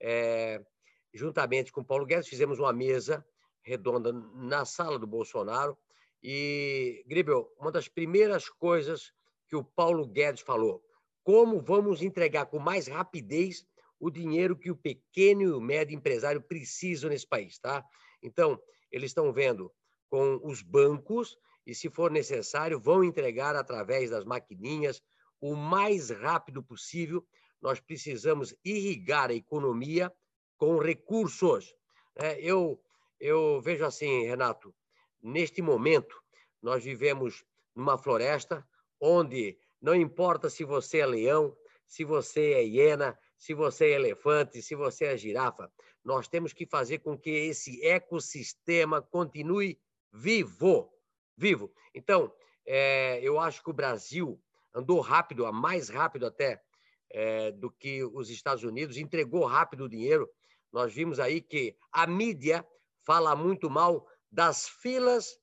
é, 0.00 0.64
juntamente 1.12 1.70
com 1.70 1.82
o 1.82 1.84
Paulo 1.84 2.06
Guedes, 2.06 2.28
fizemos 2.28 2.58
uma 2.58 2.72
mesa 2.72 3.24
redonda 3.62 4.12
na 4.12 4.64
sala 4.64 4.98
do 4.98 5.06
Bolsonaro. 5.06 5.76
E, 6.22 7.04
Gribel, 7.06 7.52
uma 7.58 7.70
das 7.70 7.86
primeiras 7.86 8.48
coisas 8.48 9.12
que 9.46 9.56
o 9.56 9.62
Paulo 9.62 10.06
Guedes 10.06 10.40
falou, 10.40 10.82
como 11.24 11.60
vamos 11.60 12.02
entregar 12.02 12.46
com 12.46 12.58
mais 12.58 12.86
rapidez 12.86 13.66
o 13.98 14.10
dinheiro 14.10 14.56
que 14.56 14.70
o 14.70 14.76
pequeno 14.76 15.42
e 15.42 15.50
o 15.50 15.60
médio 15.60 15.96
empresário 15.96 16.42
precisam 16.42 17.08
nesse 17.08 17.26
país, 17.26 17.58
tá? 17.58 17.82
Então, 18.22 18.60
eles 18.92 19.10
estão 19.10 19.32
vendo 19.32 19.72
com 20.10 20.38
os 20.44 20.60
bancos 20.60 21.36
e, 21.66 21.74
se 21.74 21.88
for 21.88 22.10
necessário, 22.10 22.78
vão 22.78 23.02
entregar 23.02 23.56
através 23.56 24.10
das 24.10 24.24
maquininhas 24.24 25.02
o 25.40 25.56
mais 25.56 26.10
rápido 26.10 26.62
possível. 26.62 27.26
Nós 27.60 27.80
precisamos 27.80 28.54
irrigar 28.62 29.30
a 29.30 29.34
economia 29.34 30.12
com 30.58 30.78
recursos. 30.78 31.74
É, 32.16 32.38
eu, 32.40 32.78
eu 33.18 33.60
vejo 33.62 33.84
assim, 33.86 34.24
Renato, 34.26 34.74
neste 35.22 35.62
momento, 35.62 36.14
nós 36.62 36.84
vivemos 36.84 37.42
numa 37.74 37.96
floresta 37.96 38.66
onde 39.00 39.58
não 39.84 39.94
importa 39.94 40.48
se 40.48 40.64
você 40.64 41.00
é 41.00 41.06
leão, 41.06 41.54
se 41.86 42.04
você 42.04 42.54
é 42.54 42.64
hiena, 42.64 43.18
se 43.36 43.52
você 43.52 43.88
é 43.88 43.96
elefante, 43.96 44.62
se 44.62 44.74
você 44.74 45.04
é 45.04 45.16
girafa. 45.18 45.70
Nós 46.02 46.26
temos 46.26 46.54
que 46.54 46.64
fazer 46.64 47.00
com 47.00 47.18
que 47.18 47.28
esse 47.28 47.84
ecossistema 47.84 49.02
continue 49.02 49.78
vivo. 50.10 50.90
Vivo. 51.36 51.70
Então, 51.94 52.32
é, 52.64 53.20
eu 53.22 53.38
acho 53.38 53.62
que 53.62 53.68
o 53.68 53.74
Brasil 53.74 54.40
andou 54.74 55.00
rápido, 55.00 55.52
mais 55.52 55.90
rápido 55.90 56.24
até 56.24 56.62
é, 57.10 57.50
do 57.50 57.70
que 57.70 58.02
os 58.04 58.30
Estados 58.30 58.64
Unidos, 58.64 58.96
entregou 58.96 59.44
rápido 59.44 59.84
o 59.84 59.88
dinheiro. 59.88 60.30
Nós 60.72 60.94
vimos 60.94 61.20
aí 61.20 61.42
que 61.42 61.76
a 61.92 62.06
mídia 62.06 62.66
fala 63.04 63.36
muito 63.36 63.68
mal 63.68 64.08
das 64.32 64.66
filas 64.66 65.38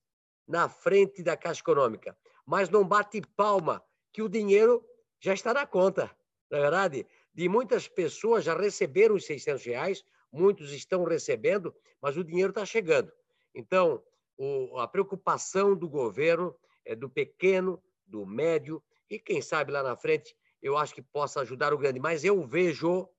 na 0.48 0.68
frente 0.68 1.22
da 1.22 1.38
Caixa 1.38 1.62
Econômica, 1.62 2.18
mas 2.44 2.72
não 2.72 2.84
bate 2.84 3.22
palma 3.38 3.84
que 4.12 4.22
o 4.22 4.30
dinheiro 4.30 4.84
já 5.20 5.34
está 5.34 5.54
na 5.54 5.66
conta, 5.66 6.12
na 6.50 6.58
é 6.58 6.62
verdade? 6.62 7.08
de 7.34 7.48
muitas 7.48 7.88
pessoas 7.88 8.44
já 8.44 8.56
receberam 8.56 9.16
os 9.16 9.26
600 9.26 9.64
reais, 9.66 10.06
muitos 10.32 10.72
estão 10.74 11.04
recebendo, 11.04 11.74
mas 12.02 12.18
o 12.18 12.24
dinheiro 12.24 12.50
está 12.50 12.66
chegando. 12.66 13.12
Então, 13.54 14.04
o, 14.38 14.78
a 14.80 14.88
preocupação 14.88 15.76
do 15.76 15.88
governo 15.88 16.56
é 16.86 16.96
do 16.96 17.10
pequeno, 17.10 17.82
do 18.06 18.26
médio 18.26 18.84
e, 19.10 19.20
quem 19.20 19.42
sabe, 19.42 19.72
lá 19.72 19.84
na 19.84 19.96
frente, 19.96 20.36
eu 20.62 20.78
acho 20.78 20.94
que 20.94 21.02
possa 21.02 21.42
ajudar 21.42 21.74
o 21.74 21.78
grande. 21.78 22.00
Mas 22.00 22.24
eu 22.24 22.46
vejo 22.46 23.10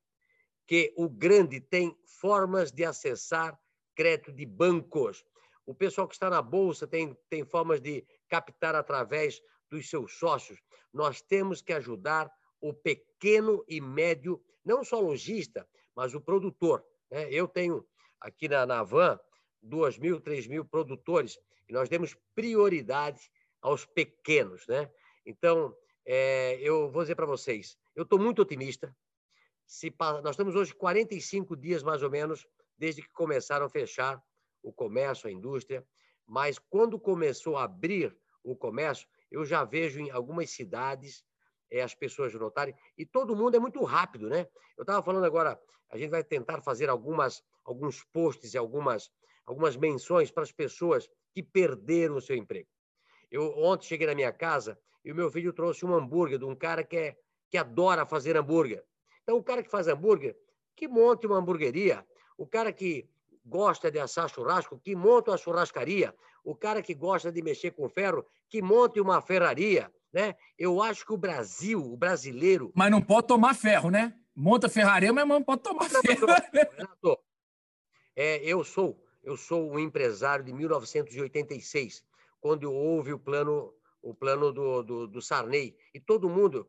que 0.67 0.93
o 0.97 1.09
grande 1.09 1.61
tem 1.61 1.97
formas 2.21 2.71
de 2.71 2.85
acessar 2.85 3.59
crédito 3.95 4.33
de 4.33 4.47
bancos. 4.47 5.25
O 5.67 5.75
pessoal 5.75 6.09
que 6.09 6.15
está 6.15 6.31
na 6.31 6.43
Bolsa 6.43 6.87
tem, 6.87 7.17
tem 7.29 7.45
formas 7.45 7.81
de 7.81 8.07
captar 8.29 8.75
através 8.75 9.41
dos 9.73 9.89
seus 9.89 10.19
sócios. 10.19 10.61
Nós 10.93 11.23
temos 11.23 11.63
que 11.63 11.73
ajudar 11.73 12.31
o 12.61 12.75
pequeno 12.75 13.65
e 13.67 13.81
médio, 13.81 14.41
não 14.65 14.85
só 14.85 15.01
lojista, 15.01 15.67
mas 15.97 16.15
o 16.15 16.21
produtor. 16.21 16.85
Né? 17.11 17.33
Eu 17.33 17.49
tenho 17.49 17.85
aqui 18.21 18.49
na, 18.49 18.67
na 18.67 18.83
Van 18.83 19.19
duas 19.63 19.97
mil, 19.99 20.21
três 20.21 20.47
mil 20.47 20.65
produtores 20.65 21.39
e 21.69 21.73
nós 21.73 21.89
demos 21.89 22.15
prioridade 22.35 23.31
aos 23.63 23.87
pequenos. 23.87 24.67
Né? 24.67 24.91
Então, 25.25 25.75
é, 26.05 26.59
eu 26.61 26.91
vou 26.91 27.03
dizer 27.03 27.15
para 27.15 27.27
vocês, 27.27 27.79
eu 27.97 28.03
estou 28.03 28.19
muito 28.19 28.43
otimista. 28.43 28.95
Se, 29.67 29.95
nós 30.23 30.37
temos 30.37 30.55
hoje 30.55 30.75
45 30.75 31.57
dias, 31.57 31.83
mais 31.83 32.03
ou 32.03 32.11
menos, 32.11 32.47
desde 32.77 33.01
que 33.01 33.13
começaram 33.13 33.65
a 33.65 33.71
fechar 33.71 34.23
o 34.63 34.73
comércio, 34.73 35.29
a 35.29 35.33
indústria, 35.33 35.87
mas 36.27 36.59
quando 36.59 37.01
começou 37.01 37.57
a 37.57 37.65
abrir 37.65 38.15
o 38.45 38.55
comércio, 38.57 39.09
eu 39.33 39.45
já 39.45 39.65
vejo 39.65 39.99
em 39.99 40.11
algumas 40.11 40.51
cidades 40.51 41.25
é, 41.71 41.83
as 41.83 41.95
pessoas 41.95 42.35
notarem. 42.35 42.75
E 42.97 43.07
todo 43.07 43.35
mundo 43.35 43.57
é 43.57 43.59
muito 43.59 43.83
rápido, 43.83 44.29
né? 44.29 44.47
Eu 44.77 44.83
estava 44.83 45.03
falando 45.03 45.25
agora, 45.25 45.59
a 45.91 45.97
gente 45.97 46.11
vai 46.11 46.23
tentar 46.23 46.61
fazer 46.61 46.89
algumas, 46.91 47.43
alguns 47.65 48.05
posts 48.05 48.53
e 48.55 48.59
algumas, 48.59 49.11
algumas 49.47 49.77
menções 49.77 50.31
para 50.31 50.43
as 50.43 50.53
pessoas 50.53 51.09
que 51.33 51.43
perderam 51.43 52.17
o 52.17 52.21
seu 52.21 52.37
emprego. 52.37 52.69
Eu 53.31 53.57
ontem 53.59 53.87
cheguei 53.87 54.07
na 54.07 54.15
minha 54.15 54.33
casa 54.33 54.79
e 55.03 55.11
o 55.11 55.15
meu 55.15 55.31
filho 55.31 55.53
trouxe 55.53 55.87
um 55.87 55.95
hambúrguer 55.95 56.39
de 56.39 56.45
um 56.45 56.55
cara 56.55 56.85
que, 56.85 56.97
é, 56.97 57.17
que 57.51 57.57
adora 57.57 58.05
fazer 58.05 58.37
hambúrguer. 58.37 58.85
Então, 59.23 59.37
o 59.37 59.43
cara 59.43 59.63
que 59.63 59.71
faz 59.71 59.89
hambúrguer, 59.89 60.37
que 60.77 60.87
monte 60.87 61.27
uma 61.27 61.39
hamburgueria. 61.39 62.07
O 62.37 62.47
cara 62.47 62.73
que 62.73 63.09
gosta 63.45 63.91
de 63.91 63.99
assar 63.99 64.29
churrasco, 64.29 64.79
que 64.79 64.95
monta 64.95 65.31
uma 65.31 65.37
churrascaria. 65.37 66.15
O 66.45 66.55
cara 66.55 66.83
que 66.83 66.95
gosta 66.95 67.31
de 67.31 67.43
mexer 67.43 67.71
com 67.73 67.89
ferro, 67.89 68.25
que 68.49 68.63
monte 68.63 69.01
uma 69.01 69.21
ferraria. 69.21 69.93
Né? 70.13 70.35
Eu 70.59 70.83
acho 70.83 71.07
que 71.07 71.13
o 71.13 71.17
Brasil, 71.17 71.81
o 71.81 71.97
brasileiro. 71.97 72.71
Mas 72.75 72.91
não 72.91 73.01
pode 73.01 73.27
tomar 73.27 73.55
ferro, 73.55 73.91
né? 73.91 74.15
Monta 74.35 74.69
ferraria, 74.69 75.13
mas 75.13 75.27
não 75.27 75.43
pode 75.43 75.63
tomar 75.63 75.91
não, 75.91 76.03
ferro. 76.03 76.27
Renato, 76.53 77.19
é, 78.15 78.45
eu 78.45 78.63
sou 78.63 79.03
eu 79.23 79.37
sou 79.37 79.71
um 79.71 79.79
empresário 79.79 80.45
de 80.45 80.53
1986, 80.53 82.05
quando 82.41 82.73
houve 82.73 83.13
o 83.13 83.19
plano 83.19 83.73
o 84.03 84.13
plano 84.13 84.53
do, 84.53 84.83
do, 84.83 85.07
do 85.07 85.23
Sarney 85.23 85.77
e 85.95 86.01
todo 86.01 86.29
mundo 86.29 86.69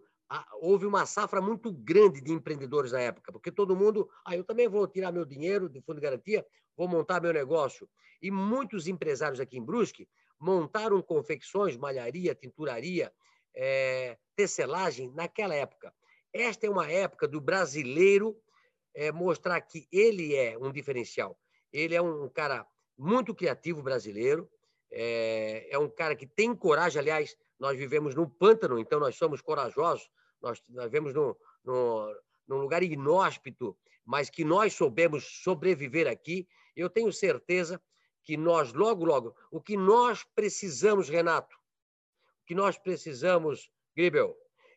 houve 0.62 0.86
uma 0.86 1.06
safra 1.06 1.42
muito 1.42 1.72
grande 1.72 2.22
de 2.22 2.32
empreendedores 2.32 2.92
na 2.92 3.00
época, 3.00 3.32
porque 3.32 3.52
todo 3.52 3.76
mundo, 3.76 4.10
ah, 4.26 4.36
eu 4.36 4.44
também 4.44 4.68
vou 4.68 4.88
tirar 4.88 5.12
meu 5.12 5.26
dinheiro 5.26 5.70
do 5.70 5.82
fundo 5.82 5.98
de 5.98 6.02
garantia, 6.02 6.46
vou 6.76 6.88
montar 6.88 7.22
meu 7.22 7.34
negócio. 7.34 7.90
E 8.22 8.32
muitos 8.32 8.88
empresários 8.88 9.40
aqui 9.40 9.58
em 9.58 9.64
Brusque 9.64 10.08
montaram 10.40 11.02
confecções, 11.02 11.78
malharia, 11.78 12.34
tinturaria, 12.34 13.12
é, 13.56 14.18
tecelagem 14.36 15.12
naquela 15.12 15.54
época. 15.54 15.94
Esta 16.34 16.66
é 16.66 16.70
uma 16.70 16.90
época 16.90 17.28
do 17.28 17.40
brasileiro 17.40 18.36
é, 18.96 19.12
mostrar 19.12 19.60
que 19.62 19.88
ele 19.92 20.36
é 20.36 20.58
um 20.58 20.72
diferencial. 20.72 21.38
Ele 21.72 21.96
é 21.96 22.02
um 22.02 22.28
cara 22.30 22.66
muito 22.98 23.34
criativo 23.34 23.82
brasileiro, 23.82 24.50
é, 24.92 25.68
é 25.70 25.78
um 25.78 25.90
cara 25.90 26.16
que 26.16 26.28
tem 26.28 26.56
coragem. 26.56 27.00
Aliás, 27.00 27.36
nós 27.60 27.78
vivemos 27.78 28.16
num 28.16 28.28
pântano, 28.28 28.80
então 28.80 29.00
nós 29.00 29.16
somos 29.16 29.42
corajosos, 29.42 30.10
nós, 30.44 30.62
vivemos 30.68 31.14
num, 31.14 31.34
num, 31.64 32.16
num 32.48 32.58
lugar 32.58 32.84
inóspito, 32.84 33.76
mas 34.06 34.30
que 34.30 34.44
nós 34.44 34.74
soubemos 34.74 35.42
sobreviver 35.42 36.08
aqui. 36.08 36.48
Eu 36.76 36.90
tenho 36.90 37.12
certeza 37.12 37.82
que 38.24 38.36
nós, 38.36 38.74
logo, 38.74 39.06
logo, 39.06 39.36
o 39.50 39.62
que 39.62 39.78
nós 39.78 40.24
precisamos, 40.36 41.10
Renato, 41.10 41.56
o 41.56 42.46
que 42.46 42.54
nós 42.54 42.78
precisamos, 42.78 43.72
Gribel, 43.96 44.36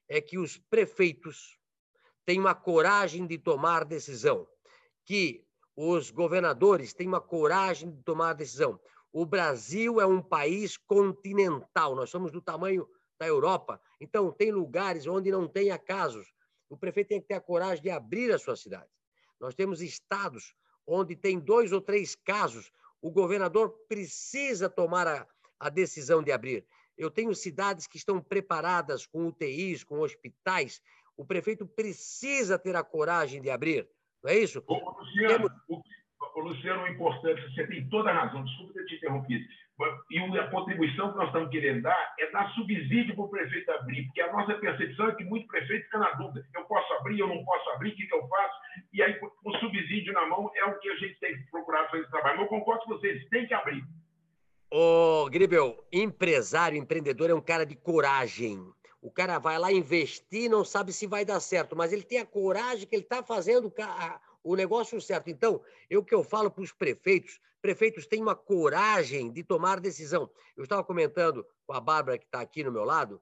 é 0.09 0.21
que 0.21 0.39
os 0.39 0.57
prefeitos 0.57 1.59
tenham 2.25 2.47
a 2.47 2.55
coragem 2.55 3.27
de 3.27 3.39
tomar 3.39 3.85
decisão, 3.85 4.47
que 5.05 5.45
os 5.77 6.11
governadores 6.11 6.95
têm 6.95 7.07
uma 7.07 7.21
coragem 7.21 7.91
de 7.91 8.03
tomar 8.03 8.31
a 8.31 8.35
decisão. 8.35 8.81
O 9.13 9.27
Brasil 9.27 10.01
é 10.01 10.07
um 10.07 10.23
país 10.23 10.77
continental, 10.77 11.95
nós 11.95 12.11
somos 12.11 12.31
do 12.31 12.41
tamanho 12.41 12.89
da 13.19 13.27
Europa, 13.27 13.81
então 14.01 14.31
tem 14.31 14.51
lugares 14.51 15.07
onde 15.07 15.31
não 15.31 15.49
tenha 15.49 15.79
casos. 15.79 16.33
O 16.69 16.77
prefeito 16.77 17.09
tem 17.09 17.21
que 17.21 17.29
ter 17.29 17.35
a 17.35 17.41
coragem 17.41 17.83
de 17.83 17.91
abrir 17.91 18.33
a 18.33 18.39
sua 18.39 18.57
cidade. 18.57 18.91
Nós 19.41 19.55
temos 19.55 19.81
estados 19.81 20.55
onde 20.87 21.17
tem 21.17 21.39
dois 21.39 21.73
ou 21.73 21.81
três 21.81 22.15
casos, 22.15 22.71
o 23.03 23.11
governador 23.11 23.71
precisa 23.89 24.69
tomar 24.69 25.07
a, 25.07 25.27
a 25.59 25.69
decisão 25.69 26.23
de 26.23 26.31
abrir. 26.31 26.65
Eu 26.97 27.11
tenho 27.11 27.35
cidades 27.35 27.87
que 27.87 27.97
estão 27.97 28.23
preparadas 28.23 29.07
com 29.07 29.27
UTIs, 29.27 29.85
com 29.85 30.01
hospitais. 30.01 30.81
O 31.17 31.25
prefeito 31.25 31.67
precisa 31.67 32.59
ter 32.59 32.75
a 32.77 32.85
coragem 32.85 33.43
de 33.43 33.51
abrir. 33.51 33.89
Não 34.23 34.31
é 34.31 34.39
isso? 34.39 34.63
Ô, 34.67 34.75
Luciano, 34.75 35.29
Temos... 35.29 35.53
o, 35.69 35.83
o, 36.37 36.41
Luciano, 36.41 36.83
o 36.85 36.89
importante, 36.89 37.43
você 37.43 37.67
tem 37.67 37.89
toda 37.89 38.11
a 38.11 38.25
razão, 38.25 38.45
desculpa 38.45 38.73
ter 38.75 38.87
te 38.87 38.95
interrompido. 38.97 39.45
E 40.11 40.19
a 40.19 40.51
contribuição 40.51 41.13
que 41.13 41.19
nós 41.19 41.27
estamos 41.27 41.51
querendo 41.51 41.83
dar 41.83 42.15
é 42.19 42.31
dar 42.31 42.51
subsídio 42.55 43.15
para 43.15 43.25
o 43.25 43.29
prefeito 43.29 43.71
abrir, 43.73 44.05
porque 44.07 44.23
a 44.23 44.33
nossa 44.33 44.55
percepção 44.55 45.09
é 45.09 45.15
que 45.15 45.25
muito 45.25 45.47
prefeito 45.47 45.85
fica 45.85 45.99
na 45.99 46.13
dúvida: 46.13 46.47
eu 46.55 46.65
posso 46.65 46.93
abrir, 46.95 47.19
eu 47.19 47.29
não 47.29 47.45
posso 47.45 47.69
abrir, 47.71 47.91
o 47.91 47.95
que, 47.95 48.07
que 48.07 48.15
eu 48.15 48.27
faço? 48.27 48.55
E 48.93 49.03
aí, 49.03 49.19
o 49.45 49.59
subsídio 49.59 50.15
na 50.15 50.27
mão 50.27 50.51
é 50.55 50.65
o 50.65 50.79
que 50.79 50.89
a 50.89 50.97
gente 50.97 51.21
tem 51.21 51.37
que 51.37 51.51
procurar 51.51 51.91
fazer 51.91 52.03
esse 52.03 52.11
trabalho. 52.11 52.41
Eu 52.41 52.47
concordo 52.47 52.85
com 52.85 52.95
vocês, 52.95 53.29
tem 53.29 53.47
que 53.47 53.53
abrir. 53.53 53.85
Ô, 54.71 55.29
Gribel, 55.31 55.77
empresário, 55.93 56.79
empreendedor 56.79 57.29
é 57.29 57.35
um 57.35 57.41
cara 57.41 57.67
de 57.67 57.77
coragem. 57.77 58.59
O 59.03 59.11
cara 59.11 59.39
vai 59.39 59.59
lá 59.59 59.71
investir, 59.71 60.51
não 60.51 60.65
sabe 60.65 60.93
se 60.93 61.07
vai 61.07 61.25
dar 61.25 61.39
certo, 61.39 61.77
mas 61.77 61.93
ele 61.93 62.03
tem 62.03 62.19
a 62.19 62.27
coragem 62.27 62.87
que 62.87 62.97
ele 62.97 63.03
está 63.03 63.23
fazendo 63.23 63.71
o 64.47 64.55
negócio 64.55 65.01
certo. 65.01 65.29
Então, 65.29 65.61
eu 65.91 66.05
que 66.05 66.15
eu 66.15 66.23
falo 66.23 66.51
para 66.51 66.63
os 66.63 66.73
prefeitos, 66.73 67.41
prefeitos 67.61 68.07
têm 68.07 68.23
uma 68.23 68.37
coragem 68.37 69.33
de 69.33 69.43
tomar 69.43 69.81
decisão. 69.81 70.31
Eu 70.57 70.63
estava 70.63 70.85
comentando 70.85 71.45
com 71.67 71.73
a 71.73 71.81
Bárbara, 71.81 72.17
que 72.17 72.25
está 72.27 72.41
aqui 72.41 72.63
no 72.63 72.71
meu 72.71 72.85
lado, 72.85 73.21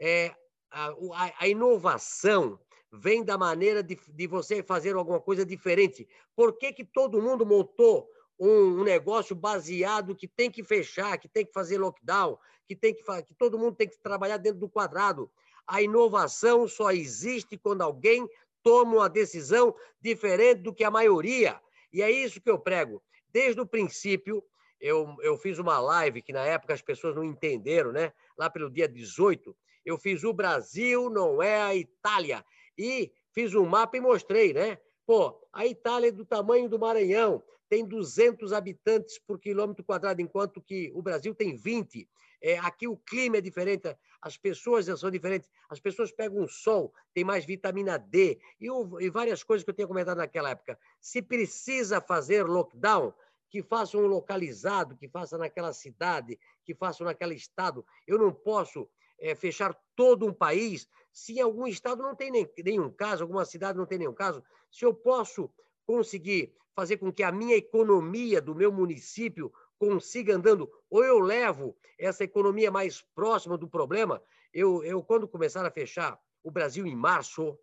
é, 0.00 0.34
a, 0.70 0.88
a, 0.88 1.34
a 1.40 1.48
inovação 1.48 2.58
vem 2.90 3.22
da 3.24 3.36
maneira 3.36 3.82
de, 3.82 3.98
de, 4.08 4.26
você 4.26 4.62
fazer 4.62 4.96
alguma 4.96 5.20
coisa 5.20 5.44
diferente. 5.44 6.08
Por 6.34 6.56
que, 6.56 6.72
que 6.72 6.84
todo 6.84 7.20
mundo 7.20 7.44
montou 7.44 8.08
um, 8.38 8.80
um, 8.80 8.84
negócio 8.84 9.36
baseado 9.36 10.14
que 10.14 10.26
tem 10.26 10.50
que 10.50 10.64
fechar, 10.64 11.18
que 11.18 11.28
tem 11.28 11.44
que 11.44 11.52
fazer 11.52 11.78
lockdown, 11.78 12.38
que 12.66 12.74
tem 12.74 12.94
que 12.94 13.02
que 13.22 13.34
todo 13.34 13.58
mundo 13.58 13.76
tem 13.76 13.88
que 13.88 13.98
trabalhar 13.98 14.38
dentro 14.38 14.60
do 14.60 14.68
quadrado. 14.68 15.30
A 15.66 15.80
inovação 15.82 16.68
só 16.68 16.90
existe 16.90 17.56
quando 17.56 17.82
alguém 17.82 18.28
toma 18.64 18.96
uma 18.96 19.08
decisão 19.08 19.72
diferente 20.00 20.62
do 20.62 20.74
que 20.74 20.82
a 20.82 20.90
maioria. 20.90 21.60
E 21.92 22.02
é 22.02 22.10
isso 22.10 22.40
que 22.40 22.50
eu 22.50 22.58
prego. 22.58 23.00
Desde 23.28 23.60
o 23.60 23.66
princípio, 23.66 24.42
eu, 24.80 25.14
eu 25.20 25.36
fiz 25.36 25.58
uma 25.58 25.78
live 25.78 26.22
que 26.22 26.32
na 26.32 26.44
época 26.44 26.74
as 26.74 26.82
pessoas 26.82 27.14
não 27.14 27.22
entenderam, 27.22 27.92
né? 27.92 28.12
Lá 28.36 28.50
pelo 28.50 28.70
dia 28.70 28.88
18, 28.88 29.56
eu 29.84 29.98
fiz 29.98 30.24
o 30.24 30.32
Brasil 30.32 31.10
não 31.10 31.42
é 31.42 31.60
a 31.60 31.74
Itália. 31.74 32.44
E 32.76 33.12
fiz 33.32 33.54
um 33.54 33.66
mapa 33.66 33.96
e 33.96 34.00
mostrei, 34.00 34.52
né? 34.52 34.78
Pô, 35.06 35.38
a 35.52 35.66
Itália 35.66 36.08
é 36.08 36.12
do 36.12 36.24
tamanho 36.24 36.68
do 36.68 36.78
Maranhão, 36.78 37.42
tem 37.68 37.86
200 37.86 38.52
habitantes 38.52 39.18
por 39.18 39.38
quilômetro 39.38 39.84
quadrado, 39.84 40.22
enquanto 40.22 40.62
que 40.62 40.90
o 40.94 41.02
Brasil 41.02 41.34
tem 41.34 41.54
20. 41.54 42.08
É, 42.42 42.58
aqui 42.58 42.88
o 42.88 42.96
clima 42.96 43.36
é 43.36 43.40
diferente, 43.40 43.94
as 44.24 44.38
pessoas 44.38 44.86
são 44.86 45.10
diferentes, 45.10 45.50
as 45.68 45.78
pessoas 45.78 46.10
pegam 46.10 46.48
sol, 46.48 46.94
tem 47.12 47.22
mais 47.22 47.44
vitamina 47.44 47.98
D 47.98 48.40
e, 48.58 48.68
e 49.00 49.10
várias 49.10 49.42
coisas 49.42 49.62
que 49.62 49.68
eu 49.68 49.74
tinha 49.74 49.86
comentado 49.86 50.16
naquela 50.16 50.48
época. 50.48 50.78
Se 50.98 51.20
precisa 51.20 52.00
fazer 52.00 52.42
lockdown, 52.44 53.12
que 53.50 53.62
faça 53.62 53.98
um 53.98 54.06
localizado, 54.06 54.96
que 54.96 55.06
faça 55.08 55.36
naquela 55.36 55.74
cidade, 55.74 56.40
que 56.64 56.74
faça 56.74 57.04
naquele 57.04 57.34
estado. 57.34 57.84
Eu 58.06 58.18
não 58.18 58.32
posso 58.32 58.88
é, 59.20 59.34
fechar 59.34 59.78
todo 59.94 60.26
um 60.26 60.32
país 60.32 60.88
se 61.12 61.34
em 61.34 61.42
algum 61.42 61.66
estado 61.66 62.02
não 62.02 62.16
tem 62.16 62.30
nem, 62.30 62.50
nenhum 62.64 62.90
caso, 62.90 63.24
alguma 63.24 63.44
cidade 63.44 63.76
não 63.76 63.84
tem 63.84 63.98
nenhum 63.98 64.14
caso. 64.14 64.42
Se 64.70 64.86
eu 64.86 64.94
posso 64.94 65.50
conseguir 65.86 66.56
fazer 66.74 66.96
com 66.96 67.12
que 67.12 67.22
a 67.22 67.30
minha 67.30 67.56
economia 67.56 68.40
do 68.40 68.54
meu 68.54 68.72
município 68.72 69.52
consiga 69.78 70.34
andando, 70.34 70.70
ou 70.88 71.04
eu 71.04 71.18
levo 71.18 71.76
essa 71.98 72.24
economia 72.24 72.70
mais 72.70 73.02
próxima 73.14 73.56
do 73.56 73.68
problema. 73.68 74.22
Eu, 74.52 74.84
eu 74.84 75.02
quando 75.02 75.28
começaram 75.28 75.68
a 75.68 75.72
fechar 75.72 76.18
o 76.42 76.50
Brasil 76.50 76.86
em 76.86 76.96
março, 76.96 77.58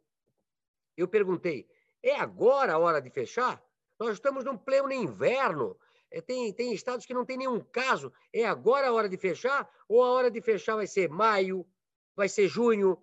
eu 0.97 1.07
perguntei: 1.07 1.67
é 2.03 2.15
agora 2.15 2.73
a 2.73 2.79
hora 2.79 3.01
de 3.01 3.09
fechar? 3.09 3.63
Nós 3.99 4.13
estamos 4.13 4.43
num 4.43 4.57
pleno 4.57 4.91
inverno. 4.91 5.77
É, 6.09 6.19
tem, 6.19 6.51
tem 6.51 6.73
estados 6.73 7.05
que 7.05 7.13
não 7.13 7.25
tem 7.25 7.37
nenhum 7.37 7.59
caso. 7.59 8.11
É 8.33 8.45
agora 8.45 8.87
a 8.87 8.93
hora 8.93 9.07
de 9.07 9.17
fechar? 9.17 9.69
Ou 9.87 10.03
a 10.03 10.11
hora 10.11 10.29
de 10.29 10.41
fechar 10.41 10.75
vai 10.75 10.87
ser 10.87 11.09
maio, 11.09 11.65
vai 12.15 12.27
ser 12.27 12.47
junho, 12.47 13.01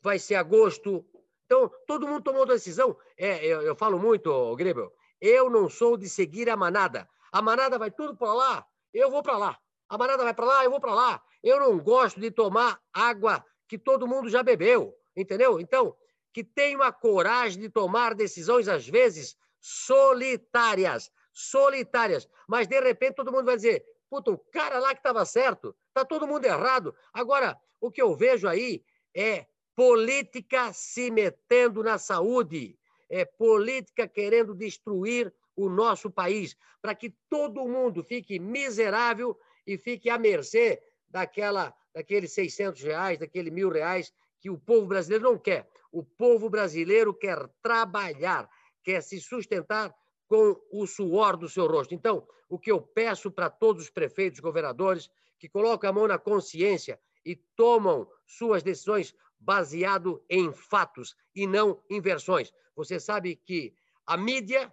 vai 0.00 0.18
ser 0.18 0.34
agosto? 0.34 1.06
Então, 1.46 1.70
todo 1.86 2.06
mundo 2.06 2.22
tomou 2.22 2.44
decisão. 2.44 2.96
É, 3.16 3.44
eu, 3.46 3.62
eu 3.62 3.76
falo 3.76 3.98
muito, 3.98 4.54
Grebel, 4.56 4.92
eu 5.20 5.48
não 5.48 5.68
sou 5.68 5.96
de 5.96 6.08
seguir 6.08 6.50
a 6.50 6.56
manada. 6.56 7.08
A 7.32 7.40
manada 7.40 7.78
vai 7.78 7.90
tudo 7.90 8.14
para 8.14 8.32
lá, 8.32 8.66
eu 8.92 9.10
vou 9.10 9.22
para 9.22 9.38
lá. 9.38 9.58
A 9.88 9.98
manada 9.98 10.22
vai 10.22 10.34
para 10.34 10.44
lá, 10.44 10.64
eu 10.64 10.70
vou 10.70 10.80
para 10.80 10.94
lá. 10.94 11.22
Eu 11.42 11.58
não 11.58 11.78
gosto 11.78 12.20
de 12.20 12.30
tomar 12.30 12.80
água 12.92 13.44
que 13.66 13.78
todo 13.78 14.06
mundo 14.06 14.28
já 14.28 14.42
bebeu, 14.42 14.94
entendeu? 15.16 15.58
Então, 15.58 15.96
que 16.32 16.44
tenha 16.44 16.78
a 16.84 16.92
coragem 16.92 17.60
de 17.60 17.68
tomar 17.68 18.14
decisões, 18.14 18.68
às 18.68 18.86
vezes, 18.86 19.36
solitárias. 19.58 21.10
Solitárias. 21.32 22.28
Mas, 22.46 22.66
de 22.66 22.78
repente, 22.80 23.16
todo 23.16 23.32
mundo 23.32 23.46
vai 23.46 23.56
dizer: 23.56 23.84
puta, 24.10 24.30
o 24.30 24.38
cara 24.38 24.78
lá 24.78 24.90
que 24.90 25.00
estava 25.00 25.24
certo, 25.24 25.74
está 25.88 26.04
todo 26.04 26.26
mundo 26.26 26.44
errado. 26.44 26.94
Agora, 27.12 27.58
o 27.80 27.90
que 27.90 28.02
eu 28.02 28.14
vejo 28.14 28.46
aí 28.46 28.84
é 29.14 29.46
política 29.74 30.72
se 30.72 31.10
metendo 31.10 31.82
na 31.82 31.96
saúde 31.96 32.78
é, 33.12 33.26
política 33.26 34.08
querendo 34.08 34.54
destruir 34.54 35.32
o 35.56 35.68
nosso 35.68 36.10
país, 36.10 36.56
para 36.80 36.94
que 36.94 37.14
todo 37.28 37.68
mundo 37.68 38.02
fique 38.02 38.38
miserável 38.38 39.38
e 39.66 39.76
fique 39.78 40.08
à 40.10 40.18
mercê 40.18 40.82
daquela, 41.08 41.74
daqueles 41.94 42.32
600 42.32 42.82
reais, 42.82 43.18
daquele 43.18 43.50
mil 43.50 43.70
reais 43.70 44.12
que 44.40 44.50
o 44.50 44.58
povo 44.58 44.86
brasileiro 44.86 45.24
não 45.24 45.38
quer. 45.38 45.68
O 45.90 46.02
povo 46.02 46.48
brasileiro 46.48 47.14
quer 47.14 47.48
trabalhar, 47.62 48.48
quer 48.82 49.02
se 49.02 49.20
sustentar 49.20 49.94
com 50.26 50.58
o 50.72 50.86
suor 50.86 51.36
do 51.36 51.48
seu 51.48 51.66
rosto. 51.66 51.94
Então, 51.94 52.26
o 52.48 52.58
que 52.58 52.72
eu 52.72 52.80
peço 52.80 53.30
para 53.30 53.50
todos 53.50 53.84
os 53.84 53.90
prefeitos, 53.90 54.40
governadores, 54.40 55.10
que 55.38 55.48
colocam 55.48 55.90
a 55.90 55.92
mão 55.92 56.06
na 56.06 56.18
consciência 56.18 56.98
e 57.24 57.36
tomam 57.36 58.08
suas 58.26 58.62
decisões 58.62 59.14
baseado 59.38 60.24
em 60.28 60.52
fatos 60.52 61.16
e 61.34 61.46
não 61.46 61.82
em 61.90 62.00
versões. 62.00 62.52
Você 62.74 62.98
sabe 62.98 63.36
que 63.36 63.74
a 64.06 64.16
mídia, 64.16 64.72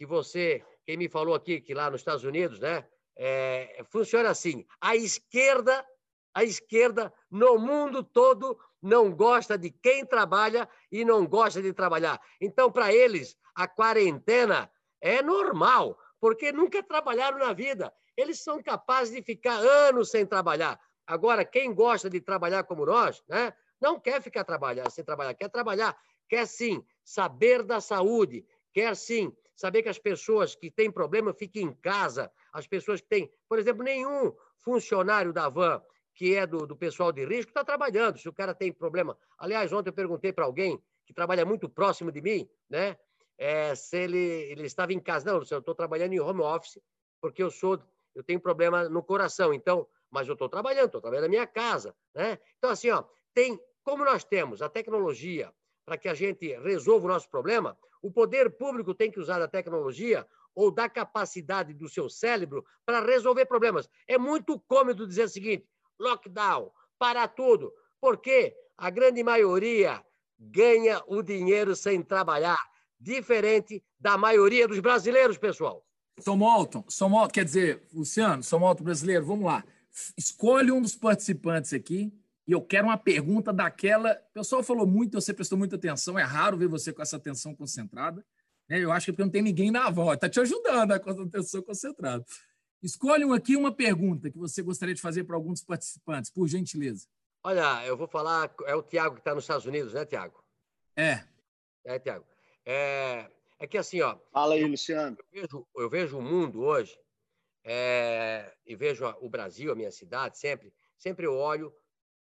que 0.00 0.06
você, 0.06 0.64
quem 0.86 0.96
me 0.96 1.10
falou 1.10 1.34
aqui, 1.34 1.60
que 1.60 1.74
lá 1.74 1.90
nos 1.90 2.00
Estados 2.00 2.24
Unidos, 2.24 2.58
né, 2.58 2.88
é, 3.18 3.84
funciona 3.90 4.30
assim: 4.30 4.64
a 4.80 4.96
esquerda, 4.96 5.86
a 6.32 6.42
esquerda 6.42 7.12
no 7.30 7.58
mundo 7.58 8.02
todo 8.02 8.58
não 8.80 9.14
gosta 9.14 9.58
de 9.58 9.70
quem 9.70 10.06
trabalha 10.06 10.66
e 10.90 11.04
não 11.04 11.26
gosta 11.26 11.60
de 11.60 11.74
trabalhar. 11.74 12.18
Então, 12.40 12.72
para 12.72 12.90
eles, 12.94 13.36
a 13.54 13.68
quarentena 13.68 14.72
é 15.02 15.20
normal, 15.20 15.98
porque 16.18 16.50
nunca 16.50 16.82
trabalharam 16.82 17.38
na 17.38 17.52
vida. 17.52 17.92
Eles 18.16 18.42
são 18.42 18.62
capazes 18.62 19.14
de 19.14 19.22
ficar 19.22 19.58
anos 19.58 20.10
sem 20.10 20.24
trabalhar. 20.24 20.80
Agora, 21.06 21.44
quem 21.44 21.74
gosta 21.74 22.08
de 22.08 22.22
trabalhar 22.22 22.64
como 22.64 22.86
nós, 22.86 23.22
né, 23.28 23.52
não 23.78 24.00
quer 24.00 24.22
ficar 24.22 24.44
trabalhar, 24.44 24.88
sem 24.88 25.04
trabalhar, 25.04 25.34
quer 25.34 25.50
trabalhar, 25.50 25.94
quer 26.26 26.46
sim 26.46 26.82
saber 27.04 27.62
da 27.62 27.82
saúde, 27.82 28.46
quer 28.72 28.96
sim 28.96 29.30
saber 29.60 29.82
que 29.82 29.90
as 29.90 29.98
pessoas 29.98 30.54
que 30.54 30.70
têm 30.70 30.90
problema 30.90 31.34
fiquem 31.34 31.64
em 31.66 31.72
casa, 31.74 32.32
as 32.50 32.66
pessoas 32.66 33.02
que 33.02 33.08
têm, 33.08 33.30
por 33.46 33.58
exemplo, 33.58 33.84
nenhum 33.84 34.34
funcionário 34.56 35.34
da 35.34 35.50
van 35.50 35.82
que 36.14 36.34
é 36.34 36.46
do, 36.46 36.66
do 36.66 36.74
pessoal 36.74 37.12
de 37.12 37.24
risco 37.26 37.50
está 37.50 37.62
trabalhando. 37.62 38.18
Se 38.18 38.28
o 38.28 38.32
cara 38.32 38.54
tem 38.54 38.72
problema. 38.72 39.16
Aliás, 39.38 39.72
ontem 39.72 39.90
eu 39.90 39.94
perguntei 39.94 40.32
para 40.32 40.44
alguém 40.44 40.82
que 41.06 41.12
trabalha 41.12 41.44
muito 41.44 41.68
próximo 41.68 42.10
de 42.10 42.20
mim, 42.20 42.48
né? 42.68 42.96
É, 43.38 43.74
se 43.74 43.96
ele, 43.96 44.18
ele 44.18 44.66
estava 44.66 44.92
em 44.92 45.00
casa. 45.00 45.30
Não, 45.30 45.42
eu 45.50 45.58
estou 45.58 45.74
trabalhando 45.74 46.12
em 46.12 46.20
home 46.20 46.40
office 46.40 46.78
porque 47.20 47.42
eu 47.42 47.50
sou, 47.50 47.78
eu 48.14 48.22
tenho 48.24 48.40
problema 48.40 48.88
no 48.88 49.02
coração. 49.02 49.52
Então, 49.54 49.86
mas 50.10 50.26
eu 50.26 50.34
estou 50.34 50.48
trabalhando, 50.48 50.86
estou 50.86 51.00
trabalhando 51.00 51.24
na 51.24 51.30
minha 51.30 51.46
casa, 51.46 51.94
né? 52.14 52.38
Então, 52.58 52.70
assim, 52.70 52.90
ó, 52.90 53.04
tem 53.32 53.58
como 53.82 54.04
nós 54.04 54.24
temos 54.24 54.62
a 54.62 54.68
tecnologia 54.68 55.52
para 55.84 55.96
que 55.96 56.08
a 56.08 56.14
gente 56.14 56.54
resolva 56.58 57.06
o 57.06 57.08
nosso 57.08 57.28
problema, 57.28 57.78
o 58.02 58.10
poder 58.10 58.50
público 58.50 58.94
tem 58.94 59.10
que 59.10 59.20
usar 59.20 59.40
a 59.42 59.48
tecnologia 59.48 60.26
ou 60.54 60.70
da 60.70 60.88
capacidade 60.88 61.72
do 61.74 61.88
seu 61.88 62.08
cérebro 62.08 62.64
para 62.84 63.04
resolver 63.04 63.46
problemas. 63.46 63.88
É 64.06 64.18
muito 64.18 64.58
cômodo 64.60 65.06
dizer 65.06 65.24
o 65.24 65.28
seguinte: 65.28 65.66
lockdown, 65.98 66.70
para 66.98 67.26
tudo, 67.28 67.72
porque 68.00 68.54
a 68.76 68.90
grande 68.90 69.22
maioria 69.22 70.04
ganha 70.38 71.02
o 71.06 71.22
dinheiro 71.22 71.76
sem 71.76 72.02
trabalhar. 72.02 72.58
diferente 73.02 73.82
da 73.98 74.18
maioria 74.18 74.68
dos 74.68 74.78
brasileiros, 74.78 75.38
pessoal. 75.38 75.82
São 76.18 76.36
Molton, 76.36 77.32
quer 77.32 77.46
dizer, 77.46 77.82
Luciano, 77.94 78.42
São 78.42 78.60
brasileiro, 78.82 79.24
vamos 79.24 79.46
lá. 79.46 79.64
Escolhe 80.18 80.70
um 80.70 80.82
dos 80.82 80.94
participantes 80.94 81.72
aqui 81.72 82.12
e 82.50 82.52
eu 82.52 82.60
quero 82.60 82.88
uma 82.88 82.98
pergunta 82.98 83.52
daquela. 83.52 84.20
O 84.30 84.32
pessoal 84.32 84.60
falou 84.60 84.84
muito, 84.84 85.20
você 85.20 85.32
prestou 85.32 85.56
muita 85.56 85.76
atenção, 85.76 86.18
é 86.18 86.24
raro 86.24 86.56
ver 86.56 86.66
você 86.66 86.92
com 86.92 87.00
essa 87.00 87.16
atenção 87.16 87.54
concentrada. 87.54 88.26
Né? 88.68 88.80
Eu 88.80 88.90
acho 88.90 89.04
que 89.04 89.10
é 89.10 89.12
porque 89.12 89.22
não 89.22 89.30
tem 89.30 89.40
ninguém 89.40 89.70
na 89.70 89.88
volta, 89.88 90.26
está 90.26 90.28
te 90.28 90.40
ajudando 90.40 90.90
a 90.90 90.96
atenção 90.96 91.62
concentrada. 91.62 92.24
Escolhe 92.82 93.24
um 93.24 93.32
aqui 93.32 93.54
uma 93.54 93.72
pergunta 93.72 94.28
que 94.28 94.36
você 94.36 94.62
gostaria 94.62 94.96
de 94.96 95.00
fazer 95.00 95.22
para 95.22 95.36
alguns 95.36 95.62
participantes, 95.62 96.28
por 96.28 96.48
gentileza. 96.48 97.06
Olha, 97.44 97.86
eu 97.86 97.96
vou 97.96 98.08
falar, 98.08 98.52
é 98.66 98.74
o 98.74 98.82
Tiago 98.82 99.14
que 99.14 99.20
está 99.20 99.32
nos 99.32 99.44
Estados 99.44 99.66
Unidos, 99.66 99.94
né, 99.94 100.04
Tiago? 100.04 100.42
É. 100.96 101.22
É, 101.84 102.00
Tiago. 102.00 102.26
É, 102.66 103.30
é 103.60 103.66
que 103.68 103.78
assim, 103.78 104.00
ó. 104.00 104.18
Fala 104.32 104.54
aí, 104.54 104.64
Luciano. 104.64 105.16
Eu 105.32 105.40
vejo, 105.40 105.66
eu 105.76 105.88
vejo 105.88 106.18
o 106.18 106.22
mundo 106.22 106.62
hoje 106.62 106.98
é, 107.62 108.52
e 108.66 108.74
vejo 108.74 109.06
o 109.20 109.28
Brasil, 109.28 109.70
a 109.70 109.76
minha 109.76 109.92
cidade, 109.92 110.36
sempre, 110.36 110.74
sempre 110.98 111.26
eu 111.26 111.36
olho 111.36 111.72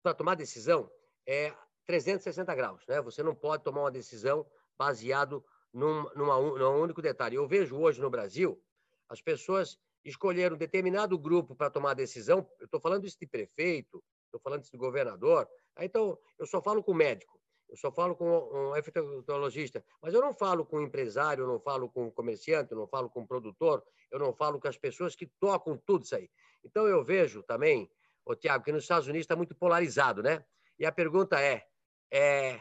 para 0.02 0.14
tomar 0.14 0.34
decisão 0.34 0.90
é 1.26 1.54
360 1.86 2.54
graus, 2.54 2.86
né? 2.86 3.00
Você 3.02 3.22
não 3.22 3.34
pode 3.34 3.62
tomar 3.62 3.82
uma 3.82 3.90
decisão 3.90 4.46
baseado 4.78 5.44
num, 5.72 6.08
numa, 6.14 6.38
num 6.40 6.80
único 6.80 7.02
detalhe. 7.02 7.36
Eu 7.36 7.46
vejo 7.46 7.76
hoje 7.76 8.00
no 8.00 8.10
Brasil 8.10 8.62
as 9.08 9.20
pessoas 9.20 9.78
escolheram 10.04 10.54
um 10.54 10.58
determinado 10.58 11.18
grupo 11.18 11.54
para 11.54 11.68
tomar 11.68 11.94
decisão. 11.94 12.48
Eu 12.58 12.66
estou 12.66 12.80
falando 12.80 13.06
isso 13.06 13.18
de 13.18 13.26
prefeito, 13.26 14.02
estou 14.24 14.40
falando 14.40 14.62
isso 14.62 14.70
de 14.70 14.78
governador. 14.78 15.48
Então, 15.80 16.18
eu 16.38 16.46
só 16.46 16.62
falo 16.62 16.82
com 16.82 16.94
médico 16.94 17.40
eu 17.70 17.76
só 17.76 17.90
falo 17.92 18.16
com 18.16 18.26
um 18.26 18.76
infectologista, 18.76 19.84
mas 20.02 20.12
eu 20.12 20.20
não 20.20 20.34
falo 20.34 20.66
com 20.66 20.80
empresário, 20.80 21.44
eu 21.44 21.48
não 21.48 21.60
falo 21.60 21.88
com 21.88 22.10
comerciante, 22.10 22.72
eu 22.72 22.78
não 22.78 22.86
falo 22.88 23.08
com 23.08 23.24
produtor, 23.24 23.82
eu 24.10 24.18
não 24.18 24.34
falo 24.34 24.60
com 24.60 24.66
as 24.66 24.76
pessoas 24.76 25.14
que 25.14 25.26
tocam 25.38 25.80
tudo 25.86 26.04
isso 26.04 26.16
aí. 26.16 26.28
Então 26.64 26.86
eu 26.88 27.04
vejo 27.04 27.42
também, 27.44 27.88
o 28.24 28.34
Tiago, 28.34 28.64
que 28.64 28.72
nos 28.72 28.84
Estados 28.84 29.08
Unidos 29.08 29.24
está 29.24 29.36
muito 29.36 29.54
polarizado, 29.54 30.22
né? 30.22 30.44
E 30.78 30.86
a 30.86 30.92
pergunta 30.92 31.40
é, 31.40 31.66
é, 32.10 32.60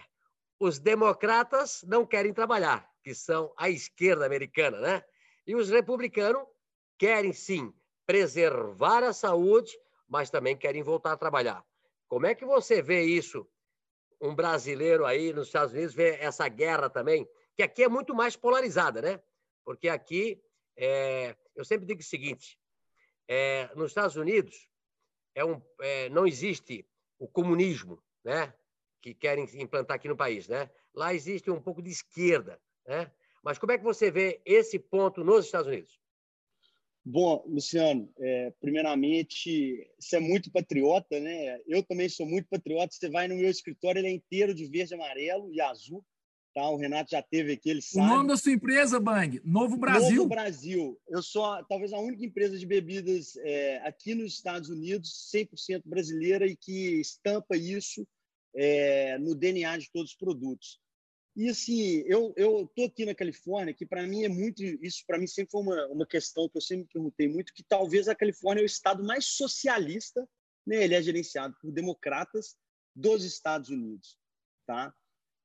os 0.59 0.79
democratas 0.79 1.83
não 1.87 2.05
querem 2.05 2.33
trabalhar, 2.33 2.89
que 3.03 3.13
são 3.13 3.53
a 3.57 3.69
esquerda 3.69 4.25
americana, 4.25 4.79
né? 4.79 5.03
E 5.45 5.55
os 5.55 5.69
republicanos 5.69 6.43
querem 6.97 7.33
sim 7.33 7.73
preservar 8.05 9.03
a 9.03 9.13
saúde, 9.13 9.71
mas 10.07 10.29
também 10.29 10.57
querem 10.57 10.83
voltar 10.83 11.13
a 11.13 11.17
trabalhar. 11.17 11.63
Como 12.07 12.25
é 12.25 12.33
que 12.33 12.45
você 12.45 12.81
vê 12.81 13.03
isso 13.03 13.47
um 14.21 14.35
brasileiro 14.35 15.05
aí 15.05 15.31
nos 15.31 15.47
Estados 15.47 15.73
Unidos 15.73 15.93
vê 15.93 16.17
essa 16.19 16.47
guerra 16.49 16.89
também, 16.89 17.27
que 17.55 17.63
aqui 17.63 17.83
é 17.83 17.87
muito 17.87 18.13
mais 18.13 18.35
polarizada, 18.35 19.01
né? 19.01 19.21
Porque 19.63 19.87
aqui, 19.87 20.41
é, 20.75 21.35
eu 21.55 21.63
sempre 21.63 21.85
digo 21.85 22.01
o 22.01 22.03
seguinte: 22.03 22.59
é, 23.27 23.69
nos 23.75 23.91
Estados 23.91 24.15
Unidos 24.15 24.69
é 25.35 25.43
um, 25.45 25.61
é, 25.81 26.09
não 26.09 26.25
existe 26.25 26.85
o 27.17 27.27
comunismo, 27.27 28.01
né? 28.23 28.53
Que 29.01 29.13
querem 29.13 29.47
implantar 29.55 29.95
aqui 29.95 30.07
no 30.07 30.17
país, 30.17 30.47
né? 30.47 30.69
Lá 30.93 31.13
existe 31.13 31.49
um 31.49 31.61
pouco 31.61 31.81
de 31.81 31.89
esquerda, 31.89 32.59
né? 32.85 33.11
Mas 33.43 33.57
como 33.57 33.71
é 33.71 33.77
que 33.77 33.83
você 33.83 34.11
vê 34.11 34.41
esse 34.45 34.77
ponto 34.77 35.23
nos 35.23 35.45
Estados 35.45 35.67
Unidos? 35.67 35.99
Bom, 37.03 37.43
Luciano, 37.47 38.11
é, 38.19 38.51
primeiramente, 38.59 39.89
você 39.97 40.17
é 40.17 40.19
muito 40.19 40.51
patriota, 40.51 41.19
né? 41.19 41.59
Eu 41.65 41.81
também 41.81 42.09
sou 42.09 42.25
muito 42.25 42.49
patriota. 42.49 42.93
Você 42.93 43.09
vai 43.09 43.27
no 43.27 43.35
meu 43.35 43.49
escritório, 43.49 43.99
ele 43.99 44.09
é 44.09 44.11
inteiro 44.11 44.53
de 44.53 44.65
verde, 44.65 44.93
amarelo 44.93 45.51
e 45.51 45.61
azul. 45.61 46.05
Tá? 46.59 46.69
O 46.69 46.75
Renato 46.75 47.11
já 47.11 47.21
teve 47.21 47.53
aqui, 47.53 47.69
ele 47.69 47.81
sabe. 47.81 48.05
O 48.05 48.09
nome 48.09 48.27
da 48.27 48.35
sua 48.35 48.51
empresa, 48.51 48.99
Bang? 48.99 49.41
Novo 49.45 49.77
Brasil. 49.77 50.17
Novo 50.17 50.27
Brasil. 50.27 50.99
Eu 51.07 51.23
sou 51.23 51.63
talvez 51.69 51.93
a 51.93 51.99
única 51.99 52.25
empresa 52.25 52.59
de 52.59 52.65
bebidas 52.65 53.37
é, 53.37 53.77
aqui 53.87 54.13
nos 54.13 54.33
Estados 54.33 54.69
Unidos, 54.69 55.31
100% 55.33 55.83
brasileira 55.85 56.45
e 56.45 56.57
que 56.57 56.99
estampa 56.99 57.55
isso 57.55 58.05
é, 58.53 59.17
no 59.19 59.33
DNA 59.33 59.77
de 59.77 59.89
todos 59.89 60.11
os 60.11 60.17
produtos. 60.17 60.81
E 61.33 61.47
assim, 61.47 62.03
eu 62.05 62.33
eu 62.35 62.69
tô 62.75 62.83
aqui 62.83 63.05
na 63.05 63.15
Califórnia, 63.15 63.73
que 63.73 63.85
para 63.85 64.05
mim 64.05 64.25
é 64.25 64.29
muito 64.29 64.61
isso 64.61 65.05
para 65.07 65.17
mim 65.17 65.27
sempre 65.27 65.51
foi 65.51 65.61
uma, 65.61 65.87
uma 65.87 66.05
questão 66.05 66.49
que 66.49 66.57
eu 66.57 66.61
sempre 66.61 66.89
perguntei 66.91 67.29
muito, 67.29 67.53
que 67.53 67.63
talvez 67.63 68.09
a 68.09 68.15
Califórnia 68.15 68.61
é 68.61 68.63
o 68.63 68.65
estado 68.65 69.01
mais 69.01 69.27
socialista, 69.27 70.27
né? 70.67 70.83
Ele 70.83 70.95
é 70.95 71.01
gerenciado 71.01 71.55
por 71.61 71.71
democratas 71.71 72.57
dos 72.93 73.23
Estados 73.23 73.69
Unidos, 73.69 74.17
tá? 74.67 74.93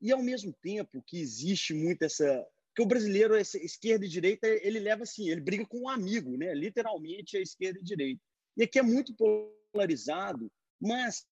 E 0.01 0.13
ao 0.13 0.23
mesmo 0.23 0.53
tempo 0.63 1.03
que 1.07 1.21
existe 1.21 1.73
muito 1.73 2.03
essa 2.03 2.47
que 2.75 2.83
o 2.83 2.87
brasileiro 2.87 3.37
essa 3.37 3.57
esquerda 3.57 4.05
e 4.05 4.09
direita, 4.09 4.49
ele 4.49 4.81
leva 4.81 5.05
assim, 5.05 5.31
ele 5.31 5.41
briga 5.41 5.65
com 5.65 5.83
um 5.83 5.89
amigo, 5.89 6.37
né? 6.37 6.53
Literalmente 6.53 7.37
é 7.37 7.41
esquerda 7.41 7.79
e 7.79 7.85
direita. 7.85 8.21
E 8.57 8.65
aqui 8.65 8.81
é 8.81 8.83
muito 8.83 9.15
polarizado, 9.15 10.51
mas 10.81 11.25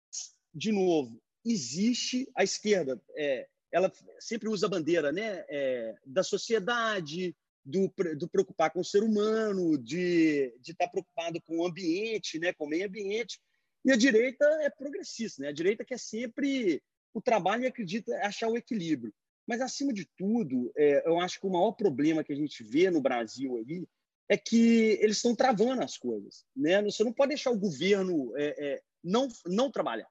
de 0.55 0.71
novo, 0.71 1.21
existe 1.45 2.31
a 2.37 2.45
esquerda, 2.45 3.01
é, 3.17 3.49
ela 3.73 3.91
sempre 4.21 4.49
usa 4.49 4.67
a 4.67 4.71
bandeira 4.71 5.11
né, 5.11 5.45
é, 5.49 5.95
da 6.05 6.23
sociedade, 6.23 7.35
do, 7.65 7.93
do, 8.17 8.29
preocupar 8.29 8.71
com 8.71 8.81
o 8.81 8.85
ser 8.85 9.03
humano, 9.03 9.79
de, 9.79 10.53
estar 10.67 10.89
preocupado 10.89 11.41
com 11.43 11.59
o 11.59 11.67
ambiente, 11.67 12.39
né, 12.39 12.53
com 12.53 12.67
o 12.67 12.69
meio 12.69 12.87
ambiente. 12.87 13.41
E 13.85 13.91
a 13.91 13.97
direita 13.97 14.45
é 14.63 14.71
progressista, 14.71 15.43
né? 15.43 15.49
a 15.49 15.53
direita 15.53 15.85
quer 15.85 15.99
sempre 15.99 16.83
o 17.15 17.21
trabalho 17.21 17.65
e 17.65 17.67
acredita 17.67 18.17
achar 18.19 18.49
o 18.49 18.57
equilíbrio. 18.57 19.13
Mas, 19.47 19.61
acima 19.61 19.93
de 19.93 20.09
tudo, 20.17 20.73
é, 20.77 21.07
eu 21.07 21.19
acho 21.21 21.41
que 21.41 21.47
o 21.47 21.51
maior 21.51 21.73
problema 21.73 22.23
que 22.23 22.33
a 22.33 22.37
gente 22.37 22.63
vê 22.63 22.91
no 22.91 23.01
Brasil 23.01 23.57
aí 23.57 23.87
é 24.29 24.37
que 24.37 24.99
eles 25.01 25.17
estão 25.17 25.35
travando 25.35 25.83
as 25.83 25.99
coisas. 25.99 26.45
Né? 26.57 26.81
Você 26.83 27.03
não 27.05 27.13
pode 27.13 27.31
deixar 27.31 27.51
o 27.51 27.59
governo 27.59 28.33
é, 28.37 28.75
é, 28.75 28.83
não, 29.03 29.29
não 29.47 29.71
trabalhar. 29.71 30.09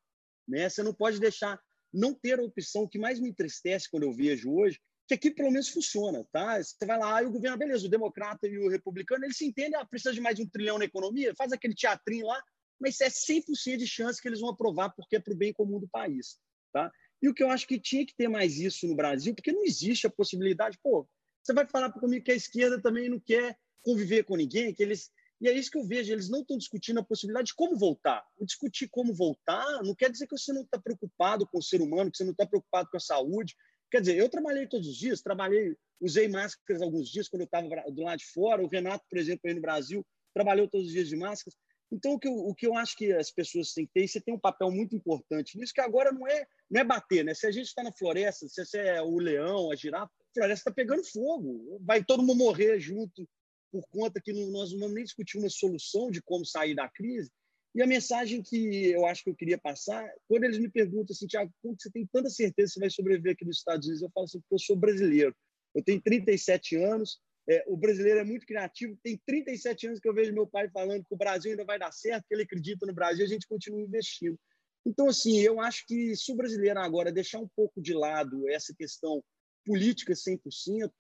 Né? 0.48 0.70
Você 0.70 0.84
não 0.84 0.94
pode 0.94 1.20
deixar 1.20 1.60
não 1.94 2.14
ter 2.14 2.40
a 2.40 2.44
opção, 2.44 2.84
o 2.84 2.90
que 2.90 3.00
mais 3.00 3.20
me 3.20 3.30
entristece 3.30 3.90
quando 3.90 4.04
eu 4.04 4.14
vejo 4.14 4.52
hoje, 4.54 4.80
que 5.08 5.16
aqui 5.16 5.32
pelo 5.32 5.52
menos 5.52 5.68
funciona, 5.68 6.26
tá? 6.32 6.62
Você 6.62 6.86
vai 6.86 6.98
lá 6.98 7.22
e 7.22 7.26
o 7.26 7.32
governo, 7.32 7.58
beleza, 7.58 7.86
o 7.86 7.90
democrata 7.90 8.48
e 8.48 8.58
o 8.58 8.70
republicano, 8.70 9.26
eles 9.26 9.38
se 9.38 9.46
entendem, 9.46 9.78
ah, 9.78 9.86
precisa 9.86 10.14
de 10.14 10.22
mais 10.22 10.40
um 10.40 10.48
trilhão 10.48 10.78
na 10.78 10.86
economia, 10.86 11.36
faz 11.36 11.52
aquele 11.52 11.76
teatrinho 11.76 12.28
lá, 12.28 12.42
mas 12.80 13.02
é 13.02 13.10
100% 13.10 13.78
de 13.78 13.88
chance 13.88 14.22
que 14.22 14.28
eles 14.28 14.40
vão 14.40 14.52
aprovar 14.52 14.92
porque 14.96 15.18
é 15.18 15.20
para 15.20 15.34
o 15.34 15.38
bem 15.38 15.52
comum 15.52 15.80
do 15.80 15.88
país, 15.90 16.40
tá? 16.72 16.92
E 17.22 17.30
o 17.30 17.34
que 17.34 17.44
eu 17.44 17.50
acho 17.50 17.68
que 17.68 17.80
tinha 17.80 18.06
que 18.06 18.16
ter 18.16 18.28
mais 18.28 18.58
isso 18.58 18.88
no 18.88 18.96
Brasil, 18.96 19.36
porque 19.36 19.52
não 19.52 19.64
existe 19.64 20.08
a 20.08 20.12
possibilidade, 20.12 20.80
pô, 20.82 21.08
você 21.44 21.54
vai 21.54 21.68
falar 21.68 21.92
comigo 21.92 22.26
que 22.26 22.32
a 22.32 22.36
esquerda 22.36 22.82
também 22.82 23.10
não 23.10 23.20
quer 23.20 23.56
conviver 23.84 24.24
com 24.24 24.36
ninguém, 24.36 24.74
que 24.74 24.82
eles 24.82 25.12
e 25.42 25.48
é 25.48 25.54
isso 25.54 25.72
que 25.72 25.78
eu 25.80 25.84
vejo, 25.84 26.14
eles 26.14 26.30
não 26.30 26.42
estão 26.42 26.56
discutindo 26.56 27.00
a 27.00 27.04
possibilidade 27.04 27.48
de 27.48 27.56
como 27.56 27.76
voltar. 27.76 28.24
O 28.38 28.46
discutir 28.46 28.88
como 28.88 29.12
voltar 29.12 29.82
não 29.84 29.96
quer 29.96 30.12
dizer 30.12 30.28
que 30.28 30.38
você 30.38 30.54
não 30.54 30.62
está 30.62 30.80
preocupado 30.80 31.48
com 31.48 31.58
o 31.58 31.64
ser 31.64 31.82
humano, 31.82 32.12
que 32.12 32.18
você 32.18 32.24
não 32.24 32.32
está 32.32 32.46
preocupado 32.46 32.88
com 32.92 32.98
a 32.98 33.00
saúde. 33.00 33.56
Quer 33.90 34.02
dizer, 34.02 34.18
eu 34.18 34.30
trabalhei 34.30 34.68
todos 34.68 34.88
os 34.88 34.96
dias, 34.96 35.20
trabalhei, 35.24 35.76
usei 36.00 36.28
máscaras 36.28 36.84
alguns 36.84 37.10
dias 37.10 37.28
quando 37.28 37.42
eu 37.42 37.46
estava 37.46 37.68
do 37.92 38.04
lado 38.04 38.20
de 38.20 38.26
fora. 38.28 38.64
O 38.64 38.68
Renato, 38.68 39.04
por 39.10 39.18
exemplo, 39.18 39.42
aí 39.46 39.56
no 39.56 39.62
Brasil, 39.62 40.06
trabalhou 40.32 40.68
todos 40.68 40.86
os 40.86 40.94
dias 40.94 41.10
de 41.10 41.16
máscaras. 41.16 41.58
Então, 41.92 42.14
o 42.14 42.20
que, 42.20 42.28
eu, 42.28 42.34
o 42.34 42.56
que 42.56 42.66
eu 42.66 42.76
acho 42.76 42.96
que 42.96 43.12
as 43.12 43.30
pessoas 43.30 43.74
têm 43.74 43.86
que 43.86 43.92
ter, 43.94 44.04
e 44.04 44.08
você 44.08 44.22
tem 44.22 44.34
um 44.34 44.40
papel 44.40 44.72
muito 44.72 44.96
importante 44.96 45.58
nisso, 45.58 45.74
que 45.74 45.82
agora 45.82 46.12
não 46.12 46.26
é, 46.26 46.46
não 46.70 46.80
é 46.80 46.84
bater, 46.84 47.26
né? 47.26 47.34
Se 47.34 47.46
a 47.46 47.52
gente 47.52 47.68
está 47.68 47.84
na 47.84 47.92
floresta, 47.92 48.48
se 48.48 48.66
você 48.66 48.80
é 48.80 49.02
o 49.02 49.20
leão, 49.20 49.70
a 49.70 49.76
girafa, 49.76 50.06
a 50.06 50.34
floresta 50.34 50.70
está 50.70 50.72
pegando 50.72 51.04
fogo, 51.04 51.80
vai 51.82 52.04
todo 52.04 52.24
mundo 52.24 52.38
morrer 52.38 52.80
junto 52.80 53.28
por 53.72 53.86
conta 53.90 54.22
que 54.22 54.32
nós 54.32 54.72
não 54.72 54.80
vamos 54.80 54.96
nem 54.96 55.04
discutir 55.04 55.38
uma 55.38 55.50
solução 55.50 56.10
de 56.10 56.22
como 56.22 56.46
sair 56.46 56.76
da 56.76 56.90
crise. 56.90 57.30
E 57.74 57.82
a 57.82 57.88
mensagem 57.88 58.42
que 58.42 58.88
eu 58.88 59.06
acho 59.06 59.24
que 59.24 59.30
eu 59.30 59.36
queria 59.36 59.58
passar, 59.58 60.10
quando 60.28 60.44
eles 60.44 60.60
me 60.60 60.70
perguntam 60.70 61.14
assim, 61.14 61.26
Tiago, 61.26 61.52
como 61.62 61.76
você 61.78 61.90
tem 61.90 62.06
tanta 62.06 62.30
certeza 62.30 62.68
que 62.68 62.74
você 62.74 62.80
vai 62.82 62.90
sobreviver 62.90 63.34
aqui 63.34 63.46
nos 63.46 63.58
Estados 63.58 63.88
Unidos? 63.88 64.04
Eu 64.04 64.12
falo 64.14 64.26
assim, 64.26 64.40
porque 64.42 64.56
eu 64.56 64.60
sou 64.60 64.76
brasileiro. 64.76 65.34
Eu 65.74 65.82
tenho 65.82 66.02
37 66.02 66.76
anos, 66.76 67.20
é, 67.50 67.64
o 67.68 67.76
brasileiro 67.76 68.20
é 68.20 68.24
muito 68.24 68.46
criativo. 68.46 68.98
Tem 69.04 69.20
37 69.26 69.88
anos 69.88 70.00
que 70.00 70.08
eu 70.08 70.14
vejo 70.14 70.34
meu 70.34 70.48
pai 70.48 70.70
falando 70.70 71.04
que 71.04 71.14
o 71.14 71.18
Brasil 71.18 71.52
ainda 71.52 71.66
vai 71.66 71.80
dar 71.80 71.92
certo, 71.92 72.26
que 72.28 72.34
ele 72.34 72.44
acredita 72.44 72.86
no 72.86 72.94
Brasil, 72.94 73.26
a 73.26 73.30
gente 73.30 73.48
continua 73.48 73.82
investindo. 73.82 74.40
Então, 74.86 75.08
assim, 75.08 75.40
eu 75.40 75.60
acho 75.60 75.86
que 75.86 76.16
se 76.16 76.32
o 76.32 76.36
brasileiro 76.36 76.80
agora 76.80 77.12
deixar 77.12 77.40
um 77.40 77.48
pouco 77.56 77.82
de 77.82 77.94
lado 77.94 78.50
essa 78.50 78.74
questão 78.74 79.24
política 79.64 80.14
100%, 80.14 80.92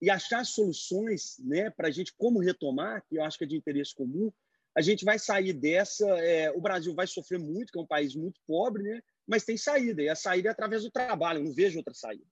e 0.00 0.10
achar 0.10 0.44
soluções 0.44 1.36
né, 1.38 1.70
para 1.70 1.88
a 1.88 1.90
gente 1.90 2.14
como 2.16 2.40
retomar, 2.40 3.02
que 3.08 3.16
eu 3.18 3.24
acho 3.24 3.38
que 3.38 3.44
é 3.44 3.46
de 3.46 3.56
interesse 3.56 3.94
comum, 3.94 4.30
a 4.76 4.82
gente 4.82 5.04
vai 5.04 5.18
sair 5.18 5.52
dessa. 5.54 6.06
É, 6.18 6.50
o 6.50 6.60
Brasil 6.60 6.94
vai 6.94 7.06
sofrer 7.06 7.38
muito, 7.38 7.72
que 7.72 7.78
é 7.78 7.82
um 7.82 7.86
país 7.86 8.14
muito 8.14 8.40
pobre, 8.46 8.82
né, 8.82 9.00
mas 9.26 9.44
tem 9.44 9.56
saída, 9.56 10.02
e 10.02 10.08
a 10.08 10.14
saída 10.14 10.48
é 10.48 10.52
através 10.52 10.82
do 10.82 10.90
trabalho, 10.90 11.40
eu 11.40 11.44
não 11.44 11.54
vejo 11.54 11.78
outra 11.78 11.94
saída. 11.94 12.24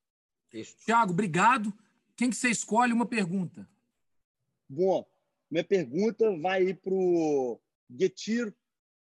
Tiago, 0.84 1.12
obrigado. 1.12 1.72
Quem 2.16 2.30
que 2.30 2.36
você 2.36 2.48
escolhe 2.48 2.92
uma 2.92 3.06
pergunta? 3.06 3.68
Bom, 4.68 5.04
minha 5.50 5.64
pergunta 5.64 6.36
vai 6.38 6.74
para 6.74 6.94
o 6.94 7.60
Getir, 7.90 8.54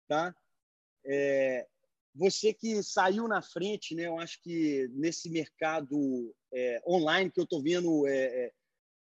tá? 0.08 0.34
É, 1.04 1.66
você 2.14 2.52
que 2.52 2.82
saiu 2.82 3.26
na 3.26 3.42
frente, 3.42 3.94
né? 3.94 4.06
Eu 4.06 4.18
acho 4.18 4.40
que 4.42 4.88
nesse 4.92 5.30
mercado 5.30 6.34
é, 6.52 6.82
online 6.86 7.30
que 7.30 7.40
eu 7.40 7.44
estou 7.44 7.62
vendo 7.62 8.06
é, 8.06 8.46
é, 8.46 8.52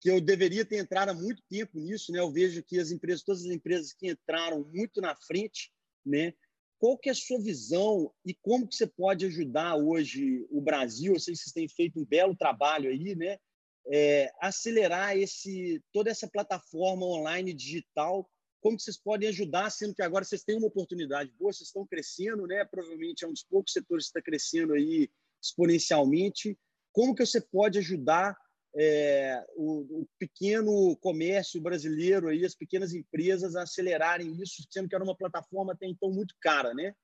que 0.00 0.10
eu 0.10 0.20
deveria 0.20 0.64
ter 0.64 0.78
entrado 0.78 1.10
há 1.10 1.14
muito 1.14 1.42
tempo 1.48 1.78
nisso, 1.78 2.12
né? 2.12 2.20
Eu 2.20 2.32
vejo 2.32 2.62
que 2.62 2.78
as 2.78 2.90
empresas, 2.90 3.22
todas 3.22 3.44
as 3.44 3.50
empresas 3.50 3.92
que 3.92 4.10
entraram 4.10 4.64
muito 4.72 5.00
na 5.00 5.14
frente, 5.14 5.72
né? 6.04 6.32
Qual 6.78 6.96
que 6.96 7.10
é 7.10 7.12
a 7.12 7.14
sua 7.14 7.40
visão 7.40 8.12
e 8.24 8.34
como 8.34 8.66
que 8.66 8.74
você 8.74 8.86
pode 8.86 9.26
ajudar 9.26 9.76
hoje 9.76 10.46
o 10.50 10.60
Brasil? 10.62 11.12
Eu 11.12 11.20
sei 11.20 11.34
que 11.34 11.40
vocês 11.40 11.52
têm 11.52 11.68
feito 11.68 12.00
um 12.00 12.04
belo 12.04 12.34
trabalho 12.34 12.90
aí, 12.90 13.14
né? 13.14 13.38
É, 13.86 14.30
acelerar 14.40 15.16
esse 15.16 15.82
toda 15.92 16.10
essa 16.10 16.28
plataforma 16.28 17.06
online 17.06 17.52
digital 17.52 18.28
como 18.60 18.78
vocês 18.78 18.96
podem 18.96 19.28
ajudar, 19.28 19.70
sendo 19.70 19.94
que 19.94 20.02
agora 20.02 20.24
vocês 20.24 20.44
têm 20.44 20.56
uma 20.56 20.66
oportunidade 20.66 21.32
boa, 21.38 21.52
vocês 21.52 21.68
estão 21.68 21.86
crescendo, 21.86 22.46
né? 22.46 22.64
Provavelmente 22.64 23.24
é 23.24 23.28
um 23.28 23.32
dos 23.32 23.42
poucos 23.42 23.72
setores 23.72 24.04
que 24.04 24.10
está 24.10 24.22
crescendo 24.22 24.74
aí 24.74 25.10
exponencialmente. 25.42 26.58
Como 26.92 27.14
que 27.14 27.24
você 27.24 27.40
pode 27.40 27.78
ajudar 27.78 28.36
é, 28.76 29.44
o, 29.56 30.02
o, 30.02 30.08
pequeno 30.18 30.96
comércio 30.98 31.60
brasileiro 31.60 32.28
aí, 32.28 32.44
as 32.44 32.54
pequenas 32.54 32.92
empresas 32.92 33.56
a 33.56 33.62
acelerarem 33.62 34.40
isso, 34.40 34.62
sendo 34.70 34.88
que 34.88 34.94
era 34.94 35.02
uma 35.02 35.16
plataforma 35.16 35.72
até 35.72 35.86
então 35.86 36.10
muito 36.10 36.34
cara, 36.40 36.74
né? 36.74 36.94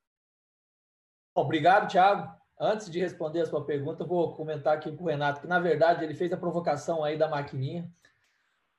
Obrigado, 1.34 1.90
Thiago. 1.90 2.30
Antes 2.58 2.90
de 2.90 2.98
responder 2.98 3.40
a 3.40 3.46
sua 3.46 3.64
pergunta, 3.64 4.04
vou 4.04 4.34
comentar 4.34 4.74
aqui 4.74 4.90
com 4.90 5.04
o 5.04 5.06
Renato 5.06 5.42
que, 5.42 5.46
na 5.46 5.60
verdade, 5.60 6.02
ele 6.02 6.14
fez 6.14 6.32
a 6.32 6.38
provocação 6.38 7.04
aí 7.04 7.18
da 7.18 7.28
maquininha. 7.28 7.90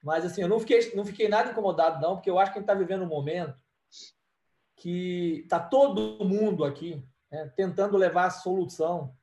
Mas, 0.01 0.25
assim, 0.25 0.41
eu 0.41 0.47
não 0.47 0.59
fiquei, 0.59 0.95
não 0.95 1.05
fiquei 1.05 1.27
nada 1.27 1.51
incomodado, 1.51 2.01
não, 2.01 2.15
porque 2.15 2.29
eu 2.29 2.39
acho 2.39 2.51
que 2.51 2.57
a 2.57 2.61
gente 2.61 2.69
está 2.69 2.73
vivendo 2.73 3.03
um 3.03 3.07
momento 3.07 3.55
que 4.75 5.41
está 5.43 5.59
todo 5.59 6.23
mundo 6.25 6.63
aqui 6.63 7.03
né, 7.31 7.51
tentando 7.55 7.97
levar 7.97 8.25
a 8.25 8.31
solução 8.31 9.15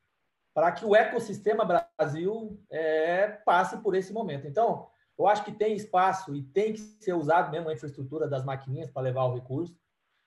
para 0.52 0.70
que 0.70 0.84
o 0.84 0.94
ecossistema 0.94 1.64
Brasil 1.64 2.60
é, 2.70 3.26
passe 3.26 3.76
por 3.78 3.96
esse 3.96 4.12
momento. 4.12 4.46
Então, 4.46 4.88
eu 5.18 5.26
acho 5.26 5.44
que 5.44 5.52
tem 5.52 5.74
espaço 5.74 6.34
e 6.34 6.42
tem 6.42 6.72
que 6.72 6.78
ser 6.78 7.12
usado 7.12 7.50
mesmo 7.50 7.68
a 7.68 7.72
infraestrutura 7.72 8.28
das 8.28 8.44
maquininhas 8.44 8.90
para 8.90 9.02
levar 9.02 9.24
o 9.24 9.34
recurso. 9.34 9.76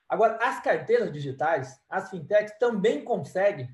Agora, 0.07 0.37
as 0.41 0.61
carteiras 0.61 1.11
digitais, 1.11 1.81
as 1.89 2.09
fintechs 2.09 2.57
também 2.57 3.03
conseguem 3.03 3.69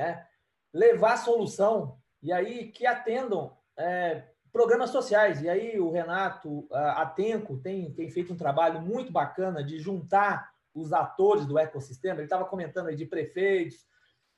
né, 0.00 0.26
levar 0.72 1.18
solução 1.18 1.98
e 2.22 2.32
aí 2.32 2.70
que 2.72 2.86
atendam 2.86 3.56
é, 3.76 4.24
programas 4.50 4.90
sociais. 4.90 5.42
E 5.42 5.48
aí 5.48 5.78
o 5.78 5.90
Renato 5.90 6.66
Atenco 6.72 7.58
tem, 7.58 7.92
tem 7.92 8.08
feito 8.08 8.32
um 8.32 8.36
trabalho 8.36 8.80
muito 8.80 9.12
bacana 9.12 9.62
de 9.62 9.78
juntar 9.78 10.52
os 10.74 10.92
atores 10.92 11.46
do 11.46 11.58
ecossistema. 11.58 12.16
Ele 12.16 12.24
estava 12.24 12.44
comentando 12.44 12.88
aí 12.88 12.96
de 12.96 13.04
prefeitos, 13.04 13.86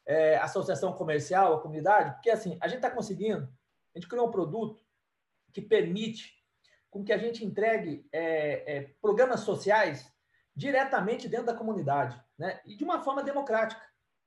é, 0.06 0.36
associação 0.39 0.93
comercial, 0.93 1.55
a 1.55 1.60
comunidade, 1.60 2.12
porque 2.14 2.30
assim, 2.30 2.59
a 2.60 2.66
gente 2.66 2.78
está 2.78 2.90
conseguindo, 2.90 3.48
a 3.94 3.98
gente 3.98 4.09
criou 4.09 4.26
um 4.26 4.30
produto 4.30 4.82
que 5.52 5.60
permite 5.60 6.34
com 6.90 7.05
que 7.05 7.12
a 7.12 7.18
gente 7.18 7.44
entregue 7.44 8.06
é, 8.12 8.76
é, 8.76 8.82
programas 9.01 9.40
sociais 9.40 10.10
diretamente 10.55 11.28
dentro 11.28 11.47
da 11.47 11.55
comunidade, 11.55 12.20
né? 12.36 12.60
E 12.66 12.76
de 12.76 12.84
uma 12.84 13.02
forma 13.02 13.22
democrática, 13.22 13.80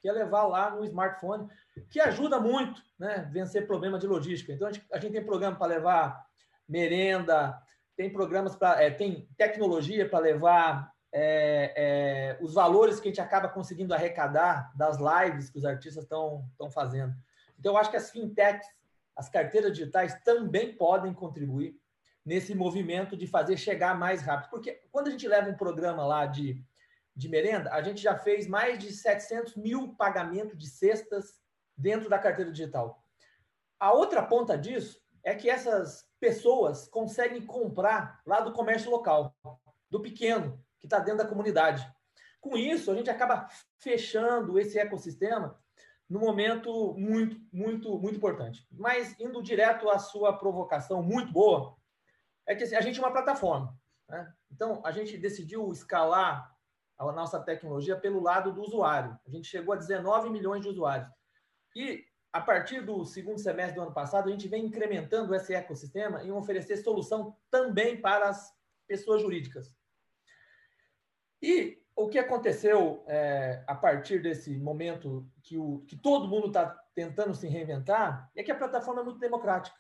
que 0.06 0.10
é 0.10 0.12
levar 0.12 0.44
lá 0.44 0.70
no 0.70 0.86
smartphone, 0.86 1.50
que 1.90 2.00
ajuda 2.00 2.40
muito, 2.40 2.80
né? 3.00 3.28
Vencer 3.32 3.66
problema 3.66 3.98
de 3.98 4.06
logística. 4.06 4.54
Então 4.54 4.68
a 4.68 4.72
gente, 4.72 4.86
a 4.94 5.00
gente 5.00 5.14
tem 5.14 5.26
programa 5.26 5.58
para 5.58 5.66
levar 5.66 6.28
merenda, 6.70 7.60
tem 7.98 8.14
programas 8.14 8.56
para, 8.56 8.84
é, 8.84 8.92
tem 8.92 9.28
tecnologia 9.36 10.08
para 10.08 10.20
levar 10.20 10.94
é, 11.12 11.74
é, 11.76 12.38
os 12.40 12.54
valores 12.54 13.00
que 13.00 13.08
a 13.08 13.10
gente 13.10 13.20
acaba 13.20 13.50
conseguindo 13.50 13.96
arrecadar 13.96 14.72
das 14.78 15.00
lives 15.00 15.50
que 15.50 15.58
os 15.58 15.66
artistas 15.66 16.04
estão 16.04 16.70
fazendo. 16.72 17.16
Então, 17.58 17.74
eu 17.74 17.78
acho 17.80 17.90
que 17.90 17.98
as 17.98 18.12
fintechs, 18.12 18.68
as 19.16 19.28
carteiras 19.28 19.72
digitais 19.72 20.22
também 20.24 20.76
podem 20.76 21.16
contribuir 21.16 21.80
nesse 22.24 22.54
movimento 22.54 23.18
de 23.18 23.26
fazer 23.26 23.58
chegar 23.58 23.98
mais 23.98 24.22
rápido. 24.22 24.52
Porque 24.52 24.84
quando 24.92 25.08
a 25.08 25.12
gente 25.12 25.28
leva 25.28 25.50
um 25.50 25.58
programa 25.58 26.06
lá 26.06 26.28
de, 26.28 26.64
de 27.16 27.30
merenda, 27.30 27.72
a 27.74 27.82
gente 27.82 28.02
já 28.02 28.18
fez 28.18 28.48
mais 28.48 28.78
de 28.78 28.92
700 28.92 29.56
mil 29.56 29.96
pagamentos 29.96 30.58
de 30.58 30.68
cestas 30.68 31.40
dentro 31.78 32.10
da 32.10 32.20
carteira 32.20 32.52
digital. 32.52 33.02
A 33.80 33.94
outra 33.94 34.22
ponta 34.24 34.58
disso 34.58 35.02
é 35.24 35.34
que 35.34 35.50
essas 35.50 36.08
pessoas 36.20 36.88
conseguem 36.88 37.46
comprar 37.46 38.22
lá 38.26 38.42
do 38.42 38.52
comércio 38.52 38.92
local, 38.92 39.36
do 39.90 40.02
pequeno, 40.02 40.62
que 40.80 40.88
está 40.88 41.00
dentro 41.00 41.24
da 41.24 41.30
comunidade. 41.30 41.90
Com 42.42 42.58
isso, 42.58 42.92
a 42.92 42.96
gente 42.96 43.10
acaba 43.10 43.48
fechando 43.80 44.60
esse 44.60 44.78
ecossistema 44.78 45.60
no 46.08 46.20
momento 46.20 46.94
muito, 46.98 47.40
muito, 47.52 47.98
muito 47.98 48.18
importante. 48.18 48.68
Mas 48.72 49.20
indo 49.20 49.42
direto 49.42 49.90
à 49.90 49.98
sua 49.98 50.38
provocação 50.38 51.02
muito 51.02 51.32
boa, 51.32 51.76
é 52.46 52.54
que 52.54 52.64
assim, 52.64 52.76
a 52.76 52.82
gente 52.82 53.00
é 53.00 53.04
uma 53.04 53.12
plataforma. 53.12 53.76
Né? 54.08 54.32
Então, 54.52 54.82
a 54.86 54.92
gente 54.92 55.18
decidiu 55.18 55.72
escalar 55.72 56.55
a 56.98 57.12
nossa 57.12 57.40
tecnologia 57.40 57.96
pelo 57.96 58.22
lado 58.22 58.52
do 58.54 58.62
usuário. 58.62 59.18
A 59.26 59.30
gente 59.30 59.48
chegou 59.48 59.74
a 59.74 59.78
19 59.78 60.30
milhões 60.30 60.62
de 60.62 60.70
usuários. 60.70 61.10
E, 61.76 62.06
a 62.32 62.42
partir 62.42 62.82
do 62.82 63.06
segundo 63.06 63.40
semestre 63.40 63.76
do 63.76 63.82
ano 63.82 63.94
passado, 63.94 64.28
a 64.28 64.32
gente 64.32 64.48
vem 64.48 64.66
incrementando 64.66 65.34
esse 65.36 65.54
ecossistema 65.54 66.24
em 66.24 66.32
oferecer 66.32 66.78
solução 66.78 67.36
também 67.50 68.00
para 68.00 68.30
as 68.30 68.54
pessoas 68.88 69.22
jurídicas. 69.22 69.74
E 71.42 71.82
o 71.96 72.10
que 72.10 72.20
aconteceu 72.20 73.04
é, 73.08 73.64
a 73.68 73.76
partir 73.76 74.22
desse 74.22 74.58
momento 74.58 75.30
que, 75.42 75.58
o, 75.58 75.80
que 75.88 75.96
todo 75.96 76.28
mundo 76.28 76.48
está 76.48 76.68
tentando 76.94 77.34
se 77.34 77.48
reinventar 77.48 78.30
é 78.36 78.44
que 78.44 78.52
a 78.52 78.58
plataforma 78.58 79.02
é 79.02 79.04
muito 79.04 79.20
democrática. 79.20 79.78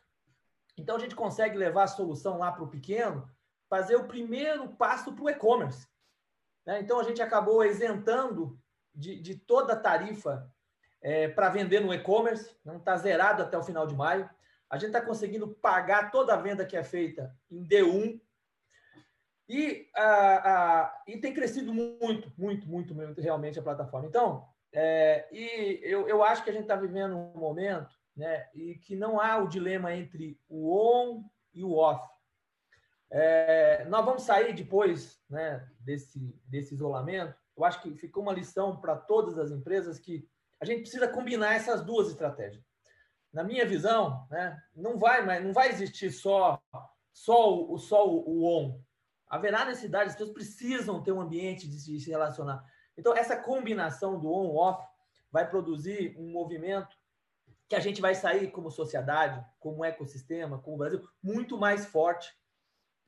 Então 0.77 0.95
a 0.95 0.99
gente 0.99 1.15
consegue 1.15 1.57
levar 1.57 1.83
a 1.83 1.87
solução 1.87 2.37
lá 2.37 2.51
para 2.51 2.63
o 2.63 2.69
pequeno, 2.69 3.29
fazer 3.69 3.95
o 3.95 4.07
primeiro 4.07 4.69
passo 4.75 5.13
para 5.13 5.23
o 5.23 5.29
e-commerce. 5.29 5.87
Né? 6.65 6.79
Então 6.79 6.99
a 6.99 7.03
gente 7.03 7.21
acabou 7.21 7.63
isentando 7.63 8.59
de, 8.93 9.19
de 9.19 9.35
toda 9.35 9.73
a 9.73 9.79
tarifa 9.79 10.49
é, 11.01 11.27
para 11.27 11.49
vender 11.49 11.79
no 11.79 11.93
e-commerce, 11.93 12.55
não 12.63 12.77
está 12.77 12.97
zerado 12.97 13.43
até 13.43 13.57
o 13.57 13.63
final 13.63 13.85
de 13.85 13.95
maio. 13.95 14.29
A 14.69 14.77
gente 14.77 14.87
está 14.87 15.01
conseguindo 15.01 15.47
pagar 15.47 16.11
toda 16.11 16.33
a 16.33 16.37
venda 16.37 16.65
que 16.65 16.75
é 16.75 16.83
feita 16.83 17.35
em 17.51 17.63
D1, 17.67 18.19
e, 19.47 19.87
e 21.07 21.17
tem 21.17 21.33
crescido 21.33 21.73
muito, 21.73 22.31
muito, 22.37 22.67
muito, 22.67 22.95
muito 22.95 23.21
realmente 23.21 23.59
a 23.59 23.63
plataforma. 23.63 24.07
Então, 24.07 24.47
é, 24.73 25.27
e 25.31 25.79
eu, 25.83 26.07
eu 26.07 26.23
acho 26.23 26.43
que 26.43 26.49
a 26.49 26.53
gente 26.53 26.63
está 26.63 26.75
vivendo 26.75 27.15
um 27.15 27.37
momento 27.37 27.95
né, 28.15 28.47
e 28.53 28.75
que 28.75 28.95
não 28.95 29.19
há 29.19 29.37
o 29.37 29.47
dilema 29.47 29.93
entre 29.93 30.39
o 30.49 30.75
on 30.75 31.23
e 31.53 31.63
o 31.63 31.73
off. 31.73 32.03
É, 33.17 33.85
nós 33.85 34.03
vamos 34.03 34.23
sair 34.23 34.53
depois 34.53 35.21
né, 35.29 35.65
desse, 35.79 36.19
desse 36.45 36.73
isolamento. 36.73 37.33
Eu 37.55 37.63
acho 37.63 37.81
que 37.81 37.95
ficou 37.95 38.21
uma 38.21 38.33
lição 38.33 38.75
para 38.75 38.93
todas 38.97 39.39
as 39.39 39.51
empresas 39.51 39.97
que 39.97 40.27
a 40.59 40.65
gente 40.65 40.81
precisa 40.81 41.07
combinar 41.07 41.55
essas 41.55 41.81
duas 41.81 42.09
estratégias. 42.09 42.61
Na 43.31 43.41
minha 43.41 43.65
visão, 43.65 44.27
né, 44.29 44.61
não 44.75 44.97
vai 44.97 45.41
não 45.41 45.53
vai 45.53 45.69
existir 45.69 46.11
só 46.11 46.61
só 47.13 47.71
o, 47.71 47.77
só 47.77 48.05
o 48.05 48.43
on 48.43 48.81
haverá 49.29 49.63
necessidade, 49.63 50.09
as 50.09 50.15
pessoas 50.15 50.33
precisam 50.33 51.01
ter 51.01 51.13
um 51.13 51.21
ambiente 51.21 51.69
de 51.69 51.79
se 51.79 52.09
relacionar. 52.09 52.63
Então, 52.97 53.15
essa 53.15 53.37
combinação 53.37 54.19
do 54.19 54.29
on-off 54.29 54.85
vai 55.31 55.49
produzir 55.49 56.15
um 56.17 56.31
movimento 56.31 56.95
que 57.67 57.75
a 57.75 57.79
gente 57.79 58.01
vai 58.01 58.13
sair 58.13 58.51
como 58.51 58.69
sociedade, 58.69 59.43
como 59.59 59.83
ecossistema, 59.83 60.59
como 60.59 60.77
Brasil, 60.77 61.01
muito 61.23 61.57
mais 61.57 61.85
forte 61.85 62.33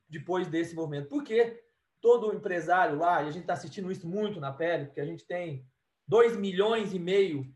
depois 0.08 0.48
desse 0.48 0.74
movimento. 0.74 1.08
Porque 1.08 1.62
todo 2.00 2.32
empresário 2.32 2.96
lá, 2.96 3.22
e 3.22 3.28
a 3.28 3.30
gente 3.30 3.42
está 3.42 3.54
assistindo 3.54 3.90
isso 3.90 4.06
muito 4.06 4.40
na 4.40 4.52
pele, 4.52 4.86
porque 4.86 5.00
a 5.00 5.06
gente 5.06 5.24
tem 5.26 5.66
2 6.06 6.36
milhões 6.36 6.92
e 6.92 6.98
meio 6.98 7.52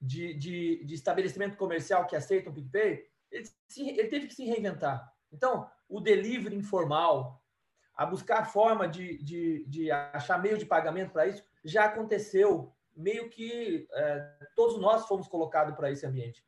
de, 0.00 0.34
de, 0.34 0.84
de 0.84 0.94
estabelecimento 0.94 1.56
comercial 1.56 2.06
que 2.06 2.16
aceitam 2.16 2.52
o 2.52 2.54
PicPay, 2.54 3.04
ele, 3.30 3.48
ele 3.78 4.08
teve 4.08 4.26
que 4.26 4.34
se 4.34 4.44
reinventar. 4.44 5.10
Então, 5.32 5.68
o 5.88 6.00
delivery 6.00 6.56
informal, 6.56 7.42
a 7.96 8.04
buscar 8.04 8.44
forma 8.44 8.86
de, 8.86 9.18
de, 9.22 9.64
de 9.66 9.90
achar 9.90 10.40
meio 10.40 10.58
de 10.58 10.66
pagamento 10.66 11.12
para 11.12 11.26
isso, 11.26 11.42
já 11.64 11.86
aconteceu. 11.86 12.72
Meio 12.96 13.28
que 13.28 13.88
é, 13.92 14.38
todos 14.54 14.78
nós 14.80 15.06
fomos 15.06 15.26
colocados 15.26 15.74
para 15.74 15.90
esse 15.90 16.06
ambiente. 16.06 16.44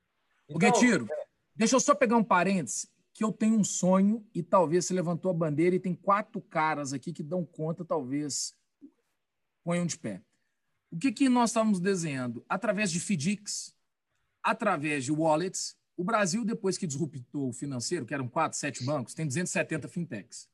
Então, 0.49 0.71
o 0.71 0.75
Getiro, 0.75 1.07
é... 1.11 1.25
deixa 1.55 1.75
eu 1.75 1.81
só 1.81 1.95
pegar 1.95 2.17
um 2.17 2.23
parênteses, 2.23 2.89
que 3.17 3.25
eu 3.25 3.33
tenho 3.33 3.59
um 3.59 3.65
sonho 3.65 4.23
e 4.35 4.43
talvez 4.43 4.85
você 4.85 4.93
levantou 4.93 5.31
a 5.31 5.35
bandeira 5.35 5.75
e 5.75 5.81
tem 5.81 5.95
quatro 5.95 6.39
caras 6.39 6.93
aqui 6.93 7.15
que 7.15 7.23
dão 7.23 7.47
conta, 7.47 7.83
talvez 7.83 8.55
ponham 9.65 9.87
de 9.87 9.97
pé. 9.97 10.21
O 10.91 10.99
que, 10.99 11.11
que 11.11 11.27
nós 11.27 11.49
estamos 11.49 11.81
desenhando? 11.81 12.45
Através 12.47 12.91
de 12.91 13.01
FDICs, 13.01 13.75
através 14.43 15.03
de 15.03 15.13
wallets, 15.13 15.79
o 15.97 16.05
Brasil, 16.05 16.45
depois 16.45 16.77
que 16.77 16.87
disruptou 16.87 17.49
o 17.49 17.53
financeiro, 17.55 18.05
que 18.05 18.13
eram 18.13 18.29
quatro, 18.29 18.59
sete 18.59 18.85
bancos, 18.85 19.15
tem 19.15 19.27
270 19.27 19.89
fintechs. 19.89 20.47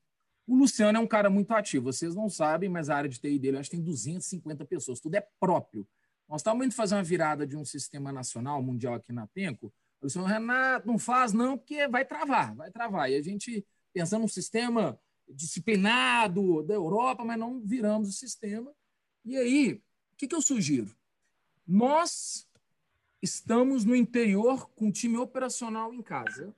O 0.47 0.55
Luciano 0.55 0.97
é 0.97 1.01
um 1.01 1.07
cara 1.07 1.29
muito 1.29 1.51
ativo. 1.51 1.91
Vocês 1.91 2.15
não 2.15 2.29
sabem, 2.29 2.69
mas 2.69 2.89
a 2.89 2.95
área 2.95 3.09
de 3.09 3.19
TI 3.19 3.39
dele 3.39 3.57
acho 3.57 3.69
que 3.69 3.75
tem 3.75 3.83
250 3.83 4.63
pessoas. 4.63 5.01
Tudo 5.01 5.15
é 5.15 5.27
próprio. 5.37 5.85
Nós 6.29 6.39
estamos 6.39 6.65
indo 6.65 6.73
fazer 6.73 6.95
uma 6.95 7.03
virada 7.03 7.45
de 7.45 7.57
um 7.57 7.65
sistema 7.65 8.13
nacional, 8.13 8.63
mundial 8.63 8.93
aqui 8.93 9.11
na 9.11 9.27
Tenco. 9.27 9.73
O 10.03 10.09
senhor 10.09 10.25
Renato, 10.25 10.85
não 10.85 10.99
faz 10.99 11.31
não, 11.31 11.57
porque 11.57 11.87
vai 11.87 12.03
travar, 12.03 12.53
vai 12.55 12.69
travar. 12.69 13.09
E 13.09 13.15
a 13.15 13.21
gente 13.21 13.65
pensando 13.93 14.21
num 14.21 14.27
sistema 14.27 14.99
disciplinado 15.29 16.63
da 16.63 16.73
Europa, 16.73 17.23
mas 17.23 17.39
não 17.39 17.61
viramos 17.61 18.09
o 18.09 18.11
sistema. 18.11 18.73
E 19.23 19.37
aí, 19.37 19.73
o 19.73 20.17
que, 20.17 20.27
que 20.27 20.35
eu 20.35 20.41
sugiro? 20.41 20.93
Nós 21.65 22.47
estamos 23.21 23.85
no 23.85 23.95
interior 23.95 24.69
com 24.71 24.89
o 24.89 24.91
time 24.91 25.17
operacional 25.17 25.93
em 25.93 26.01
casa. 26.01 26.53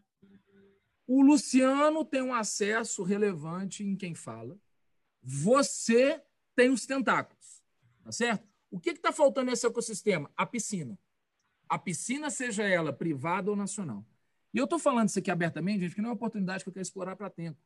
O 1.08 1.22
Luciano 1.22 2.04
tem 2.04 2.24
um 2.24 2.34
acesso 2.34 3.04
relevante 3.04 3.84
em 3.84 3.96
quem 3.96 4.16
fala. 4.16 4.58
Você 5.22 6.22
tem 6.56 6.72
os 6.72 6.86
tentáculos, 6.86 7.62
tá 8.04 8.12
certo? 8.12 8.48
O 8.72 8.80
que 8.80 8.90
está 8.90 9.12
faltando 9.12 9.52
nesse 9.52 9.68
ecossistema? 9.68 10.32
A 10.36 10.46
piscina. 10.46 10.98
A 11.68 11.78
piscina, 11.78 12.30
seja 12.30 12.64
ela 12.64 12.94
privada 12.94 13.50
ou 13.50 13.56
nacional. 13.56 14.06
E 14.54 14.58
eu 14.58 14.64
estou 14.64 14.80
falando 14.80 15.10
isso 15.10 15.20
aqui 15.20 15.30
abertamente, 15.30 15.82
gente, 15.82 15.96
que 15.96 16.02
não 16.02 16.10
é 16.10 16.12
uma 16.12 16.16
oportunidade 16.16 16.64
que 16.64 16.70
eu 16.70 16.74
quero 16.74 16.84
explorar 16.84 17.16
para 17.16 17.30
tempo. 17.30 17.60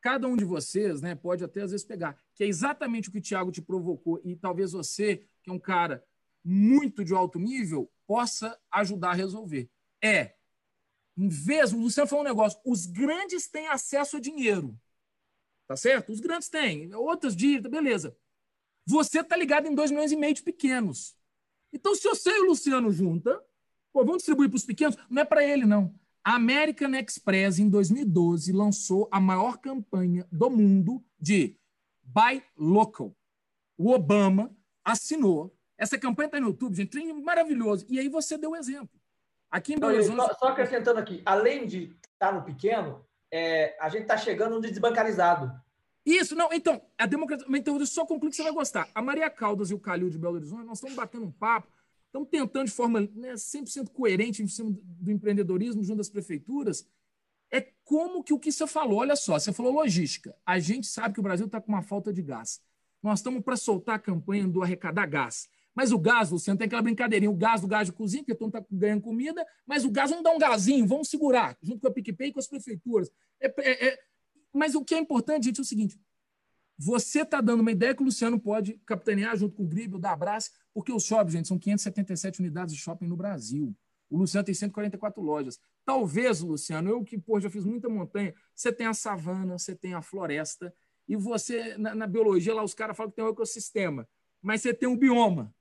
Cada 0.00 0.26
um 0.26 0.36
de 0.36 0.44
vocês 0.44 1.02
né, 1.02 1.14
pode 1.14 1.44
até 1.44 1.60
às 1.60 1.72
vezes 1.72 1.86
pegar, 1.86 2.16
que 2.34 2.42
é 2.42 2.46
exatamente 2.46 3.08
o 3.08 3.12
que 3.12 3.18
o 3.18 3.22
Tiago 3.22 3.52
te 3.52 3.60
provocou, 3.60 4.20
e 4.24 4.34
talvez 4.34 4.72
você, 4.72 5.26
que 5.42 5.50
é 5.50 5.52
um 5.52 5.58
cara 5.58 6.02
muito 6.42 7.04
de 7.04 7.12
alto 7.12 7.38
nível, 7.38 7.92
possa 8.06 8.58
ajudar 8.72 9.10
a 9.10 9.14
resolver. 9.14 9.68
É, 10.02 10.34
em 11.16 11.28
vez, 11.28 11.72
o 11.72 11.78
Luciano 11.78 12.08
falou 12.08 12.24
um 12.24 12.28
negócio, 12.28 12.58
os 12.64 12.86
grandes 12.86 13.46
têm 13.46 13.68
acesso 13.68 14.16
a 14.16 14.20
dinheiro. 14.20 14.74
Tá 15.66 15.76
certo? 15.76 16.10
Os 16.10 16.20
grandes 16.20 16.48
têm, 16.48 16.92
outras 16.94 17.36
dívidas, 17.36 17.70
beleza. 17.70 18.16
Você 18.86 19.22
tá 19.22 19.36
ligado 19.36 19.66
em 19.66 19.74
2 19.74 19.90
milhões 19.90 20.10
e 20.10 20.16
meio 20.16 20.34
de 20.34 20.42
pequenos. 20.42 21.14
Então, 21.72 21.94
se 21.94 22.08
você 22.08 22.30
e 22.30 22.40
o 22.40 22.46
Luciano 22.46 22.90
junta, 22.90 23.40
pô, 23.92 24.00
vamos 24.04 24.18
distribuir 24.18 24.48
para 24.48 24.56
os 24.56 24.64
pequenos, 24.64 24.96
não 25.08 25.22
é 25.22 25.24
para 25.24 25.44
ele, 25.44 25.64
não. 25.64 25.94
A 26.24 26.34
American 26.34 26.94
Express, 26.94 27.58
em 27.58 27.68
2012, 27.68 28.52
lançou 28.52 29.08
a 29.10 29.18
maior 29.20 29.58
campanha 29.58 30.26
do 30.30 30.50
mundo 30.50 31.02
de 31.18 31.56
Buy 32.02 32.42
Local. 32.56 33.16
O 33.78 33.90
Obama 33.92 34.54
assinou. 34.84 35.56
Essa 35.78 35.98
campanha 35.98 36.26
está 36.26 36.40
no 36.40 36.48
YouTube, 36.48 36.76
gente, 36.76 37.12
maravilhoso. 37.14 37.86
E 37.88 37.98
aí 37.98 38.08
você 38.08 38.36
deu 38.36 38.50
o 38.50 38.52
um 38.52 38.56
exemplo. 38.56 39.00
Aqui 39.50 39.74
em 39.74 39.78
Belo 39.78 39.94
Horizonte... 39.94 40.16
Só, 40.16 40.34
só, 40.34 40.48
acrescentando 40.48 41.00
aqui, 41.00 41.22
além 41.24 41.66
de 41.66 41.84
estar 42.12 42.28
tá 42.28 42.32
no 42.32 42.44
pequeno, 42.44 43.04
é, 43.32 43.76
a 43.80 43.88
gente 43.88 44.02
está 44.02 44.16
chegando 44.16 44.56
no 44.56 44.60
desbancarizado. 44.60 45.50
Isso, 46.04 46.34
não, 46.34 46.52
então, 46.52 46.80
a 46.96 47.06
democracia. 47.06 47.46
Então, 47.56 47.78
eu 47.78 47.86
só 47.86 48.06
concluo 48.06 48.30
que 48.30 48.36
você 48.36 48.42
vai 48.42 48.52
gostar. 48.52 48.88
A 48.94 49.02
Maria 49.02 49.28
Caldas 49.28 49.70
e 49.70 49.74
o 49.74 49.78
Calil 49.78 50.08
de 50.08 50.18
Belo 50.18 50.36
Horizonte, 50.36 50.64
nós 50.64 50.78
estamos 50.78 50.96
batendo 50.96 51.26
um 51.26 51.32
papo 51.32 51.68
estão 52.10 52.24
tentando 52.24 52.66
de 52.66 52.72
forma 52.72 53.00
né, 53.14 53.34
100% 53.34 53.90
coerente 53.90 54.42
em 54.42 54.48
cima 54.48 54.76
do 54.82 55.10
empreendedorismo 55.10 55.82
junto 55.82 56.00
às 56.00 56.10
prefeituras, 56.10 56.86
é 57.50 57.60
como 57.84 58.22
que 58.22 58.32
o 58.32 58.38
que 58.38 58.52
você 58.52 58.66
falou, 58.66 58.98
olha 58.98 59.16
só, 59.16 59.38
você 59.38 59.52
falou 59.52 59.72
logística. 59.72 60.36
A 60.44 60.58
gente 60.58 60.86
sabe 60.86 61.14
que 61.14 61.20
o 61.20 61.22
Brasil 61.22 61.46
está 61.46 61.60
com 61.60 61.72
uma 61.72 61.82
falta 61.82 62.12
de 62.12 62.22
gás. 62.22 62.60
Nós 63.02 63.20
estamos 63.20 63.42
para 63.42 63.56
soltar 63.56 63.96
a 63.96 63.98
campanha 63.98 64.46
do 64.46 64.62
arrecadar 64.62 65.06
gás. 65.06 65.48
Mas 65.74 65.92
o 65.92 65.98
gás, 65.98 66.30
Luciano, 66.30 66.58
tem 66.58 66.66
aquela 66.66 66.82
brincadeirinha, 66.82 67.30
o 67.30 67.36
gás 67.36 67.60
do 67.60 67.66
gás 67.66 67.86
de 67.86 67.92
cozinha, 67.92 68.22
porque 68.22 68.34
todo 68.34 68.48
mundo 68.48 68.58
está 68.58 68.66
ganhando 68.70 69.02
comida, 69.02 69.46
mas 69.66 69.84
o 69.84 69.90
gás, 69.90 70.10
vamos 70.10 70.24
dar 70.24 70.32
um 70.32 70.38
gazinho, 70.38 70.86
vamos 70.86 71.08
segurar, 71.08 71.56
junto 71.62 71.80
com 71.80 71.88
a 71.88 71.90
PicPay 71.90 72.28
e 72.28 72.32
com 72.32 72.40
as 72.40 72.46
prefeituras. 72.46 73.10
É, 73.40 73.46
é, 73.58 73.88
é... 73.88 73.98
Mas 74.52 74.74
o 74.74 74.84
que 74.84 74.94
é 74.94 74.98
importante, 74.98 75.44
gente, 75.44 75.58
é 75.58 75.62
o 75.62 75.64
seguinte, 75.64 75.98
você 76.76 77.22
está 77.22 77.40
dando 77.40 77.60
uma 77.60 77.70
ideia 77.70 77.94
que 77.94 78.02
o 78.02 78.06
Luciano 78.06 78.40
pode 78.40 78.80
capitanear 78.86 79.36
junto 79.36 79.54
com 79.54 79.64
o 79.64 79.68
Gribel, 79.68 79.98
da 79.98 80.12
Abraço, 80.12 80.50
porque 80.72 80.90
os 80.92 81.04
shoppings, 81.04 81.32
gente, 81.32 81.48
são 81.48 81.58
577 81.58 82.40
unidades 82.40 82.74
de 82.74 82.80
shopping 82.80 83.06
no 83.06 83.16
Brasil. 83.16 83.76
O 84.08 84.18
Luciano 84.18 84.44
tem 84.44 84.54
144 84.54 85.22
lojas. 85.22 85.58
Talvez, 85.84 86.40
Luciano, 86.40 86.88
eu 86.88 87.04
que 87.04 87.18
pô, 87.18 87.38
já 87.38 87.50
fiz 87.50 87.64
muita 87.64 87.88
montanha, 87.88 88.34
você 88.54 88.72
tem 88.72 88.86
a 88.86 88.94
savana, 88.94 89.58
você 89.58 89.74
tem 89.74 89.94
a 89.94 90.02
floresta, 90.02 90.74
e 91.06 91.16
você, 91.16 91.76
na, 91.76 91.94
na 91.94 92.06
biologia, 92.06 92.54
lá 92.54 92.62
os 92.62 92.72
caras 92.72 92.96
falam 92.96 93.10
que 93.10 93.16
tem 93.16 93.24
um 93.24 93.30
ecossistema, 93.30 94.08
mas 94.40 94.62
você 94.62 94.72
tem 94.72 94.88
um 94.88 94.96
bioma. 94.96 95.52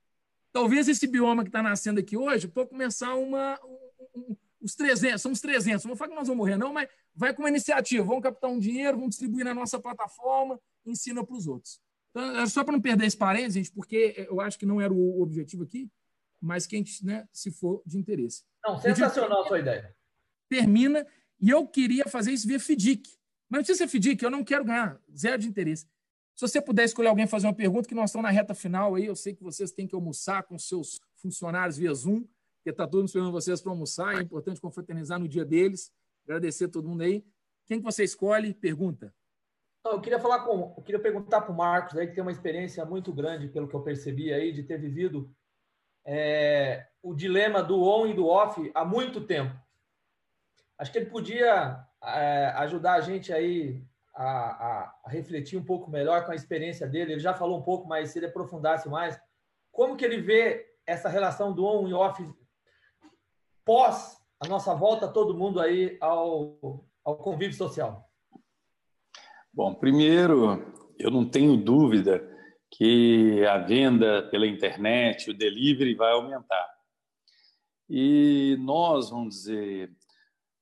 Talvez 0.52 0.88
esse 0.88 1.08
bioma 1.08 1.44
que 1.44 1.50
está 1.50 1.62
nascendo 1.62 2.00
aqui 2.00 2.16
hoje 2.16 2.48
pode 2.48 2.70
começar 2.70 3.16
uma, 3.16 3.60
um, 3.64 4.20
um, 4.20 4.38
os 4.62 4.76
300, 4.76 5.22
são 5.22 5.32
os 5.32 5.42
300, 5.42 5.86
não 5.86 5.96
falar 5.96 6.12
que 6.12 6.16
nós 6.16 6.28
vamos 6.28 6.38
morrer, 6.38 6.56
não, 6.56 6.72
mas 6.72 6.88
vai 7.20 7.34
com 7.34 7.42
uma 7.42 7.50
iniciativa, 7.50 8.02
vamos 8.02 8.24
captar 8.24 8.50
um 8.50 8.58
dinheiro, 8.58 8.96
vamos 8.96 9.10
distribuir 9.10 9.44
na 9.44 9.54
nossa 9.54 9.78
plataforma, 9.78 10.58
ensina 10.86 11.22
para 11.22 11.36
os 11.36 11.48
outros. 11.48 11.82
Então, 12.12 12.48
só 12.48 12.64
para 12.64 12.72
não 12.72 12.82
perder 12.82 13.06
esse 13.06 13.18
parênteses, 13.18 13.56
gente, 13.56 13.72
porque 13.74 14.26
eu 14.30 14.40
acho 14.40 14.58
que 14.58 14.66
não 14.66 14.80
era 14.80 14.94
o 14.94 15.22
objetivo 15.22 15.64
aqui, 15.64 15.92
mas 16.42 16.66
quem, 16.66 16.82
né, 17.04 17.28
se 17.34 17.52
for 17.52 17.84
de 17.86 17.98
interesse. 17.98 18.46
Não, 18.66 18.80
sensacional 18.80 19.44
a 19.44 19.48
sua 19.50 19.60
ideia. 19.60 19.94
Termina, 20.48 21.06
e 21.42 21.50
eu 21.50 21.68
queria 21.68 22.06
fazer 22.06 22.32
isso 22.32 22.48
via 22.48 22.58
FDIC. 22.58 23.10
Mas 23.50 23.60
não 23.60 23.66
precisa 23.66 23.80
ser 23.80 23.98
FDIC, 23.98 24.24
eu 24.24 24.32
não 24.32 24.44
quero 24.44 24.64
ganhar, 24.64 24.98
zero 25.14 25.42
de 25.42 25.48
interesse. 25.50 25.86
Se 26.36 26.48
você 26.48 26.62
puder 26.62 26.86
escolher 26.86 27.10
alguém 27.10 27.28
fazer 27.28 27.48
uma 27.48 27.54
pergunta, 27.54 27.90
que 27.90 27.94
nós 27.94 28.12
estamos 28.12 28.24
na 28.24 28.30
reta 28.30 28.56
final 28.56 28.96
aí, 28.96 29.06
eu 29.06 29.16
sei 29.16 29.36
que 29.36 29.44
vocês 29.44 29.74
têm 29.74 29.86
que 29.86 29.94
almoçar 29.94 30.44
com 30.44 30.58
seus 30.58 31.02
funcionários 31.18 31.76
via 31.76 31.94
Zoom, 31.94 32.24
porque 32.56 32.70
está 32.70 32.88
todo 32.88 33.00
mundo 33.00 33.08
esperando 33.08 33.32
vocês 33.34 33.62
para 33.62 33.74
almoçar, 33.74 34.16
é 34.16 34.22
importante 34.22 34.62
confraternizar 34.62 35.20
no 35.20 35.28
dia 35.28 35.44
deles, 35.44 35.92
agradecer 36.30 36.66
a 36.66 36.70
todo 36.70 36.88
mundo 36.88 37.02
aí. 37.02 37.26
Quem 37.66 37.80
que 37.80 37.86
você 37.86 38.04
escolhe? 38.04 38.54
Pergunta. 38.54 39.14
Eu 39.84 40.00
queria 40.00 40.20
falar 40.20 40.42
com, 40.42 40.74
eu 40.78 40.84
queria 40.84 41.02
perguntar 41.02 41.42
para 41.42 41.52
o 41.52 41.58
Marcos 41.58 41.98
aí 41.98 42.08
que 42.08 42.14
tem 42.14 42.22
uma 42.22 42.32
experiência 42.32 42.86
muito 42.86 43.12
grande, 43.12 43.48
pelo 43.48 43.68
que 43.68 43.76
eu 43.76 43.82
percebi 43.82 44.32
aí, 44.32 44.52
de 44.52 44.64
ter 44.64 44.78
vivido 44.78 45.34
é, 46.06 46.88
o 47.02 47.16
dilema 47.16 47.64
do 47.64 47.82
on 47.82 48.08
e 48.08 48.14
do 48.14 48.28
off 48.28 48.72
há 48.76 48.86
muito 48.86 49.22
tempo. 49.22 49.56
Acho 50.78 50.92
que 50.92 51.00
ele 51.00 51.10
podia 51.10 51.84
é, 52.04 52.54
ajudar 52.58 52.94
a 52.94 53.02
gente 53.02 53.34
aí 53.34 53.84
a, 54.14 54.26
a, 54.26 54.96
a, 55.06 55.10
refletir 55.10 55.58
um 55.58 55.66
pouco 55.66 55.90
melhor 55.90 56.26
com 56.26 56.32
a 56.32 56.36
experiência 56.36 56.88
dele. 56.88 57.14
Ele 57.14 57.20
já 57.20 57.34
falou 57.34 57.58
um 57.58 57.64
pouco, 57.64 57.88
mas 57.88 58.12
se 58.12 58.20
ele 58.20 58.28
aprofundasse 58.28 58.88
mais, 58.88 59.20
como 59.72 59.96
que 59.96 60.06
ele 60.06 60.22
vê 60.22 60.68
essa 60.86 61.10
relação 61.10 61.54
do 61.54 61.66
on 61.66 61.88
e 61.88 61.94
off 61.94 62.24
pós 63.66 64.19
a 64.40 64.48
nossa 64.48 64.74
volta 64.74 65.08
todo 65.08 65.38
mundo 65.38 65.60
aí 65.60 65.98
ao, 66.00 66.86
ao 67.04 67.18
convívio 67.18 67.58
social? 67.58 68.10
Bom, 69.54 69.76
primeiro, 69.76 70.74
eu 70.98 71.12
não 71.12 71.30
tenho 71.30 71.58
dúvida 71.58 72.26
que 72.72 73.44
a 73.46 73.58
venda 73.58 74.30
pela 74.30 74.48
internet, 74.48 75.30
o 75.30 75.38
delivery 75.38 75.96
vai 75.96 76.12
aumentar. 76.14 76.68
E 77.90 78.56
nós, 78.60 79.10
vamos 79.10 79.36
dizer, 79.36 79.92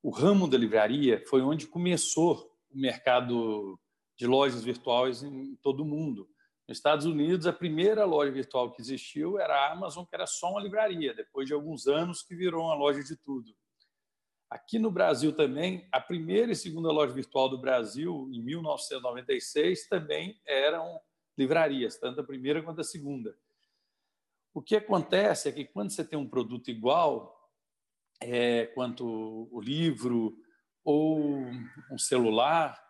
o 0.01 0.09
ramo 0.09 0.47
da 0.47 0.57
livraria 0.57 1.21
foi 1.27 1.41
onde 1.41 1.67
começou 1.67 2.49
o 2.71 2.79
mercado 2.79 3.77
de 4.17 4.25
lojas 4.25 4.63
virtuais 4.63 5.21
em 5.21 5.55
todo 5.57 5.81
o 5.81 5.85
mundo. 5.85 6.27
Nos 6.67 6.77
Estados 6.77 7.05
Unidos, 7.05 7.45
a 7.45 7.53
primeira 7.53 8.05
loja 8.05 8.31
virtual 8.31 8.71
que 8.71 8.81
existiu 8.81 9.39
era 9.39 9.53
a 9.53 9.71
Amazon, 9.73 10.05
que 10.05 10.15
era 10.15 10.25
só 10.25 10.51
uma 10.51 10.61
livraria, 10.61 11.13
depois 11.13 11.47
de 11.47 11.53
alguns 11.53 11.87
anos 11.87 12.23
que 12.23 12.35
virou 12.35 12.65
uma 12.65 12.75
loja 12.75 13.03
de 13.03 13.15
tudo. 13.17 13.53
Aqui 14.49 14.79
no 14.79 14.89
Brasil 14.89 15.33
também, 15.33 15.87
a 15.91 15.99
primeira 15.99 16.53
e 16.53 16.55
segunda 16.55 16.89
loja 16.89 17.13
virtual 17.13 17.49
do 17.49 17.57
Brasil, 17.57 18.29
em 18.31 18.41
1996, 18.41 19.89
também 19.89 20.39
eram 20.45 21.01
livrarias, 21.37 21.97
tanto 21.97 22.21
a 22.21 22.23
primeira 22.23 22.63
quanto 22.63 22.79
a 22.79 22.83
segunda. 22.83 23.37
O 24.53 24.61
que 24.61 24.75
acontece 24.75 25.49
é 25.49 25.51
que 25.51 25.65
quando 25.65 25.91
você 25.91 26.03
tem 26.03 26.17
um 26.17 26.27
produto 26.27 26.69
igual, 26.69 27.51
é, 28.21 28.67
quanto 28.67 29.49
o 29.51 29.59
livro 29.59 30.37
ou 30.83 31.41
um 31.91 31.97
celular, 31.97 32.81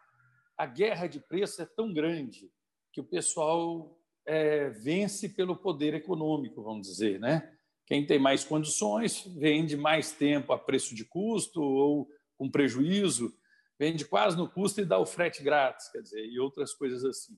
a 0.56 0.66
guerra 0.68 1.08
de 1.08 1.20
preço 1.20 1.62
é 1.62 1.66
tão 1.66 1.92
grande 1.92 2.52
que 2.94 3.02
o 3.02 3.04
pessoal 3.04 4.00
é, 4.26 4.70
vence 4.70 5.30
pelo 5.30 5.56
poder 5.56 5.96
econômico, 5.96 6.62
vamos 6.62 6.88
dizer, 6.88 7.20
né? 7.20 7.57
Quem 7.88 8.06
tem 8.06 8.20
mais 8.20 8.44
condições 8.44 9.24
vende 9.26 9.78
mais 9.78 10.12
tempo 10.12 10.52
a 10.52 10.60
preço 10.60 10.94
de 10.94 11.06
custo 11.06 11.62
ou 11.62 12.10
com 12.38 12.52
prejuízo, 12.52 13.34
vende 13.80 14.06
quase 14.06 14.36
no 14.36 14.50
custo 14.50 14.82
e 14.82 14.86
dá 14.86 15.00
o 15.00 15.06
frete 15.06 15.42
grátis, 15.42 15.90
quer 15.90 16.02
dizer, 16.02 16.26
e 16.26 16.38
outras 16.38 16.74
coisas 16.74 17.04
assim. 17.06 17.38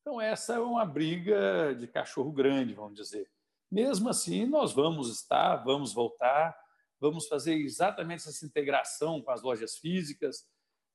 Então, 0.00 0.20
essa 0.20 0.54
é 0.54 0.58
uma 0.58 0.84
briga 0.86 1.74
de 1.78 1.86
cachorro 1.86 2.32
grande, 2.32 2.74
vamos 2.74 2.94
dizer. 2.94 3.30
Mesmo 3.70 4.08
assim, 4.08 4.46
nós 4.46 4.72
vamos 4.72 5.10
estar, 5.10 5.56
vamos 5.56 5.92
voltar, 5.92 6.58
vamos 6.98 7.26
fazer 7.26 7.54
exatamente 7.54 8.26
essa 8.26 8.44
integração 8.46 9.20
com 9.20 9.30
as 9.30 9.42
lojas 9.42 9.76
físicas. 9.76 10.46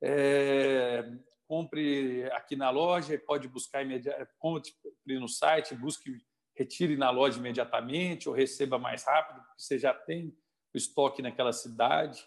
É, 0.02 1.12
compre 1.48 2.24
aqui 2.32 2.56
na 2.56 2.70
loja, 2.70 3.20
pode 3.20 3.48
buscar 3.48 3.84
imediatamente, 3.84 4.32
compre 4.38 4.72
no 5.20 5.28
site, 5.28 5.76
busque 5.76 6.24
retire 6.60 6.98
na 6.98 7.10
loja 7.10 7.40
imediatamente 7.40 8.28
ou 8.28 8.36
receba 8.36 8.78
mais 8.78 9.06
rápido, 9.06 9.38
porque 9.38 9.62
você 9.62 9.80
já 9.80 9.94
tem 9.94 10.38
o 10.74 10.78
estoque 10.78 11.22
naquela 11.22 11.54
cidade. 11.54 12.22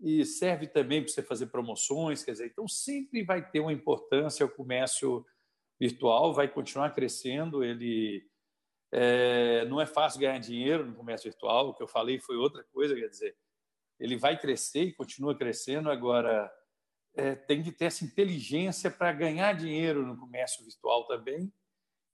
E 0.00 0.24
serve 0.24 0.68
também 0.68 1.02
para 1.02 1.12
você 1.12 1.22
fazer 1.22 1.46
promoções, 1.46 2.22
quer 2.22 2.30
dizer, 2.30 2.46
então 2.46 2.68
sempre 2.68 3.24
vai 3.24 3.44
ter 3.50 3.58
uma 3.58 3.72
importância 3.72 4.46
o 4.46 4.48
comércio 4.48 5.26
virtual, 5.80 6.32
vai 6.32 6.46
continuar 6.46 6.94
crescendo. 6.94 7.64
Ele 7.64 8.24
é, 8.92 9.64
não 9.64 9.80
é 9.80 9.86
fácil 9.86 10.20
ganhar 10.20 10.38
dinheiro 10.38 10.86
no 10.86 10.94
comércio 10.94 11.28
virtual, 11.28 11.70
o 11.70 11.74
que 11.74 11.82
eu 11.82 11.88
falei 11.88 12.20
foi 12.20 12.36
outra 12.36 12.62
coisa, 12.72 12.94
quer 12.94 13.08
dizer, 13.08 13.36
ele 13.98 14.16
vai 14.16 14.38
crescer 14.38 14.84
e 14.84 14.94
continua 14.94 15.36
crescendo. 15.36 15.90
Agora, 15.90 16.48
é, 17.16 17.34
tem 17.34 17.60
que 17.60 17.72
ter 17.72 17.86
essa 17.86 18.04
inteligência 18.04 18.92
para 18.92 19.12
ganhar 19.12 19.52
dinheiro 19.52 20.06
no 20.06 20.16
comércio 20.16 20.64
virtual 20.64 21.08
também. 21.08 21.52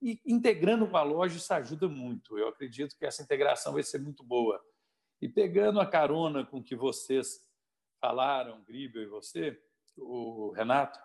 E 0.04 0.20
integrando 0.26 0.86
com 0.86 0.98
a 0.98 1.02
loja, 1.02 1.38
isso 1.38 1.54
ajuda 1.54 1.88
muito. 1.88 2.36
Eu 2.36 2.48
acredito 2.48 2.94
que 2.94 3.06
essa 3.06 3.22
integração 3.22 3.72
vai 3.72 3.82
ser 3.82 3.98
muito 3.98 4.22
boa. 4.22 4.62
E 5.18 5.26
pegando 5.26 5.80
a 5.80 5.86
carona 5.86 6.44
com 6.44 6.62
que 6.62 6.76
vocês 6.76 7.40
falaram, 7.98 8.62
Gribel 8.64 9.02
e 9.02 9.06
você, 9.06 9.58
o 9.96 10.52
Renato, 10.54 11.00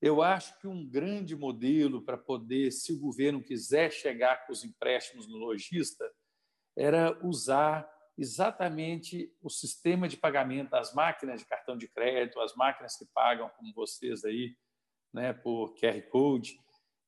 eu 0.00 0.22
acho 0.22 0.58
que 0.58 0.66
um 0.66 0.88
grande 0.88 1.36
modelo 1.36 2.00
para 2.00 2.16
poder, 2.16 2.70
se 2.70 2.90
o 2.94 2.98
governo 2.98 3.42
quiser 3.42 3.92
chegar 3.92 4.46
com 4.46 4.52
os 4.54 4.64
empréstimos 4.64 5.28
no 5.28 5.36
lojista, 5.36 6.10
era 6.74 7.18
usar 7.22 7.86
exatamente 8.16 9.30
o 9.42 9.50
sistema 9.50 10.08
de 10.08 10.16
pagamento, 10.16 10.72
as 10.72 10.94
máquinas 10.94 11.40
de 11.40 11.46
cartão 11.46 11.76
de 11.76 11.86
crédito, 11.86 12.40
as 12.40 12.54
máquinas 12.54 12.96
que 12.96 13.04
pagam, 13.12 13.50
como 13.50 13.74
vocês 13.74 14.24
aí, 14.24 14.56
né, 15.12 15.34
por 15.34 15.74
QR 15.74 16.00
Code, 16.08 16.58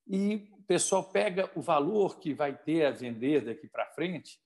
e 0.06 0.50
o 0.64 0.66
pessoal 0.66 1.04
pega 1.04 1.50
o 1.54 1.60
valor 1.60 2.18
que 2.18 2.32
vai 2.32 2.56
ter 2.56 2.86
a 2.86 2.90
vender 2.90 3.44
daqui 3.44 3.68
para 3.68 3.92
frente 3.92 4.40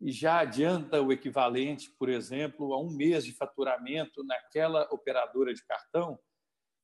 e 0.00 0.10
já 0.10 0.40
adianta 0.40 1.00
o 1.00 1.12
equivalente, 1.12 1.88
por 1.96 2.08
exemplo, 2.08 2.74
a 2.74 2.80
um 2.80 2.90
mês 2.90 3.24
de 3.24 3.32
faturamento 3.32 4.24
naquela 4.24 4.88
operadora 4.90 5.54
de 5.54 5.64
cartão 5.64 6.18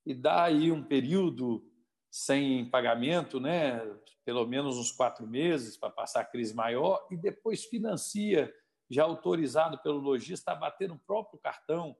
e 0.07 0.15
dá 0.15 0.45
aí 0.45 0.71
um 0.71 0.85
período 0.85 1.69
sem 2.13 2.71
pagamento, 2.71 3.41
né, 3.41 3.81
pelo 4.25 4.47
menos 4.47 4.77
uns 4.77 4.93
quatro 4.93 5.27
meses 5.27 5.77
para 5.77 5.91
passar 5.91 6.21
a 6.21 6.25
crise 6.25 6.55
maior 6.55 7.09
e 7.11 7.17
depois 7.17 7.65
financia 7.65 8.55
já 8.89 9.03
autorizado 9.03 9.83
pelo 9.83 9.99
lojista 9.99 10.53
a 10.53 10.55
bater 10.55 10.89
no 10.89 10.99
próprio 11.01 11.41
cartão 11.41 11.97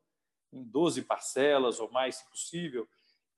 em 0.53 0.63
12 0.63 1.03
parcelas 1.03 1.81
ou 1.81 1.91
mais, 1.91 2.15
se 2.19 2.31
possível, 2.31 2.89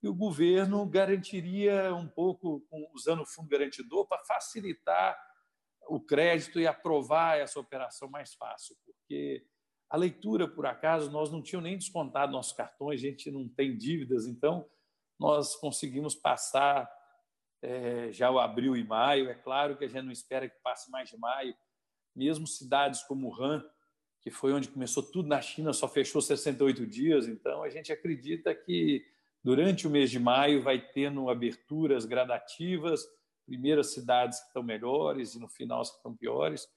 e 0.01 0.07
o 0.07 0.13
governo 0.13 0.85
garantiria 0.85 1.93
um 1.93 2.07
pouco, 2.07 2.65
usando 2.93 3.21
o 3.21 3.25
fundo 3.25 3.49
garantidor, 3.49 4.07
para 4.07 4.23
facilitar 4.25 5.17
o 5.87 5.99
crédito 5.99 6.59
e 6.59 6.67
aprovar 6.67 7.37
essa 7.37 7.59
operação 7.59 8.09
mais 8.09 8.33
fácil, 8.33 8.77
porque 8.85 9.45
a 9.89 9.97
leitura, 9.97 10.47
por 10.47 10.67
acaso, 10.67 11.11
nós 11.11 11.31
não 11.31 11.41
tínhamos 11.41 11.67
nem 11.67 11.77
descontado 11.77 12.31
nossos 12.31 12.53
cartões, 12.53 13.01
a 13.01 13.07
gente 13.07 13.31
não 13.31 13.49
tem 13.49 13.75
dívidas, 13.75 14.27
então 14.27 14.69
nós 15.19 15.55
conseguimos 15.55 16.13
passar 16.13 16.89
é, 17.61 18.11
já 18.11 18.29
o 18.29 18.39
abril 18.39 18.77
e 18.77 18.83
maio. 18.83 19.29
É 19.29 19.33
claro 19.33 19.75
que 19.75 19.85
a 19.85 19.87
gente 19.87 20.03
não 20.03 20.11
espera 20.11 20.47
que 20.47 20.61
passe 20.61 20.91
mais 20.91 21.09
de 21.09 21.17
maio, 21.17 21.55
mesmo 22.15 22.45
cidades 22.45 23.01
como 23.03 23.35
Han, 23.41 23.63
que 24.21 24.29
foi 24.29 24.53
onde 24.53 24.69
começou 24.69 25.01
tudo 25.01 25.27
na 25.27 25.41
China, 25.41 25.73
só 25.73 25.87
fechou 25.87 26.21
68 26.21 26.85
dias. 26.85 27.27
Então, 27.27 27.63
a 27.63 27.69
gente 27.69 27.91
acredita 27.91 28.53
que 28.53 29.03
durante 29.43 29.87
o 29.87 29.89
mês 29.89 30.11
de 30.11 30.19
maio 30.19 30.61
vai 30.61 30.79
tendo 30.79 31.29
aberturas 31.29 32.05
gradativas, 32.05 33.05
primeiras 33.45 33.93
cidades 33.93 34.39
que 34.39 34.47
estão 34.47 34.63
melhores 34.63 35.35
e 35.35 35.39
no 35.39 35.47
final 35.47 35.81
as 35.81 35.89
que 35.89 35.97
estão 35.97 36.15
piores. 36.15 36.67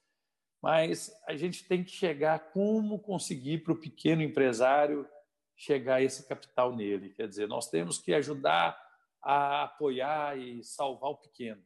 Mas 0.63 1.11
a 1.27 1.37
gente 1.37 1.67
tem 1.67 1.83
que 1.83 1.91
chegar 1.91 2.53
como 2.53 2.99
conseguir 2.99 3.59
para 3.59 3.73
o 3.73 3.81
pequeno 3.81 4.23
empresário 4.23 5.09
chegar 5.57 6.03
esse 6.03 6.27
capital 6.27 6.75
nele. 6.75 7.11
Quer 7.11 7.29
dizer, 7.29 7.49
nós 7.49 7.69
temos 7.69 7.99
que 7.99 8.15
ajudar 8.15 8.81
a 9.21 9.65
apoiar 9.65 10.39
e 10.39 10.63
salvar 10.65 11.11
o 11.11 11.17
pequeno 11.17 11.63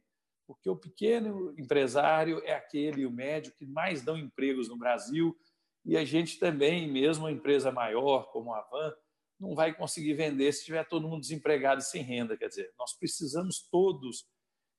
porque 0.47 0.69
o 0.69 0.77
pequeno 0.77 1.53
empresário 1.59 2.41
é 2.45 2.53
aquele, 2.53 3.05
o 3.05 3.11
médio, 3.11 3.51
que 3.51 3.65
mais 3.65 4.01
dão 4.01 4.17
empregos 4.17 4.69
no 4.69 4.77
Brasil, 4.77 5.37
e 5.83 5.97
a 5.97 6.05
gente 6.05 6.39
também, 6.39 6.89
mesmo 6.89 7.27
a 7.27 7.31
empresa 7.31 7.69
maior, 7.69 8.31
como 8.31 8.53
a 8.53 8.61
Van, 8.61 8.93
não 9.39 9.53
vai 9.53 9.73
conseguir 9.73 10.13
vender 10.13 10.51
se 10.51 10.65
tiver 10.65 10.83
todo 10.87 11.07
mundo 11.07 11.21
desempregado 11.21 11.81
e 11.81 11.85
sem 11.85 12.01
renda. 12.01 12.37
Quer 12.37 12.49
dizer, 12.49 12.73
nós 12.77 12.93
precisamos 12.93 13.67
todos 13.69 14.27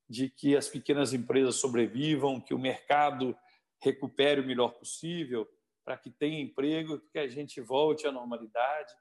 de 0.09 0.29
que 0.29 0.57
as 0.57 0.69
pequenas 0.69 1.13
empresas 1.13 1.57
sobrevivam, 1.57 2.41
que 2.41 2.55
o 2.55 2.59
mercado 2.59 3.37
recupere 3.81 4.41
o 4.41 4.47
melhor 4.47 4.73
possível, 4.73 5.47
para 5.85 5.97
que 5.97 6.11
tenha 6.11 6.41
emprego, 6.41 7.01
que 7.13 7.19
a 7.19 7.29
gente 7.29 7.61
volte 7.61 8.07
à 8.07 8.13
normalidade. 8.13 8.93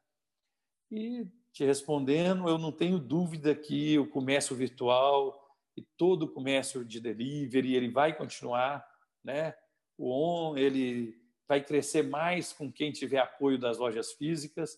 E 0.91 1.25
te 1.51 1.65
respondendo, 1.65 2.47
eu 2.47 2.57
não 2.57 2.71
tenho 2.71 2.99
dúvida 2.99 3.55
que 3.55 3.97
o 3.97 4.07
comércio 4.07 4.55
virtual 4.55 5.43
e 5.75 5.81
todo 5.97 6.23
o 6.23 6.31
comércio 6.31 6.85
de 6.85 6.99
delivery 6.99 7.75
ele 7.75 7.89
vai 7.89 8.15
continuar, 8.15 8.85
né? 9.23 9.55
O 9.97 10.11
on 10.11 10.57
ele 10.57 11.19
vai 11.47 11.63
crescer 11.63 12.03
mais 12.03 12.53
com 12.53 12.71
quem 12.71 12.91
tiver 12.91 13.19
apoio 13.19 13.57
das 13.57 13.77
lojas 13.77 14.11
físicas 14.13 14.77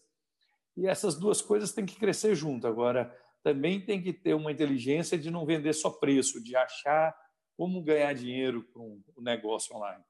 e 0.80 0.88
essas 0.88 1.16
duas 1.16 1.42
coisas 1.42 1.74
têm 1.74 1.86
que 1.86 1.98
crescer 1.98 2.34
junto. 2.36 2.66
Agora 2.66 3.14
também 3.44 3.84
tem 3.84 4.02
que 4.02 4.14
ter 4.14 4.34
uma 4.34 4.50
inteligência 4.50 5.18
de 5.18 5.30
não 5.30 5.46
vender 5.46 5.74
só 5.74 5.90
preço, 5.90 6.42
de 6.42 6.56
achar 6.56 7.14
como 7.58 7.84
ganhar 7.84 8.14
dinheiro 8.14 8.64
com 8.74 9.02
o 9.14 9.22
negócio 9.22 9.76
online. 9.76 10.02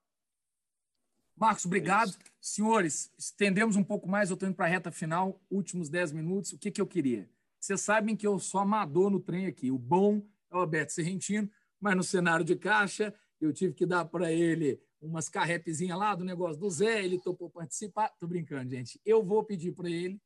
Marcos, 1.36 1.66
obrigado. 1.66 2.12
É 2.12 2.30
Senhores, 2.40 3.12
estendemos 3.18 3.76
um 3.76 3.84
pouco 3.84 4.08
mais, 4.08 4.30
eu 4.30 4.36
estou 4.36 4.48
indo 4.48 4.56
para 4.56 4.66
a 4.66 4.70
reta 4.70 4.92
final, 4.92 5.42
últimos 5.50 5.90
10 5.90 6.12
minutos. 6.12 6.54
O 6.54 6.60
que, 6.60 6.70
que 6.70 6.80
eu 6.80 6.86
queria? 6.86 7.28
Vocês 7.60 7.82
sabem 7.82 8.16
que 8.16 8.28
eu 8.28 8.38
sou 8.38 8.62
amador 8.62 9.10
no 9.10 9.20
trem 9.20 9.48
aqui. 9.48 9.72
O 9.72 9.78
bom 9.78 10.22
é 10.52 10.56
o 10.56 10.60
Alberto 10.60 10.94
Serrentino, 10.94 11.50
mas 11.82 11.96
no 11.96 12.04
cenário 12.04 12.46
de 12.46 12.56
caixa 12.56 13.12
eu 13.42 13.52
tive 13.52 13.74
que 13.74 13.88
dar 13.88 14.06
para 14.06 14.32
ele 14.32 14.80
umas 15.02 15.30
carrepezinhas 15.30 15.98
lá 15.98 16.14
do 16.14 16.24
negócio 16.24 16.60
do 16.60 16.70
Zé, 16.70 17.04
ele 17.04 17.20
topou 17.20 17.50
participar. 17.50 18.10
Tô 18.20 18.28
brincando, 18.28 18.70
gente. 18.70 19.02
Eu 19.04 19.24
vou 19.24 19.44
pedir 19.44 19.72
para 19.72 19.90
ele. 19.90 20.22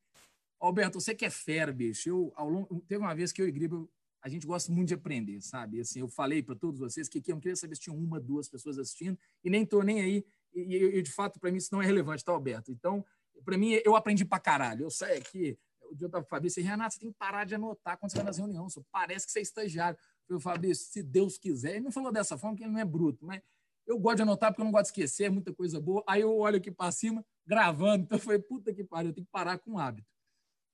Alberto, 0.66 1.00
você 1.00 1.14
que 1.14 1.24
é 1.24 1.30
fera, 1.30 1.72
bicho. 1.72 2.08
Eu, 2.08 2.32
ao 2.36 2.48
longo, 2.48 2.80
teve 2.88 3.02
uma 3.02 3.14
vez 3.14 3.32
que 3.32 3.42
eu 3.42 3.48
e 3.48 3.52
Gribo, 3.52 3.90
a 4.22 4.28
gente 4.28 4.46
gosta 4.46 4.72
muito 4.72 4.88
de 4.88 4.94
aprender, 4.94 5.40
sabe? 5.42 5.80
Assim, 5.80 6.00
eu 6.00 6.08
falei 6.08 6.42
para 6.42 6.54
todos 6.54 6.80
vocês 6.80 7.08
que 7.08 7.18
aqui 7.18 7.30
eu 7.30 7.34
não 7.34 7.40
queria 7.40 7.56
saber 7.56 7.74
se 7.74 7.82
tinha 7.82 7.94
uma, 7.94 8.18
duas 8.18 8.48
pessoas 8.48 8.78
assistindo, 8.78 9.18
e 9.44 9.50
nem 9.50 9.66
tô 9.66 9.82
nem 9.82 10.00
aí. 10.00 10.24
E, 10.54 11.02
de 11.02 11.10
fato, 11.10 11.38
para 11.38 11.50
mim, 11.50 11.58
isso 11.58 11.68
não 11.72 11.82
é 11.82 11.84
relevante, 11.84 12.24
tá, 12.24 12.32
Alberto? 12.32 12.70
Então, 12.70 13.04
para 13.44 13.58
mim, 13.58 13.78
eu 13.84 13.96
aprendi 13.96 14.24
para 14.24 14.38
caralho. 14.38 14.84
Eu 14.84 14.90
saio 14.90 15.18
aqui, 15.18 15.58
o 15.90 15.94
dia 15.94 16.06
eu 16.06 16.10
com 16.10 16.20
o 16.20 16.24
Fabrício, 16.24 16.62
Renato, 16.62 16.94
você 16.94 17.00
tem 17.00 17.10
que 17.10 17.18
parar 17.18 17.44
de 17.44 17.54
anotar 17.54 17.98
quando 17.98 18.12
você 18.12 18.16
vai 18.16 18.26
nas 18.26 18.38
reuniões. 18.38 18.78
Parece 18.90 19.26
que 19.26 19.32
você 19.32 19.40
é 19.40 19.42
estagiário. 19.42 19.98
Eu 20.28 20.40
falei, 20.40 20.74
se 20.74 21.02
Deus 21.02 21.36
quiser. 21.36 21.72
Ele 21.72 21.84
não 21.84 21.92
falou 21.92 22.10
dessa 22.10 22.38
forma, 22.38 22.54
porque 22.54 22.64
ele 22.64 22.72
não 22.72 22.80
é 22.80 22.84
bruto, 22.84 23.26
mas 23.26 23.42
eu 23.86 23.98
gosto 23.98 24.16
de 24.16 24.22
anotar 24.22 24.50
porque 24.50 24.62
eu 24.62 24.64
não 24.64 24.72
gosto 24.72 24.84
de 24.84 24.88
esquecer, 24.88 25.24
é 25.24 25.30
muita 25.30 25.52
coisa 25.52 25.80
boa. 25.80 26.02
Aí 26.06 26.22
eu 26.22 26.34
olho 26.34 26.56
aqui 26.56 26.70
para 26.70 26.90
cima, 26.90 27.24
gravando, 27.46 28.04
então 28.04 28.18
foi 28.18 28.38
puta 28.38 28.72
que 28.72 28.82
pariu, 28.82 29.10
eu 29.10 29.14
tenho 29.14 29.26
que 29.26 29.32
parar 29.32 29.58
com 29.58 29.72
o 29.72 29.78
hábito. 29.78 30.13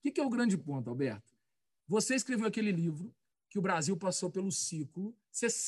O 0.02 0.10
que, 0.10 0.20
é 0.20 0.24
o 0.24 0.30
grande 0.30 0.56
ponto, 0.56 0.88
Alberto? 0.88 1.32
Você 1.86 2.14
escreveu 2.14 2.46
aquele 2.46 2.72
livro 2.72 3.14
que 3.50 3.58
o 3.58 3.62
Brasil 3.62 3.96
passou 3.96 4.30
pelo 4.30 4.50
ciclo. 4.50 5.14
Você, 5.30 5.58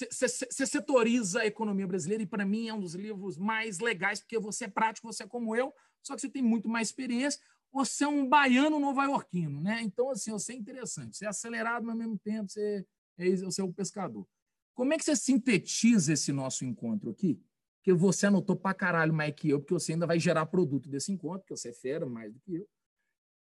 setoriza 0.66 1.40
a 1.40 1.46
economia 1.46 1.86
brasileira 1.86 2.22
e, 2.22 2.26
para 2.26 2.46
mim, 2.46 2.68
é 2.68 2.74
um 2.74 2.80
dos 2.80 2.94
livros 2.94 3.36
mais 3.36 3.78
legais, 3.78 4.20
porque 4.20 4.38
você 4.38 4.64
é 4.64 4.68
prático, 4.68 5.12
você 5.12 5.24
é 5.24 5.26
como 5.26 5.54
eu, 5.54 5.74
só 6.02 6.14
que 6.14 6.22
você 6.22 6.28
tem 6.28 6.42
muito 6.42 6.68
mais 6.68 6.88
experiência. 6.88 7.40
Você 7.72 8.04
é 8.04 8.08
um 8.08 8.26
baiano 8.26 8.78
nova-iorquino, 8.78 9.60
né? 9.60 9.82
Então, 9.82 10.10
assim, 10.10 10.30
você 10.30 10.52
é 10.52 10.56
interessante. 10.56 11.16
Você 11.16 11.24
é 11.24 11.28
acelerado, 11.28 11.84
mas 11.84 11.94
ao 11.94 11.98
mesmo 11.98 12.18
tempo 12.18 12.50
você 12.50 12.86
é 13.18 13.36
você 13.36 13.60
é 13.60 13.64
o 13.64 13.72
pescador. 13.72 14.26
Como 14.74 14.92
é 14.94 14.98
que 14.98 15.04
você 15.04 15.14
sintetiza 15.14 16.12
esse 16.12 16.32
nosso 16.32 16.64
encontro 16.64 17.10
aqui? 17.10 17.40
Que 17.82 17.92
você 17.92 18.26
anotou 18.26 18.56
pra 18.56 18.72
caralho 18.72 19.12
mais 19.12 19.34
que 19.34 19.50
eu, 19.50 19.60
porque 19.60 19.74
você 19.74 19.92
ainda 19.92 20.06
vai 20.06 20.18
gerar 20.18 20.46
produto 20.46 20.88
desse 20.88 21.12
encontro, 21.12 21.40
porque 21.40 21.56
você 21.56 21.70
é 21.70 21.72
fera 21.72 22.06
mais 22.06 22.32
do 22.32 22.40
que 22.40 22.54
eu. 22.54 22.68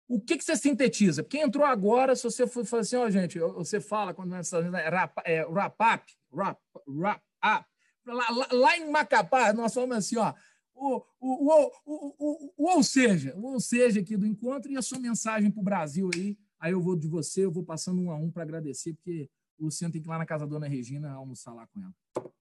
O 0.07 0.21
que, 0.21 0.37
que 0.37 0.43
você 0.43 0.55
sintetiza? 0.55 1.23
Quem 1.23 1.41
entrou 1.41 1.65
agora, 1.65 2.15
se 2.15 2.23
você 2.23 2.45
for 2.45 2.63
falar 2.65 2.81
assim, 2.81 2.95
ó, 2.95 3.05
oh, 3.05 3.11
gente, 3.11 3.39
você 3.39 3.81
fala 3.81 4.13
quando 4.13 4.35
é 4.35 4.89
rap, 4.89 5.13
é, 5.25 5.43
wrap 5.45 5.75
up, 5.81 6.13
wrap, 6.31 6.59
wrap 6.87 7.21
up. 7.43 7.65
Lá, 8.05 8.29
lá, 8.29 8.47
lá, 8.51 8.77
em 8.77 8.91
Macapá, 8.91 9.51
nós 9.51 9.73
falamos 9.73 9.97
assim, 9.97 10.17
ó, 10.17 10.31
o, 10.75 11.01
o, 11.19 11.71
o, 11.85 12.53
o, 12.55 12.69
ou 12.75 12.83
seja, 12.83 13.35
o 13.35 13.53
ou 13.53 13.59
seja 13.59 13.99
aqui 13.99 14.15
do 14.15 14.27
encontro 14.27 14.71
e 14.71 14.77
a 14.77 14.81
sua 14.81 14.99
mensagem 14.99 15.49
para 15.49 15.61
o 15.61 15.63
Brasil 15.63 16.09
aí. 16.13 16.37
Aí 16.59 16.71
eu 16.71 16.81
vou 16.81 16.95
de 16.95 17.07
você, 17.07 17.45
eu 17.45 17.51
vou 17.51 17.63
passando 17.63 18.01
um 18.01 18.11
a 18.11 18.15
um 18.15 18.29
para 18.29 18.43
agradecer, 18.43 18.93
porque 18.93 19.29
o 19.57 19.65
Luciano 19.65 19.91
tem 19.91 20.01
que 20.01 20.07
ir 20.07 20.09
lá 20.09 20.19
na 20.19 20.25
casa 20.25 20.45
da 20.45 20.51
dona 20.51 20.67
Regina 20.67 21.11
almoçar 21.13 21.53
lá 21.53 21.65
com 21.67 21.81
ela. 21.81 21.93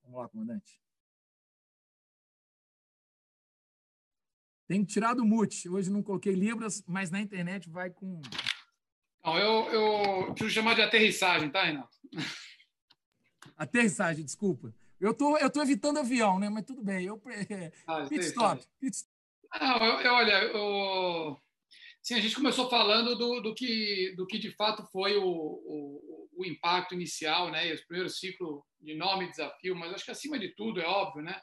Vamos 0.03 0.21
lá, 0.21 0.29
comandante. 0.29 0.84
Tem 4.67 4.85
que 4.85 4.93
tirar 4.93 5.15
do 5.15 5.25
mute. 5.25 5.69
Hoje 5.69 5.91
não 5.91 6.03
coloquei 6.03 6.35
libras, 6.35 6.83
mas 6.87 7.11
na 7.11 7.21
internet 7.21 7.69
vai 7.69 7.91
com. 7.91 8.21
Não, 9.25 9.39
eu, 9.39 9.73
eu 9.73 10.35
preciso 10.35 10.51
chamar 10.51 10.75
de 10.75 10.83
aterrissagem, 10.83 11.51
tá, 11.51 11.65
Renato? 11.65 11.97
Aterrissagem, 13.57 14.25
desculpa. 14.25 14.75
Eu 14.99 15.15
tô, 15.15 15.37
eu 15.39 15.51
tô 15.51 15.63
evitando 15.63 15.99
avião, 15.99 16.39
né? 16.39 16.49
Mas 16.49 16.65
tudo 16.65 16.83
bem. 16.83 17.05
Eu, 17.05 17.21
ah, 17.87 18.07
pit 18.09 18.25
stop. 18.25 18.65
Pit 18.81 18.97
stop. 18.97 19.15
Não, 19.61 19.77
eu, 19.77 20.01
eu, 20.01 20.13
olha, 20.15 20.43
eu, 20.45 21.37
sim, 22.03 22.15
a 22.15 22.21
gente 22.21 22.35
começou 22.35 22.69
falando 22.69 23.17
do, 23.17 23.41
do, 23.41 23.55
que, 23.55 24.15
do 24.17 24.27
que 24.27 24.39
de 24.39 24.51
fato 24.51 24.85
foi 24.91 25.17
o, 25.17 25.25
o 25.25 26.15
o 26.37 26.45
impacto 26.45 26.95
inicial, 26.95 27.51
né, 27.51 27.69
e 27.69 27.75
o 27.75 27.87
primeiro 27.87 28.11
ciclo 28.11 28.65
de 28.81 28.93
enorme 28.93 29.31
desafio, 29.31 29.75
mas 29.77 29.93
acho 29.93 30.05
que 30.05 30.11
acima 30.11 30.39
de 30.39 30.55
tudo 30.55 30.81
é 30.81 30.87
óbvio, 30.87 31.23
né, 31.23 31.41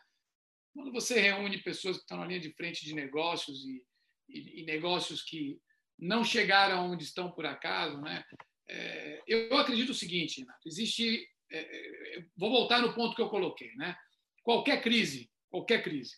quando 0.73 0.91
você 0.91 1.19
reúne 1.19 1.61
pessoas 1.61 1.97
que 1.97 2.03
estão 2.03 2.17
na 2.17 2.25
linha 2.25 2.39
de 2.39 2.53
frente 2.53 2.85
de 2.85 2.93
negócios 2.93 3.63
e, 3.65 3.83
e, 4.29 4.61
e 4.61 4.65
negócios 4.65 5.21
que 5.21 5.59
não 5.99 6.23
chegaram 6.23 6.91
onde 6.91 7.03
estão 7.03 7.31
por 7.31 7.45
acaso, 7.45 7.99
né? 8.01 8.23
É, 8.67 9.21
eu 9.27 9.57
acredito 9.57 9.89
o 9.89 9.95
seguinte, 9.95 10.39
Renato, 10.39 10.67
existe, 10.67 11.27
é, 11.51 11.59
é, 11.59 12.25
vou 12.37 12.49
voltar 12.49 12.81
no 12.81 12.93
ponto 12.93 13.15
que 13.15 13.21
eu 13.21 13.29
coloquei, 13.29 13.75
né? 13.75 13.95
Qualquer 14.43 14.81
crise, 14.81 15.29
qualquer 15.49 15.83
crise, 15.83 16.15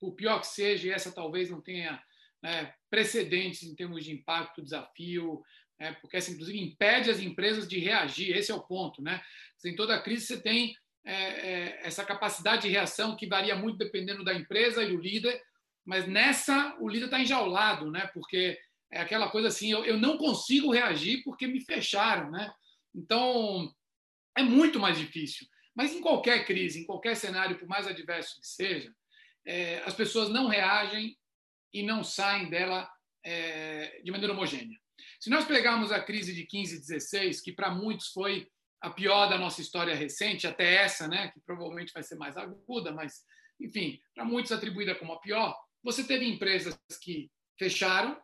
por 0.00 0.14
pior 0.14 0.40
que 0.40 0.48
seja, 0.48 0.92
essa 0.92 1.14
talvez 1.14 1.48
não 1.48 1.62
tenha 1.62 2.02
né, 2.42 2.74
precedentes 2.90 3.62
em 3.62 3.74
termos 3.74 4.04
de 4.04 4.12
impacto, 4.12 4.62
desafio, 4.62 5.42
né, 5.78 5.94
porque 5.94 6.16
essa 6.16 6.30
inclusive 6.30 6.60
impede 6.60 7.10
as 7.10 7.20
empresas 7.20 7.66
de 7.66 7.78
reagir. 7.78 8.36
Esse 8.36 8.50
é 8.50 8.54
o 8.54 8.66
ponto, 8.66 9.00
né? 9.00 9.22
Em 9.64 9.74
toda 9.74 10.02
crise 10.02 10.26
você 10.26 10.42
tem 10.42 10.74
é, 11.04 11.14
é, 11.14 11.80
essa 11.82 12.04
capacidade 12.04 12.62
de 12.62 12.68
reação 12.68 13.16
que 13.16 13.26
varia 13.26 13.54
muito 13.54 13.76
dependendo 13.76 14.24
da 14.24 14.32
empresa 14.32 14.82
e 14.82 14.88
do 14.88 15.00
líder, 15.00 15.40
mas 15.84 16.06
nessa 16.06 16.76
o 16.80 16.88
líder 16.88 17.06
está 17.06 17.20
enjaulado, 17.20 17.90
né? 17.90 18.06
Porque 18.14 18.58
é 18.90 19.00
aquela 19.00 19.28
coisa 19.28 19.48
assim, 19.48 19.70
eu, 19.70 19.84
eu 19.84 19.98
não 19.98 20.16
consigo 20.16 20.72
reagir 20.72 21.22
porque 21.22 21.46
me 21.46 21.60
fecharam, 21.60 22.30
né? 22.30 22.52
Então 22.94 23.70
é 24.36 24.42
muito 24.42 24.80
mais 24.80 24.98
difícil. 24.98 25.46
Mas 25.74 25.92
em 25.92 26.00
qualquer 26.00 26.46
crise, 26.46 26.80
em 26.80 26.86
qualquer 26.86 27.16
cenário, 27.16 27.58
por 27.58 27.68
mais 27.68 27.86
adverso 27.86 28.40
que 28.40 28.46
seja, 28.46 28.94
é, 29.44 29.82
as 29.84 29.94
pessoas 29.94 30.30
não 30.30 30.46
reagem 30.46 31.18
e 31.72 31.82
não 31.82 32.04
saem 32.04 32.48
dela 32.48 32.88
é, 33.24 34.00
de 34.02 34.10
maneira 34.10 34.32
homogênea. 34.32 34.78
Se 35.20 35.28
nós 35.28 35.44
pegarmos 35.44 35.90
a 35.90 36.00
crise 36.00 36.32
de 36.32 36.46
15 36.46 36.76
e 36.76 36.80
16, 36.80 37.40
que 37.40 37.52
para 37.52 37.70
muitos 37.70 38.08
foi 38.08 38.48
a 38.84 38.90
pior 38.90 39.30
da 39.30 39.38
nossa 39.38 39.62
história 39.62 39.94
recente, 39.94 40.46
até 40.46 40.74
essa, 40.74 41.08
né, 41.08 41.30
que 41.32 41.40
provavelmente 41.40 41.90
vai 41.94 42.02
ser 42.02 42.16
mais 42.16 42.36
aguda, 42.36 42.92
mas, 42.92 43.22
enfim, 43.58 43.98
para 44.14 44.26
muitos 44.26 44.52
atribuída 44.52 44.94
como 44.94 45.14
a 45.14 45.20
pior, 45.20 45.58
você 45.82 46.04
teve 46.04 46.28
empresas 46.28 46.78
que 47.00 47.30
fecharam, 47.58 48.20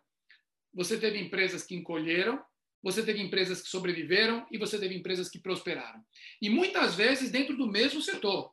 você 0.74 1.00
teve 1.00 1.18
empresas 1.18 1.64
que 1.64 1.74
encolheram, 1.74 2.44
você 2.82 3.02
teve 3.02 3.22
empresas 3.22 3.62
que 3.62 3.68
sobreviveram 3.70 4.46
e 4.50 4.58
você 4.58 4.78
teve 4.78 4.94
empresas 4.94 5.30
que 5.30 5.38
prosperaram. 5.38 6.04
E 6.42 6.50
muitas 6.50 6.94
vezes 6.94 7.30
dentro 7.30 7.56
do 7.56 7.66
mesmo 7.66 8.02
setor. 8.02 8.52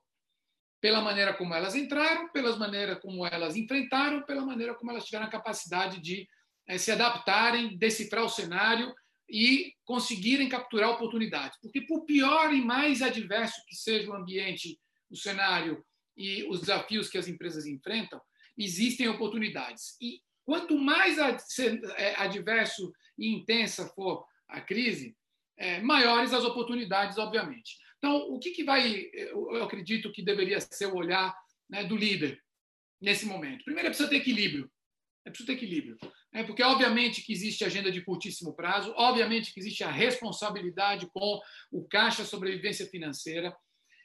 Pela 0.79 1.01
maneira 1.01 1.33
como 1.33 1.53
elas 1.53 1.75
entraram, 1.75 2.31
pela 2.31 2.55
maneira 2.55 2.95
como 2.95 3.25
elas 3.25 3.57
enfrentaram, 3.57 4.23
pela 4.23 4.45
maneira 4.45 4.75
como 4.75 4.91
elas 4.91 5.05
tiveram 5.05 5.25
a 5.25 5.29
capacidade 5.29 5.99
de 5.99 6.27
é, 6.67 6.77
se 6.77 6.91
adaptarem, 6.91 7.77
decifrar 7.77 8.23
o 8.23 8.29
cenário 8.29 8.93
e 9.29 9.73
conseguirem 9.83 10.49
capturar 10.49 10.91
oportunidades. 10.91 11.59
Porque, 11.61 11.81
por 11.81 12.05
pior 12.05 12.53
e 12.53 12.61
mais 12.61 13.01
adverso 13.01 13.61
que 13.67 13.75
seja 13.75 14.09
o 14.09 14.15
ambiente, 14.15 14.79
o 15.09 15.15
cenário 15.15 15.83
e 16.15 16.43
os 16.49 16.61
desafios 16.61 17.09
que 17.09 17.17
as 17.17 17.27
empresas 17.27 17.65
enfrentam, 17.65 18.21
existem 18.57 19.07
oportunidades. 19.07 19.97
E 20.01 20.21
quanto 20.45 20.77
mais 20.77 21.17
é, 21.17 22.15
adverso 22.15 22.91
e 23.17 23.33
intensa 23.33 23.87
for 23.89 24.25
a 24.47 24.61
crise, 24.61 25.15
é, 25.57 25.81
maiores 25.81 26.33
as 26.33 26.43
oportunidades, 26.43 27.17
obviamente. 27.17 27.77
Então, 27.97 28.15
o 28.29 28.39
que, 28.39 28.51
que 28.51 28.63
vai, 28.63 29.09
eu 29.13 29.63
acredito 29.63 30.11
que 30.11 30.23
deveria 30.23 30.61
ser 30.61 30.85
o 30.85 30.95
olhar 30.95 31.35
né, 31.69 31.83
do 31.83 31.95
líder 31.95 32.41
nesse 33.01 33.25
momento? 33.25 33.65
Primeiro, 33.65 33.87
é 33.87 33.89
preciso 33.89 34.09
ter 34.09 34.17
equilíbrio. 34.17 34.71
É 35.25 35.29
preciso 35.29 35.47
ter 35.47 35.53
equilíbrio. 35.53 35.97
É 36.33 36.43
porque, 36.43 36.61
obviamente, 36.61 37.21
que 37.21 37.33
existe 37.33 37.63
agenda 37.63 37.91
de 37.91 38.01
curtíssimo 38.01 38.53
prazo, 38.53 38.93
obviamente 38.97 39.53
que 39.53 39.59
existe 39.59 39.83
a 39.83 39.91
responsabilidade 39.91 41.07
com 41.13 41.39
o 41.71 41.87
caixa 41.87 42.25
sobrevivência 42.25 42.85
financeira. 42.85 43.55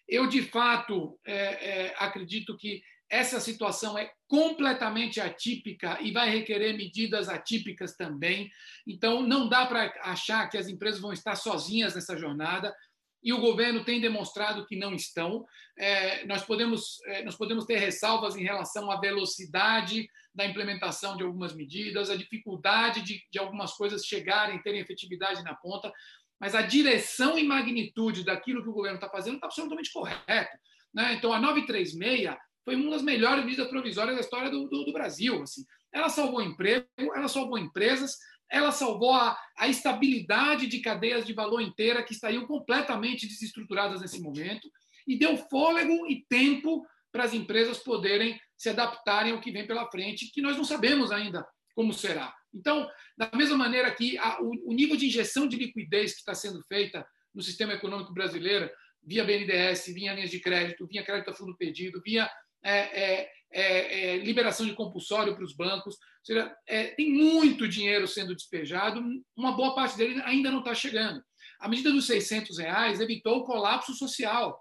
Eu, 0.08 0.26
de 0.26 0.42
fato, 0.42 1.18
é, 1.24 1.34
é, 1.34 1.94
acredito 1.98 2.56
que 2.56 2.82
essa 3.12 3.38
situação 3.40 3.98
é 3.98 4.10
completamente 4.26 5.20
atípica 5.20 5.98
e 6.00 6.10
vai 6.10 6.30
requerer 6.30 6.74
medidas 6.74 7.28
atípicas 7.28 7.94
também. 7.94 8.50
Então, 8.86 9.22
não 9.22 9.50
dá 9.50 9.66
para 9.66 9.92
achar 10.02 10.48
que 10.48 10.56
as 10.56 10.66
empresas 10.66 10.98
vão 10.98 11.12
estar 11.12 11.36
sozinhas 11.36 11.94
nessa 11.94 12.16
jornada. 12.16 12.74
E 13.22 13.32
o 13.32 13.40
governo 13.40 13.84
tem 13.84 14.00
demonstrado 14.00 14.66
que 14.66 14.76
não 14.76 14.94
estão. 14.94 15.44
É, 15.78 16.26
nós, 16.26 16.42
podemos, 16.44 16.98
é, 17.06 17.24
nós 17.24 17.36
podemos 17.36 17.64
ter 17.64 17.76
ressalvas 17.76 18.36
em 18.36 18.42
relação 18.42 18.90
à 18.90 18.98
velocidade 18.98 20.08
da 20.34 20.46
implementação 20.46 21.16
de 21.16 21.22
algumas 21.22 21.54
medidas, 21.54 22.10
a 22.10 22.16
dificuldade 22.16 23.02
de, 23.02 23.22
de 23.30 23.38
algumas 23.38 23.74
coisas 23.74 24.04
chegarem, 24.04 24.62
terem 24.62 24.80
efetividade 24.80 25.42
na 25.44 25.54
ponta, 25.54 25.92
mas 26.40 26.54
a 26.54 26.62
direção 26.62 27.38
e 27.38 27.44
magnitude 27.44 28.24
daquilo 28.24 28.62
que 28.62 28.68
o 28.68 28.72
governo 28.72 28.96
está 28.96 29.08
fazendo 29.08 29.34
está 29.34 29.46
absolutamente 29.46 29.92
correto. 29.92 30.58
Né? 30.92 31.14
Então, 31.14 31.32
a 31.32 31.38
936 31.38 32.34
foi 32.64 32.76
uma 32.76 32.90
das 32.90 33.02
melhores 33.02 33.44
medidas 33.44 33.68
provisórias 33.68 34.16
da 34.16 34.20
história 34.20 34.50
do, 34.50 34.68
do, 34.68 34.84
do 34.84 34.92
Brasil. 34.92 35.42
Assim. 35.42 35.62
Ela 35.92 36.08
salvou 36.08 36.42
emprego, 36.42 36.86
ela 36.98 37.28
salvou 37.28 37.58
empresas, 37.58 38.16
ela 38.52 38.70
salvou 38.70 39.14
a, 39.14 39.36
a, 39.56 39.66
estabilidade 39.66 40.66
de 40.66 40.80
cadeias 40.80 41.24
de 41.24 41.32
valor 41.32 41.62
inteira 41.62 42.02
que 42.02 42.12
estariam 42.12 42.46
completamente 42.46 43.26
desestruturadas 43.26 44.02
nesse 44.02 44.20
momento 44.20 44.70
e 45.08 45.18
deu 45.18 45.36
fôlego 45.36 46.06
e 46.06 46.24
tempo 46.28 46.86
para 47.10 47.24
as 47.24 47.32
empresas 47.32 47.78
poderem 47.78 48.38
se 48.56 48.68
adaptarem 48.68 49.32
ao 49.32 49.40
que 49.40 49.50
vem 49.50 49.66
pela 49.66 49.90
frente, 49.90 50.30
que 50.30 50.42
nós 50.42 50.56
não 50.56 50.64
sabemos 50.64 51.10
ainda 51.10 51.46
como 51.74 51.94
será. 51.94 52.34
Então, 52.54 52.86
da 53.16 53.30
mesma 53.34 53.56
maneira 53.56 53.90
que 53.94 54.18
a, 54.18 54.40
o, 54.42 54.70
o 54.70 54.72
nível 54.74 54.96
de 54.96 55.06
injeção 55.06 55.48
de 55.48 55.56
liquidez 55.56 56.12
que 56.12 56.18
está 56.18 56.34
sendo 56.34 56.62
feita 56.64 57.06
no 57.34 57.42
sistema 57.42 57.72
econômico 57.72 58.12
brasileiro, 58.12 58.70
via 59.02 59.24
BNDES, 59.24 59.86
via 59.86 60.12
linhas 60.12 60.30
de 60.30 60.40
crédito, 60.40 60.86
via 60.86 61.02
crédito 61.02 61.30
a 61.30 61.34
fundo 61.34 61.56
pedido, 61.56 62.02
via 62.04 62.30
é, 62.62 63.22
é, 63.22 63.30
é, 63.52 64.14
é, 64.14 64.16
liberação 64.18 64.66
de 64.66 64.74
compulsório 64.74 65.34
para 65.34 65.44
os 65.44 65.54
bancos. 65.54 65.94
Ou 65.94 66.24
seja, 66.24 66.56
é, 66.66 66.86
tem 66.88 67.12
muito 67.12 67.68
dinheiro 67.68 68.08
sendo 68.08 68.34
despejado, 68.34 69.02
uma 69.36 69.52
boa 69.52 69.74
parte 69.74 69.96
dele 69.96 70.20
ainda 70.24 70.50
não 70.50 70.60
está 70.60 70.74
chegando. 70.74 71.22
A 71.60 71.68
medida 71.68 71.92
dos 71.92 72.06
600 72.06 72.58
reais 72.58 73.00
evitou 73.00 73.38
o 73.38 73.44
colapso 73.44 73.94
social. 73.94 74.58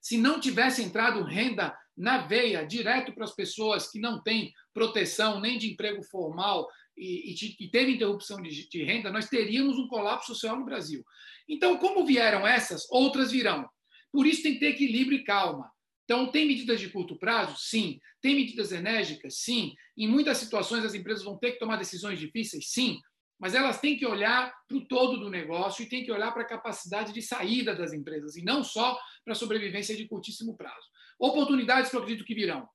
Se 0.00 0.16
não 0.16 0.40
tivesse 0.40 0.82
entrado 0.82 1.22
renda 1.22 1.76
na 1.96 2.18
veia, 2.18 2.66
direto 2.66 3.12
para 3.12 3.24
as 3.24 3.34
pessoas 3.34 3.90
que 3.90 4.00
não 4.00 4.22
têm 4.22 4.52
proteção 4.72 5.38
nem 5.38 5.58
de 5.58 5.70
emprego 5.70 6.02
formal 6.04 6.66
e, 6.96 7.32
e, 7.32 7.56
e 7.60 7.70
teve 7.70 7.92
interrupção 7.92 8.40
de, 8.40 8.68
de 8.68 8.82
renda, 8.82 9.12
nós 9.12 9.28
teríamos 9.28 9.78
um 9.78 9.86
colapso 9.88 10.34
social 10.34 10.58
no 10.58 10.64
Brasil. 10.64 11.04
Então, 11.48 11.76
como 11.76 12.06
vieram 12.06 12.46
essas, 12.46 12.86
outras 12.90 13.30
virão. 13.30 13.68
Por 14.12 14.26
isso 14.26 14.42
tem 14.42 14.54
que 14.54 14.60
ter 14.60 14.70
equilíbrio 14.70 15.18
e 15.18 15.24
calma. 15.24 15.70
Então, 16.10 16.26
tem 16.26 16.44
medidas 16.44 16.80
de 16.80 16.88
curto 16.88 17.16
prazo? 17.16 17.54
Sim. 17.56 18.00
Tem 18.20 18.34
medidas 18.34 18.72
enérgicas? 18.72 19.36
Sim. 19.36 19.76
Em 19.96 20.08
muitas 20.08 20.38
situações, 20.38 20.84
as 20.84 20.92
empresas 20.92 21.22
vão 21.22 21.38
ter 21.38 21.52
que 21.52 21.60
tomar 21.60 21.76
decisões 21.76 22.18
difíceis? 22.18 22.72
Sim. 22.72 22.98
Mas 23.38 23.54
elas 23.54 23.80
têm 23.80 23.96
que 23.96 24.04
olhar 24.04 24.52
para 24.66 24.76
o 24.76 24.84
todo 24.88 25.20
do 25.20 25.30
negócio 25.30 25.84
e 25.84 25.88
têm 25.88 26.04
que 26.04 26.10
olhar 26.10 26.32
para 26.32 26.42
a 26.42 26.48
capacidade 26.48 27.12
de 27.12 27.22
saída 27.22 27.76
das 27.76 27.92
empresas, 27.92 28.34
e 28.36 28.42
não 28.42 28.64
só 28.64 28.98
para 29.24 29.34
a 29.34 29.36
sobrevivência 29.36 29.96
de 29.96 30.08
curtíssimo 30.08 30.56
prazo. 30.56 30.84
Oportunidades 31.16 31.92
que 31.92 31.96
eu 31.96 32.00
acredito 32.00 32.26
que 32.26 32.34
virão. 32.34 32.68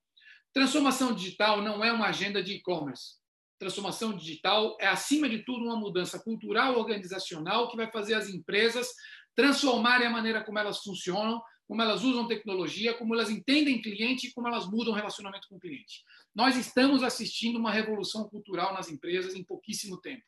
Transformação 0.54 1.14
digital 1.14 1.60
não 1.60 1.84
é 1.84 1.92
uma 1.92 2.06
agenda 2.06 2.42
de 2.42 2.54
e-commerce. 2.54 3.16
Transformação 3.58 4.16
digital 4.16 4.78
é, 4.80 4.86
acima 4.86 5.28
de 5.28 5.44
tudo, 5.44 5.66
uma 5.66 5.76
mudança 5.76 6.18
cultural, 6.18 6.78
organizacional, 6.78 7.68
que 7.68 7.76
vai 7.76 7.92
fazer 7.92 8.14
as 8.14 8.30
empresas 8.30 8.88
transformarem 9.36 10.06
a 10.06 10.10
maneira 10.10 10.42
como 10.42 10.58
elas 10.58 10.78
funcionam 10.78 11.42
como 11.66 11.82
elas 11.82 12.04
usam 12.04 12.28
tecnologia, 12.28 12.94
como 12.94 13.14
elas 13.14 13.30
entendem 13.30 13.80
cliente 13.80 14.26
e 14.28 14.32
como 14.32 14.48
elas 14.48 14.66
mudam 14.66 14.92
o 14.92 14.96
relacionamento 14.96 15.48
com 15.48 15.56
o 15.56 15.60
cliente. 15.60 16.04
Nós 16.34 16.56
estamos 16.56 17.02
assistindo 17.02 17.58
uma 17.58 17.72
revolução 17.72 18.28
cultural 18.28 18.72
nas 18.72 18.88
empresas 18.90 19.34
em 19.34 19.44
pouquíssimo 19.44 20.00
tempo. 20.00 20.22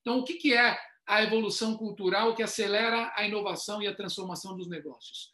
Então, 0.00 0.18
o 0.18 0.24
que 0.24 0.52
é 0.52 0.78
a 1.06 1.22
evolução 1.22 1.76
cultural 1.76 2.34
que 2.34 2.42
acelera 2.42 3.12
a 3.16 3.26
inovação 3.26 3.82
e 3.82 3.88
a 3.88 3.94
transformação 3.94 4.56
dos 4.56 4.68
negócios? 4.68 5.30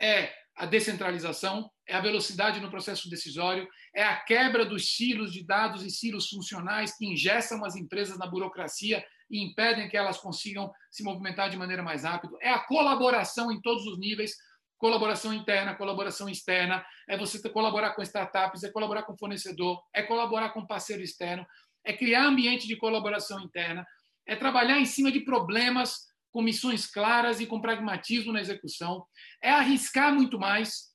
É 0.00 0.32
a 0.56 0.66
descentralização, 0.66 1.70
é 1.86 1.94
a 1.94 2.00
velocidade 2.00 2.60
no 2.60 2.70
processo 2.70 3.08
decisório, 3.08 3.68
é 3.94 4.02
a 4.02 4.16
quebra 4.16 4.64
dos 4.64 4.94
silos 4.96 5.32
de 5.32 5.44
dados 5.44 5.82
e 5.82 5.90
silos 5.90 6.28
funcionais 6.28 6.96
que 6.96 7.06
ingessam 7.06 7.64
as 7.64 7.74
empresas 7.74 8.18
na 8.18 8.26
burocracia 8.26 9.04
e 9.30 9.42
impedem 9.42 9.88
que 9.88 9.96
elas 9.96 10.18
consigam 10.18 10.70
se 10.90 11.02
movimentar 11.02 11.48
de 11.48 11.56
maneira 11.56 11.82
mais 11.82 12.04
rápida, 12.04 12.36
é 12.40 12.50
a 12.50 12.58
colaboração 12.58 13.50
em 13.50 13.60
todos 13.62 13.86
os 13.86 13.98
níveis, 13.98 14.36
colaboração 14.82 15.32
interna, 15.32 15.76
colaboração 15.76 16.28
externa, 16.28 16.84
é 17.08 17.16
você 17.16 17.48
colaborar 17.48 17.94
com 17.94 18.02
startups, 18.02 18.64
é 18.64 18.68
colaborar 18.68 19.04
com 19.04 19.16
fornecedor, 19.16 19.80
é 19.94 20.02
colaborar 20.02 20.48
com 20.48 20.66
parceiro 20.66 21.00
externo, 21.00 21.46
é 21.84 21.92
criar 21.92 22.26
ambiente 22.26 22.66
de 22.66 22.74
colaboração 22.74 23.38
interna, 23.38 23.86
é 24.26 24.34
trabalhar 24.34 24.80
em 24.80 24.84
cima 24.84 25.12
de 25.12 25.20
problemas 25.20 26.08
com 26.32 26.42
missões 26.42 26.84
claras 26.84 27.38
e 27.38 27.46
com 27.46 27.60
pragmatismo 27.60 28.32
na 28.32 28.40
execução, 28.40 29.06
é 29.40 29.50
arriscar 29.50 30.12
muito 30.12 30.36
mais 30.36 30.88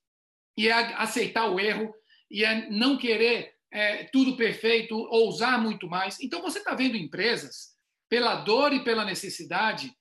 e 0.58 0.68
é 0.68 0.74
aceitar 0.96 1.50
o 1.50 1.58
erro 1.58 1.94
e 2.30 2.44
é 2.44 2.70
não 2.70 2.98
querer 2.98 3.54
é, 3.72 4.04
tudo 4.12 4.36
perfeito, 4.36 4.98
ousar 4.98 5.62
muito 5.62 5.88
mais. 5.88 6.20
Então 6.20 6.42
você 6.42 6.60
está 6.60 6.76
vendo 6.76 6.98
empresas 6.98 7.78
pela 8.10 8.36
dor 8.36 8.74
e 8.74 8.84
pela 8.84 9.06
necessidade 9.06 9.96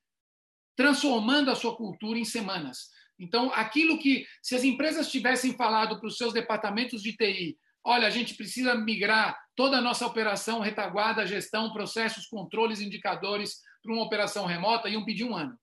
transformando 0.75 1.53
a 1.53 1.55
sua 1.55 1.77
cultura 1.77 2.19
em 2.19 2.25
semanas. 2.25 2.96
Então, 3.19 3.51
aquilo 3.55 3.99
que, 3.99 4.27
se 4.43 4.55
as 4.55 4.63
empresas 4.63 5.11
tivessem 5.11 5.55
falado 5.55 5.99
para 5.99 6.09
os 6.09 6.17
seus 6.17 6.33
departamentos 6.33 7.03
de 7.03 7.17
TI, 7.17 7.57
olha, 7.85 8.07
a 8.07 8.11
gente 8.11 8.35
precisa 8.35 8.75
migrar 8.75 9.39
toda 9.55 9.79
a 9.79 9.81
nossa 9.81 10.07
operação, 10.07 10.61
retaguarda, 10.61 11.27
gestão, 11.27 11.73
processos, 11.73 12.27
controles, 12.27 12.81
indicadores 12.81 13.61
para 13.83 13.93
uma 13.93 14.03
operação 14.03 14.45
remota 14.45 14.89
iam 14.89 15.05
pedir 15.05 15.25
um 15.25 15.35
ano. 15.35 15.57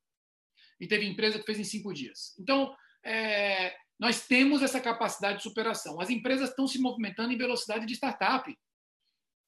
E 0.79 0.87
teve 0.87 1.05
empresa 1.05 1.37
que 1.37 1.45
fez 1.45 1.59
em 1.59 1.63
cinco 1.63 1.93
dias. 1.93 2.35
Então, 2.39 2.75
é, 3.05 3.75
nós 3.99 4.25
temos 4.25 4.61
essa 4.61 4.79
capacidade 4.79 5.37
de 5.37 5.43
superação. 5.43 5.99
As 6.01 6.09
empresas 6.09 6.49
estão 6.49 6.67
se 6.67 6.79
movimentando 6.79 7.31
em 7.31 7.37
velocidade 7.37 7.85
de 7.85 7.93
startup, 7.93 8.53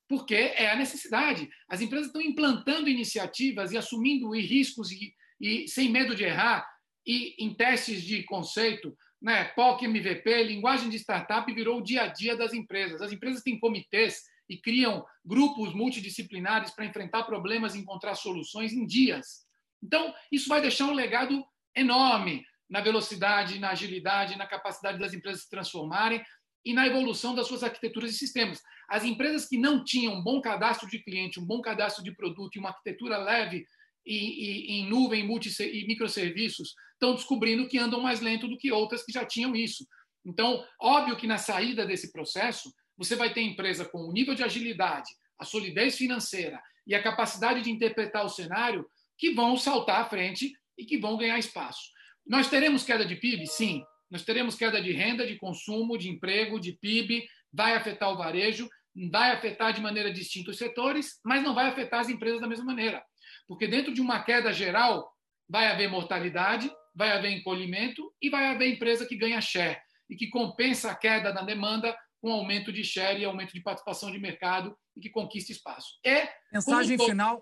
porque 0.07 0.35
é 0.35 0.69
a 0.69 0.75
necessidade. 0.75 1.49
As 1.67 1.81
empresas 1.81 2.07
estão 2.07 2.21
implantando 2.21 2.89
iniciativas 2.89 3.71
e 3.71 3.77
assumindo 3.77 4.31
riscos 4.31 4.91
e, 4.91 5.13
e 5.39 5.67
sem 5.67 5.89
medo 5.89 6.15
de 6.15 6.23
errar, 6.23 6.67
e 7.05 7.35
em 7.39 7.53
testes 7.53 8.01
de 8.01 8.23
conceito, 8.23 8.95
né, 9.21 9.45
POC, 9.45 9.85
MVP, 9.85 10.43
linguagem 10.43 10.89
de 10.89 10.97
startup 10.97 11.51
virou 11.53 11.79
o 11.79 11.83
dia 11.83 12.03
a 12.03 12.07
dia 12.07 12.35
das 12.35 12.53
empresas. 12.53 13.01
As 13.01 13.11
empresas 13.11 13.41
têm 13.41 13.59
comitês 13.59 14.23
e 14.49 14.57
criam 14.57 15.05
grupos 15.23 15.73
multidisciplinares 15.73 16.71
para 16.71 16.85
enfrentar 16.85 17.23
problemas 17.23 17.75
e 17.75 17.79
encontrar 17.79 18.15
soluções 18.15 18.73
em 18.73 18.85
dias. 18.85 19.45
Então, 19.83 20.13
isso 20.31 20.47
vai 20.47 20.61
deixar 20.61 20.85
um 20.85 20.93
legado 20.93 21.43
enorme 21.75 22.43
na 22.69 22.81
velocidade, 22.81 23.59
na 23.59 23.71
agilidade, 23.71 24.37
na 24.37 24.47
capacidade 24.47 24.99
das 24.99 25.13
empresas 25.13 25.43
se 25.43 25.49
transformarem 25.49 26.23
e 26.63 26.73
na 26.73 26.87
evolução 26.87 27.35
das 27.35 27.47
suas 27.47 27.63
arquiteturas 27.63 28.11
e 28.11 28.17
sistemas. 28.17 28.61
As 28.89 29.03
empresas 29.03 29.47
que 29.47 29.57
não 29.57 29.83
tinham 29.83 30.15
um 30.15 30.23
bom 30.23 30.41
cadastro 30.41 30.89
de 30.89 30.99
cliente, 30.99 31.39
um 31.39 31.45
bom 31.45 31.61
cadastro 31.61 32.03
de 32.03 32.11
produto 32.11 32.55
e 32.55 32.59
uma 32.59 32.69
arquitetura 32.69 33.17
leve 33.17 33.65
e, 34.05 34.15
e, 34.15 34.71
em 34.79 34.89
nuvem 34.89 35.25
multi, 35.25 35.49
e 35.61 35.87
microserviços 35.87 36.73
estão 36.93 37.15
descobrindo 37.15 37.67
que 37.67 37.77
andam 37.77 38.01
mais 38.01 38.21
lento 38.21 38.47
do 38.47 38.57
que 38.57 38.71
outras 38.71 39.03
que 39.03 39.11
já 39.11 39.25
tinham 39.25 39.55
isso. 39.55 39.85
Então, 40.25 40.63
óbvio 40.79 41.17
que 41.17 41.27
na 41.27 41.37
saída 41.37 41.85
desse 41.85 42.11
processo, 42.11 42.73
você 42.97 43.15
vai 43.15 43.33
ter 43.33 43.41
empresa 43.41 43.85
com 43.85 43.99
o 43.99 44.11
nível 44.11 44.33
de 44.33 44.43
agilidade, 44.43 45.09
a 45.37 45.45
solidez 45.45 45.97
financeira 45.97 46.61
e 46.87 46.95
a 46.95 47.03
capacidade 47.03 47.61
de 47.61 47.71
interpretar 47.71 48.25
o 48.25 48.29
cenário 48.29 48.85
que 49.17 49.31
vão 49.31 49.57
saltar 49.57 50.01
à 50.01 50.09
frente 50.09 50.53
e 50.77 50.85
que 50.85 50.97
vão 50.97 51.17
ganhar 51.17 51.37
espaço. 51.37 51.91
Nós 52.25 52.49
teremos 52.49 52.83
queda 52.83 53.05
de 53.05 53.15
PIB? 53.15 53.47
Sim. 53.47 53.83
Nós 54.09 54.23
teremos 54.23 54.55
queda 54.55 54.81
de 54.81 54.91
renda, 54.91 55.25
de 55.25 55.35
consumo, 55.35 55.97
de 55.97 56.09
emprego, 56.09 56.59
de 56.59 56.73
PIB, 56.73 57.27
vai 57.51 57.75
afetar 57.75 58.11
o 58.11 58.17
varejo, 58.17 58.69
vai 59.11 59.31
afetar 59.31 59.73
de 59.73 59.81
maneira 59.81 60.11
distinta 60.11 60.51
os 60.51 60.57
setores, 60.57 61.19
mas 61.23 61.43
não 61.43 61.53
vai 61.53 61.67
afetar 61.67 62.01
as 62.01 62.09
empresas 62.09 62.39
da 62.39 62.47
mesma 62.47 62.65
maneira. 62.65 63.03
Porque 63.47 63.67
dentro 63.67 63.93
de 63.93 64.01
uma 64.01 64.23
queda 64.23 64.51
geral, 64.51 65.11
vai 65.47 65.67
haver 65.67 65.89
mortalidade, 65.89 66.71
vai 66.95 67.11
haver 67.11 67.31
encolhimento 67.31 68.13
e 68.21 68.29
vai 68.29 68.47
haver 68.47 68.73
empresa 68.73 69.05
que 69.05 69.17
ganha 69.17 69.41
share 69.41 69.77
e 70.09 70.15
que 70.15 70.29
compensa 70.29 70.91
a 70.91 70.95
queda 70.95 71.31
da 71.31 71.41
demanda 71.41 71.95
com 72.21 72.31
aumento 72.31 72.71
de 72.71 72.83
share 72.83 73.19
e 73.19 73.25
aumento 73.25 73.53
de 73.53 73.61
participação 73.61 74.11
de 74.11 74.17
mercado 74.17 74.75
e 74.95 75.01
que 75.01 75.09
conquista 75.09 75.51
espaço. 75.51 75.99
É 76.05 76.29
mensagem 76.51 76.97
final. 76.97 77.41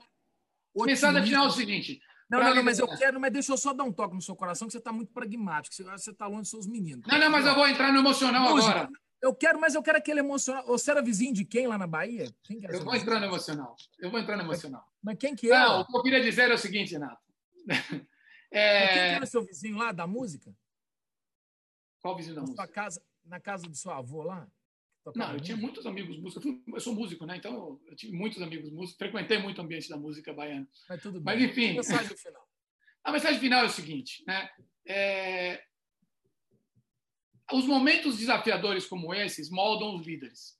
Mensagem 0.75 1.23
final 1.23 1.45
é 1.45 1.47
o 1.47 1.51
seguinte. 1.51 1.99
Não, 2.29 2.39
não, 2.39 2.55
não, 2.55 2.63
mas 2.63 2.79
eu 2.79 2.87
quero, 2.87 3.19
mas 3.19 3.31
deixa 3.31 3.51
eu 3.51 3.57
só 3.57 3.73
dar 3.73 3.83
um 3.83 3.91
toque 3.91 4.15
no 4.15 4.21
seu 4.21 4.35
coração, 4.35 4.67
que 4.67 4.71
você 4.71 4.79
está 4.79 4.91
muito 4.91 5.13
pragmático, 5.13 5.75
você 5.75 6.09
está 6.09 6.25
longe 6.25 6.41
dos 6.41 6.49
seus 6.49 6.67
meninos. 6.67 7.05
Não, 7.07 7.19
não, 7.19 7.29
mas 7.29 7.45
eu 7.45 7.53
vou 7.53 7.67
entrar 7.67 7.91
no 7.91 7.99
emocional 7.99 8.49
Música. 8.49 8.71
agora. 8.71 8.89
Eu 9.23 9.33
quero, 9.33 9.57
mas 9.57 9.73
eu 9.73 9.81
quero 9.81 9.97
aquele 9.97 10.19
emocional. 10.19 10.65
Você 10.65 10.91
era 10.91 11.01
vizinho 11.01 11.33
de 11.33 11.45
quem 11.45 11.65
lá 11.65 11.77
na 11.77 11.87
Bahia? 11.87 12.29
Quem 12.43 12.59
eu 12.61 12.83
vou 12.83 12.93
entrar 12.93 13.21
no 13.21 13.27
emocional. 13.27 13.73
Eu 13.97 14.11
vou 14.11 14.19
entrar 14.19 14.35
no 14.35 14.43
emocional. 14.43 14.85
Mas 15.01 15.17
quem 15.17 15.33
que 15.33 15.49
era? 15.49 15.65
Não, 15.65 15.79
o 15.79 15.87
que 15.87 15.95
eu 15.95 16.03
queria 16.03 16.21
dizer 16.21 16.51
é 16.51 16.53
o 16.53 16.57
seguinte, 16.57 16.91
Renato. 16.91 17.23
É... 18.55 18.87
Quem 18.87 18.95
que 18.95 19.15
era 19.15 19.25
seu 19.25 19.43
vizinho 19.43 19.77
lá 19.77 19.91
da 19.91 20.05
música? 20.05 20.55
Qual 21.99 22.15
vizinho 22.15 22.35
da 22.35 22.41
na 22.41 22.47
música? 22.47 22.67
Casa, 22.67 23.01
na 23.25 23.39
casa 23.39 23.63
do 23.67 23.75
seu 23.75 23.89
avô 23.89 24.21
lá? 24.21 24.47
Não, 25.15 25.33
eu 25.33 25.41
tinha 25.41 25.57
muitos 25.57 25.87
amigos 25.87 26.19
músicos. 26.19 26.45
Eu 26.67 26.79
sou 26.79 26.93
músico, 26.93 27.25
né? 27.25 27.37
Então 27.37 27.81
eu 27.87 27.95
tive 27.95 28.15
muitos 28.15 28.39
amigos 28.43 28.71
músicos. 28.71 28.99
Frequentei 28.99 29.39
muito 29.39 29.57
o 29.57 29.61
ambiente 29.63 29.89
da 29.89 29.97
música 29.97 30.31
baiana. 30.31 30.67
Mas 30.87 31.01
tudo 31.01 31.19
bem. 31.19 31.33
Mas 31.33 31.49
enfim. 31.49 31.71
A 31.71 31.73
mensagem 31.73 32.15
final. 32.15 32.47
A 33.03 33.11
mensagem 33.11 33.39
final 33.39 33.63
é 33.63 33.65
o 33.65 33.69
seguinte, 33.71 34.23
né? 34.27 34.47
É 34.85 35.63
os 37.51 37.65
momentos 37.65 38.17
desafiadores 38.17 38.85
como 38.85 39.13
esses 39.13 39.49
moldam 39.49 39.95
os 39.95 40.05
líderes. 40.05 40.57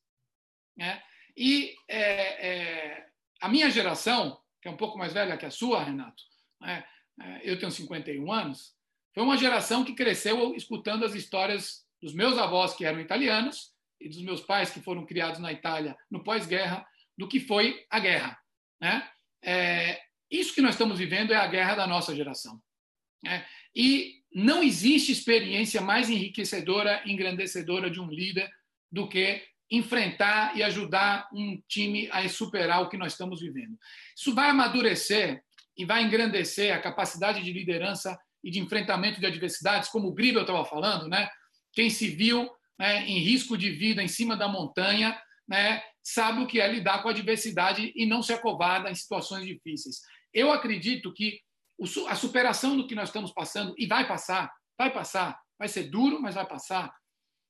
Né? 0.76 1.02
E 1.36 1.76
é, 1.88 2.48
é, 2.48 3.08
a 3.42 3.48
minha 3.48 3.70
geração, 3.70 4.40
que 4.62 4.68
é 4.68 4.72
um 4.72 4.78
pouco 4.78 4.98
mais 4.98 5.14
velha 5.14 5.38
que 5.38 5.46
a 5.46 5.52
sua, 5.52 5.84
Renato, 5.84 6.24
né? 6.60 6.86
É, 7.22 7.42
eu 7.44 7.60
tenho 7.60 7.72
51 7.72 8.32
anos, 8.32 8.76
foi 9.14 9.24
uma 9.24 9.38
geração 9.38 9.84
que 9.84 9.94
cresceu 9.94 10.56
escutando 10.56 11.06
as 11.06 11.14
histórias 11.14 11.86
dos 12.02 12.14
meus 12.14 12.38
avós, 12.38 12.74
que 12.74 12.86
eram 12.86 13.00
italianos, 13.00 13.72
e 14.02 14.10
dos 14.10 14.22
meus 14.22 14.42
pais, 14.42 14.72
que 14.72 14.82
foram 14.82 15.06
criados 15.06 15.40
na 15.40 15.52
Itália 15.52 15.96
no 16.10 16.24
pós-guerra, 16.24 16.86
do 17.18 17.28
que 17.28 17.40
foi 17.40 17.86
a 17.90 18.00
guerra. 18.00 18.38
Né? 18.82 19.08
É, 19.42 20.02
isso 20.30 20.54
que 20.54 20.62
nós 20.62 20.74
estamos 20.74 20.98
vivendo 20.98 21.32
é 21.32 21.38
a 21.38 21.48
guerra 21.48 21.76
da 21.76 21.88
nossa 21.88 22.16
geração. 22.16 22.62
Né? 23.24 23.46
E 23.76 24.23
não 24.34 24.64
existe 24.64 25.12
experiência 25.12 25.82
mais 25.82 26.10
enriquecedora, 26.10 27.02
engrandecedora 27.06 27.90
de 27.90 28.00
um 28.00 28.10
líder 28.10 28.50
do 28.92 29.08
que 29.08 29.44
enfrentar 29.70 30.56
e 30.56 30.64
ajudar 30.64 31.28
um 31.34 31.62
time 31.68 32.10
a 32.12 32.28
superar 32.28 32.82
o 32.82 32.90
que 32.90 32.98
nós 32.98 33.14
estamos 33.14 33.42
vivendo. 33.42 33.78
Isso 34.16 34.34
vai 34.34 34.50
amadurecer 34.50 35.44
e 35.78 35.86
vai 35.86 36.04
engrandecer 36.04 36.74
a 36.74 36.82
capacidade 36.82 37.44
de 37.44 37.52
liderança 37.52 38.18
e 38.44 38.52
de 38.52 38.60
enfrentamento 38.60 39.20
de 39.20 39.26
adversidades, 39.26 39.90
como 39.90 40.10
o 40.10 40.14
Gribel 40.14 40.42
estava 40.42 40.66
falando, 40.66 41.08
né? 41.08 41.30
Quem 41.72 41.90
se 41.90 42.10
viu 42.10 42.50
né, 42.78 43.08
em 43.08 43.20
risco 43.20 43.58
de 43.58 43.72
vida 43.72 44.04
em 44.04 44.08
cima 44.08 44.36
da 44.36 44.48
montanha, 44.48 45.20
né, 45.48 45.82
sabe 46.04 46.42
o 46.42 46.48
que 46.48 46.60
é 46.60 46.68
lidar 46.68 47.02
com 47.02 47.08
a 47.08 47.12
adversidade 47.12 47.92
e 47.96 48.06
não 48.06 48.22
se 48.22 48.34
acovarda 48.34 48.92
em 48.92 48.96
situações 48.96 49.46
difíceis. 49.46 50.02
Eu 50.34 50.52
acredito 50.52 51.14
que 51.14 51.40
a 52.08 52.16
superação 52.16 52.78
do 52.78 52.88
que 52.88 52.96
nós 52.96 53.10
estamos 53.10 53.32
passando, 53.34 53.74
e 53.78 53.86
vai 53.86 54.08
passar, 54.08 54.52
vai 54.78 54.92
passar, 54.92 55.40
vai 55.58 55.68
ser 55.68 55.90
duro, 55.90 56.22
mas 56.22 56.36
vai 56.36 56.48
passar, 56.48 56.94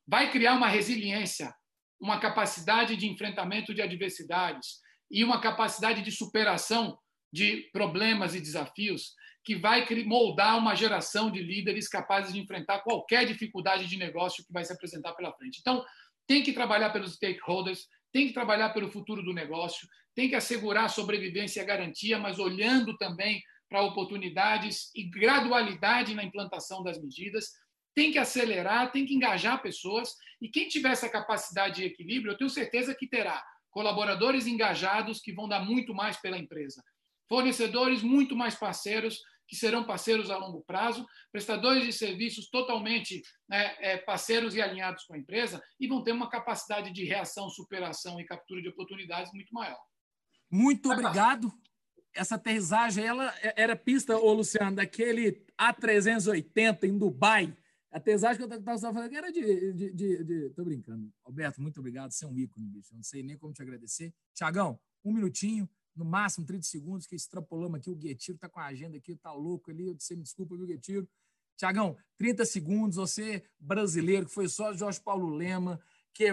vai 0.07 0.31
criar 0.31 0.53
uma 0.53 0.67
resiliência, 0.67 1.53
uma 1.99 2.19
capacidade 2.19 2.95
de 2.95 3.07
enfrentamento 3.07 3.73
de 3.73 3.81
adversidades 3.81 4.81
e 5.09 5.23
uma 5.23 5.39
capacidade 5.39 6.01
de 6.01 6.11
superação 6.11 6.97
de 7.31 7.69
problemas 7.71 8.35
e 8.35 8.41
desafios 8.41 9.13
que 9.43 9.55
vai 9.55 9.85
moldar 10.05 10.57
uma 10.57 10.75
geração 10.75 11.29
de 11.29 11.41
líderes 11.41 11.89
capazes 11.89 12.33
de 12.33 12.39
enfrentar 12.39 12.79
qualquer 12.79 13.25
dificuldade 13.25 13.87
de 13.87 13.97
negócio 13.97 14.43
que 14.45 14.53
vai 14.53 14.63
se 14.63 14.71
apresentar 14.71 15.13
pela 15.13 15.33
frente. 15.33 15.59
Então, 15.59 15.83
tem 16.25 16.41
que 16.41 16.53
trabalhar 16.53 16.91
pelos 16.91 17.15
stakeholders, 17.15 17.87
tem 18.11 18.27
que 18.27 18.33
trabalhar 18.33 18.69
pelo 18.69 18.89
futuro 18.89 19.21
do 19.21 19.33
negócio, 19.33 19.87
tem 20.15 20.29
que 20.29 20.35
assegurar 20.35 20.85
a 20.85 20.89
sobrevivência 20.89 21.59
e 21.59 21.63
a 21.63 21.65
garantia, 21.65 22.17
mas 22.17 22.39
olhando 22.39 22.95
também 22.97 23.41
para 23.73 23.81
oportunidades 23.81 24.91
e 24.93 25.01
gradualidade 25.01 26.13
na 26.13 26.23
implantação 26.23 26.83
das 26.83 27.01
medidas. 27.01 27.53
Tem 27.95 28.11
que 28.11 28.19
acelerar, 28.19 28.91
tem 28.91 29.03
que 29.03 29.15
engajar 29.15 29.63
pessoas, 29.63 30.15
e 30.39 30.47
quem 30.47 30.67
tiver 30.67 30.91
essa 30.91 31.09
capacidade 31.09 31.77
de 31.77 31.85
equilíbrio, 31.85 32.33
eu 32.33 32.37
tenho 32.37 32.51
certeza 32.51 32.93
que 32.93 33.07
terá 33.07 33.43
colaboradores 33.71 34.45
engajados 34.45 35.19
que 35.19 35.33
vão 35.33 35.49
dar 35.49 35.65
muito 35.65 35.91
mais 35.91 36.17
pela 36.17 36.37
empresa, 36.37 36.83
fornecedores 37.27 38.03
muito 38.03 38.35
mais 38.35 38.53
parceiros, 38.53 39.19
que 39.47 39.55
serão 39.55 39.83
parceiros 39.83 40.29
a 40.29 40.37
longo 40.37 40.61
prazo, 40.61 41.03
prestadores 41.31 41.83
de 41.83 41.93
serviços 41.93 42.51
totalmente 42.51 43.23
né, 43.49 43.75
é, 43.79 43.97
parceiros 43.97 44.53
e 44.53 44.61
alinhados 44.61 45.03
com 45.05 45.15
a 45.15 45.17
empresa, 45.17 45.59
e 45.79 45.87
vão 45.87 46.03
ter 46.03 46.11
uma 46.11 46.29
capacidade 46.29 46.93
de 46.93 47.05
reação, 47.05 47.49
superação 47.49 48.19
e 48.19 48.25
captura 48.25 48.61
de 48.61 48.69
oportunidades 48.69 49.33
muito 49.33 49.51
maior. 49.51 49.81
Muito 50.51 50.91
obrigado 50.91 51.51
essa 52.13 52.35
aterrissagem 52.35 53.05
ela 53.05 53.33
é, 53.41 53.61
era 53.61 53.75
pista, 53.75 54.17
ô 54.17 54.33
Luciano, 54.33 54.75
daquele 54.75 55.43
A380 55.59 56.83
em 56.83 56.97
Dubai. 56.97 57.55
A 57.91 57.97
aterrissagem 57.97 58.37
que 58.37 58.53
eu 58.53 58.59
estava 58.59 58.79
falando 58.79 59.13
era 59.13 59.31
de, 59.31 59.73
de, 59.73 59.91
de, 59.93 60.23
de, 60.23 60.49
Tô 60.51 60.63
brincando. 60.63 61.11
Alberto, 61.23 61.61
muito 61.61 61.79
obrigado. 61.79 62.11
Você 62.11 62.25
é 62.25 62.27
um 62.27 62.37
ícone, 62.37 62.67
bicho. 62.67 62.93
Eu 62.93 62.97
não 62.97 63.03
sei 63.03 63.21
nem 63.21 63.37
como 63.37 63.53
te 63.53 63.61
agradecer. 63.61 64.13
Tiagão, 64.33 64.79
um 65.05 65.13
minutinho, 65.13 65.69
no 65.95 66.03
máximo 66.03 66.45
30 66.45 66.63
segundos, 66.63 67.05
que 67.05 67.15
extrapolamos 67.15 67.77
aqui. 67.77 67.91
O 67.91 67.95
Guetiro 67.95 68.37
tá 68.37 68.49
com 68.49 68.59
a 68.59 68.65
agenda 68.65 68.97
aqui, 68.97 69.15
tá 69.15 69.31
louco 69.31 69.69
ali. 69.69 69.93
Você 69.93 70.15
me 70.15 70.23
desculpa, 70.23 70.55
viu, 70.55 70.65
Guetiro? 70.65 71.07
Tiagão, 71.55 71.95
30 72.17 72.45
segundos. 72.45 72.95
Você, 72.97 73.43
brasileiro, 73.59 74.25
que 74.25 74.33
foi 74.33 74.47
só 74.47 74.73
Jorge 74.73 74.99
Paulo 74.99 75.29
Lema, 75.29 75.79
que 76.13 76.25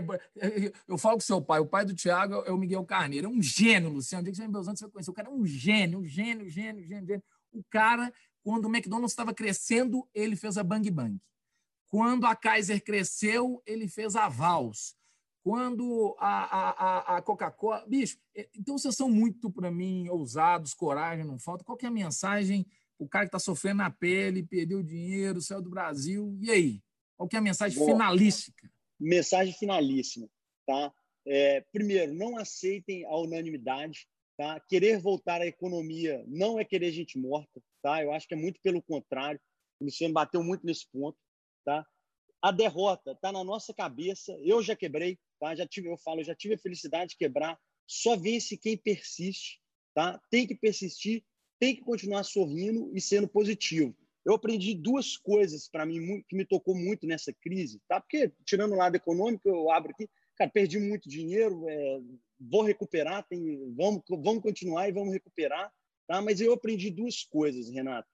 eu 0.87 0.99
falo 0.99 1.15
com 1.17 1.21
seu 1.21 1.41
pai, 1.41 1.59
o 1.61 1.67
pai 1.67 1.85
do 1.85 1.95
Thiago 1.95 2.35
é 2.47 2.53
o 2.53 2.59
Miguel 2.59 2.85
Carneiro, 2.85 3.27
é 3.27 3.31
um 3.31 3.43
gênio, 3.43 3.89
Luciano. 3.89 4.25
Diga 4.25 4.47
que 4.47 4.53
você 4.53 4.89
conhecer. 4.89 5.11
O 5.11 5.15
cara 5.15 5.29
é 5.29 5.33
um 5.33 5.47
gênio, 5.47 6.01
um 6.01 6.05
gênio, 6.05 6.49
gênio, 6.49 6.85
gênio, 6.85 7.07
gênio. 7.07 7.23
O 7.51 7.65
cara, 7.65 8.13
quando 8.43 8.67
o 8.67 8.69
McDonald's 8.69 9.13
estava 9.13 9.33
crescendo, 9.33 10.07
ele 10.15 10.37
fez 10.37 10.59
a 10.59 10.63
Bang 10.63 10.89
Bang. 10.91 11.19
Quando 11.89 12.27
a 12.27 12.37
Kaiser 12.37 12.83
cresceu, 12.85 13.63
ele 13.67 13.89
fez 13.89 14.15
a 14.15 14.29
Vals. 14.29 14.95
Quando 15.43 16.15
a, 16.19 17.15
a, 17.15 17.17
a 17.17 17.23
Coca-Cola. 17.23 17.85
Bicho, 17.89 18.19
é, 18.37 18.49
então 18.55 18.77
vocês 18.77 18.95
são 18.95 19.09
muito, 19.09 19.51
para 19.51 19.71
mim, 19.71 20.09
ousados, 20.11 20.75
coragem, 20.75 21.25
não 21.25 21.39
falta. 21.39 21.65
Qual 21.65 21.77
que 21.77 21.87
é 21.87 21.89
a 21.89 21.93
mensagem? 21.93 22.67
O 22.99 23.09
cara 23.09 23.25
que 23.25 23.29
está 23.29 23.39
sofrendo 23.39 23.79
na 23.79 23.91
pele, 23.91 24.43
perdeu 24.43 24.83
dinheiro, 24.83 25.41
saiu 25.41 25.63
do 25.63 25.71
Brasil. 25.71 26.39
E 26.43 26.51
aí? 26.51 26.83
Qual 27.17 27.29
que 27.29 27.37
é 27.37 27.39
a 27.39 27.43
mensagem 27.43 27.79
Boa. 27.79 27.93
finalística? 27.93 28.71
Mensagem 29.01 29.55
finalíssima, 29.55 30.29
tá? 30.67 30.93
É, 31.27 31.61
primeiro, 31.73 32.15
não 32.15 32.37
aceitem 32.37 33.05
a 33.07 33.17
unanimidade. 33.17 34.07
Tá? 34.37 34.59
Querer 34.59 34.99
voltar 34.99 35.43
à 35.43 35.47
economia 35.47 36.25
não 36.27 36.59
é 36.59 36.65
querer 36.65 36.91
gente 36.93 37.19
morta. 37.19 37.63
Tá? 37.83 38.03
Eu 38.03 38.13
acho 38.13 38.27
que 38.27 38.35
é 38.35 38.37
muito 38.37 38.59
pelo 38.63 38.83
contrário. 38.83 39.39
O 39.79 39.85
Luciano 39.85 40.15
bateu 40.15 40.43
muito 40.43 40.65
nesse 40.65 40.91
ponto. 40.91 41.19
Tá? 41.65 41.87
A 42.41 42.51
derrota 42.51 43.13
está 43.13 43.31
na 43.31 43.45
nossa 43.45 43.75
cabeça. 43.75 44.35
Eu 44.43 44.63
já 44.63 44.75
quebrei. 44.75 45.19
Tá? 45.39 45.55
Já 45.55 45.67
tive, 45.67 45.89
eu 45.89 45.99
falo, 45.99 46.25
já 46.25 46.35
tive 46.35 46.55
a 46.55 46.59
felicidade 46.59 47.11
de 47.11 47.17
quebrar. 47.19 47.59
Só 47.87 48.17
vence 48.17 48.57
quem 48.57 48.79
persiste. 48.79 49.61
Tá? 49.95 50.19
Tem 50.31 50.47
que 50.47 50.55
persistir, 50.55 51.23
tem 51.59 51.77
que 51.77 51.83
continuar 51.83 52.25
sorrindo 52.25 52.91
e 52.97 53.01
sendo 53.01 53.29
positivo. 53.29 53.95
Eu 54.25 54.35
aprendi 54.35 54.75
duas 54.75 55.17
coisas 55.17 55.69
para 55.69 55.87
mim 55.87 56.23
que 56.29 56.37
me 56.37 56.45
tocou 56.45 56.75
muito 56.75 57.07
nessa 57.07 57.33
crise, 57.33 57.81
tá? 57.89 58.01
Porque 58.01 58.31
tirando 58.45 58.73
o 58.73 58.77
lado 58.77 58.95
econômico, 58.97 59.49
eu 59.49 59.71
abro 59.71 59.93
aqui, 59.93 60.09
cara, 60.37 60.51
perdi 60.51 60.79
muito 60.79 61.09
dinheiro, 61.09 61.67
é, 61.69 62.01
vou 62.39 62.63
recuperar, 62.63 63.27
tem, 63.29 63.75
vamos, 63.75 64.03
vamos 64.09 64.43
continuar 64.43 64.89
e 64.89 64.93
vamos 64.93 65.13
recuperar, 65.13 65.73
tá? 66.07 66.21
Mas 66.21 66.41
eu 66.41 66.53
aprendi 66.53 66.91
duas 66.91 67.25
coisas, 67.25 67.71
Renato. 67.71 68.09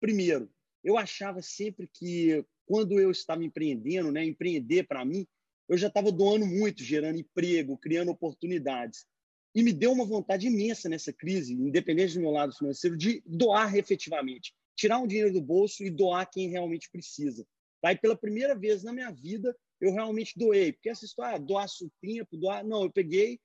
Primeiro, 0.00 0.50
eu 0.82 0.98
achava 0.98 1.40
sempre 1.40 1.88
que 1.92 2.44
quando 2.66 2.98
eu 2.98 3.10
estava 3.10 3.44
empreendendo, 3.44 4.10
né, 4.10 4.24
empreender 4.24 4.84
para 4.84 5.04
mim, 5.04 5.26
eu 5.68 5.78
já 5.78 5.86
estava 5.86 6.10
doando 6.10 6.44
muito, 6.44 6.82
gerando 6.82 7.20
emprego, 7.20 7.78
criando 7.78 8.10
oportunidades. 8.10 9.06
E 9.54 9.62
me 9.62 9.72
deu 9.72 9.92
uma 9.92 10.04
vontade 10.04 10.46
imensa 10.46 10.88
nessa 10.88 11.12
crise, 11.12 11.52
independente 11.52 12.14
do 12.14 12.20
meu 12.20 12.30
lado 12.30 12.54
financeiro, 12.56 12.96
de 12.96 13.22
doar 13.26 13.76
efetivamente 13.76 14.52
tirar 14.76 14.98
um 14.98 15.06
dinheiro 15.06 15.32
do 15.32 15.40
bolso 15.40 15.84
e 15.84 15.90
doar 15.90 16.28
quem 16.30 16.48
realmente 16.48 16.90
precisa. 16.90 17.46
E 17.84 17.96
pela 17.96 18.16
primeira 18.16 18.54
vez 18.54 18.82
na 18.82 18.92
minha 18.92 19.10
vida, 19.10 19.56
eu 19.80 19.92
realmente 19.92 20.38
doei. 20.38 20.72
Porque 20.72 20.88
essa 20.88 21.04
história, 21.04 21.36
ah, 21.36 21.38
doar 21.38 21.66
tempo, 22.00 22.36
doar. 22.36 22.64
Não, 22.64 22.84
eu 22.84 22.92
peguei, 22.92 23.40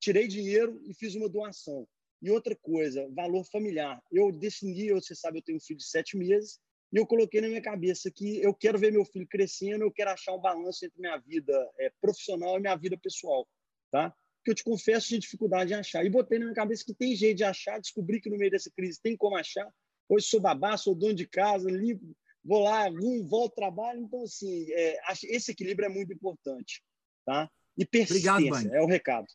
tirei 0.00 0.28
dinheiro 0.28 0.80
e 0.84 0.94
fiz 0.94 1.14
uma 1.14 1.28
doação. 1.28 1.86
E 2.22 2.30
outra 2.30 2.54
coisa, 2.56 3.08
valor 3.10 3.44
familiar. 3.44 4.00
Eu 4.10 4.30
decidi, 4.30 4.92
você 4.92 5.14
sabe, 5.14 5.38
eu 5.38 5.42
tenho 5.42 5.58
um 5.58 5.60
filho 5.60 5.78
de 5.78 5.86
sete 5.86 6.16
meses, 6.16 6.60
e 6.92 6.98
eu 6.98 7.06
coloquei 7.06 7.40
na 7.40 7.48
minha 7.48 7.60
cabeça 7.60 8.10
que 8.10 8.40
eu 8.40 8.54
quero 8.54 8.78
ver 8.78 8.92
meu 8.92 9.04
filho 9.04 9.26
crescendo, 9.26 9.84
eu 9.84 9.92
quero 9.92 10.10
achar 10.10 10.32
um 10.32 10.40
balanço 10.40 10.84
entre 10.84 11.00
minha 11.00 11.18
vida 11.18 11.52
é, 11.80 11.90
profissional 12.00 12.56
e 12.56 12.60
minha 12.60 12.76
vida 12.76 12.96
pessoal. 12.96 13.46
Tá? 13.90 14.14
Que 14.44 14.52
eu 14.52 14.54
te 14.54 14.62
confesso, 14.62 15.08
de 15.08 15.18
dificuldade 15.18 15.72
em 15.72 15.76
achar. 15.76 16.04
E 16.06 16.10
botei 16.10 16.38
na 16.38 16.46
minha 16.46 16.54
cabeça 16.54 16.84
que 16.84 16.94
tem 16.94 17.14
jeito 17.14 17.38
de 17.38 17.44
achar, 17.44 17.80
descobri 17.80 18.20
que 18.20 18.30
no 18.30 18.38
meio 18.38 18.50
dessa 18.50 18.70
crise 18.70 19.00
tem 19.02 19.16
como 19.16 19.36
achar. 19.36 19.68
Hoje 20.08 20.26
sou 20.26 20.40
babá, 20.40 20.76
sou 20.76 20.94
dono 20.94 21.14
de 21.14 21.26
casa, 21.26 21.70
limpo, 21.70 22.16
vou 22.44 22.62
lá, 22.62 22.88
vou, 22.90 23.24
volto 23.26 23.52
ao 23.52 23.70
trabalho. 23.70 24.00
Então, 24.00 24.22
assim, 24.22 24.66
é, 24.70 24.98
esse 25.24 25.50
equilíbrio 25.50 25.86
é 25.86 25.88
muito 25.88 26.12
importante. 26.12 26.82
Tá? 27.24 27.50
E 27.76 27.84
persistência 27.84 28.32
obrigado, 28.32 28.74
é 28.74 28.80
o 28.80 28.86
recado. 28.86 29.26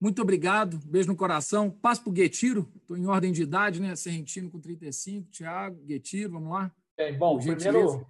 Muito 0.00 0.20
obrigado, 0.20 0.78
beijo 0.84 1.08
no 1.08 1.16
coração. 1.16 1.70
Passo 1.70 2.02
para 2.02 2.10
o 2.10 2.12
Guetiro, 2.12 2.70
estou 2.76 2.96
em 2.96 3.06
ordem 3.06 3.32
de 3.32 3.42
idade, 3.42 3.80
né? 3.80 3.96
Serrentino 3.96 4.50
com 4.50 4.60
35, 4.60 5.30
Tiago, 5.30 5.82
Guetiro, 5.84 6.32
vamos 6.32 6.50
lá. 6.50 6.70
Bem, 6.98 7.16
bom, 7.16 7.38
primeiro, 7.38 8.06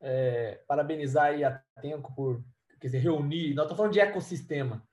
é, 0.00 0.62
parabenizar 0.66 1.26
aí 1.26 1.44
a 1.44 1.62
Tenco 1.82 2.14
por 2.14 2.42
quer 2.80 2.86
dizer, 2.86 2.98
reunir. 2.98 3.54
Nós 3.54 3.64
estamos 3.64 3.76
falando 3.76 3.92
de 3.92 4.00
ecossistema. 4.00 4.86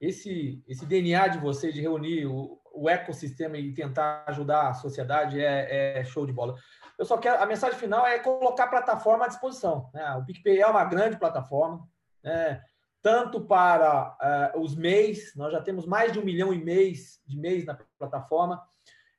Esse, 0.00 0.62
esse 0.66 0.86
DNA 0.86 1.28
de 1.28 1.38
vocês 1.38 1.74
de 1.74 1.80
reunir 1.80 2.26
o, 2.26 2.60
o 2.72 2.88
ecossistema 2.88 3.56
e 3.56 3.72
tentar 3.72 4.24
ajudar 4.26 4.68
a 4.68 4.74
sociedade 4.74 5.40
é, 5.40 5.98
é, 5.98 6.04
show 6.04 6.26
de 6.26 6.32
bola. 6.32 6.54
Eu 6.98 7.04
só 7.04 7.16
quero 7.16 7.42
a 7.42 7.46
mensagem 7.46 7.78
final 7.78 8.06
é 8.06 8.18
colocar 8.18 8.64
a 8.64 8.68
plataforma 8.68 9.24
à 9.24 9.28
disposição. 9.28 9.90
Né? 9.94 10.14
O 10.14 10.24
PicPay 10.24 10.60
é 10.60 10.66
uma 10.66 10.84
grande 10.84 11.16
plataforma, 11.16 11.86
né? 12.22 12.62
tanto 13.02 13.40
para 13.40 14.52
uh, 14.54 14.60
os 14.60 14.74
MEIs, 14.74 15.32
nós 15.36 15.52
já 15.52 15.60
temos 15.60 15.86
mais 15.86 16.12
de 16.12 16.18
um 16.18 16.24
milhão 16.24 16.52
e 16.52 16.62
meio 16.62 16.92
de 17.26 17.38
MEIs 17.38 17.64
na 17.64 17.78
plataforma, 17.98 18.62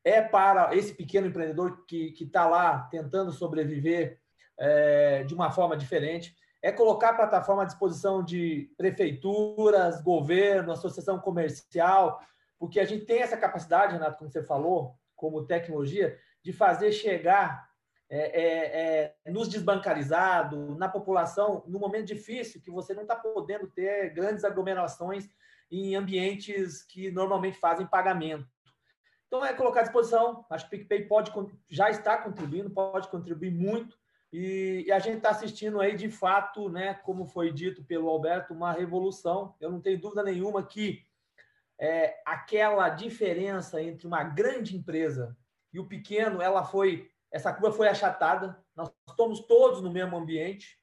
é 0.04 0.22
para 0.22 0.76
esse 0.76 0.94
pequeno 0.94 1.28
empreendedor 1.28 1.86
que 1.86 2.14
está 2.20 2.46
lá 2.46 2.88
tentando 2.92 3.32
sobreviver 3.32 4.20
é, 4.58 5.24
de 5.24 5.34
uma 5.34 5.52
forma 5.52 5.78
diferente, 5.78 6.36
é 6.62 6.72
colocar 6.72 7.10
a 7.10 7.16
plataforma 7.16 7.64
à 7.64 7.66
disposição 7.66 8.24
de 8.24 8.70
prefeituras, 8.78 10.02
governo, 10.02 10.74
associação 10.74 11.20
comercial, 11.20 12.20
porque 12.60 12.80
a 12.80 12.86
gente 12.86 13.06
tem 13.06 13.22
essa 13.22 13.38
capacidade, 13.38 13.94
Renato, 13.94 14.18
como 14.18 14.30
você 14.30 14.44
falou, 14.44 14.94
como 15.16 15.46
tecnologia, 15.46 16.20
de 16.44 16.52
fazer 16.52 16.92
chegar 16.92 17.70
é, 18.10 18.42
é, 18.42 19.14
é, 19.26 19.32
nos 19.32 19.48
desbancarizados, 19.48 20.78
na 20.78 20.90
população, 20.90 21.64
no 21.68 21.80
momento 21.80 22.08
difícil, 22.08 22.62
que 22.62 22.70
você 22.70 22.94
não 22.94 23.04
está 23.04 23.16
podendo 23.16 23.68
ter 23.68 24.14
grandes 24.14 24.44
aglomerações 24.44 25.30
em 25.72 25.96
ambientes 25.96 26.82
que 26.84 27.12
normalmente 27.12 27.58
fazem 27.58 27.88
pagamento. 27.88 28.48
Então, 29.28 29.46
é 29.46 29.54
colocar 29.54 29.82
à 29.82 29.84
disposição. 29.84 30.44
Acho 30.50 30.68
que 30.68 30.76
o 30.76 30.80
PicPay 30.80 31.06
pode, 31.06 31.32
já 31.70 31.90
está 31.92 32.18
contribuindo, 32.18 32.72
pode 32.72 33.08
contribuir 33.10 33.52
muito. 33.52 33.96
E, 34.34 34.86
e 34.88 34.92
a 34.92 34.98
gente 34.98 35.18
está 35.18 35.30
assistindo 35.30 35.80
aí, 35.80 35.96
de 35.96 36.10
fato, 36.10 36.68
né, 36.68 36.96
como 37.04 37.26
foi 37.26 37.54
dito 37.54 37.84
pelo 37.84 38.10
Alberto, 38.10 38.54
uma 38.54 38.72
revolução. 38.72 39.56
Eu 39.62 39.72
não 39.72 39.80
tenho 39.80 40.02
dúvida 40.02 40.24
nenhuma 40.24 40.64
que 40.64 41.06
é, 41.80 42.22
aquela 42.26 42.90
diferença 42.90 43.82
entre 43.82 44.06
uma 44.06 44.24
grande 44.24 44.76
empresa 44.76 45.36
e 45.72 45.80
o 45.80 45.88
pequeno, 45.88 46.42
ela 46.42 46.64
foi, 46.64 47.10
essa 47.32 47.54
curva 47.54 47.76
foi 47.76 47.88
achatada. 47.88 48.62
Nós 48.76 48.92
estamos 49.08 49.40
todos 49.42 49.82
no 49.82 49.92
mesmo 49.92 50.18
ambiente 50.18 50.78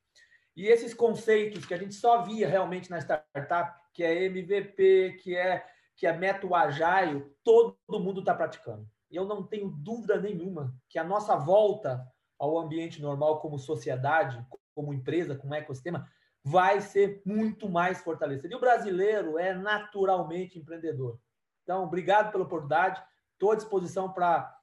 e 0.56 0.66
esses 0.68 0.94
conceitos 0.94 1.66
que 1.66 1.74
a 1.74 1.76
gente 1.76 1.94
só 1.94 2.22
via 2.22 2.48
realmente 2.48 2.90
na 2.90 2.98
startup, 2.98 3.78
que 3.92 4.02
é 4.02 4.24
MVP, 4.24 5.18
que 5.22 5.36
é 5.36 5.64
que 5.96 6.06
é 6.06 6.12
método 6.12 6.54
agile, 6.54 7.24
todo 7.42 7.78
mundo 7.88 8.20
está 8.20 8.34
praticando. 8.34 8.86
Eu 9.10 9.24
não 9.24 9.42
tenho 9.42 9.70
dúvida 9.70 10.20
nenhuma 10.20 10.76
que 10.90 10.98
a 10.98 11.04
nossa 11.04 11.34
volta 11.36 12.06
ao 12.38 12.58
ambiente 12.58 13.00
normal 13.00 13.40
como 13.40 13.58
sociedade, 13.58 14.44
como 14.74 14.92
empresa, 14.92 15.34
como 15.34 15.54
ecossistema, 15.54 16.06
vai 16.46 16.80
ser 16.80 17.20
muito 17.26 17.68
mais 17.68 17.98
fortalecido. 17.98 18.52
E 18.52 18.56
o 18.56 18.60
brasileiro 18.60 19.36
é 19.36 19.52
naturalmente 19.52 20.56
empreendedor. 20.56 21.18
Então, 21.64 21.82
obrigado 21.82 22.30
pela 22.30 22.44
oportunidade. 22.44 23.02
Estou 23.32 23.50
à 23.50 23.56
disposição 23.56 24.12
para 24.12 24.56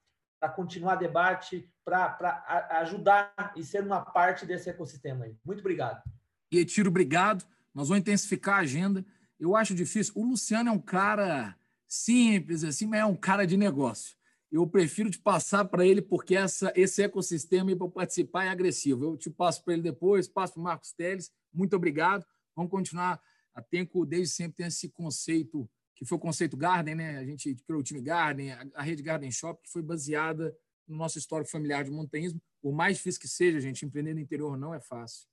continuar 0.56 0.96
debate, 0.96 1.70
para 1.84 2.46
ajudar 2.80 3.54
e 3.58 3.66
ser 3.66 3.84
uma 3.84 4.00
parte 4.00 4.46
desse 4.46 4.70
ecossistema 4.70 5.26
aí. 5.26 5.36
Muito 5.44 5.60
obrigado. 5.60 6.02
E 6.50 6.64
Tiro, 6.64 6.88
obrigado. 6.88 7.44
Nós 7.76 7.90
vamos 7.90 8.00
intensificar 8.00 8.60
a 8.60 8.62
agenda. 8.62 9.06
Eu 9.38 9.54
acho 9.54 9.76
difícil. 9.76 10.14
O 10.16 10.24
Luciano 10.24 10.70
é 10.70 10.72
um 10.72 10.80
cara 10.80 11.54
simples, 11.86 12.64
assim, 12.64 12.88
mas 12.88 13.02
é 13.02 13.06
um 13.06 13.16
cara 13.16 13.46
de 13.46 13.58
negócio. 13.58 14.16
Eu 14.50 14.66
prefiro 14.66 15.12
te 15.12 15.20
passar 15.20 15.66
para 15.66 15.86
ele 15.86 16.02
porque 16.02 16.34
essa, 16.34 16.72
esse 16.78 17.04
ecossistema 17.04 17.76
para 17.76 17.90
participar 17.90 18.46
é 18.46 18.50
agressivo. 18.50 19.04
Eu 19.04 19.18
te 19.18 19.30
passo 19.30 19.62
para 19.66 19.74
ele 19.74 19.82
depois, 19.82 20.30
passo 20.30 20.54
para 20.54 20.62
o 20.62 20.64
Marcos 20.64 20.94
Teles 20.94 21.30
muito 21.54 21.76
obrigado. 21.76 22.26
Vamos 22.56 22.72
continuar. 22.72 23.22
A 23.54 23.62
Tenco, 23.62 24.06
desde 24.06 24.34
sempre, 24.34 24.58
tem 24.58 24.66
esse 24.66 24.90
conceito, 24.90 25.70
que 25.96 26.06
foi 26.06 26.18
o 26.18 26.22
conceito 26.22 26.58
Garden, 26.58 26.96
né? 26.96 27.18
A 27.18 27.26
gente 27.26 27.56
criou 27.68 27.82
o 27.82 27.84
time 27.84 28.02
Garden, 28.02 28.52
a 28.52 28.82
rede 28.82 29.04
Garden 29.04 29.32
Shop, 29.32 29.62
que 29.62 29.70
foi 29.70 29.82
baseada 29.82 30.56
no 30.88 30.98
nosso 30.98 31.18
histórico 31.18 31.52
familiar 31.52 31.84
de 31.84 31.92
montanhismo. 31.92 32.42
Por 32.62 32.74
mais 32.74 32.98
difícil 32.98 33.22
que 33.22 33.28
seja, 33.28 33.60
gente, 33.60 33.86
empreender 33.86 34.14
no 34.14 34.20
interior 34.20 34.58
não 34.58 34.74
é 34.74 34.80
fácil. 34.80 35.28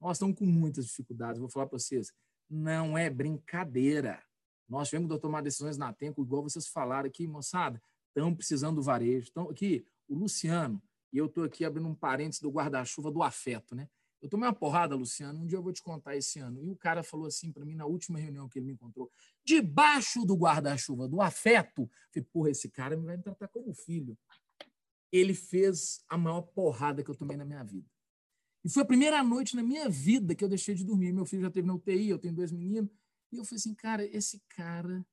Nós 0.00 0.16
estamos 0.16 0.38
com 0.38 0.46
muitas 0.46 0.86
dificuldades. 0.86 1.38
Vou 1.38 1.48
falar 1.48 1.66
para 1.66 1.78
vocês, 1.78 2.12
não 2.48 2.96
é 2.96 3.10
brincadeira. 3.10 4.22
Nós 4.68 4.88
tivemos 4.88 5.12
que 5.12 5.20
tomar 5.20 5.42
decisões 5.42 5.76
na 5.76 5.92
Tenco, 5.92 6.22
igual 6.22 6.42
vocês 6.42 6.66
falaram 6.66 7.08
aqui, 7.08 7.26
moçada. 7.26 7.80
Estamos 8.08 8.36
precisando 8.36 8.76
do 8.76 8.82
varejo. 8.82 9.28
Então, 9.30 9.50
aqui, 9.50 9.86
o 10.08 10.14
Luciano, 10.14 10.82
e 11.12 11.18
eu 11.18 11.26
estou 11.26 11.44
aqui 11.44 11.64
abrindo 11.64 11.88
um 11.88 11.94
parênteses 11.94 12.40
do 12.40 12.50
guarda-chuva 12.50 13.10
do 13.10 13.22
afeto, 13.22 13.74
né? 13.74 13.88
Eu 14.20 14.28
tomei 14.28 14.48
uma 14.48 14.54
porrada, 14.54 14.94
Luciano, 14.94 15.40
um 15.40 15.46
dia 15.46 15.58
eu 15.58 15.62
vou 15.62 15.72
te 15.72 15.82
contar 15.82 16.16
esse 16.16 16.38
ano. 16.38 16.62
E 16.64 16.70
o 16.70 16.76
cara 16.76 17.02
falou 17.02 17.26
assim 17.26 17.52
para 17.52 17.64
mim 17.64 17.74
na 17.74 17.86
última 17.86 18.18
reunião 18.18 18.48
que 18.48 18.58
ele 18.58 18.66
me 18.66 18.72
encontrou, 18.72 19.10
debaixo 19.44 20.24
do 20.24 20.34
guarda-chuva, 20.34 21.06
do 21.06 21.20
afeto. 21.20 21.88
Falei, 22.12 22.28
porra, 22.32 22.50
esse 22.50 22.68
cara 22.70 22.96
me 22.96 23.04
vai 23.04 23.16
me 23.16 23.22
tratar 23.22 23.48
como 23.48 23.72
filho. 23.74 24.18
Ele 25.12 25.34
fez 25.34 26.02
a 26.08 26.16
maior 26.16 26.42
porrada 26.42 27.02
que 27.04 27.10
eu 27.10 27.14
tomei 27.14 27.36
na 27.36 27.44
minha 27.44 27.62
vida. 27.62 27.88
E 28.64 28.68
foi 28.68 28.82
a 28.82 28.86
primeira 28.86 29.22
noite 29.22 29.54
na 29.54 29.62
minha 29.62 29.88
vida 29.88 30.34
que 30.34 30.42
eu 30.42 30.48
deixei 30.48 30.74
de 30.74 30.84
dormir. 30.84 31.12
Meu 31.12 31.24
filho 31.24 31.42
já 31.42 31.50
teve 31.50 31.68
na 31.68 31.74
UTI, 31.74 32.08
eu 32.08 32.18
tenho 32.18 32.34
dois 32.34 32.50
meninos. 32.50 32.90
E 33.30 33.36
eu 33.36 33.44
falei 33.44 33.58
assim, 33.58 33.74
cara, 33.74 34.04
esse 34.04 34.42
cara, 34.48 35.06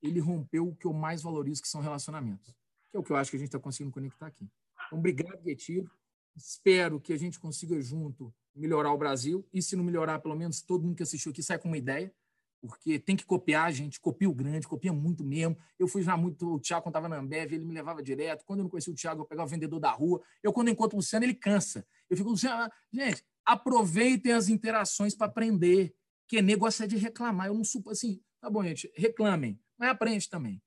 ele 0.00 0.20
rompeu 0.20 0.68
o 0.68 0.74
que 0.74 0.86
eu 0.86 0.92
mais 0.92 1.20
valorizo, 1.20 1.60
que 1.60 1.68
são 1.68 1.82
relacionamentos. 1.82 2.54
Que 2.90 2.96
é 2.96 2.98
o 2.98 3.02
que 3.02 3.10
eu 3.10 3.16
acho 3.16 3.30
que 3.30 3.36
a 3.36 3.40
gente 3.40 3.48
está 3.48 3.58
conseguindo 3.58 3.92
conectar 3.92 4.28
aqui. 4.28 4.48
Então, 4.86 4.98
obrigado, 4.98 5.42
Getiro. 5.44 5.90
Espero 6.38 7.00
que 7.00 7.12
a 7.12 7.16
gente 7.16 7.38
consiga 7.38 7.80
junto 7.80 8.32
melhorar 8.54 8.92
o 8.92 8.98
Brasil. 8.98 9.46
E 9.52 9.60
se 9.60 9.76
não 9.76 9.84
melhorar, 9.84 10.18
pelo 10.20 10.36
menos 10.36 10.62
todo 10.62 10.84
mundo 10.84 10.96
que 10.96 11.02
assistiu 11.02 11.30
aqui 11.30 11.42
sai 11.42 11.58
com 11.58 11.68
uma 11.68 11.76
ideia, 11.76 12.12
porque 12.60 12.98
tem 12.98 13.14
que 13.14 13.24
copiar, 13.24 13.66
a 13.66 13.70
gente 13.70 14.00
copia 14.00 14.28
o 14.28 14.34
grande, 14.34 14.66
copia 14.66 14.92
muito 14.92 15.22
mesmo. 15.22 15.56
Eu 15.78 15.86
fui 15.86 16.02
já 16.02 16.16
muito, 16.16 16.54
o 16.54 16.60
Thiago 16.60 16.88
estava 16.88 17.08
na 17.08 17.18
Ambev, 17.18 17.52
ele 17.52 17.64
me 17.64 17.74
levava 17.74 18.02
direto. 18.02 18.44
Quando 18.44 18.60
eu 18.60 18.62
não 18.64 18.70
conhecia 18.70 18.92
o 18.92 18.96
Thiago, 18.96 19.22
eu 19.22 19.26
pegava 19.26 19.46
o 19.46 19.50
vendedor 19.50 19.78
da 19.78 19.90
rua. 19.90 20.20
Eu, 20.42 20.52
quando 20.52 20.68
encontro 20.68 20.96
o 20.96 20.98
Luciano, 20.98 21.24
ele 21.24 21.34
cansa. 21.34 21.86
Eu 22.10 22.16
fico, 22.16 22.30
Luciano, 22.30 22.70
gente, 22.92 23.24
aproveitem 23.44 24.32
as 24.32 24.48
interações 24.48 25.14
para 25.14 25.26
aprender. 25.26 25.94
Que 26.26 26.42
negócio 26.42 26.84
é 26.84 26.86
de 26.86 26.96
reclamar. 26.96 27.46
Eu 27.46 27.54
não 27.54 27.64
supo 27.64 27.90
assim, 27.90 28.20
Tá 28.40 28.48
bom, 28.48 28.62
gente, 28.62 28.90
reclamem, 28.94 29.60
mas 29.76 29.90
aprende 29.90 30.28
também. 30.28 30.62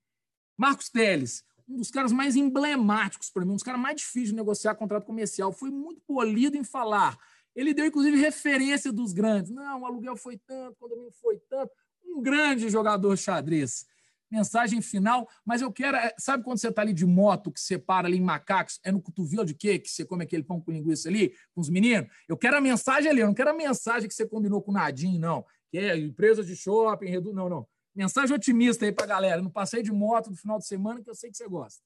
Marcos 0.56 0.90
Teles, 0.90 1.42
um 1.72 1.78
dos 1.78 1.90
caras 1.90 2.12
mais 2.12 2.36
emblemáticos 2.36 3.30
para 3.30 3.44
mim, 3.44 3.52
um 3.52 3.54
dos 3.54 3.62
caras 3.62 3.80
mais 3.80 3.96
difíceis 3.96 4.28
de 4.28 4.34
negociar 4.34 4.74
contrato 4.74 5.04
comercial, 5.04 5.52
foi 5.52 5.70
muito 5.70 6.00
polido 6.02 6.56
em 6.56 6.64
falar. 6.64 7.16
Ele 7.54 7.74
deu, 7.74 7.86
inclusive, 7.86 8.16
referência 8.16 8.92
dos 8.92 9.12
grandes. 9.12 9.50
Não, 9.50 9.80
o 9.80 9.86
aluguel 9.86 10.16
foi 10.16 10.38
tanto, 10.38 10.72
o 10.72 10.76
condomínio 10.76 11.12
foi 11.20 11.38
tanto. 11.48 11.72
Um 12.04 12.20
grande 12.22 12.68
jogador 12.68 13.16
xadrez. 13.16 13.86
Mensagem 14.30 14.80
final, 14.80 15.28
mas 15.44 15.60
eu 15.60 15.70
quero. 15.70 15.96
É, 15.96 16.14
sabe 16.18 16.42
quando 16.42 16.58
você 16.58 16.68
está 16.68 16.80
ali 16.80 16.94
de 16.94 17.04
moto, 17.04 17.52
que 17.52 17.60
você 17.60 17.78
para 17.78 18.08
ali 18.08 18.16
em 18.16 18.22
macacos? 18.22 18.80
É 18.82 18.90
no 18.90 19.00
cotovelo 19.00 19.44
de 19.44 19.52
quê? 19.52 19.78
Que 19.78 19.90
você 19.90 20.06
come 20.06 20.24
aquele 20.24 20.42
pão 20.42 20.58
com 20.58 20.72
linguiça 20.72 21.08
ali, 21.10 21.34
com 21.54 21.60
os 21.60 21.68
meninos? 21.68 22.10
Eu 22.26 22.36
quero 22.36 22.56
a 22.56 22.60
mensagem 22.60 23.10
ali, 23.10 23.20
eu 23.20 23.26
não 23.26 23.34
quero 23.34 23.50
a 23.50 23.54
mensagem 23.54 24.08
que 24.08 24.14
você 24.14 24.26
combinou 24.26 24.62
com 24.62 24.70
o 24.70 24.74
Nadim, 24.74 25.18
não. 25.18 25.44
Que 25.70 25.78
é 25.78 25.98
empresa 25.98 26.42
de 26.42 26.56
shopping, 26.56 27.10
redu... 27.10 27.34
não, 27.34 27.48
não. 27.48 27.66
Mensagem 27.94 28.34
otimista 28.34 28.84
aí 28.84 28.92
para 28.92 29.04
a 29.04 29.08
galera. 29.08 29.42
No 29.42 29.50
passeio 29.50 29.82
de 29.82 29.92
moto 29.92 30.30
do 30.30 30.36
final 30.36 30.58
de 30.58 30.66
semana, 30.66 31.02
que 31.02 31.10
eu 31.10 31.14
sei 31.14 31.30
que 31.30 31.36
você 31.36 31.46
gosta. 31.46 31.82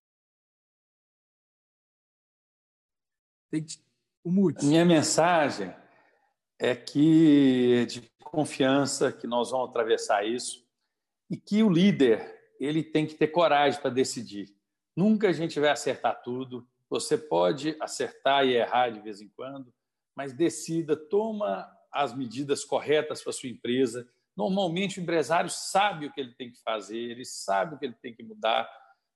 O 4.22 4.30
mute. 4.30 4.64
Minha 4.64 4.84
mensagem 4.84 5.74
é 6.58 6.74
que 6.74 7.86
de 7.86 8.10
confiança 8.22 9.12
que 9.12 9.26
nós 9.26 9.50
vamos 9.50 9.70
atravessar 9.70 10.26
isso 10.26 10.66
e 11.30 11.36
que 11.36 11.62
o 11.62 11.70
líder 11.70 12.34
ele 12.58 12.82
tem 12.82 13.06
que 13.06 13.14
ter 13.14 13.28
coragem 13.28 13.80
para 13.80 13.90
decidir. 13.90 14.54
Nunca 14.94 15.28
a 15.28 15.32
gente 15.32 15.58
vai 15.60 15.70
acertar 15.70 16.22
tudo. 16.22 16.66
Você 16.88 17.18
pode 17.18 17.76
acertar 17.80 18.44
e 18.46 18.54
errar 18.54 18.90
de 18.90 19.00
vez 19.00 19.20
em 19.20 19.28
quando, 19.28 19.72
mas 20.14 20.32
decida, 20.32 20.96
toma 20.96 21.68
as 21.92 22.14
medidas 22.14 22.64
corretas 22.64 23.22
para 23.22 23.32
sua 23.32 23.48
empresa 23.48 24.08
Normalmente 24.36 25.00
o 25.00 25.02
empresário 25.02 25.48
sabe 25.48 26.06
o 26.06 26.12
que 26.12 26.20
ele 26.20 26.34
tem 26.34 26.50
que 26.50 26.60
fazer, 26.62 26.98
ele 26.98 27.24
sabe 27.24 27.74
o 27.74 27.78
que 27.78 27.86
ele 27.86 27.94
tem 27.94 28.14
que 28.14 28.22
mudar. 28.22 28.68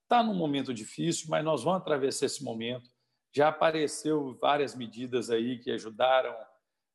Está 0.03 0.23
num 0.23 0.35
momento 0.35 0.73
difícil, 0.73 1.27
mas 1.29 1.45
nós 1.45 1.63
vamos 1.63 1.83
atravessar 1.83 2.27
esse 2.27 2.43
momento. 2.43 2.89
Já 3.33 3.49
apareceu 3.49 4.37
várias 4.41 4.75
medidas 4.75 5.31
aí 5.31 5.59
que 5.59 5.71
ajudaram 5.71 6.35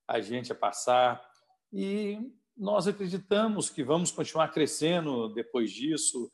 a 0.08 0.20
gente 0.20 0.52
a 0.52 0.56
passar 0.56 1.24
e 1.72 2.20
nós 2.58 2.88
acreditamos 2.88 3.70
que 3.70 3.84
vamos 3.84 4.12
continuar 4.12 4.50
crescendo 4.50 5.34
depois 5.34 5.72
disso. 5.72 6.32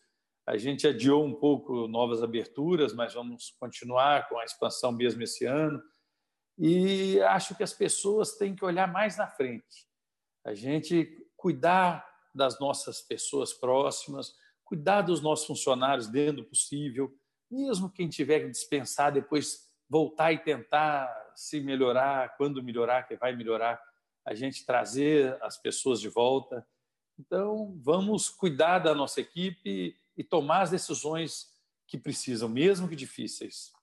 A 0.47 0.57
gente 0.57 0.87
adiou 0.87 1.25
um 1.25 1.33
pouco 1.33 1.87
novas 1.87 2.21
aberturas, 2.23 2.93
mas 2.93 3.13
vamos 3.13 3.55
continuar 3.59 4.27
com 4.29 4.39
a 4.39 4.45
expansão 4.45 4.91
mesmo 4.91 5.21
esse 5.23 5.45
ano. 5.45 5.81
E 6.57 7.19
acho 7.21 7.55
que 7.55 7.63
as 7.63 7.73
pessoas 7.73 8.37
têm 8.37 8.55
que 8.55 8.63
olhar 8.65 8.91
mais 8.91 9.17
na 9.17 9.27
frente. 9.27 9.87
A 10.45 10.53
gente 10.53 11.07
cuidar 11.41 12.07
das 12.33 12.59
nossas 12.59 13.01
pessoas 13.01 13.51
próximas, 13.51 14.35
cuidar 14.63 15.01
dos 15.01 15.21
nossos 15.21 15.47
funcionários 15.47 16.07
dentro 16.07 16.43
do 16.43 16.49
possível, 16.49 17.11
mesmo 17.49 17.89
quem 17.89 18.07
tiver 18.07 18.41
que 18.41 18.49
dispensar, 18.51 19.11
depois 19.11 19.67
voltar 19.89 20.31
e 20.31 20.37
tentar 20.37 21.11
se 21.35 21.59
melhorar, 21.59 22.37
quando 22.37 22.63
melhorar, 22.63 23.07
que 23.07 23.17
vai 23.17 23.35
melhorar, 23.35 23.81
a 24.23 24.35
gente 24.35 24.65
trazer 24.65 25.37
as 25.41 25.57
pessoas 25.57 25.99
de 25.99 26.07
volta. 26.07 26.65
Então, 27.19 27.75
vamos 27.81 28.29
cuidar 28.29 28.79
da 28.79 28.93
nossa 28.93 29.19
equipe 29.19 29.97
e 30.15 30.23
tomar 30.23 30.61
as 30.61 30.69
decisões 30.69 31.51
que 31.87 31.97
precisam, 31.97 32.47
mesmo 32.47 32.87
que 32.87 32.95
difíceis. 32.95 33.73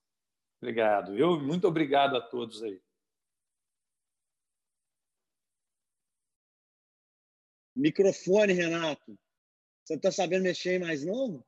Obrigado. 0.62 1.16
Eu 1.18 1.38
muito 1.40 1.66
obrigado 1.66 2.16
a 2.16 2.20
todos 2.20 2.62
aí. 2.62 2.80
Microfone, 7.78 8.52
Renato. 8.52 9.18
Você 9.84 9.94
não 9.94 9.98
está 9.98 10.10
sabendo 10.10 10.42
mexer 10.42 10.80
mais, 10.80 11.04
não? 11.04 11.42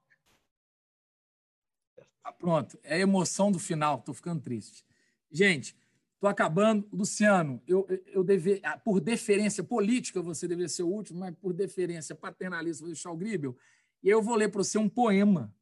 Ah, 2.22 2.32
pronto, 2.32 2.78
é 2.84 2.94
a 2.94 2.98
emoção 2.98 3.50
do 3.50 3.58
final, 3.58 3.98
estou 3.98 4.14
ficando 4.14 4.40
triste. 4.40 4.84
Gente, 5.30 5.76
estou 6.14 6.30
acabando. 6.30 6.88
Luciano, 6.92 7.60
eu, 7.66 7.86
eu 8.06 8.24
ah, 8.62 8.78
por 8.78 9.00
deferência 9.00 9.64
política, 9.64 10.22
você 10.22 10.46
deveria 10.46 10.68
ser 10.68 10.84
o 10.84 10.88
último, 10.88 11.18
mas 11.18 11.34
por 11.34 11.52
deferência 11.52 12.14
paternalista, 12.14 12.84
vou 12.84 12.92
deixar 12.92 13.10
o 13.10 13.16
Gribel. 13.16 13.56
E 14.02 14.08
eu 14.08 14.22
vou 14.22 14.36
ler 14.36 14.50
para 14.50 14.62
você 14.62 14.78
um 14.78 14.88
poema 14.88 15.52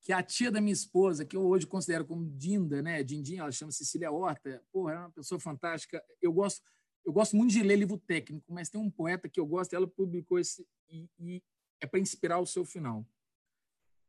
que 0.00 0.12
a 0.12 0.22
tia 0.22 0.52
da 0.52 0.60
minha 0.60 0.72
esposa, 0.72 1.24
que 1.24 1.36
eu 1.36 1.44
hoje 1.44 1.66
considero 1.66 2.04
como 2.04 2.30
Dinda, 2.36 2.80
né? 2.80 3.02
Dindinha, 3.02 3.42
ela 3.42 3.50
chama 3.50 3.72
Cecília 3.72 4.12
Horta. 4.12 4.62
Porra, 4.70 4.92
é 4.92 4.98
uma 4.98 5.10
pessoa 5.10 5.40
fantástica. 5.40 6.00
Eu 6.22 6.32
gosto 6.32 6.62
eu 7.06 7.12
gosto 7.12 7.36
muito 7.36 7.52
de 7.52 7.62
ler 7.62 7.76
livro 7.76 7.96
técnico, 7.96 8.52
mas 8.52 8.68
tem 8.68 8.80
um 8.80 8.90
poeta 8.90 9.28
que 9.28 9.38
eu 9.38 9.46
gosto, 9.46 9.72
ela 9.74 9.86
publicou 9.86 10.40
esse, 10.40 10.66
e, 10.90 11.08
e 11.20 11.42
é 11.80 11.86
para 11.86 12.00
inspirar 12.00 12.40
o 12.40 12.46
seu 12.46 12.64
final. 12.64 13.06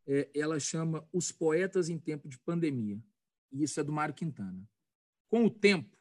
É, 0.07 0.27
ela 0.33 0.59
chama 0.59 1.07
Os 1.13 1.31
Poetas 1.31 1.89
em 1.89 1.99
Tempo 1.99 2.27
de 2.27 2.39
Pandemia. 2.39 2.99
E 3.51 3.61
isso 3.63 3.79
é 3.79 3.83
do 3.83 3.91
Mário 3.91 4.15
Quintana. 4.15 4.67
Com 5.29 5.45
o 5.45 5.49
tempo, 5.49 5.95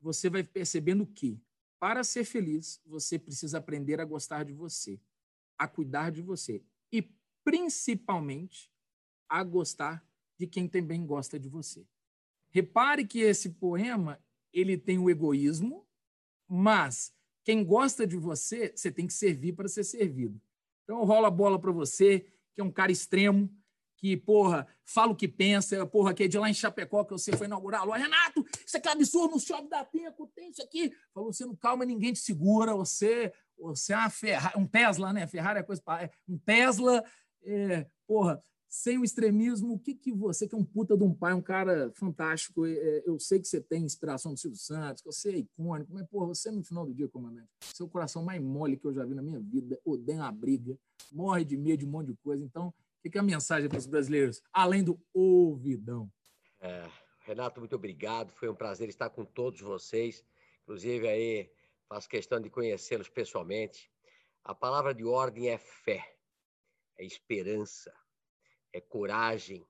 você 0.00 0.30
vai 0.30 0.42
percebendo 0.42 1.06
que, 1.06 1.38
para 1.78 2.02
ser 2.02 2.24
feliz, 2.24 2.80
você 2.86 3.18
precisa 3.18 3.58
aprender 3.58 4.00
a 4.00 4.04
gostar 4.04 4.44
de 4.44 4.54
você, 4.54 4.98
a 5.58 5.68
cuidar 5.68 6.10
de 6.10 6.22
você 6.22 6.62
e, 6.90 7.02
principalmente, 7.44 8.72
a 9.28 9.44
gostar 9.44 10.02
de 10.38 10.46
quem 10.46 10.66
também 10.66 11.04
gosta 11.04 11.38
de 11.38 11.48
você. 11.48 11.86
Repare 12.50 13.06
que 13.06 13.20
esse 13.20 13.50
poema 13.50 14.18
ele 14.52 14.78
tem 14.78 14.98
o 14.98 15.10
egoísmo 15.10 15.86
mas 16.54 17.10
quem 17.42 17.64
gosta 17.64 18.06
de 18.06 18.18
você, 18.18 18.72
você 18.76 18.92
tem 18.92 19.06
que 19.06 19.14
servir 19.14 19.54
para 19.54 19.68
ser 19.68 19.84
servido. 19.84 20.38
Então 20.84 21.02
rola 21.02 21.28
a 21.28 21.30
bola 21.30 21.58
para 21.58 21.72
você, 21.72 22.26
que 22.54 22.60
é 22.60 22.64
um 22.64 22.70
cara 22.70 22.92
extremo, 22.92 23.50
que, 23.96 24.18
porra, 24.18 24.66
fala 24.84 25.12
o 25.12 25.16
que 25.16 25.26
pensa, 25.26 25.86
porra, 25.86 26.12
que 26.12 26.24
é 26.24 26.28
de 26.28 26.36
lá 26.36 26.50
em 26.50 26.54
Chapecó, 26.54 27.04
que 27.04 27.12
você 27.12 27.34
foi 27.34 27.46
inaugurar. 27.46 27.80
Alô, 27.80 27.92
Renato, 27.92 28.44
isso 28.66 28.76
aqui 28.76 28.86
é 28.86 28.92
absurdo, 28.92 29.34
no 29.34 29.40
shopping 29.40 29.68
da 29.70 29.82
Teco, 29.82 30.30
tem 30.34 30.50
isso 30.50 30.62
aqui. 30.62 30.92
Falou, 31.14 31.32
você 31.32 31.46
não 31.46 31.56
calma, 31.56 31.86
ninguém 31.86 32.12
te 32.12 32.18
segura, 32.18 32.74
você, 32.74 33.32
você 33.56 33.94
é 33.94 33.96
uma 33.96 34.10
Ferrari, 34.10 34.58
um 34.58 34.66
Tesla, 34.66 35.10
né? 35.10 35.26
Ferrari 35.26 35.60
é 35.60 35.62
coisa 35.62 35.80
para... 35.80 36.10
Um 36.28 36.36
Tesla, 36.36 37.02
é, 37.44 37.86
porra, 38.06 38.44
sem 38.72 38.96
o 38.96 39.04
extremismo, 39.04 39.74
o 39.74 39.78
que, 39.78 39.94
que 39.94 40.10
você, 40.10 40.48
que 40.48 40.54
é 40.54 40.58
um 40.58 40.64
puta 40.64 40.96
de 40.96 41.04
um 41.04 41.12
pai, 41.12 41.34
um 41.34 41.42
cara 41.42 41.92
fantástico, 41.94 42.64
é, 42.64 43.02
eu 43.04 43.18
sei 43.18 43.38
que 43.38 43.46
você 43.46 43.60
tem 43.60 43.84
inspiração 43.84 44.32
do 44.32 44.40
Silvio 44.40 44.58
Santos, 44.58 45.02
que 45.02 45.12
você 45.12 45.30
é 45.30 45.36
icônico, 45.36 45.92
mas, 45.92 46.06
porra, 46.06 46.28
você 46.28 46.50
no 46.50 46.64
final 46.64 46.86
do 46.86 46.94
dia, 46.94 47.06
comandante, 47.06 47.50
seu 47.60 47.86
coração 47.86 48.24
mais 48.24 48.40
mole 48.40 48.78
que 48.78 48.86
eu 48.86 48.94
já 48.94 49.04
vi 49.04 49.14
na 49.14 49.20
minha 49.20 49.38
vida, 49.38 49.78
odeia 49.84 50.20
uma 50.20 50.32
briga, 50.32 50.74
morre 51.12 51.44
de 51.44 51.54
medo 51.54 51.80
de 51.80 51.84
um 51.84 51.90
monte 51.90 52.06
de 52.06 52.16
coisa. 52.24 52.42
Então, 52.42 52.68
o 52.68 52.74
que, 53.02 53.10
que 53.10 53.18
é 53.18 53.20
a 53.20 53.24
mensagem 53.24 53.68
para 53.68 53.76
os 53.76 53.86
brasileiros, 53.86 54.40
além 54.50 54.82
do 54.82 54.98
ouvidão? 55.12 56.10
É, 56.58 56.88
Renato, 57.26 57.60
muito 57.60 57.76
obrigado. 57.76 58.32
Foi 58.32 58.48
um 58.48 58.54
prazer 58.54 58.88
estar 58.88 59.10
com 59.10 59.22
todos 59.22 59.60
vocês. 59.60 60.24
Inclusive, 60.62 61.06
aí 61.06 61.52
faço 61.86 62.08
questão 62.08 62.40
de 62.40 62.48
conhecê-los 62.48 63.10
pessoalmente. 63.10 63.92
A 64.42 64.54
palavra 64.54 64.94
de 64.94 65.04
ordem 65.04 65.50
é 65.50 65.58
fé, 65.58 66.16
é 66.96 67.04
esperança, 67.04 67.92
é 68.72 68.80
coragem, 68.80 69.66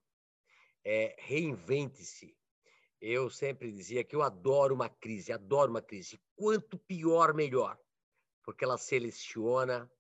é 0.85 1.15
reinvente-se. 1.19 2.37
Eu 3.01 3.29
sempre 3.29 3.73
dizia 3.73 4.05
que 4.05 4.15
eu 4.15 4.23
adoro 4.23 4.75
uma 4.75 4.89
crise, 4.89 5.33
adoro 5.33 5.71
uma 5.71 5.83
crise. 5.83 6.21
Quanto 6.37 6.79
pior, 6.79 7.35
melhor, 7.35 7.77
porque 8.45 8.65
ela 8.65 8.79
seleciona 8.79 9.91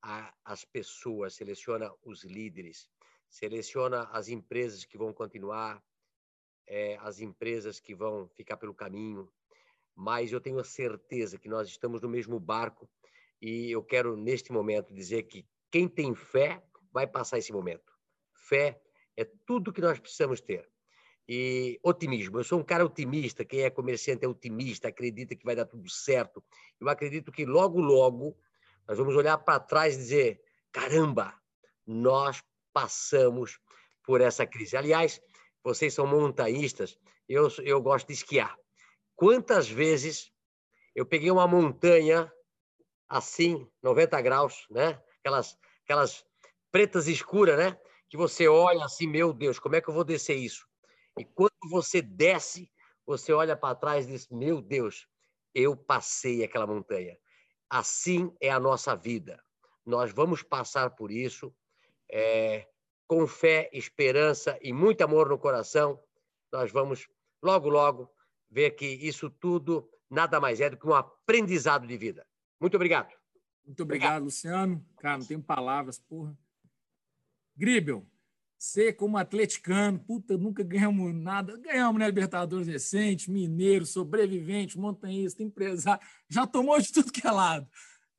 a, 0.00 0.32
as 0.44 0.64
pessoas, 0.64 1.34
seleciona 1.34 1.92
os 2.04 2.22
líderes, 2.24 2.88
seleciona 3.28 4.04
as 4.12 4.28
empresas 4.28 4.84
que 4.84 4.96
vão 4.96 5.12
continuar, 5.12 5.82
é, 6.66 6.96
as 6.98 7.20
empresas 7.20 7.80
que 7.80 7.94
vão 7.94 8.28
ficar 8.28 8.56
pelo 8.56 8.74
caminho. 8.74 9.28
Mas 9.94 10.30
eu 10.32 10.40
tenho 10.40 10.60
a 10.60 10.64
certeza 10.64 11.38
que 11.38 11.48
nós 11.48 11.68
estamos 11.68 12.00
no 12.00 12.08
mesmo 12.08 12.38
barco 12.38 12.88
e 13.40 13.72
eu 13.72 13.82
quero, 13.82 14.16
neste 14.16 14.52
momento, 14.52 14.94
dizer 14.94 15.24
que 15.24 15.44
quem 15.70 15.88
tem 15.88 16.14
fé 16.14 16.62
vai 16.92 17.06
passar 17.06 17.38
esse 17.38 17.52
momento 17.52 17.91
fé, 18.52 18.78
é 19.16 19.24
tudo 19.46 19.72
que 19.72 19.80
nós 19.80 19.98
precisamos 19.98 20.42
ter. 20.42 20.68
E 21.26 21.80
otimismo. 21.82 22.38
Eu 22.38 22.44
sou 22.44 22.60
um 22.60 22.64
cara 22.64 22.84
otimista. 22.84 23.46
Quem 23.46 23.62
é 23.62 23.70
comerciante 23.70 24.26
é 24.26 24.28
otimista, 24.28 24.88
acredita 24.88 25.34
que 25.34 25.44
vai 25.44 25.56
dar 25.56 25.64
tudo 25.64 25.88
certo. 25.88 26.44
Eu 26.78 26.88
acredito 26.90 27.32
que 27.32 27.46
logo, 27.46 27.80
logo, 27.80 28.36
nós 28.86 28.98
vamos 28.98 29.16
olhar 29.16 29.38
para 29.38 29.58
trás 29.58 29.94
e 29.94 29.98
dizer: 29.98 30.42
caramba, 30.70 31.34
nós 31.86 32.44
passamos 32.74 33.58
por 34.04 34.20
essa 34.20 34.46
crise. 34.46 34.76
Aliás, 34.76 35.22
vocês 35.64 35.94
são 35.94 36.06
montanhistas, 36.06 36.98
eu, 37.26 37.48
eu 37.62 37.80
gosto 37.80 38.08
de 38.08 38.14
esquiar. 38.14 38.54
Quantas 39.16 39.70
vezes 39.70 40.30
eu 40.94 41.06
peguei 41.06 41.30
uma 41.30 41.46
montanha 41.46 42.30
assim, 43.08 43.66
90 43.82 44.20
graus, 44.20 44.66
né? 44.70 45.00
Aquelas, 45.20 45.56
aquelas 45.84 46.26
pretas 46.70 47.06
escuras, 47.06 47.56
né? 47.56 47.78
Que 48.12 48.16
você 48.18 48.46
olha 48.46 48.84
assim, 48.84 49.06
meu 49.06 49.32
Deus, 49.32 49.58
como 49.58 49.74
é 49.74 49.80
que 49.80 49.88
eu 49.88 49.94
vou 49.94 50.04
descer 50.04 50.36
isso? 50.36 50.68
E 51.18 51.24
quando 51.24 51.50
você 51.70 52.02
desce, 52.02 52.70
você 53.06 53.32
olha 53.32 53.56
para 53.56 53.74
trás 53.74 54.04
e 54.04 54.10
diz, 54.10 54.28
meu 54.28 54.60
Deus, 54.60 55.08
eu 55.54 55.74
passei 55.74 56.44
aquela 56.44 56.66
montanha. 56.66 57.16
Assim 57.70 58.30
é 58.38 58.50
a 58.50 58.60
nossa 58.60 58.94
vida. 58.94 59.42
nós 59.86 60.12
vamos 60.12 60.42
passar 60.42 60.90
por 60.90 61.10
isso 61.10 61.56
é, 62.10 62.68
com 63.08 63.26
fé, 63.26 63.70
esperança 63.72 64.58
e 64.60 64.74
muito 64.74 65.00
amor 65.00 65.30
no 65.30 65.38
coração. 65.38 65.98
Nós 66.52 66.70
vamos 66.70 67.08
logo, 67.42 67.70
logo 67.70 68.10
ver 68.50 68.72
que 68.72 68.84
isso 68.84 69.30
tudo 69.30 69.88
nada 70.10 70.38
mais 70.38 70.60
é 70.60 70.68
do 70.68 70.76
que 70.76 70.86
um 70.86 70.92
aprendizado 70.92 71.86
de 71.86 71.96
vida. 71.96 72.26
Muito 72.60 72.74
obrigado. 72.74 73.10
Muito 73.64 73.82
obrigado, 73.84 73.84
obrigado. 73.84 74.24
Luciano. 74.24 74.86
Cara, 74.98 75.16
não 75.16 75.26
tenho 75.26 75.42
palavras, 75.42 75.98
porra. 75.98 76.36
Gribel, 77.56 78.06
você 78.62 78.92
como 78.92 79.18
atleticano, 79.18 79.98
puta, 79.98 80.38
nunca 80.38 80.62
ganhamos 80.62 81.12
nada. 81.12 81.58
Ganhamos, 81.58 81.98
né? 81.98 82.06
Libertadores 82.06 82.68
recente, 82.68 83.28
mineiro, 83.28 83.84
sobrevivente, 83.84 84.78
montanhista, 84.78 85.42
empresário. 85.42 86.06
Já 86.28 86.46
tomou 86.46 86.80
de 86.80 86.92
tudo 86.92 87.10
que 87.10 87.26
é 87.26 87.30
lado. 87.32 87.68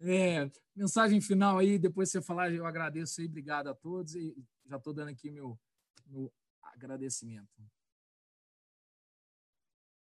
É, 0.01 0.51
mensagem 0.75 1.21
final 1.21 1.59
aí, 1.59 1.79
depois 1.79 2.11
você 2.11 2.21
falar, 2.21 2.53
eu 2.53 2.65
agradeço 2.65 3.21
aí, 3.21 3.27
obrigado 3.27 3.67
a 3.67 3.73
todos 3.73 4.15
e 4.15 4.35
já 4.65 4.75
estou 4.75 4.93
dando 4.93 5.11
aqui 5.11 5.31
meu, 5.31 5.57
meu 6.05 6.29
agradecimento. 6.61 7.47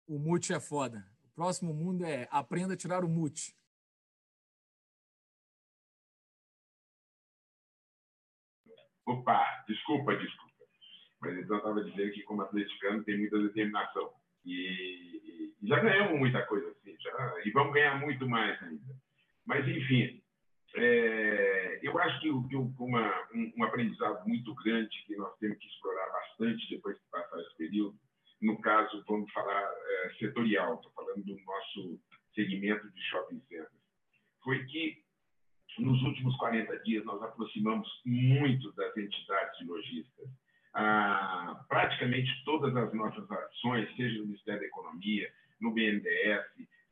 O 0.06 0.19
mute 0.19 0.52
é 0.52 0.60
foda. 0.60 1.10
O 1.23 1.30
próximo 1.30 1.73
mundo 1.73 2.03
é 2.03 2.27
aprenda 2.30 2.73
a 2.73 2.77
tirar 2.77 3.06
o 3.06 3.10
mute. 3.10 3.56
Opa, 9.06 9.64
desculpa, 9.68 10.15
desculpa. 10.15 10.53
Mas 11.22 11.38
então 11.38 11.57
estava 11.57 11.84
dizendo 11.84 12.11
que 12.11 12.23
como 12.23 12.41
atleticano 12.41 13.03
tem 13.03 13.18
muita 13.18 13.40
determinação. 13.40 14.11
E, 14.45 15.53
e, 15.61 15.68
já 15.68 15.80
ganhamos 15.80 16.19
muita 16.19 16.45
coisa 16.45 16.69
assim, 16.69 16.95
já, 16.99 17.36
e 17.45 17.52
vamos 17.52 17.73
ganhar 17.73 17.99
muito 17.99 18.27
mais 18.27 18.61
ainda. 18.61 18.95
Mas, 19.45 19.68
enfim, 19.68 20.22
é, 20.76 21.80
eu 21.82 21.98
acho 21.99 22.19
que, 22.19 22.30
que 22.49 22.56
uma, 22.56 23.27
um, 23.34 23.53
um, 23.57 23.64
aprendizado 23.64 24.27
muito 24.27 24.53
grande 24.56 25.03
que 25.06 25.15
nós 25.15 25.36
temos 25.40 25.57
que 25.57 25.68
explorar 25.68 26.11
bastante 26.11 26.69
depois 26.69 26.98
de 26.98 27.03
passar 27.10 27.40
esse 27.41 27.56
período, 27.57 27.95
no 28.41 28.60
caso, 28.60 29.03
vamos 29.07 29.32
falar 29.32 29.61
é, 29.64 30.14
setorial, 30.19 30.76
estou 30.76 30.91
falando 30.91 31.23
do 31.23 31.40
nosso 31.45 31.99
segmento 32.34 32.91
de 32.91 33.02
shopping 33.03 33.40
centers, 33.48 33.69
foi 34.44 34.64
que 34.65 35.05
nos 35.80 36.02
últimos 36.03 36.35
40 36.38 36.80
dias 36.80 37.03
nós 37.06 37.22
aproximamos 37.22 37.88
muito 38.06 38.72
das 38.73 38.95
entidades 38.97 39.57
de 39.60 39.65
lojistas. 39.65 40.30
Ah, 40.73 41.64
praticamente 41.69 42.30
todas 42.43 42.76
as 42.76 42.93
nossas 42.93 43.30
ações, 43.31 43.88
seja 43.95 44.19
no 44.19 44.26
Ministério 44.26 44.60
da 44.60 44.68
Economia, 44.68 45.30
no 45.61 45.72
BNDES, 45.72 46.43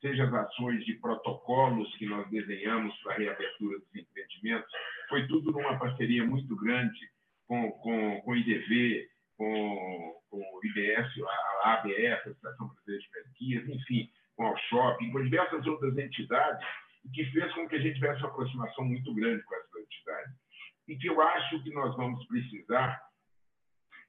seja 0.02 0.26
as 0.26 0.34
ações 0.34 0.86
de 0.86 0.94
protocolos 0.96 1.94
que 1.98 2.06
nós 2.06 2.30
desenhamos 2.30 2.96
para 3.04 3.14
a 3.14 3.18
reabertura 3.18 3.80
dos 3.80 3.96
empreendimentos, 3.96 4.72
foi 5.10 5.28
tudo 5.28 5.52
numa 5.52 5.78
parceria 5.78 6.26
muito 6.26 6.56
grande 6.56 7.00
com, 7.48 7.72
com, 7.72 8.22
com 8.22 8.32
o 8.32 8.36
IDV, 8.36 9.08
com, 9.38 10.22
com 10.30 10.38
o 10.38 10.66
IBS, 10.66 11.08
a 11.64 11.74
ABS, 11.74 12.26
a 12.26 12.30
Associação 12.30 12.68
Brasileira 12.68 13.02
de 13.02 13.10
Pesquisa, 13.10 13.72
enfim, 13.72 14.10
com 14.36 14.50
o 14.50 14.58
Shopping, 14.58 15.12
com 15.12 15.24
diversas 15.24 15.66
outras 15.68 15.98
entidades, 15.98 16.66
que 17.12 17.26
fez 17.26 17.54
com 17.54 17.68
que 17.68 17.76
a 17.76 17.80
gente 17.80 17.96
tivesse 17.96 18.20
uma 18.22 18.30
aproximação 18.30 18.86
muito 18.86 19.14
grande 19.14 19.44
com 19.44 19.56
essas 19.56 19.82
entidades. 19.82 20.34
E 20.88 20.98
que 20.98 21.08
eu 21.08 21.22
acho 21.22 21.64
que 21.64 21.74
nós 21.74 21.96
vamos 21.96 22.26
precisar 22.28 23.02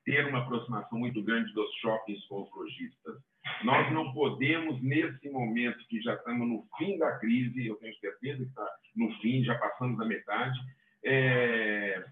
ter 0.04 0.26
uma 0.26 0.40
aproximação 0.40 0.98
muito 0.98 1.22
grande 1.22 1.52
dos 1.54 1.72
shoppings 1.76 2.24
com 2.26 2.42
os 2.42 2.50
lojistas 2.52 3.22
nós 3.62 3.92
não 3.92 4.12
podemos, 4.12 4.82
nesse 4.82 5.28
momento 5.30 5.86
que 5.88 6.00
já 6.00 6.14
estamos 6.14 6.48
no 6.48 6.66
fim 6.78 6.98
da 6.98 7.18
crise, 7.18 7.66
eu 7.66 7.76
tenho 7.76 7.94
certeza 7.96 8.38
que 8.38 8.48
está 8.48 8.68
no 8.96 9.12
fim, 9.20 9.44
já 9.44 9.54
passamos 9.56 9.98
da 9.98 10.04
metade, 10.04 10.58
é, 11.04 12.04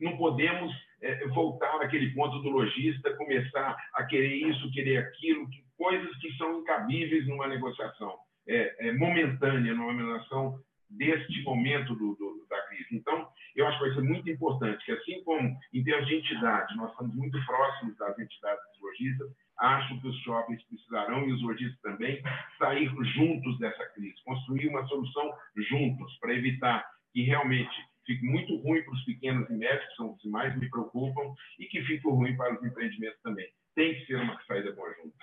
não 0.00 0.16
podemos 0.16 0.72
é, 1.02 1.26
voltar 1.28 1.78
naquele 1.78 2.14
ponto 2.14 2.38
do 2.40 2.50
lojista, 2.50 3.16
começar 3.16 3.76
a 3.94 4.04
querer 4.04 4.34
isso, 4.48 4.72
querer 4.72 4.98
aquilo, 4.98 5.48
que, 5.50 5.64
coisas 5.76 6.16
que 6.18 6.32
são 6.36 6.60
incabíveis 6.60 7.26
numa 7.26 7.48
negociação 7.48 8.16
é, 8.48 8.88
é 8.88 8.92
momentânea, 8.92 9.74
numa 9.74 9.92
negociação 9.92 10.58
deste 10.88 11.42
momento 11.42 11.94
do, 11.94 12.14
do, 12.14 12.46
da 12.48 12.60
crise. 12.68 12.88
Então, 12.92 13.28
eu 13.54 13.66
acho 13.66 13.78
que 13.78 13.86
vai 13.86 13.94
ser 13.94 14.02
muito 14.02 14.30
importante 14.30 14.84
que, 14.84 14.92
assim 14.92 15.22
como 15.24 15.56
em 15.72 15.84
termos 15.84 16.06
de 16.06 16.16
entidade, 16.16 16.76
nós 16.76 16.90
estamos 16.90 17.14
muito 17.14 17.44
próximos 17.44 17.96
das 17.96 18.18
entidades 18.18 18.62
lojistas, 18.80 19.30
acho 19.58 20.00
que 20.00 20.08
os 20.08 20.18
shoppings 20.22 20.62
precisarão, 20.64 21.28
e 21.28 21.32
os 21.32 21.42
lojistas 21.42 21.80
também, 21.80 22.22
sair 22.58 22.88
juntos 23.14 23.58
dessa 23.58 23.84
crise, 23.94 24.14
construir 24.24 24.68
uma 24.68 24.86
solução 24.86 25.32
juntos, 25.56 26.16
para 26.18 26.34
evitar 26.34 26.86
que 27.12 27.22
realmente 27.22 27.74
fique 28.04 28.24
muito 28.24 28.56
ruim 28.58 28.82
para 28.82 28.94
os 28.94 29.04
pequenos 29.04 29.48
e 29.50 29.54
médios, 29.54 29.88
que 29.88 29.96
são 29.96 30.12
os 30.12 30.20
que 30.20 30.28
mais 30.28 30.56
me 30.56 30.70
preocupam, 30.70 31.34
e 31.58 31.66
que 31.66 31.82
fique 31.82 32.06
ruim 32.08 32.36
para 32.36 32.54
os 32.54 32.64
empreendimentos 32.64 33.20
também. 33.22 33.48
Tem 33.74 33.94
que 33.94 34.06
ser 34.06 34.16
uma 34.16 34.40
saída 34.46 34.72
conjunta. 34.72 35.16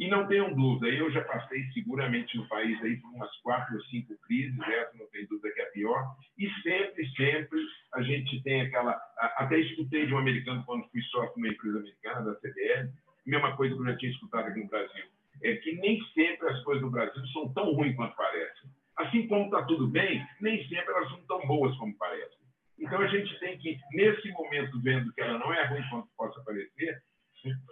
E 0.00 0.08
não 0.08 0.26
tenham 0.26 0.54
dúvida, 0.54 0.88
eu 0.88 1.10
já 1.12 1.22
passei 1.24 1.62
seguramente 1.74 2.34
no 2.34 2.48
país 2.48 2.82
aí 2.82 2.96
por 2.96 3.10
umas 3.10 3.36
quatro 3.42 3.76
ou 3.76 3.82
cinco 3.84 4.16
crises, 4.22 4.58
essa 4.58 4.96
não 4.96 5.06
tem 5.10 5.26
dúvida 5.26 5.52
que 5.52 5.60
é 5.60 5.64
a 5.64 5.70
pior, 5.72 6.16
e 6.38 6.50
sempre, 6.62 7.06
sempre 7.14 7.60
a 7.92 8.00
gente 8.00 8.42
tem 8.42 8.62
aquela. 8.62 8.98
Até 9.36 9.58
escutei 9.58 10.06
de 10.06 10.14
um 10.14 10.18
americano 10.18 10.64
quando 10.64 10.88
fui 10.88 11.02
sócio 11.02 11.34
numa 11.36 11.52
empresa 11.52 11.80
americana, 11.80 12.22
da 12.22 12.34
CBL, 12.36 12.90
mesma 13.26 13.54
coisa 13.56 13.74
que 13.74 13.80
eu 13.82 13.84
já 13.84 13.96
tinha 13.98 14.12
escutado 14.12 14.48
aqui 14.48 14.60
no 14.60 14.68
Brasil, 14.68 15.04
é 15.42 15.56
que 15.56 15.72
nem 15.76 16.02
sempre 16.14 16.48
as 16.48 16.62
coisas 16.64 16.82
do 16.82 16.90
Brasil 16.90 17.26
são 17.34 17.52
tão 17.52 17.74
ruins 17.74 17.94
quanto 17.94 18.16
parecem. 18.16 18.70
Assim 18.96 19.26
como 19.28 19.44
está 19.44 19.62
tudo 19.64 19.86
bem, 19.86 20.26
nem 20.40 20.66
sempre 20.66 20.94
elas 20.94 21.10
são 21.10 21.20
tão 21.26 21.46
boas 21.46 21.76
como 21.76 21.94
parecem. 21.98 22.40
Então 22.78 22.98
a 23.00 23.06
gente 23.06 23.38
tem 23.38 23.58
que, 23.58 23.78
nesse 23.92 24.30
momento, 24.32 24.80
vendo 24.80 25.12
que 25.12 25.20
ela 25.20 25.38
não 25.38 25.52
é 25.52 25.66
ruim 25.66 25.82
quanto 25.90 26.08
possa 26.16 26.42
parecer, 26.42 27.02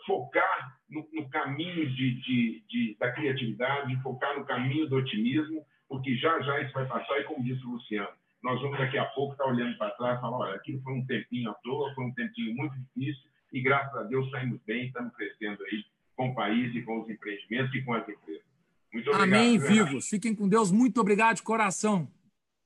focar 0.06 0.78
no, 0.88 1.08
no 1.12 1.28
caminho 1.28 1.88
de, 1.90 2.20
de, 2.20 2.64
de, 2.68 2.96
da 2.98 3.12
criatividade, 3.12 4.02
focar 4.02 4.38
no 4.38 4.44
caminho 4.44 4.88
do 4.88 4.96
otimismo, 4.96 5.64
porque 5.88 6.16
já 6.16 6.40
já 6.42 6.60
isso 6.60 6.72
vai 6.72 6.86
passar, 6.86 7.20
e 7.20 7.24
como 7.24 7.44
disse 7.44 7.64
o 7.64 7.70
Luciano, 7.70 8.08
nós 8.42 8.60
vamos 8.60 8.78
daqui 8.78 8.98
a 8.98 9.04
pouco 9.06 9.32
estar 9.32 9.46
olhando 9.46 9.76
para 9.76 9.90
trás 9.92 10.18
e 10.18 10.20
falar, 10.20 10.38
olha, 10.38 10.54
aquilo 10.54 10.80
foi 10.82 10.92
um 10.94 11.06
tempinho 11.06 11.50
à 11.50 11.54
toa, 11.54 11.94
foi 11.94 12.04
um 12.04 12.14
tempinho 12.14 12.54
muito 12.54 12.74
difícil, 12.78 13.28
e 13.52 13.60
graças 13.60 13.94
a 13.96 14.02
Deus 14.04 14.30
saímos 14.30 14.60
bem, 14.64 14.86
estamos 14.86 15.14
crescendo 15.14 15.62
aí 15.64 15.84
com 16.16 16.30
o 16.30 16.34
país 16.34 16.74
e 16.74 16.82
com 16.82 17.00
os 17.00 17.08
empreendimentos 17.08 17.74
e 17.74 17.82
com 17.82 17.94
as 17.94 18.08
empresas. 18.08 18.48
Muito 18.92 19.10
obrigado. 19.10 19.28
Amém, 19.28 19.58
vivos. 19.58 20.08
Fiquem 20.08 20.34
com 20.34 20.48
Deus. 20.48 20.72
Muito 20.72 21.00
obrigado 21.00 21.36
de 21.36 21.42
coração. 21.42 22.08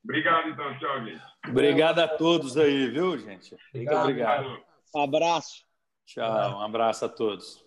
Obrigado, 0.05 0.49
então. 0.49 0.79
Tchau, 0.79 1.05
gente. 1.05 1.23
Obrigado 1.49 1.99
a 2.01 2.09
todos 2.09 2.57
aí, 2.57 2.91
viu, 2.91 3.19
gente? 3.19 3.57
Muito 3.75 3.93
obrigado. 3.93 4.03
obrigado. 4.05 4.63
Um 4.95 5.03
abraço. 5.03 5.72
Tchau, 6.05 6.59
um 6.59 6.61
abraço 6.61 7.05
a 7.05 7.09
todos. 7.09 7.62